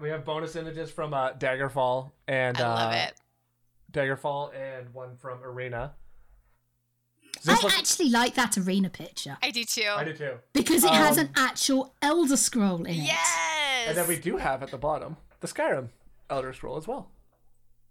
We 0.00 0.08
have 0.10 0.24
bonus 0.24 0.56
images 0.56 0.90
from 0.90 1.12
uh, 1.12 1.32
Daggerfall 1.32 2.12
and 2.26 2.56
I 2.56 2.62
love 2.62 2.92
uh, 2.92 2.96
it. 2.96 3.14
Daggerfall 3.92 4.54
and 4.54 4.92
one 4.94 5.16
from 5.16 5.42
Arena. 5.42 5.94
Does 7.40 7.48
I 7.48 7.54
this 7.54 7.62
look- 7.64 7.78
actually 7.78 8.10
like 8.10 8.34
that 8.34 8.56
arena 8.58 8.90
picture 8.90 9.36
I 9.42 9.50
do 9.50 9.64
too. 9.64 9.88
I 9.96 10.04
do 10.04 10.12
too. 10.14 10.38
because 10.52 10.84
it 10.84 10.90
has 10.90 11.18
Um, 11.18 11.26
an 11.26 11.32
actual 11.36 11.94
Elder 12.02 12.36
Scroll 12.36 12.80
in 12.84 12.86
it. 12.86 12.92
Yes. 12.94 13.86
And 13.88 13.96
then 13.96 14.06
we 14.08 14.16
do 14.18 14.36
have 14.38 14.62
at 14.62 14.70
the 14.70 14.78
bottom 14.78 15.16
the 15.40 15.46
Skyrim 15.48 15.88
Elder 16.30 16.52
Scroll 16.52 16.76
as 16.76 16.86
well. 16.88 17.10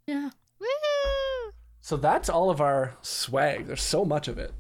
Yeah. 0.06 0.30
Woo! 0.60 1.52
So 1.82 1.98
that's 1.98 2.30
all 2.30 2.50
of 2.50 2.60
our 2.62 2.96
swag. 3.02 3.68
There's 3.68 3.82
so 3.82 4.04
much 4.06 4.28
of 4.28 4.38
it. 4.38 4.54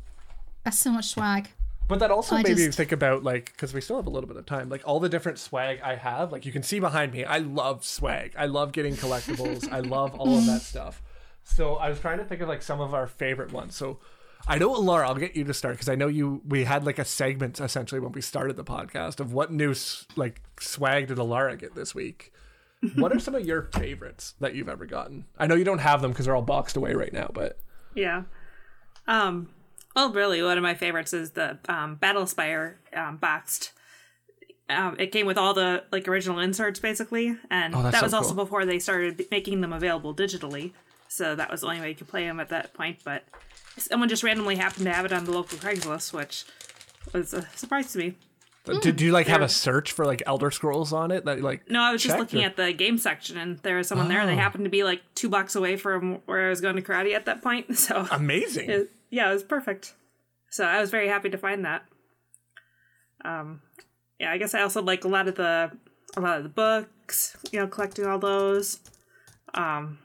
That's 0.64 0.80
so 0.80 0.92
much 0.92 1.06
swag. 1.08 1.50
But 1.88 2.00
that 2.00 2.12
also 2.12 2.36
I 2.36 2.44
made 2.44 2.58
me 2.58 2.68
think 2.68 2.92
about 2.92 3.24
like 3.24 3.46
because 3.54 3.74
we 3.74 3.80
still 3.80 3.96
have 3.96 4.08
a 4.08 4.10
little 4.10 4.28
bit 4.28 4.36
of 4.36 4.46
time, 4.46 4.68
like 4.70 4.82
all 4.86 5.00
the 5.00 5.08
different 5.08 5.40
swag 5.40 5.80
I 5.82 5.96
have. 5.96 6.32
Like 6.34 6.46
you 6.46 6.52
can 6.52 6.64
see 6.64 6.80
behind 6.80 7.14
me, 7.14 7.24
I 7.24 7.38
love 7.38 7.86
swag. 7.86 8.34
I 8.38 8.46
love 8.46 8.74
getting 8.74 8.96
collectibles. 8.96 9.72
I 9.72 9.80
love 9.80 10.14
all 10.16 10.38
of 10.38 10.46
that 10.48 10.62
stuff. 10.74 11.02
So 11.44 11.76
I 11.76 11.88
was 11.90 12.00
trying 12.02 12.18
to 12.18 12.26
think 12.26 12.42
of 12.42 12.50
like 12.50 12.62
some 12.62 12.82
of 12.82 12.94
our 12.94 13.08
favorite 13.08 13.54
ones. 13.54 13.74
So 13.76 14.00
I 14.48 14.58
know 14.58 14.74
Alarra, 14.74 15.06
I'll 15.06 15.16
get 15.16 15.36
you 15.36 15.44
to 15.44 15.54
start 15.54 15.76
because 15.76 15.90
I 15.90 15.96
know 15.96 16.08
you. 16.08 16.42
We 16.48 16.64
had 16.64 16.86
like 16.86 17.00
a 17.00 17.06
segment 17.06 17.60
essentially 17.60 18.00
when 18.00 18.12
we 18.14 18.22
started 18.22 18.56
the 18.56 18.64
podcast 18.64 19.20
of 19.20 19.34
what 19.34 19.52
new 19.52 19.74
like 20.16 20.42
swag 20.60 21.08
did 21.08 21.18
Alarra 21.18 21.58
get 21.60 21.76
this 21.76 21.94
week. 21.94 22.32
what 22.96 23.12
are 23.12 23.20
some 23.20 23.34
of 23.36 23.46
your 23.46 23.64
favorites 23.74 24.36
that 24.40 24.54
you've 24.56 24.70
ever 24.70 24.86
gotten? 24.86 25.26
I 25.38 25.48
know 25.48 25.56
you 25.56 25.64
don't 25.64 25.80
have 25.80 26.02
them 26.02 26.12
because 26.12 26.26
they're 26.26 26.36
all 26.36 26.42
boxed 26.44 26.78
away 26.78 26.94
right 26.94 27.12
now, 27.12 27.30
but 27.34 27.58
Yeah. 27.96 28.24
Um. 29.08 29.50
Well, 29.96 30.12
really, 30.14 30.44
one 30.44 30.58
of 30.58 30.64
my 30.64 30.76
favorites 30.76 31.12
is 31.12 31.32
the 31.32 31.58
um, 31.68 31.98
Battlespire 31.98 32.76
um, 32.96 33.18
boxed. 33.18 33.72
Um, 34.70 34.96
it 35.00 35.08
came 35.12 35.26
with 35.26 35.38
all 35.40 35.54
the 35.56 35.86
like 35.92 36.08
original 36.08 36.40
inserts 36.40 36.80
basically, 36.80 37.36
and 37.50 37.74
Oh, 37.74 37.82
that 37.84 37.96
so 37.96 38.04
was 38.04 38.14
also 38.14 38.36
cool. 38.36 38.44
before 38.46 38.66
they 38.66 38.80
started 38.80 39.26
making 39.32 39.62
them 39.62 39.74
available 39.74 40.14
digitally. 40.14 40.74
So 41.08 41.36
that 41.36 41.50
was 41.50 41.62
the 41.62 41.68
only 41.68 41.82
way 41.82 41.90
you 41.90 41.96
could 41.96 42.10
play 42.10 42.26
them 42.26 42.40
at 42.40 42.50
that 42.50 42.74
point. 42.74 43.00
But 43.04 43.24
someone 43.78 44.10
just 44.10 44.24
randomly 44.24 44.56
happened 44.56 44.86
to 44.86 44.94
have 44.94 45.06
it 45.06 45.14
on 45.14 45.26
the 45.26 45.32
local 45.32 45.58
Craigslist, 45.58 46.14
which 46.14 46.46
was 47.14 47.34
a 47.34 47.48
surprise 47.56 47.92
to 47.94 48.00
me. 48.00 48.16
did 48.82 49.00
you 49.00 49.12
like 49.14 49.28
have 49.28 49.42
a 49.42 49.48
search 49.48 49.94
for 49.94 50.06
like 50.06 50.22
Elder 50.26 50.52
Scrolls 50.52 50.92
on 50.92 51.10
it? 51.12 51.24
That 51.26 51.42
like 51.42 51.70
No, 51.70 51.82
I 51.82 51.92
was 51.94 52.04
just 52.04 52.18
looking 52.18 52.42
or- 52.44 52.48
at 52.48 52.58
the 52.58 52.74
game 52.74 52.98
section, 52.98 53.38
and 53.38 53.58
there 53.60 53.78
was 53.78 53.88
someone 53.88 54.10
there. 54.10 54.26
They 54.26 54.34
Oh. 54.34 54.38
happened 54.38 54.66
to 54.66 54.70
be 54.70 54.84
like 54.84 55.02
two 55.16 55.30
blocks 55.30 55.56
away 55.56 55.78
from 55.78 56.16
where 56.26 56.48
I 56.48 56.50
was 56.50 56.60
going 56.62 56.76
to 56.76 56.82
karate 56.82 57.14
at 57.16 57.26
that 57.26 57.42
point. 57.42 57.68
So 57.78 58.06
amazing. 58.12 58.70
it, 58.70 58.92
yeah, 59.10 59.30
it 59.30 59.34
was 59.34 59.44
perfect. 59.44 59.94
So 60.50 60.66
I 60.66 60.80
was 60.82 60.90
very 60.90 61.08
happy 61.08 61.30
to 61.30 61.38
find 61.38 61.64
that. 61.66 61.84
Um, 63.24 63.62
yeah, 64.20 64.32
I 64.32 64.38
guess 64.38 64.54
I 64.54 64.62
also 64.62 64.82
like 64.82 65.04
a 65.06 65.08
lot 65.08 65.28
of 65.28 65.36
the 65.36 65.72
a 66.16 66.22
lot 66.22 66.38
of 66.38 66.44
the 66.44 66.50
books. 66.50 67.38
You 67.52 67.60
know, 67.60 67.68
collecting 67.68 68.06
all 68.06 68.20
those. 68.20 68.80
Um, 69.54 70.00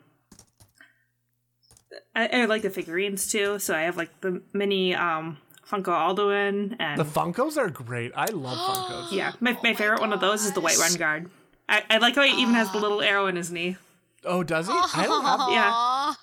I, 2.15 2.27
I 2.29 2.45
like 2.47 2.63
the 2.63 2.71
figurines 2.71 3.27
too. 3.31 3.59
So 3.59 3.75
I 3.75 3.83
have 3.83 3.97
like 3.97 4.21
the 4.21 4.43
mini 4.53 4.95
um 4.95 5.39
Funko 5.69 5.89
Alduin 5.89 6.77
and 6.79 7.01
The 7.01 7.05
Funkos 7.05 7.57
are 7.57 7.71
great. 7.71 8.13
I 8.15 8.27
love 8.27 8.59
Funkos. 9.11 9.13
yeah, 9.13 9.33
my, 9.41 9.57
my 9.63 9.75
favorite 9.75 10.01
one 10.01 10.13
of 10.13 10.21
those 10.21 10.45
is 10.45 10.53
the 10.53 10.61
Whiterun 10.61 10.99
Guard. 10.99 11.31
I, 11.69 11.83
I 11.89 11.99
like 11.99 12.15
how 12.17 12.23
he 12.23 12.41
even 12.43 12.55
has 12.55 12.71
the 12.73 12.79
little 12.79 13.01
arrow 13.01 13.27
in 13.27 13.37
his 13.37 13.51
knee. 13.51 13.77
Oh, 14.25 14.43
does 14.43 14.67
he? 14.67 14.73
I 14.75 15.05
don't 15.07 15.25
have. 15.25 15.41
Yeah. 15.51 16.15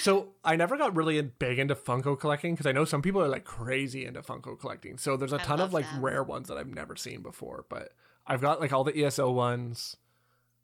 So 0.00 0.28
I 0.42 0.56
never 0.56 0.78
got 0.78 0.96
really 0.96 1.20
big 1.20 1.58
into 1.58 1.74
Funko 1.74 2.18
collecting 2.18 2.54
because 2.54 2.64
I 2.66 2.72
know 2.72 2.86
some 2.86 3.02
people 3.02 3.20
are 3.20 3.28
like 3.28 3.44
crazy 3.44 4.06
into 4.06 4.22
Funko 4.22 4.58
collecting. 4.58 4.96
So 4.96 5.16
there's 5.18 5.34
a 5.34 5.36
I 5.36 5.42
ton 5.44 5.60
of 5.60 5.74
like 5.74 5.84
them. 5.90 6.00
rare 6.02 6.22
ones 6.22 6.48
that 6.48 6.56
I've 6.56 6.72
never 6.74 6.96
seen 6.96 7.20
before. 7.20 7.66
But 7.68 7.92
I've 8.26 8.40
got 8.40 8.60
like 8.60 8.72
all 8.72 8.82
the 8.84 9.04
ESO 9.04 9.30
ones. 9.30 9.96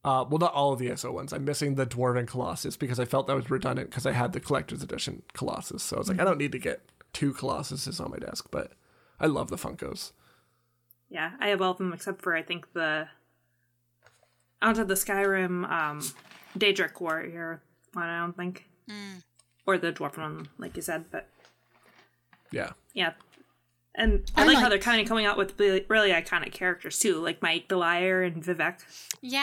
Uh, 0.02 0.24
well, 0.28 0.38
not 0.38 0.54
all 0.54 0.72
of 0.72 0.78
the 0.78 0.90
ESO 0.90 1.12
ones. 1.12 1.32
I'm 1.32 1.44
missing 1.44 1.74
the 1.74 1.86
Dwarven 1.86 2.26
Colossus 2.26 2.76
because 2.76 2.98
I 2.98 3.04
felt 3.04 3.26
that 3.26 3.36
was 3.36 3.50
redundant 3.50 3.90
because 3.90 4.06
I 4.06 4.12
had 4.12 4.32
the 4.32 4.40
collector's 4.40 4.82
edition 4.82 5.22
Colossus. 5.34 5.82
So 5.82 5.96
I 5.96 5.98
was 5.98 6.08
like, 6.08 6.18
I 6.20 6.24
don't 6.24 6.38
need 6.38 6.52
to 6.52 6.58
get 6.58 6.80
two 7.12 7.34
Colossuses 7.34 8.02
on 8.02 8.10
my 8.10 8.16
desk. 8.16 8.46
But 8.50 8.72
I 9.20 9.26
love 9.26 9.50
the 9.50 9.56
Funkos. 9.56 10.12
Yeah, 11.10 11.32
I 11.38 11.48
have 11.48 11.60
all 11.60 11.72
of 11.72 11.78
them 11.78 11.92
except 11.92 12.22
for 12.22 12.34
I 12.34 12.42
think 12.42 12.72
the 12.72 13.08
out 14.62 14.78
of 14.78 14.88
the 14.88 14.94
Skyrim 14.94 15.70
um 15.70 16.00
Daedric 16.58 17.00
Warrior 17.00 17.60
one, 17.92 18.06
I 18.08 18.20
don't 18.20 18.36
think. 18.36 18.66
Mm. 18.88 19.22
Or 19.66 19.76
the 19.78 19.92
dwarf 19.92 20.16
one, 20.16 20.48
like 20.58 20.76
you 20.76 20.82
said, 20.82 21.04
but 21.10 21.28
Yeah. 22.50 22.70
yeah. 22.94 23.12
And 23.94 24.24
I, 24.36 24.42
I 24.42 24.46
like, 24.46 24.58
how 24.58 24.68
they're 24.68 24.78
kind 24.78 25.00
of 25.00 25.08
coming 25.08 25.26
out 25.26 25.36
with 25.36 25.58
really, 25.58 25.84
really 25.88 26.10
iconic 26.10 26.52
characters 26.52 26.98
too, 26.98 27.16
like 27.16 27.40
M'aiq 27.40 27.68
the 27.68 27.76
Liar 27.76 28.22
and 28.22 28.42
Vivec. 28.42 28.78
Yeah, 29.20 29.38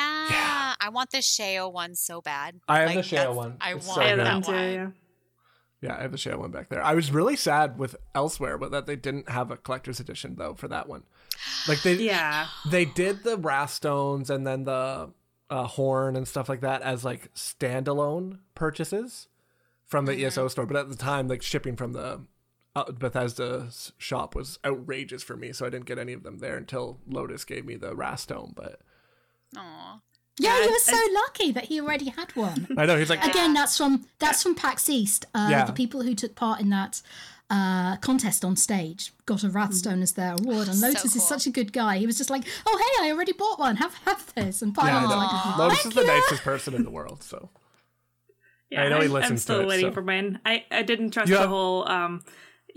I 0.80 0.90
want 0.90 1.12
the 1.12 1.18
Sheo 1.18 1.72
one 1.72 1.96
so 1.96 2.22
bad. 2.22 2.60
I 2.68 2.80
have 2.80 2.88
Like, 2.96 2.96
the 2.98 3.02
Sheo 3.02 3.12
that's- 3.18 3.36
one. 3.36 3.58
I 3.60 3.74
It's 3.74 3.86
want 3.88 3.96
so 3.96 4.02
I 4.02 4.08
have 4.08 4.18
them 4.18 4.26
that 4.42 4.46
too, 4.46 4.52
one. 4.54 4.72
yeah. 4.74 4.88
Yeah, 5.80 5.98
I 5.98 6.02
have 6.02 6.12
the 6.12 6.18
Sheo 6.18 6.40
one 6.40 6.50
back 6.50 6.70
there. 6.70 6.82
I 6.84 6.96
was 6.96 7.12
really 7.12 7.36
sad 7.36 7.78
with 7.78 7.96
Elsewhere, 8.16 8.58
but 8.58 8.72
that 8.72 8.88
they 8.88 8.96
didn't 8.96 9.30
have 9.30 9.52
a 9.52 9.58
collector's 9.58 10.00
edition 10.00 10.36
though 10.38 10.56
for 10.56 10.68
that 10.70 10.88
one. 10.90 11.04
Like 11.68 11.84
they 11.84 11.94
Yeah. 11.94 12.48
they 12.72 12.86
did 12.86 13.24
the 13.24 13.38
Wrathstones 13.38 14.30
and 14.32 14.48
then 14.48 14.64
the 14.64 15.12
uh, 15.50 15.64
horn 15.66 16.16
and 16.16 16.28
stuff 16.28 16.50
like 16.50 16.62
that 16.62 16.82
as 16.82 17.06
like 17.06 17.32
standalone 17.36 18.40
purchases 18.56 19.28
from 19.86 20.06
the 20.06 20.26
ESO 20.26 20.48
store, 20.48 20.66
but 20.66 20.76
at 20.78 20.90
the 20.90 20.96
time, 20.96 21.28
like 21.28 21.42
shipping 21.44 21.76
from 21.76 21.94
the 21.94 22.22
Bethesda's 22.86 23.92
shop 23.98 24.36
was 24.36 24.60
outrageous 24.66 25.24
for 25.24 25.36
me, 25.36 25.52
so 25.54 25.66
I 25.66 25.70
didn't 25.70 25.86
get 25.86 25.98
any 26.00 26.14
of 26.14 26.24
them 26.24 26.40
there 26.40 26.58
until 26.58 27.00
Lotus 27.08 27.44
gave 27.46 27.66
me 27.66 27.76
the 27.76 27.96
Wrathstone. 27.96 28.54
But 28.56 28.82
Aw. 29.56 30.00
Yeah, 30.40 30.56
Yeah, 30.58 30.64
you 30.66 30.70
were 30.70 30.76
I- 30.76 30.80
so 31.08 31.14
lucky 31.14 31.52
that 31.52 31.66
he 31.66 31.82
already 31.82 32.10
had 32.10 32.36
one. 32.36 32.68
I 32.78 32.86
know 32.86 32.98
he's 32.98 33.10
like, 33.10 33.24
Again, 33.26 33.54
that's 33.54 33.78
from 33.78 34.06
that's 34.20 34.44
from 34.44 34.56
PAX 34.56 34.90
East. 34.90 35.26
Uh, 35.34 35.48
Yeah. 35.50 35.66
The 35.66 35.74
people 35.74 36.04
who 36.04 36.14
took 36.16 36.36
part 36.36 36.60
in 36.62 36.70
that 36.70 37.02
uh, 37.50 37.96
contest 37.98 38.44
on 38.44 38.56
stage 38.58 39.14
got 39.26 39.42
a 39.44 39.50
Wrathstone 39.50 40.02
as 40.02 40.12
their 40.14 40.34
award. 40.34 40.68
And 40.68 40.76
So 40.78 40.88
Lotus 40.88 41.02
cool. 41.14 41.22
is 41.22 41.28
such 41.28 41.48
a 41.48 41.50
good 41.50 41.72
guy. 41.72 41.98
He 41.98 42.06
was 42.06 42.18
just 42.18 42.30
like, 42.30 42.44
"Oh, 42.66 42.78
hey, 42.78 43.08
I 43.08 43.12
already 43.14 43.32
bought 43.32 43.58
one. 43.58 43.78
Have 43.78 43.94
have 44.06 44.34
this." 44.36 44.62
And 44.62 44.76
yeah, 44.76 44.84
I 44.84 44.90
Python 44.90 45.10
know. 45.10 45.18
like, 45.18 45.58
Lotus 45.58 45.78
"Thank 45.82 45.88
is 45.88 45.94
the 45.96 46.02
you." 46.02 46.08
nicest 46.08 46.44
person 46.44 46.74
in 46.74 46.84
the 46.84 46.90
world. 46.92 47.24
So 47.24 47.50
Yeah, 48.70 48.84
I 48.84 48.90
know 48.90 48.98
he 48.98 49.04
I'm- 49.04 49.12
listens 49.14 49.32
I'm 49.32 49.36
to 49.38 49.42
still 49.42 49.60
it, 49.62 49.68
waiting 49.68 49.86
so- 49.90 49.94
for 49.94 50.02
mine. 50.02 50.40
I, 50.46 50.66
I 50.70 50.84
didn't 50.84 51.12
trust 51.12 51.30
You 51.30 51.38
the 51.38 51.48
whole 51.48 51.88
um, 51.88 52.22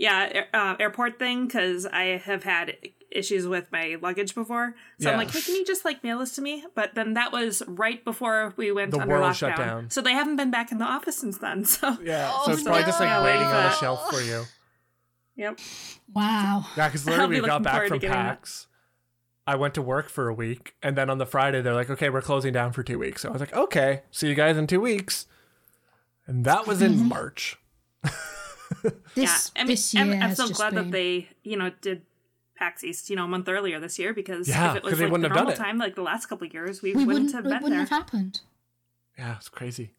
yeah 0.01 0.45
uh, 0.53 0.75
airport 0.79 1.19
thing 1.19 1.45
because 1.47 1.85
I 1.85 2.17
have 2.17 2.43
had 2.43 2.75
issues 3.11 3.45
with 3.45 3.69
my 3.71 3.97
luggage 4.01 4.33
before. 4.33 4.73
So 4.99 5.11
I'm 5.11 5.17
like, 5.17 5.31
hey, 5.31 5.41
can 5.41 5.53
you 5.55 5.65
just 5.65 5.83
like 5.83 6.01
mail 6.03 6.19
this 6.19 6.33
to 6.35 6.41
me? 6.41 6.63
But 6.75 6.95
then 6.95 7.13
that 7.15 7.31
was 7.33 7.61
right 7.67 8.03
before 8.03 8.53
we 8.55 8.71
went 8.71 8.91
The 8.91 9.01
under 9.01 9.13
world 9.13 9.25
lockdown. 9.31 9.35
shut 9.35 9.57
down. 9.57 9.89
So 9.89 10.01
they 10.01 10.13
haven't 10.13 10.37
been 10.37 10.49
back 10.49 10.71
in 10.71 10.77
the 10.77 10.85
office 10.85 11.17
since 11.17 11.37
then. 11.37 11.65
So 11.75 11.97
yeah, 12.03 12.31
Oh, 12.33 12.43
so 12.45 12.53
it's 12.53 12.63
probably 12.63 12.83
just 12.83 12.99
like 13.01 13.23
waiting 13.23 13.47
on 13.47 13.53
a 13.65 13.67
Yeah. 13.67 13.69
shelf 13.71 14.09
for 14.09 14.21
you. 14.21 14.43
yep. 15.35 15.59
Wow. 16.13 16.65
Yeah, 16.77 16.87
because 16.87 17.05
literally 17.07 17.35
be 17.35 17.41
we 17.41 17.47
got 17.47 17.63
back 17.63 17.87
from 17.87 17.99
getting 17.99 18.11
that. 18.15 18.37
PAX. 18.39 18.67
I 19.45 19.55
went 19.55 19.73
to 19.73 19.81
work 19.81 20.07
for 20.09 20.29
a 20.29 20.33
week, 20.33 20.75
and 20.81 20.95
then 20.97 21.09
on 21.09 21.17
the 21.17 21.25
Friday 21.25 21.61
they're 21.61 21.73
like, 21.73 21.89
"Okay, 21.89 22.09
we're 22.09 22.21
closing 22.21 22.53
down 22.53 22.71
for 22.73 22.83
two 22.83 22.97
weeks." 22.99 23.21
So 23.23 23.29
I 23.29 23.31
was 23.33 23.41
like, 23.41 23.53
"Okay, 23.53 24.03
see 24.11 24.29
you 24.29 24.35
guys 24.35 24.55
in 24.55 24.67
two 24.67 24.79
weeks," 24.79 25.25
and 26.27 26.45
that 26.45 26.65
was 26.67 26.81
in 26.81 27.07
March. 27.09 27.57
This 29.15 29.51
yeah, 29.55 29.61
I 29.61 29.63
mean, 29.63 29.67
this 29.67 29.93
year 29.93 30.03
I'm, 30.03 30.21
I'm 30.23 30.35
so 30.35 30.47
glad 30.49 30.73
been... 30.73 30.85
that 30.85 30.91
they, 30.91 31.29
you 31.43 31.57
know, 31.57 31.71
did 31.81 32.03
PAX 32.57 32.83
East, 32.83 33.09
you 33.09 33.15
know, 33.15 33.25
a 33.25 33.27
month 33.27 33.49
earlier 33.49 33.79
this 33.79 33.97
year 33.99 34.13
because 34.13 34.47
Yeah, 34.47 34.71
if 34.71 34.77
it 34.77 34.83
was 34.83 34.99
like 34.99 35.11
wouldn't 35.11 35.23
the 35.23 35.29
have 35.29 35.35
normal 35.35 35.53
it. 35.53 35.57
time, 35.57 35.77
like 35.77 35.95
the 35.95 36.03
last 36.03 36.27
couple 36.27 36.47
of 36.47 36.53
years, 36.53 36.81
we, 36.81 36.93
we 36.93 37.05
wouldn't, 37.05 37.07
wouldn't 37.07 37.31
have 37.33 37.45
it 37.45 37.49
been 37.49 37.63
wouldn't 37.63 37.71
there. 37.71 37.79
have 37.79 37.89
happened. 37.89 38.41
Yeah, 39.17 39.35
it's 39.35 39.49
crazy. 39.49 39.93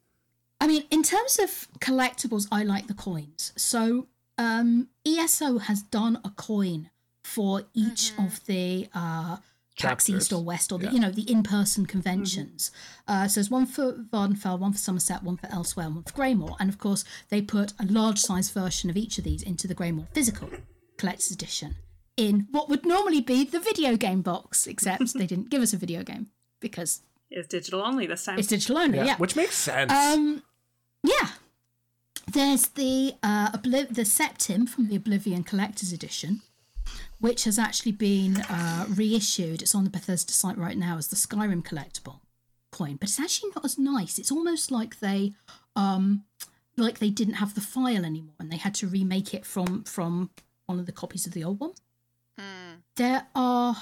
I 0.61 0.67
mean, 0.69 0.85
in 0.91 1.03
terms 1.03 1.39
of 1.39 1.69
collectibles, 1.81 2.47
I 2.53 2.63
like 2.63 2.87
the 2.87 2.95
coins. 2.95 3.53
So 3.57 4.07
um, 4.39 4.89
ESO 5.05 5.59
has 5.59 5.83
done 5.83 6.21
a 6.25 6.31
coin 6.31 6.91
for 7.25 7.65
each 7.75 8.13
of 8.19 8.45
the 8.47 8.89
uh, 8.95 9.39
PAX 9.79 10.09
East 10.11 10.33
or 10.33 10.45
West 10.45 10.71
or 10.73 10.79
the 10.79 10.87
Yeah. 10.87 10.93
you 10.93 11.01
know 11.01 11.11
the 11.11 11.31
in-person 11.31 11.87
conventions. 11.87 12.71
Uh, 13.09 13.27
so 13.29 13.35
there's 13.41 13.51
one 13.51 13.67
for 13.67 13.93
Vvardenfell, 14.13 14.59
one 14.59 14.73
for 14.73 14.79
Somerset, 14.79 15.23
one 15.23 15.37
for 15.37 15.47
Elsewhere, 15.51 15.87
and 15.87 15.95
one 15.97 16.05
for 16.05 16.13
Greymoor. 16.13 16.57
And 16.61 16.69
of 16.69 16.79
course, 16.79 17.05
they 17.31 17.41
put 17.43 17.73
a 17.79 17.87
large-size 17.87 18.51
version 18.51 18.91
of 18.91 18.97
each 18.97 19.19
of 19.19 19.25
these 19.25 19.43
into 19.43 19.67
the 19.67 19.75
Greymoor 19.75 20.07
physical 20.13 20.51
collector's 20.99 21.31
edition 21.31 21.77
in 22.17 22.47
what 22.51 22.69
would 22.69 22.85
normally 22.85 23.21
be 23.23 23.45
the 23.45 23.59
video 23.61 23.97
game 23.97 24.21
box, 24.23 24.67
except 24.67 25.15
they 25.15 25.27
didn't 25.27 25.49
give 25.51 25.63
us 25.63 25.73
a 25.73 25.77
video 25.79 26.03
game 26.03 26.29
because 26.61 27.01
It's 27.31 27.49
digital 27.49 27.81
only 27.83 28.07
this 28.07 28.25
time. 28.27 28.39
it's 28.39 28.49
digital 28.49 28.77
only. 28.79 28.99
Yeah, 28.99 29.05
yeah. 29.05 29.17
which 29.17 29.35
makes 29.35 29.57
sense. 29.57 29.91
Um, 29.91 30.43
yeah. 31.03 31.31
There's 32.31 32.69
the 32.69 33.15
uh, 33.23 33.51
Obli- 33.53 33.89
the 33.93 34.03
Septim 34.03 34.69
from 34.69 34.89
the 34.89 34.97
Oblivion 34.97 35.43
Collector's 35.43 35.93
Edition, 35.93 36.43
which 37.21 37.45
has 37.45 37.59
actually 37.59 37.93
been 37.93 38.39
uh, 38.43 38.87
reissued. 38.89 39.63
It's 39.63 39.75
on 39.75 39.85
the 39.85 39.91
Bethesda 39.91 40.33
site 40.33 40.59
right 40.59 40.77
now 40.77 40.99
as 40.99 41.09
the 41.09 41.17
Skyrim 41.17 41.63
collectible 41.63 42.21
coin, 42.71 42.97
but 42.97 43.09
it's 43.09 43.21
actually 43.21 43.51
not 43.55 43.65
as 43.65 43.79
nice. 43.79 44.19
It's 44.19 44.33
almost 44.33 44.71
like 44.71 45.01
they 45.01 45.35
um, 45.77 46.25
like 46.77 46.99
they 46.99 47.11
didn't 47.11 47.35
have 47.35 47.55
the 47.55 47.61
file 47.61 48.05
anymore 48.05 48.35
and 48.41 48.51
they 48.51 48.57
had 48.57 48.75
to 48.77 48.87
remake 48.87 49.35
it 49.35 49.45
from 49.47 49.85
from 49.85 50.31
one 50.67 50.79
of 50.79 50.87
the 50.87 50.93
copies 50.93 51.27
of 51.27 51.33
the 51.33 51.45
old 51.45 51.61
one. 51.61 51.73
Hmm. 52.39 52.81
There 52.97 53.27
are 53.35 53.77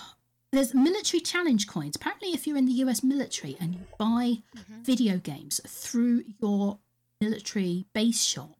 there's 0.53 0.75
military 0.75 1.21
challenge 1.21 1.67
coins. 1.69 1.97
Apparently, 1.97 2.31
if 2.31 2.47
you're 2.47 2.57
in 2.57 2.67
the 2.67 2.73
US 2.85 3.03
military 3.03 3.57
and 3.61 3.75
you 3.75 3.81
buy 3.99 4.39
video 4.83 5.19
games 5.19 5.61
through 5.67 6.25
your 6.41 6.79
military 7.21 7.87
base 7.93 8.25
shop, 8.25 8.59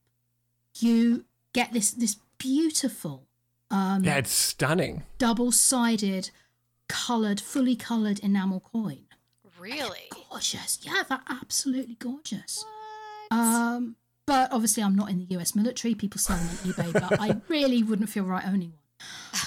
you 0.79 1.24
get 1.53 1.72
this 1.72 1.91
this 1.91 2.16
beautiful 2.38 3.26
um, 3.71 4.05
yeah, 4.05 4.17
it's 4.18 4.33
stunning. 4.33 5.05
double-sided, 5.18 6.30
coloured, 6.88 7.41
fully 7.41 7.76
coloured 7.76 8.18
enamel 8.21 8.61
coin. 8.61 9.05
Really? 9.59 10.09
Gorgeous, 10.30 10.79
yeah, 10.83 11.03
they're 11.09 11.21
absolutely 11.29 11.95
gorgeous. 11.95 12.64
What? 13.29 13.38
Um, 13.38 13.97
but 14.26 14.51
obviously, 14.53 14.83
I'm 14.83 14.97
not 14.97 15.11
in 15.11 15.18
the 15.18 15.37
US 15.37 15.55
military. 15.55 15.95
People 15.95 16.18
sell 16.21 16.37
them 16.37 16.49
on 16.49 16.55
eBay, 16.57 16.92
but 16.92 17.21
I 17.21 17.41
really 17.49 17.83
wouldn't 17.83 18.09
feel 18.11 18.25
right 18.25 18.45
owning 18.47 18.72
one. 18.72 18.76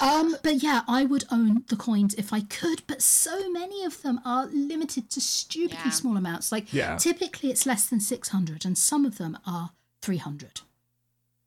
Um, 0.02 0.36
but 0.44 0.64
yeah, 0.64 0.82
I 0.88 1.06
would 1.06 1.26
own 1.32 1.64
the 1.68 1.76
coins 1.76 2.14
if 2.16 2.32
I 2.34 2.41
could. 2.41 2.84
But 2.88 3.02
so 3.02 3.50
many 3.52 3.84
of 3.86 4.02
them 4.02 4.20
are 4.26 4.48
limited 4.48 5.10
to 5.12 5.22
stupidly 5.22 5.78
Yeah. 5.86 5.90
small 5.91 6.18
amounts. 6.18 6.52
Like 6.52 6.74
Yeah. 6.74 6.95
typically, 6.98 7.50
it's 7.50 7.66
less 7.66 7.88
than 7.88 8.00
600, 8.00 8.66
and 8.66 8.78
some 8.78 9.06
of 9.06 9.18
them 9.18 9.38
are 9.45 9.72
300. 10.02 10.62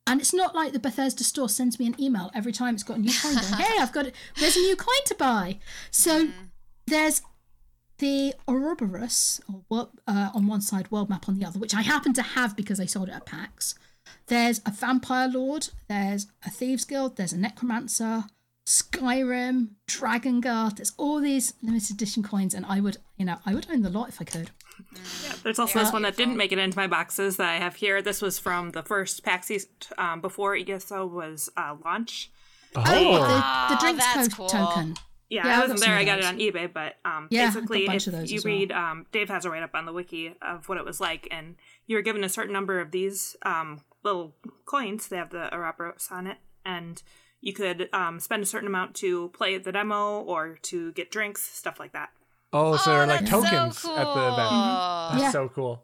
And 0.06 0.20
it's 0.20 0.32
not 0.32 0.54
like 0.54 0.72
the 0.72 0.78
Bethesda 0.78 1.24
store 1.24 1.48
sends 1.48 1.78
me 1.80 1.86
an 1.86 1.96
email 2.00 2.30
every 2.34 2.52
time 2.52 2.74
it's 2.74 2.84
got 2.84 2.98
a 2.98 3.00
new 3.00 3.12
coin 3.20 3.34
going, 3.34 3.44
hey, 3.54 3.78
I've 3.80 3.92
got 3.92 4.06
it. 4.06 4.14
There's 4.38 4.56
a 4.56 4.60
new 4.60 4.76
coin 4.76 5.04
to 5.06 5.14
buy. 5.16 5.58
So 5.90 6.28
there's 6.86 7.22
the 7.98 8.34
Ouroboros 8.46 9.40
or 9.52 9.62
wo- 9.68 9.90
uh, 10.06 10.30
on 10.34 10.46
one 10.46 10.60
side, 10.60 10.90
world 10.90 11.08
map 11.10 11.28
on 11.28 11.38
the 11.38 11.44
other, 11.46 11.58
which 11.58 11.74
I 11.74 11.82
happen 11.82 12.12
to 12.14 12.22
have 12.22 12.56
because 12.56 12.78
I 12.78 12.86
sold 12.86 13.08
it 13.08 13.14
at 13.14 13.26
PAX. 13.26 13.74
There's 14.28 14.60
a 14.64 14.70
vampire 14.70 15.28
lord. 15.28 15.70
There's 15.88 16.28
a 16.44 16.50
thieves 16.50 16.84
guild. 16.84 17.16
There's 17.16 17.32
a 17.32 17.38
necromancer. 17.38 18.24
Skyrim, 18.66 19.70
Dragon 19.86 20.40
Guard. 20.40 20.76
There's 20.76 20.92
all 20.96 21.20
these 21.20 21.54
limited 21.62 21.92
edition 21.92 22.22
coins, 22.22 22.52
and 22.52 22.66
I 22.66 22.80
would, 22.80 22.98
you 23.16 23.24
know, 23.24 23.38
I 23.46 23.54
would 23.54 23.66
own 23.70 23.82
the 23.82 23.90
lot 23.90 24.08
if 24.08 24.20
I 24.20 24.24
could. 24.24 24.50
Yeah, 25.24 25.32
there's 25.42 25.58
also 25.58 25.78
They 25.78 25.84
this 25.84 25.92
one 25.92 26.02
that 26.02 26.16
didn't 26.16 26.36
make 26.36 26.52
it 26.52 26.58
into 26.58 26.76
my 26.76 26.86
boxes 26.86 27.36
that 27.36 27.48
I 27.48 27.56
have 27.58 27.76
here. 27.76 28.02
This 28.02 28.22
was 28.22 28.38
from 28.38 28.70
the 28.70 28.82
first 28.82 29.22
PAX 29.24 29.50
East 29.50 29.92
um, 29.98 30.20
before 30.20 30.56
ESO 30.56 31.06
was 31.06 31.48
uh, 31.56 31.76
launch. 31.84 32.30
Oh, 32.74 32.82
the, 32.84 32.94
the 32.94 33.26
Oh, 33.28 33.76
drinks 33.80 34.04
that's 34.04 34.34
cool. 34.34 34.48
token. 34.48 34.94
Yeah, 35.28 35.46
Yeah, 35.46 35.56
I 35.56 35.60
wasn't 35.60 35.80
got 35.80 35.86
there. 35.86 35.96
I 35.96 36.04
got 36.04 36.18
it 36.18 36.24
on 36.24 36.38
eBay, 36.38 36.72
but 36.72 36.96
um, 37.04 37.28
Yeah, 37.30 37.46
I've 37.48 37.54
got 37.54 37.62
a 37.64 37.66
basically, 37.66 37.86
if 37.86 38.30
you 38.30 38.38
as 38.38 38.44
well. 38.44 38.54
read, 38.54 38.72
um, 38.72 39.06
Dave 39.12 39.28
has 39.28 39.44
a 39.44 39.50
write 39.50 39.62
up 39.62 39.74
on 39.74 39.86
the 39.86 39.92
wiki 39.92 40.34
of 40.42 40.68
what 40.68 40.78
it 40.78 40.84
was 40.84 41.00
like, 41.00 41.26
and 41.30 41.56
you 41.86 41.96
were 41.96 42.02
given 42.02 42.22
a 42.22 42.28
certain 42.28 42.52
number 42.52 42.78
of 42.80 42.90
these 42.92 43.34
um, 43.42 43.80
little 44.04 44.34
coins. 44.66 45.08
They 45.08 45.16
have 45.16 45.30
the 45.30 45.52
Ouroboros 45.54 46.08
on 46.10 46.26
it, 46.26 46.36
and 46.64 47.02
you 47.40 47.52
could 47.52 47.88
um, 47.92 48.20
spend 48.20 48.42
a 48.42 48.46
certain 48.46 48.68
amount 48.68 48.94
to 48.96 49.28
play 49.30 49.58
the 49.58 49.72
demo 49.72 50.20
or 50.20 50.58
to 50.62 50.92
get 50.92 51.10
drinks, 51.10 51.42
stuff 51.42 51.80
like 51.80 51.92
that. 51.92 52.10
Oh, 52.56 52.76
so 52.76 52.90
Oh, 52.92 52.94
they're 52.94 53.06
like 53.06 53.20
that's 53.20 53.30
so 53.30 53.42
tokens 53.42 53.84
at 53.84 54.04
the 54.14 54.28
event. 54.32 54.48
cool. 54.48 55.08
That's 55.10 55.22
Yeah. 55.22 55.30
so 55.30 55.48
cool. 55.48 55.82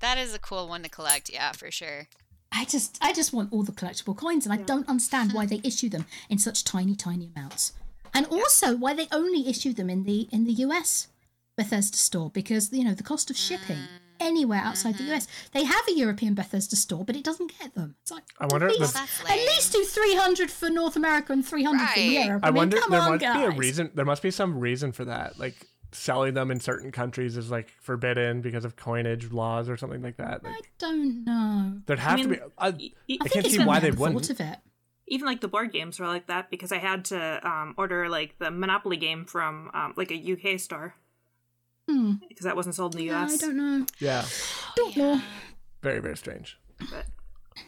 That 0.00 0.18
is 0.18 0.34
a 0.34 0.38
cool 0.38 0.68
one 0.68 0.82
to 0.82 0.88
collect. 0.88 1.30
Yeah, 1.32 1.52
for 1.52 1.70
sure. 1.70 2.08
I 2.52 2.64
just, 2.64 2.98
I 3.00 3.12
just 3.12 3.32
want 3.32 3.52
all 3.52 3.62
the 3.64 3.72
collectible 3.72 4.16
coins, 4.16 4.46
and 4.46 4.52
I 4.52 4.58
don't 4.58 4.88
understand 4.88 5.32
why 5.32 5.46
they 5.50 5.60
issue 5.64 5.88
them 5.88 6.06
in 6.28 6.38
such 6.38 6.62
tiny, 6.64 6.94
tiny 6.94 7.30
amounts, 7.34 7.72
and 8.12 8.26
also 8.26 8.76
why 8.76 8.94
they 8.94 9.08
only 9.10 9.48
issue 9.48 9.72
them 9.72 9.88
in 9.90 10.04
the 10.04 10.28
in 10.30 10.44
the 10.44 10.52
US 10.66 11.08
Bethesda 11.56 11.96
store 11.96 12.30
because 12.30 12.72
you 12.72 12.84
know 12.84 12.94
the 12.94 13.02
cost 13.02 13.30
of 13.30 13.36
shipping 13.36 13.78
anywhere 14.20 14.60
outside 14.60 14.94
Mm-hmm. 14.94 15.06
the 15.08 15.14
US. 15.16 15.26
They 15.52 15.64
have 15.64 15.86
a 15.88 15.92
European 15.92 16.34
Bethesda 16.34 16.76
store, 16.76 17.04
but 17.04 17.16
it 17.16 17.24
doesn't 17.24 17.52
get 17.58 17.74
them. 17.74 17.96
It's 18.02 18.12
like 18.12 18.22
I 18.38 18.46
wonder 18.46 18.68
at 18.68 18.78
least, 18.78 18.92
the- 18.92 19.00
That's 19.00 19.20
at 19.30 19.36
least 19.36 19.72
do 19.72 19.84
300 19.84 20.50
for 20.50 20.70
North 20.70 20.94
America 20.96 21.32
and 21.32 21.44
300 21.46 21.88
for 21.90 21.98
Europe. 21.98 22.44
I, 22.44 22.48
I 22.48 22.50
mean, 22.50 22.56
wonder 22.56 22.76
come 22.78 22.90
there 22.92 23.00
on, 23.00 23.10
must 23.12 23.20
guys. 23.22 23.36
be 23.36 23.44
a 23.44 23.50
reason. 23.58 23.90
There 23.94 24.04
must 24.04 24.22
be 24.22 24.30
some 24.30 24.58
reason 24.60 24.92
for 24.92 25.04
that. 25.06 25.38
Like 25.38 25.56
selling 25.94 26.34
them 26.34 26.50
in 26.50 26.60
certain 26.60 26.90
countries 26.92 27.36
is 27.36 27.50
like 27.50 27.68
forbidden 27.80 28.40
because 28.40 28.64
of 28.64 28.76
coinage 28.76 29.30
laws 29.32 29.68
or 29.68 29.76
something 29.76 30.02
like 30.02 30.16
that. 30.18 30.40
I 30.44 30.60
don't 30.78 31.24
know. 31.24 31.80
there'd 31.86 31.98
have 32.00 32.18
mean, 32.18 32.28
to 32.30 32.34
be. 32.34 32.40
I 32.58 32.70
think 32.72 33.30
can't 33.32 33.46
see 33.46 33.64
why 33.64 33.80
they 33.80 33.90
wouldn't. 33.90 34.26
thought 34.26 34.30
of 34.30 34.40
it. 34.40 34.58
even 35.06 35.26
like 35.26 35.40
the 35.40 35.48
board 35.48 35.72
games 35.72 35.98
were 36.00 36.06
like 36.06 36.26
that 36.26 36.50
because 36.50 36.72
I 36.72 36.78
had 36.78 37.04
to 37.06 37.40
um, 37.48 37.74
order 37.78 38.08
like 38.08 38.38
the 38.38 38.50
Monopoly 38.50 38.96
game 38.96 39.24
from 39.24 39.70
um, 39.72 39.94
like 39.96 40.10
a 40.10 40.32
UK 40.54 40.58
store 40.60 40.94
Hmm. 41.88 42.12
because 42.28 42.44
that 42.44 42.56
wasn't 42.56 42.74
sold 42.74 42.94
in 42.94 42.98
the 43.00 43.04
Yeah, 43.06 43.24
US. 43.24 43.34
I 43.42 43.46
don't 43.46 43.56
know. 43.56 43.86
yeah, 43.98 44.24
Don't 44.76 44.96
know. 44.96 45.20
very 45.82 46.00
very 46.00 46.16
strange. 46.16 46.58
But 46.78 47.06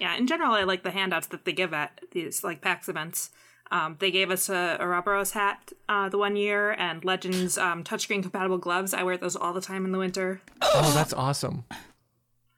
yeah, 0.00 0.16
in 0.16 0.26
general, 0.26 0.52
I 0.54 0.64
like 0.64 0.82
the 0.82 0.90
handouts 0.90 1.26
that 1.28 1.44
they 1.44 1.52
give 1.52 1.72
at 1.74 2.00
these 2.12 2.42
like 2.42 2.60
PAX 2.62 2.88
events. 2.88 3.30
Um, 3.70 3.96
they 3.98 4.10
gave 4.10 4.30
us 4.30 4.48
a, 4.48 4.76
Ouroboros 4.80 5.32
hat 5.32 5.72
uh, 5.88 6.08
the 6.08 6.18
one 6.18 6.36
year 6.36 6.72
and 6.72 7.04
Legends 7.04 7.58
um, 7.58 7.82
touchscreen 7.84 8.22
compatible 8.22 8.58
gloves. 8.58 8.94
I 8.94 9.02
wear 9.02 9.16
those 9.16 9.34
all 9.36 9.52
the 9.52 9.60
time 9.60 9.84
in 9.84 9.92
the 9.92 9.98
winter. 9.98 10.40
Oh, 10.62 10.92
that's 10.94 11.12
awesome. 11.12 11.64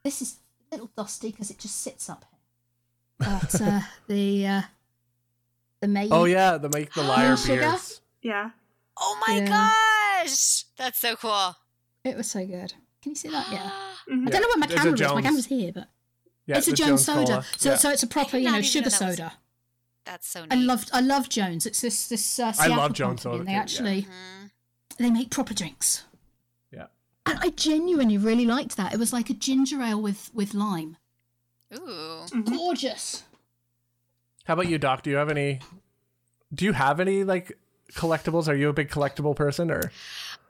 This 0.04 0.20
is 0.22 0.36
a 0.70 0.74
little 0.74 0.90
dusty 0.96 1.30
because 1.30 1.50
it 1.50 1.58
just 1.58 1.80
sits 1.80 2.08
up 2.10 2.24
here. 2.30 3.28
But 3.40 3.60
uh, 3.60 3.80
the 4.06 4.46
uh, 4.46 4.62
the 5.80 5.88
May. 5.88 6.08
Oh 6.10 6.24
yeah, 6.24 6.56
the 6.58 6.68
make 6.68 6.92
the 6.94 7.02
liar 7.12 7.36
Sugar? 7.36 7.60
beards. 7.62 8.00
Yeah. 8.22 8.50
Oh 8.96 9.18
my 9.26 9.36
Yeah. 9.38 9.46
gosh, 10.26 10.64
that's 10.76 10.98
so 11.00 11.16
cool. 11.16 11.56
It 12.04 12.16
was 12.16 12.30
so 12.30 12.44
good. 12.46 12.74
Can 13.02 13.10
you 13.12 13.14
see 13.16 13.28
that? 13.28 13.46
Yeah. 13.50 13.70
Mhm. 14.08 14.26
I 14.26 14.30
don't 14.30 14.40
know 14.42 14.48
where 14.48 14.56
my 14.56 14.66
It's 14.66 14.74
camera 14.74 14.94
is. 14.94 15.00
My 15.02 15.20
camera's 15.22 15.46
here, 15.46 15.70
but 15.74 15.88
Yeah, 16.46 16.56
it's 16.58 16.66
a 16.66 16.70
the 16.70 16.76
Jones, 16.76 17.04
soda. 17.04 17.26
Cola. 17.26 17.44
So 17.58 17.70
Yeah. 17.70 17.76
so 17.76 17.90
it's 17.90 18.02
a 18.02 18.06
proper, 18.06 18.38
you 18.38 18.50
know, 18.50 18.62
sugar 18.62 18.84
know 18.84 18.86
was- 18.86 19.16
soda. 19.16 19.32
That's 20.04 20.26
so 20.28 20.42
neat. 20.42 20.52
I 20.52 20.56
loved 20.56 20.90
I 20.92 21.00
love 21.00 21.28
Jones. 21.28 21.66
It's 21.66 21.80
this 21.80 22.08
this 22.08 22.38
uh, 22.38 22.52
I 22.58 22.68
love 22.68 22.92
Jones 22.94 23.22
company, 23.22 23.40
and 23.40 23.46
They 23.48 23.52
too, 23.52 23.54
yeah. 23.54 23.60
actually 23.60 24.02
Mhm. 24.02 24.50
they 24.98 25.10
make 25.10 25.30
proper 25.30 25.54
drinks. 25.54 26.04
yeah. 26.72 26.86
And 27.26 27.38
I 27.42 27.50
genuinely 27.50 28.16
really 28.18 28.46
liked 28.46 28.76
that. 28.76 28.92
It 28.94 28.98
was 28.98 29.12
like 29.12 29.28
a 29.30 29.34
ginger 29.34 29.82
ale 29.82 30.00
with 30.00 30.30
with 30.32 30.54
lime. 30.54 30.96
Ooh. 31.76 32.24
Gorgeous. 32.44 33.24
How 34.46 34.54
about 34.54 34.68
you, 34.68 34.78
Doc? 34.78 35.02
Do 35.02 35.10
you 35.10 35.16
have 35.16 35.28
any? 35.28 35.60
Do 36.54 36.64
you 36.64 36.72
have 36.72 37.00
any 37.00 37.24
like 37.24 37.58
collectibles? 37.92 38.48
Are 38.48 38.54
you 38.54 38.70
a 38.70 38.72
big 38.72 38.88
collectible 38.88 39.36
person 39.36 39.70
or? 39.70 39.92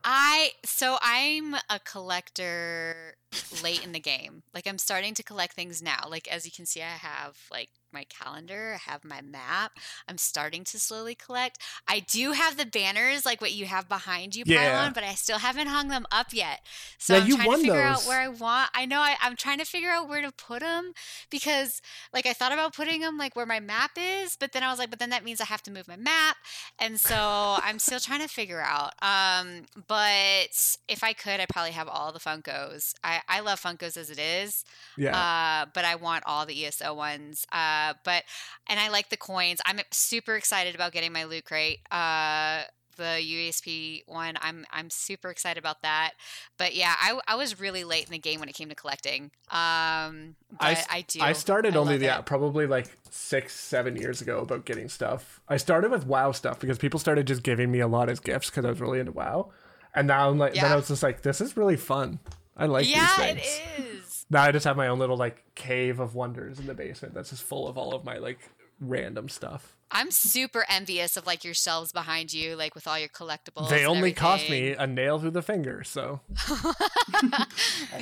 I 0.05 0.53
so 0.65 0.99
I'm 1.03 1.55
a 1.69 1.81
collector 1.85 3.17
late 3.63 3.85
in 3.85 3.93
the 3.93 4.01
game. 4.01 4.43
Like 4.55 4.67
I'm 4.67 4.79
starting 4.79 5.15
to 5.15 5.23
collect 5.23 5.55
things 5.55 5.83
now. 5.83 6.05
Like 6.09 6.29
as 6.29 6.45
you 6.45 6.53
can 6.53 6.67
see, 6.67 6.83
I 6.83 6.87
have 6.87 7.37
like 7.51 7.71
my 7.91 8.05
calendar, 8.05 8.75
I 8.75 8.91
have 8.91 9.03
my 9.05 9.23
map. 9.23 9.73
I'm 10.07 10.19
starting 10.19 10.63
to 10.65 10.79
slowly 10.79 11.15
collect. 11.15 11.59
I 11.89 12.01
do 12.01 12.33
have 12.33 12.59
the 12.59 12.67
banners 12.67 13.25
like 13.25 13.41
what 13.41 13.53
you 13.53 13.65
have 13.65 13.89
behind 13.89 14.37
you, 14.37 14.45
Yeah. 14.47 14.87
Pylawn, 14.89 14.95
but 14.95 15.05
I 15.05 15.15
still 15.15 15.39
haven't 15.39 15.69
hung 15.69 15.89
them 15.89 16.05
up 16.13 16.29
yet. 16.33 16.61
So 16.99 17.15
Yeah, 17.15 17.21
I'm 17.23 17.27
you 17.29 17.37
trying 17.37 17.51
to 17.51 17.57
figure 17.59 17.81
out 17.81 18.03
where 18.03 18.21
I 18.21 18.29
want. 18.29 18.71
I 18.75 18.85
know 18.85 19.01
I, 19.01 19.17
I'm 19.23 19.37
trying 19.37 19.59
to 19.59 19.65
figure 19.65 19.89
out 19.91 20.07
where 20.09 20.21
to 20.21 20.31
put 20.33 20.61
them 20.61 20.93
because 21.31 21.81
like 22.13 22.27
I 22.27 22.35
thought 22.35 22.53
about 22.53 22.75
putting 22.75 23.01
them 23.01 23.17
like 23.17 23.35
where 23.35 23.47
my 23.47 23.61
map 23.61 23.93
is, 23.97 24.37
but 24.39 24.53
then 24.53 24.63
I 24.63 24.71
was 24.71 24.79
like, 24.79 24.91
but 24.91 24.99
then 24.99 25.11
that 25.11 25.25
means 25.25 25.41
I 25.41 25.45
have 25.47 25.63
to 25.63 25.71
move 25.71 25.89
my 25.89 25.97
map, 25.97 26.37
and 26.79 27.01
so 27.01 27.17
I'm 27.19 27.79
still 27.79 28.01
trying 28.01 28.21
to 28.21 28.29
figure 28.29 28.61
out. 28.61 28.93
Um, 29.03 29.63
but 29.87 30.49
if 30.89 31.03
I 31.03 31.15
could, 31.15 31.41
I'd 31.41 31.49
probably 31.49 31.73
have 31.73 31.89
all 31.89 32.13
the 32.13 32.19
Funkos. 32.21 32.93
I 33.03 33.18
I 33.29 33.41
love 33.41 33.61
Funkos 33.61 33.97
as 33.97 34.11
it 34.11 34.19
is. 34.19 34.65
Yeah. 34.97 35.17
Uh, 35.17 35.67
but 35.73 35.85
I 35.85 35.95
want 35.97 36.25
all 36.27 36.47
the 36.47 36.65
ESO 36.67 36.95
ones. 36.95 37.47
Uh, 37.53 37.95
but 38.05 38.25
and 38.69 38.79
I 38.79 38.89
like 38.89 39.11
the 39.11 39.17
coins. 39.17 39.61
I'm 39.67 39.81
super 39.91 40.37
excited 40.37 40.75
about 40.75 40.93
getting 40.93 41.13
my 41.13 41.25
loot 41.25 41.45
crate. 41.45 41.81
Uh, 41.91 42.63
the 42.99 43.23
UESP 43.23 44.03
one. 44.07 44.35
I'm 44.43 44.67
I'm 44.71 44.91
super 44.91 45.31
excited 45.31 45.59
about 45.59 45.81
that. 45.83 46.13
But 46.59 46.75
yeah, 46.75 46.95
I, 47.01 47.19
I 47.27 47.37
was 47.37 47.59
really 47.59 47.85
late 47.85 48.05
in 48.05 48.11
the 48.13 48.19
game 48.19 48.41
when 48.41 48.51
it 48.51 48.55
came 48.55 48.69
to 48.69 48.75
collecting. 48.75 49.31
Um, 49.51 50.37
but 50.51 50.61
I 50.61 50.85
I, 50.91 51.05
do. 51.09 51.21
I 51.23 51.33
started 51.33 51.75
I 51.75 51.79
only 51.79 51.97
yeah 51.97 52.21
probably 52.21 52.67
like 52.67 52.89
six 53.11 53.59
seven 53.59 53.97
years 53.97 54.21
ago 54.21 54.41
about 54.41 54.67
getting 54.67 54.91
stuff. 54.91 55.41
I 55.49 55.57
started 55.57 55.91
with 55.91 56.05
WoW 56.07 56.33
stuff 56.33 56.61
because 56.61 56.77
people 56.77 57.01
started 57.01 57.27
just 57.27 57.43
giving 57.43 57.71
me 57.71 57.81
a 57.81 57.89
lot 57.89 58.11
as 58.11 58.21
gifts 58.21 58.51
because 58.51 58.67
I 58.67 58.69
was 58.69 58.81
really 58.81 59.01
into 59.01 59.13
WoW, 59.13 59.51
and 59.95 60.09
now 60.09 60.29
I'm 60.29 60.39
like 60.39 60.55
then 60.55 60.67
I 60.67 60.77
was 60.77 60.89
just 60.89 61.03
like 61.03 61.23
this 61.23 61.41
is 61.41 61.57
really 61.57 61.77
fun. 61.77 62.19
I 62.59 62.67
like 62.67 62.89
yeah, 62.89 63.07
these 63.17 63.27
it 63.27 63.41
things. 63.41 63.61
is. 63.79 64.15
Now 64.31 64.43
I 64.43 64.53
just 64.53 64.67
have 64.67 64.77
my 64.77 64.89
own 64.89 64.99
little 64.99 65.17
like 65.17 65.43
cave 65.55 66.01
of 66.01 66.15
wonders 66.15 66.59
in 66.59 66.67
the 66.67 66.75
basement 66.75 67.15
that's 67.15 67.31
just 67.31 67.43
full 67.43 67.67
of 67.67 67.79
all 67.79 67.95
of 67.95 68.05
my 68.05 68.19
like 68.19 68.39
random 68.79 69.31
stuff. 69.31 69.75
I'm 69.91 70.11
super 70.11 70.67
envious 70.69 71.17
of 71.17 71.27
like 71.27 71.45
your 71.45 71.55
shelves 71.55 71.93
behind 71.93 72.35
you, 72.35 72.55
like 72.55 72.75
with 72.75 72.87
all 72.87 72.99
your 72.99 73.09
collectibles. 73.09 73.71
they 73.71 73.85
and 73.85 73.89
only 73.89 74.13
cost 74.13 74.51
me 74.51 74.73
a 74.73 74.87
nail 74.87 75.19
through 75.19 75.31
the 75.31 75.41
finger, 75.41 75.83
so 75.83 76.21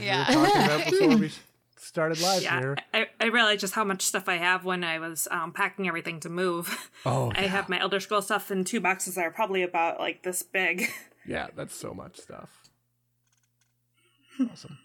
yeah. 0.01 0.29
we 0.31 0.37
were 0.37 0.47
talking 0.47 0.63
about 0.65 0.85
before 0.91 1.17
we 1.17 1.31
started 1.77 2.21
live 2.21 2.43
Yeah, 2.43 2.59
here. 2.59 2.77
I, 2.93 3.07
I 3.21 3.27
realized 3.27 3.61
just 3.61 3.75
how 3.75 3.85
much 3.85 4.03
stuff 4.03 4.29
I 4.29 4.37
have 4.37 4.65
when 4.65 4.85
I 4.85 4.99
was 4.99 5.29
um, 5.31 5.53
packing 5.53 5.87
everything 5.89 6.21
to 6.21 6.29
move. 6.29 6.91
Oh, 7.05 7.33
I 7.37 7.43
have 7.43 7.69
my 7.69 7.79
Elder 7.81 8.01
Scroll 8.01 8.23
stuff 8.23 8.51
in 8.51 8.65
two 8.65 8.81
boxes 8.81 9.15
that 9.15 9.23
are 9.25 9.31
probably 9.31 9.63
about 9.63 9.99
like 10.01 10.23
this 10.23 10.43
big. 10.43 10.91
Yeah, 11.25 11.49
that's 11.57 11.75
so 11.75 11.93
much 11.95 12.19
stuff. 12.19 12.66
Awesome. 14.51 14.79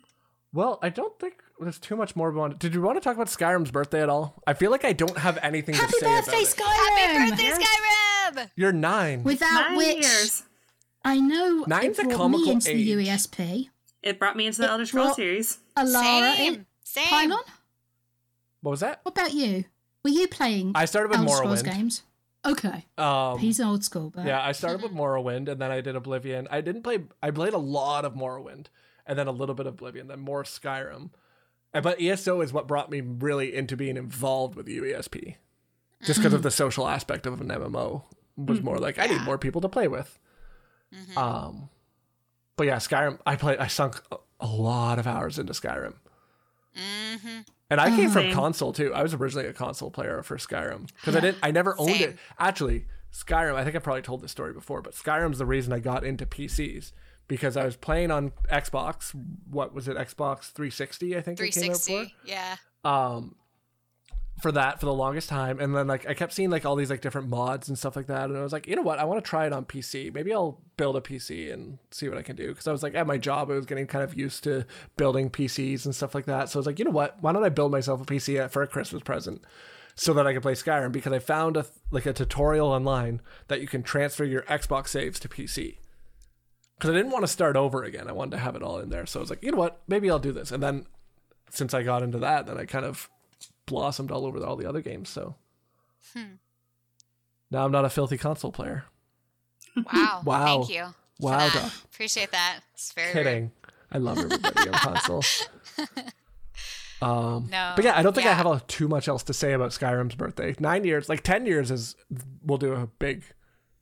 Well, 0.53 0.79
I 0.81 0.89
don't 0.89 1.17
think 1.19 1.35
there's 1.59 1.79
too 1.79 1.95
much 1.95 2.15
more. 2.15 2.31
we. 2.31 2.53
Did 2.55 2.73
you 2.73 2.81
want 2.81 2.97
to 2.97 3.01
talk 3.01 3.15
about 3.15 3.27
Skyrim's 3.27 3.71
birthday 3.71 4.01
at 4.03 4.09
all? 4.09 4.41
I 4.45 4.53
feel 4.53 4.69
like 4.71 4.83
I 4.83 4.91
don't 4.93 5.17
have 5.17 5.37
anything 5.41 5.75
Happy 5.75 5.91
to 5.93 5.99
say 5.99 6.05
birthday, 6.05 6.31
about 6.31 6.41
it. 6.41 6.47
Skyrim! 6.47 6.97
Happy 6.97 7.29
birthday, 7.31 7.63
Skyrim! 8.43 8.49
You're 8.55 8.73
nine. 8.73 9.23
Without 9.23 9.69
Nine 9.69 9.77
which 9.77 9.95
years. 10.03 10.43
I 11.03 11.19
know 11.19 11.63
Nine's 11.67 11.97
a 11.99 12.01
it 12.01 12.07
brought 12.09 12.17
comical 12.17 12.45
me 12.47 12.51
into 12.51 12.71
age. 12.71 12.85
the 12.85 12.91
UESP. 13.07 13.69
It 14.03 14.19
brought 14.19 14.35
me 14.35 14.47
into 14.47 14.61
the 14.61 14.69
Elder 14.69 14.85
Scrolls 14.85 15.07
brought- 15.07 15.15
series. 15.15 15.59
Alara 15.77 16.35
Same. 16.35 16.53
in 16.53 16.65
Same. 16.83 17.05
Pylawn? 17.05 17.43
What 18.61 18.71
was 18.71 18.79
that? 18.81 18.99
What 19.03 19.17
about 19.17 19.33
you? 19.33 19.65
Were 20.03 20.09
you 20.11 20.27
playing 20.27 20.71
I 20.75 20.85
started 20.85 21.09
with 21.09 21.19
Elder 21.19 21.31
Scrolls 21.31 21.63
Morrowind. 21.63 21.73
games? 21.73 22.03
Okay. 22.45 22.85
Um, 22.97 23.37
He's 23.39 23.59
old 23.61 23.83
school, 23.83 24.11
but 24.13 24.25
yeah, 24.25 24.41
I 24.43 24.51
started 24.51 24.81
with 24.81 24.91
Morrowind, 24.95 25.47
and 25.47 25.61
then 25.61 25.71
I 25.71 25.81
did 25.81 25.95
Oblivion. 25.95 26.47
I 26.51 26.61
didn't 26.61 26.81
play. 26.83 26.99
I 27.21 27.31
played 27.31 27.53
a 27.53 27.57
lot 27.59 28.03
of 28.05 28.13
Morrowind, 28.15 28.67
and 29.11 29.19
then 29.19 29.27
a 29.27 29.31
little 29.31 29.53
bit 29.55 29.67
of 29.67 29.73
Oblivion, 29.73 30.07
then 30.07 30.21
more 30.21 30.43
Skyrim. 30.43 31.09
And- 31.73 31.83
But 31.83 31.99
ESO 32.01 32.39
is 32.39 32.53
what 32.53 32.65
brought 32.65 32.89
me 32.89 33.01
really 33.01 33.53
into 33.53 33.75
being 33.75 33.97
involved 33.97 34.55
with 34.55 34.67
UESP, 34.67 35.35
just 36.01 36.19
because 36.19 36.33
of 36.33 36.43
the 36.43 36.49
social 36.51 36.87
aspect 36.87 37.25
of 37.25 37.41
an 37.41 37.49
MMO. 37.49 38.03
Was 38.37 38.61
more 38.61 38.77
like 38.79 38.97
I 38.97 39.07
need 39.07 39.21
more 39.23 39.37
people 39.37 39.59
to 39.59 39.67
play 39.67 39.89
with. 39.89 40.17
Mhm. 40.95 41.17
Um, 41.17 41.69
but 42.55 42.67
yeah, 42.67 42.77
Skyrim. 42.77 43.19
I 43.25 43.35
played. 43.35 43.57
I 43.59 43.67
sunk 43.67 44.01
a, 44.13 44.17
a 44.39 44.47
lot 44.47 44.97
of 44.97 45.05
hours 45.07 45.37
into 45.37 45.51
Skyrim, 45.51 45.95
Mhm. 46.75 47.45
and 47.69 47.81
I 47.81 47.89
came 47.95 48.09
from 48.09 48.31
console 48.31 48.71
too. 48.73 48.93
I 48.93 49.03
was 49.03 49.13
originally 49.13 49.47
a 49.47 49.53
console 49.53 49.91
player 49.91 50.23
for 50.23 50.37
Skyrim 50.37 50.87
because 50.95 51.15
I 51.15 51.19
didn't. 51.19 51.39
I 51.43 51.51
never 51.51 51.75
owned 51.77 51.91
Same. 51.91 52.09
it. 52.11 52.19
Actually, 52.39 52.85
Skyrim. 53.13 53.55
I 53.55 53.63
think 53.65 53.75
I 53.75 53.79
probably 53.79 54.01
told 54.01 54.21
this 54.21 54.31
story 54.31 54.53
before, 54.53 54.81
but 54.81 54.93
Skyrim's 54.93 55.37
the 55.37 55.45
reason 55.45 55.73
I 55.73 55.79
got 55.79 56.03
into 56.05 56.25
PCs 56.25 56.93
because 57.31 57.55
I 57.55 57.63
was 57.63 57.77
playing 57.77 58.11
on 58.11 58.33
Xbox. 58.51 59.15
What 59.49 59.73
was 59.73 59.87
it? 59.87 59.95
Xbox 59.95 60.51
360. 60.51 61.15
I 61.15 61.21
think 61.21 61.39
it 61.39 61.53
came 61.53 61.71
out 61.71 61.77
for. 61.77 61.85
360. 61.87 62.15
Yeah. 62.25 62.57
um 62.83 63.35
for 64.41 64.51
that 64.51 64.79
for 64.79 64.87
the 64.87 64.93
longest 64.93 65.29
time 65.29 65.59
and 65.59 65.75
then 65.75 65.85
like 65.85 66.07
i 66.09 66.15
kept 66.15 66.33
seeing 66.33 66.49
like 66.49 66.65
all 66.65 66.75
these 66.75 66.89
like 66.89 67.01
different 67.01 67.29
mods 67.29 67.69
and 67.69 67.77
stuff 67.77 67.95
like 67.95 68.07
that 68.07 68.23
and 68.27 68.35
i 68.35 68.41
was 68.41 68.51
like 68.51 68.65
you 68.65 68.75
know 68.75 68.81
what 68.81 68.97
i 68.97 69.03
want 69.03 69.23
to 69.23 69.29
try 69.29 69.45
it 69.45 69.53
on 69.53 69.63
pc 69.65 70.11
maybe 70.11 70.33
i'll 70.33 70.59
build 70.77 70.95
a 70.95 71.01
pc 71.01 71.53
and 71.53 71.77
see 71.91 72.09
what 72.09 72.17
i 72.17 72.23
can 72.23 72.35
do 72.35 72.47
because 72.47 72.67
i 72.67 72.71
was 72.71 72.81
like 72.81 72.95
at 72.95 73.05
my 73.05 73.19
job 73.19 73.51
i 73.51 73.53
was 73.53 73.67
getting 73.67 73.85
kind 73.85 74.03
of 74.03 74.17
used 74.17 74.43
to 74.43 74.65
building 74.97 75.29
pcs 75.29 75.85
and 75.85 75.93
stuff 75.93 76.15
like 76.15 76.25
that 76.25 76.49
so 76.49 76.57
i 76.57 76.59
was 76.59 76.65
like 76.65 76.79
you 76.79 76.85
know 76.85 76.91
what 76.91 77.21
why 77.21 77.31
don't 77.31 77.43
i 77.43 77.49
build 77.49 77.71
myself 77.71 78.01
a 78.01 78.05
pc 78.05 78.49
for 78.49 78.63
a 78.63 78.67
christmas 78.67 79.03
present 79.03 79.43
so 79.93 80.11
that 80.11 80.25
i 80.25 80.33
could 80.33 80.41
play 80.41 80.53
skyrim 80.53 80.91
because 80.91 81.13
i 81.13 81.19
found 81.19 81.55
a 81.55 81.65
like 81.91 82.07
a 82.07 82.13
tutorial 82.13 82.69
online 82.69 83.21
that 83.47 83.61
you 83.61 83.67
can 83.67 83.83
transfer 83.83 84.23
your 84.23 84.41
xbox 84.43 84.87
saves 84.87 85.19
to 85.19 85.29
pc 85.29 85.77
because 86.81 86.89
i 86.89 86.97
didn't 86.97 87.11
want 87.11 87.23
to 87.23 87.27
start 87.27 87.55
over 87.55 87.83
again 87.83 88.07
i 88.07 88.11
wanted 88.11 88.31
to 88.31 88.37
have 88.37 88.55
it 88.55 88.63
all 88.63 88.79
in 88.79 88.89
there 88.89 89.05
so 89.05 89.19
i 89.19 89.21
was 89.21 89.29
like 89.29 89.43
you 89.43 89.51
know 89.51 89.57
what 89.57 89.81
maybe 89.87 90.09
i'll 90.09 90.17
do 90.17 90.31
this 90.31 90.51
and 90.51 90.63
then 90.63 90.85
since 91.53 91.73
I 91.73 91.83
got 91.83 92.01
into 92.01 92.17
that, 92.19 92.45
then 92.45 92.57
I 92.57 92.63
kind 92.63 92.85
of 92.85 93.09
blossomed 93.65 94.09
all 94.09 94.25
over 94.25 94.41
all 94.45 94.55
the 94.55 94.65
other 94.69 94.79
games. 94.79 95.09
So 95.09 95.35
Hmm. 96.13 96.35
now 97.51 97.65
I'm 97.65 97.73
not 97.73 97.83
a 97.83 97.89
filthy 97.89 98.17
console 98.17 98.53
player. 98.53 98.85
Wow. 99.75 100.21
Wow. 100.25 100.45
Thank 100.63 100.69
you. 100.69 100.85
Wow, 101.19 101.49
that. 101.49 101.73
Appreciate 101.91 102.31
that. 102.31 102.61
It's 102.73 102.93
very 102.93 103.07
rude. 103.07 103.13
Kidding. 103.25 103.51
I 103.91 103.97
love 103.97 104.17
everybody 104.19 104.69
on 104.69 104.73
console. 104.75 105.23
Um, 107.01 107.49
No. 107.51 107.73
but 107.75 107.83
yeah, 107.83 107.97
I 107.97 108.03
don't 108.03 108.13
think 108.13 108.27
I 108.27 108.33
have 108.33 108.45
a, 108.45 108.61
too 108.67 108.87
much 108.87 109.07
else 109.07 109.23
to 109.23 109.33
say 109.33 109.53
about 109.53 109.71
Skyrim's 109.71 110.13
birthday. 110.15 110.55
Nine 110.59 110.83
years, 110.83 111.09
like 111.09 111.21
ten 111.23 111.45
years, 111.47 111.71
is 111.71 111.95
we'll 112.45 112.59
do 112.59 112.73
a 112.73 112.85
big. 112.87 113.23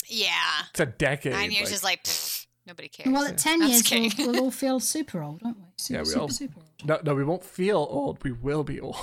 Yeah. 0.07 0.31
It's 0.71 0.79
a 0.79 0.85
decade. 0.85 1.33
Nine 1.33 1.51
years 1.51 1.65
like- 1.69 1.73
is 1.75 1.83
like 1.83 2.03
pfft, 2.05 2.28
Nobody 2.69 2.87
cares. 2.87 3.11
Well, 3.11 3.25
at 3.25 3.39
10 3.39 3.63
I'm 3.63 3.67
years, 3.69 3.91
we'll, 3.91 4.31
we'll 4.31 4.43
all 4.43 4.51
feel 4.65 4.79
super 4.79 5.23
old, 5.23 5.41
won't 5.41 5.57
we? 5.57 5.65
Super, 5.77 5.97
Yeah, 5.97 6.01
we 6.01 6.05
super, 6.05 6.19
all- 6.21 6.29
super 6.29 6.59
old. 6.59 6.87
No, 6.87 6.99
no, 7.03 7.15
we 7.15 7.23
won't 7.23 7.43
feel 7.43 7.77
old. 7.89 8.23
We 8.23 8.31
will 8.31 8.63
be 8.63 8.79
old. 8.79 8.95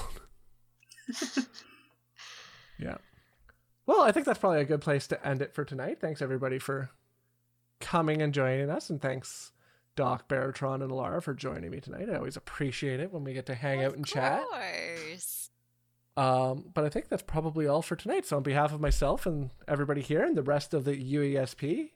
yeah. 2.79 2.97
Well, 3.87 4.03
I 4.03 4.13
think 4.13 4.25
that's 4.25 4.39
probably 4.39 4.61
a 4.61 4.65
good 4.65 4.81
place 4.81 5.09
to 5.09 5.27
end 5.27 5.43
it 5.43 5.53
for 5.53 5.65
tonight. 5.65 5.99
Thanks 6.01 6.23
everybody 6.23 6.61
for 6.61 6.91
coming 7.81 8.23
and 8.23 8.33
joining 8.33 8.71
us, 8.71 8.89
and 8.89 9.03
thanks 9.03 9.51
Doc, 9.97 10.29
Baratron, 10.29 10.83
and 10.83 10.91
Alarra 10.93 11.21
for 11.23 11.35
joining 11.35 11.71
me 11.73 11.81
tonight. 11.81 12.09
I 12.09 12.17
always 12.17 12.37
appreciate 12.37 13.01
it 13.01 13.13
when 13.13 13.25
we 13.25 13.33
get 13.35 13.47
to 13.47 13.55
hang 13.57 13.83
out 13.83 13.95
and 13.97 14.07
chat. 14.07 14.43
Of 14.43 14.49
course. 14.49 15.51
Um, 16.17 16.65
but 16.73 16.85
I 16.85 16.89
think 16.89 17.09
that's 17.09 17.23
probably 17.23 17.67
all 17.67 17.83
for 17.83 17.97
tonight. 17.97 18.27
So 18.27 18.37
on 18.37 18.43
behalf 18.45 18.73
of 18.73 18.81
myself 18.81 19.27
and 19.27 19.51
everybody 19.67 20.01
here 20.03 20.25
and 20.25 20.37
the 20.37 20.43
rest 20.43 20.73
of 20.73 20.85
the 20.85 20.93
UESP, 20.95 21.91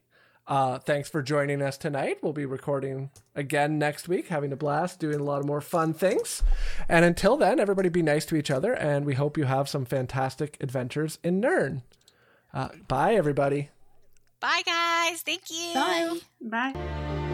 uh, 0.46 0.78
thanks 0.78 1.08
for 1.08 1.22
joining 1.22 1.62
us 1.62 1.78
tonight. 1.78 2.18
We'll 2.22 2.32
be 2.32 2.46
recording 2.46 3.10
again 3.34 3.78
next 3.78 4.08
week, 4.08 4.28
having 4.28 4.52
a 4.52 4.56
blast, 4.56 4.98
doing 4.98 5.20
a 5.20 5.24
lot 5.24 5.40
of 5.40 5.46
more 5.46 5.60
fun 5.60 5.94
things. 5.94 6.42
And 6.88 7.04
until 7.04 7.36
then, 7.36 7.60
everybody 7.60 7.88
be 7.88 8.02
nice 8.02 8.26
to 8.26 8.36
each 8.36 8.50
other, 8.50 8.72
and 8.72 9.04
we 9.04 9.14
hope 9.14 9.38
you 9.38 9.44
have 9.44 9.68
some 9.68 9.84
fantastic 9.84 10.56
adventures 10.60 11.18
in 11.22 11.40
Nirn. 11.40 11.82
Uh, 12.52 12.68
bye, 12.88 13.14
everybody. 13.14 13.70
Bye, 14.40 14.62
guys. 14.64 15.22
Thank 15.22 15.42
you. 15.50 15.74
Bye. 15.74 16.18
Bye. 16.40 17.26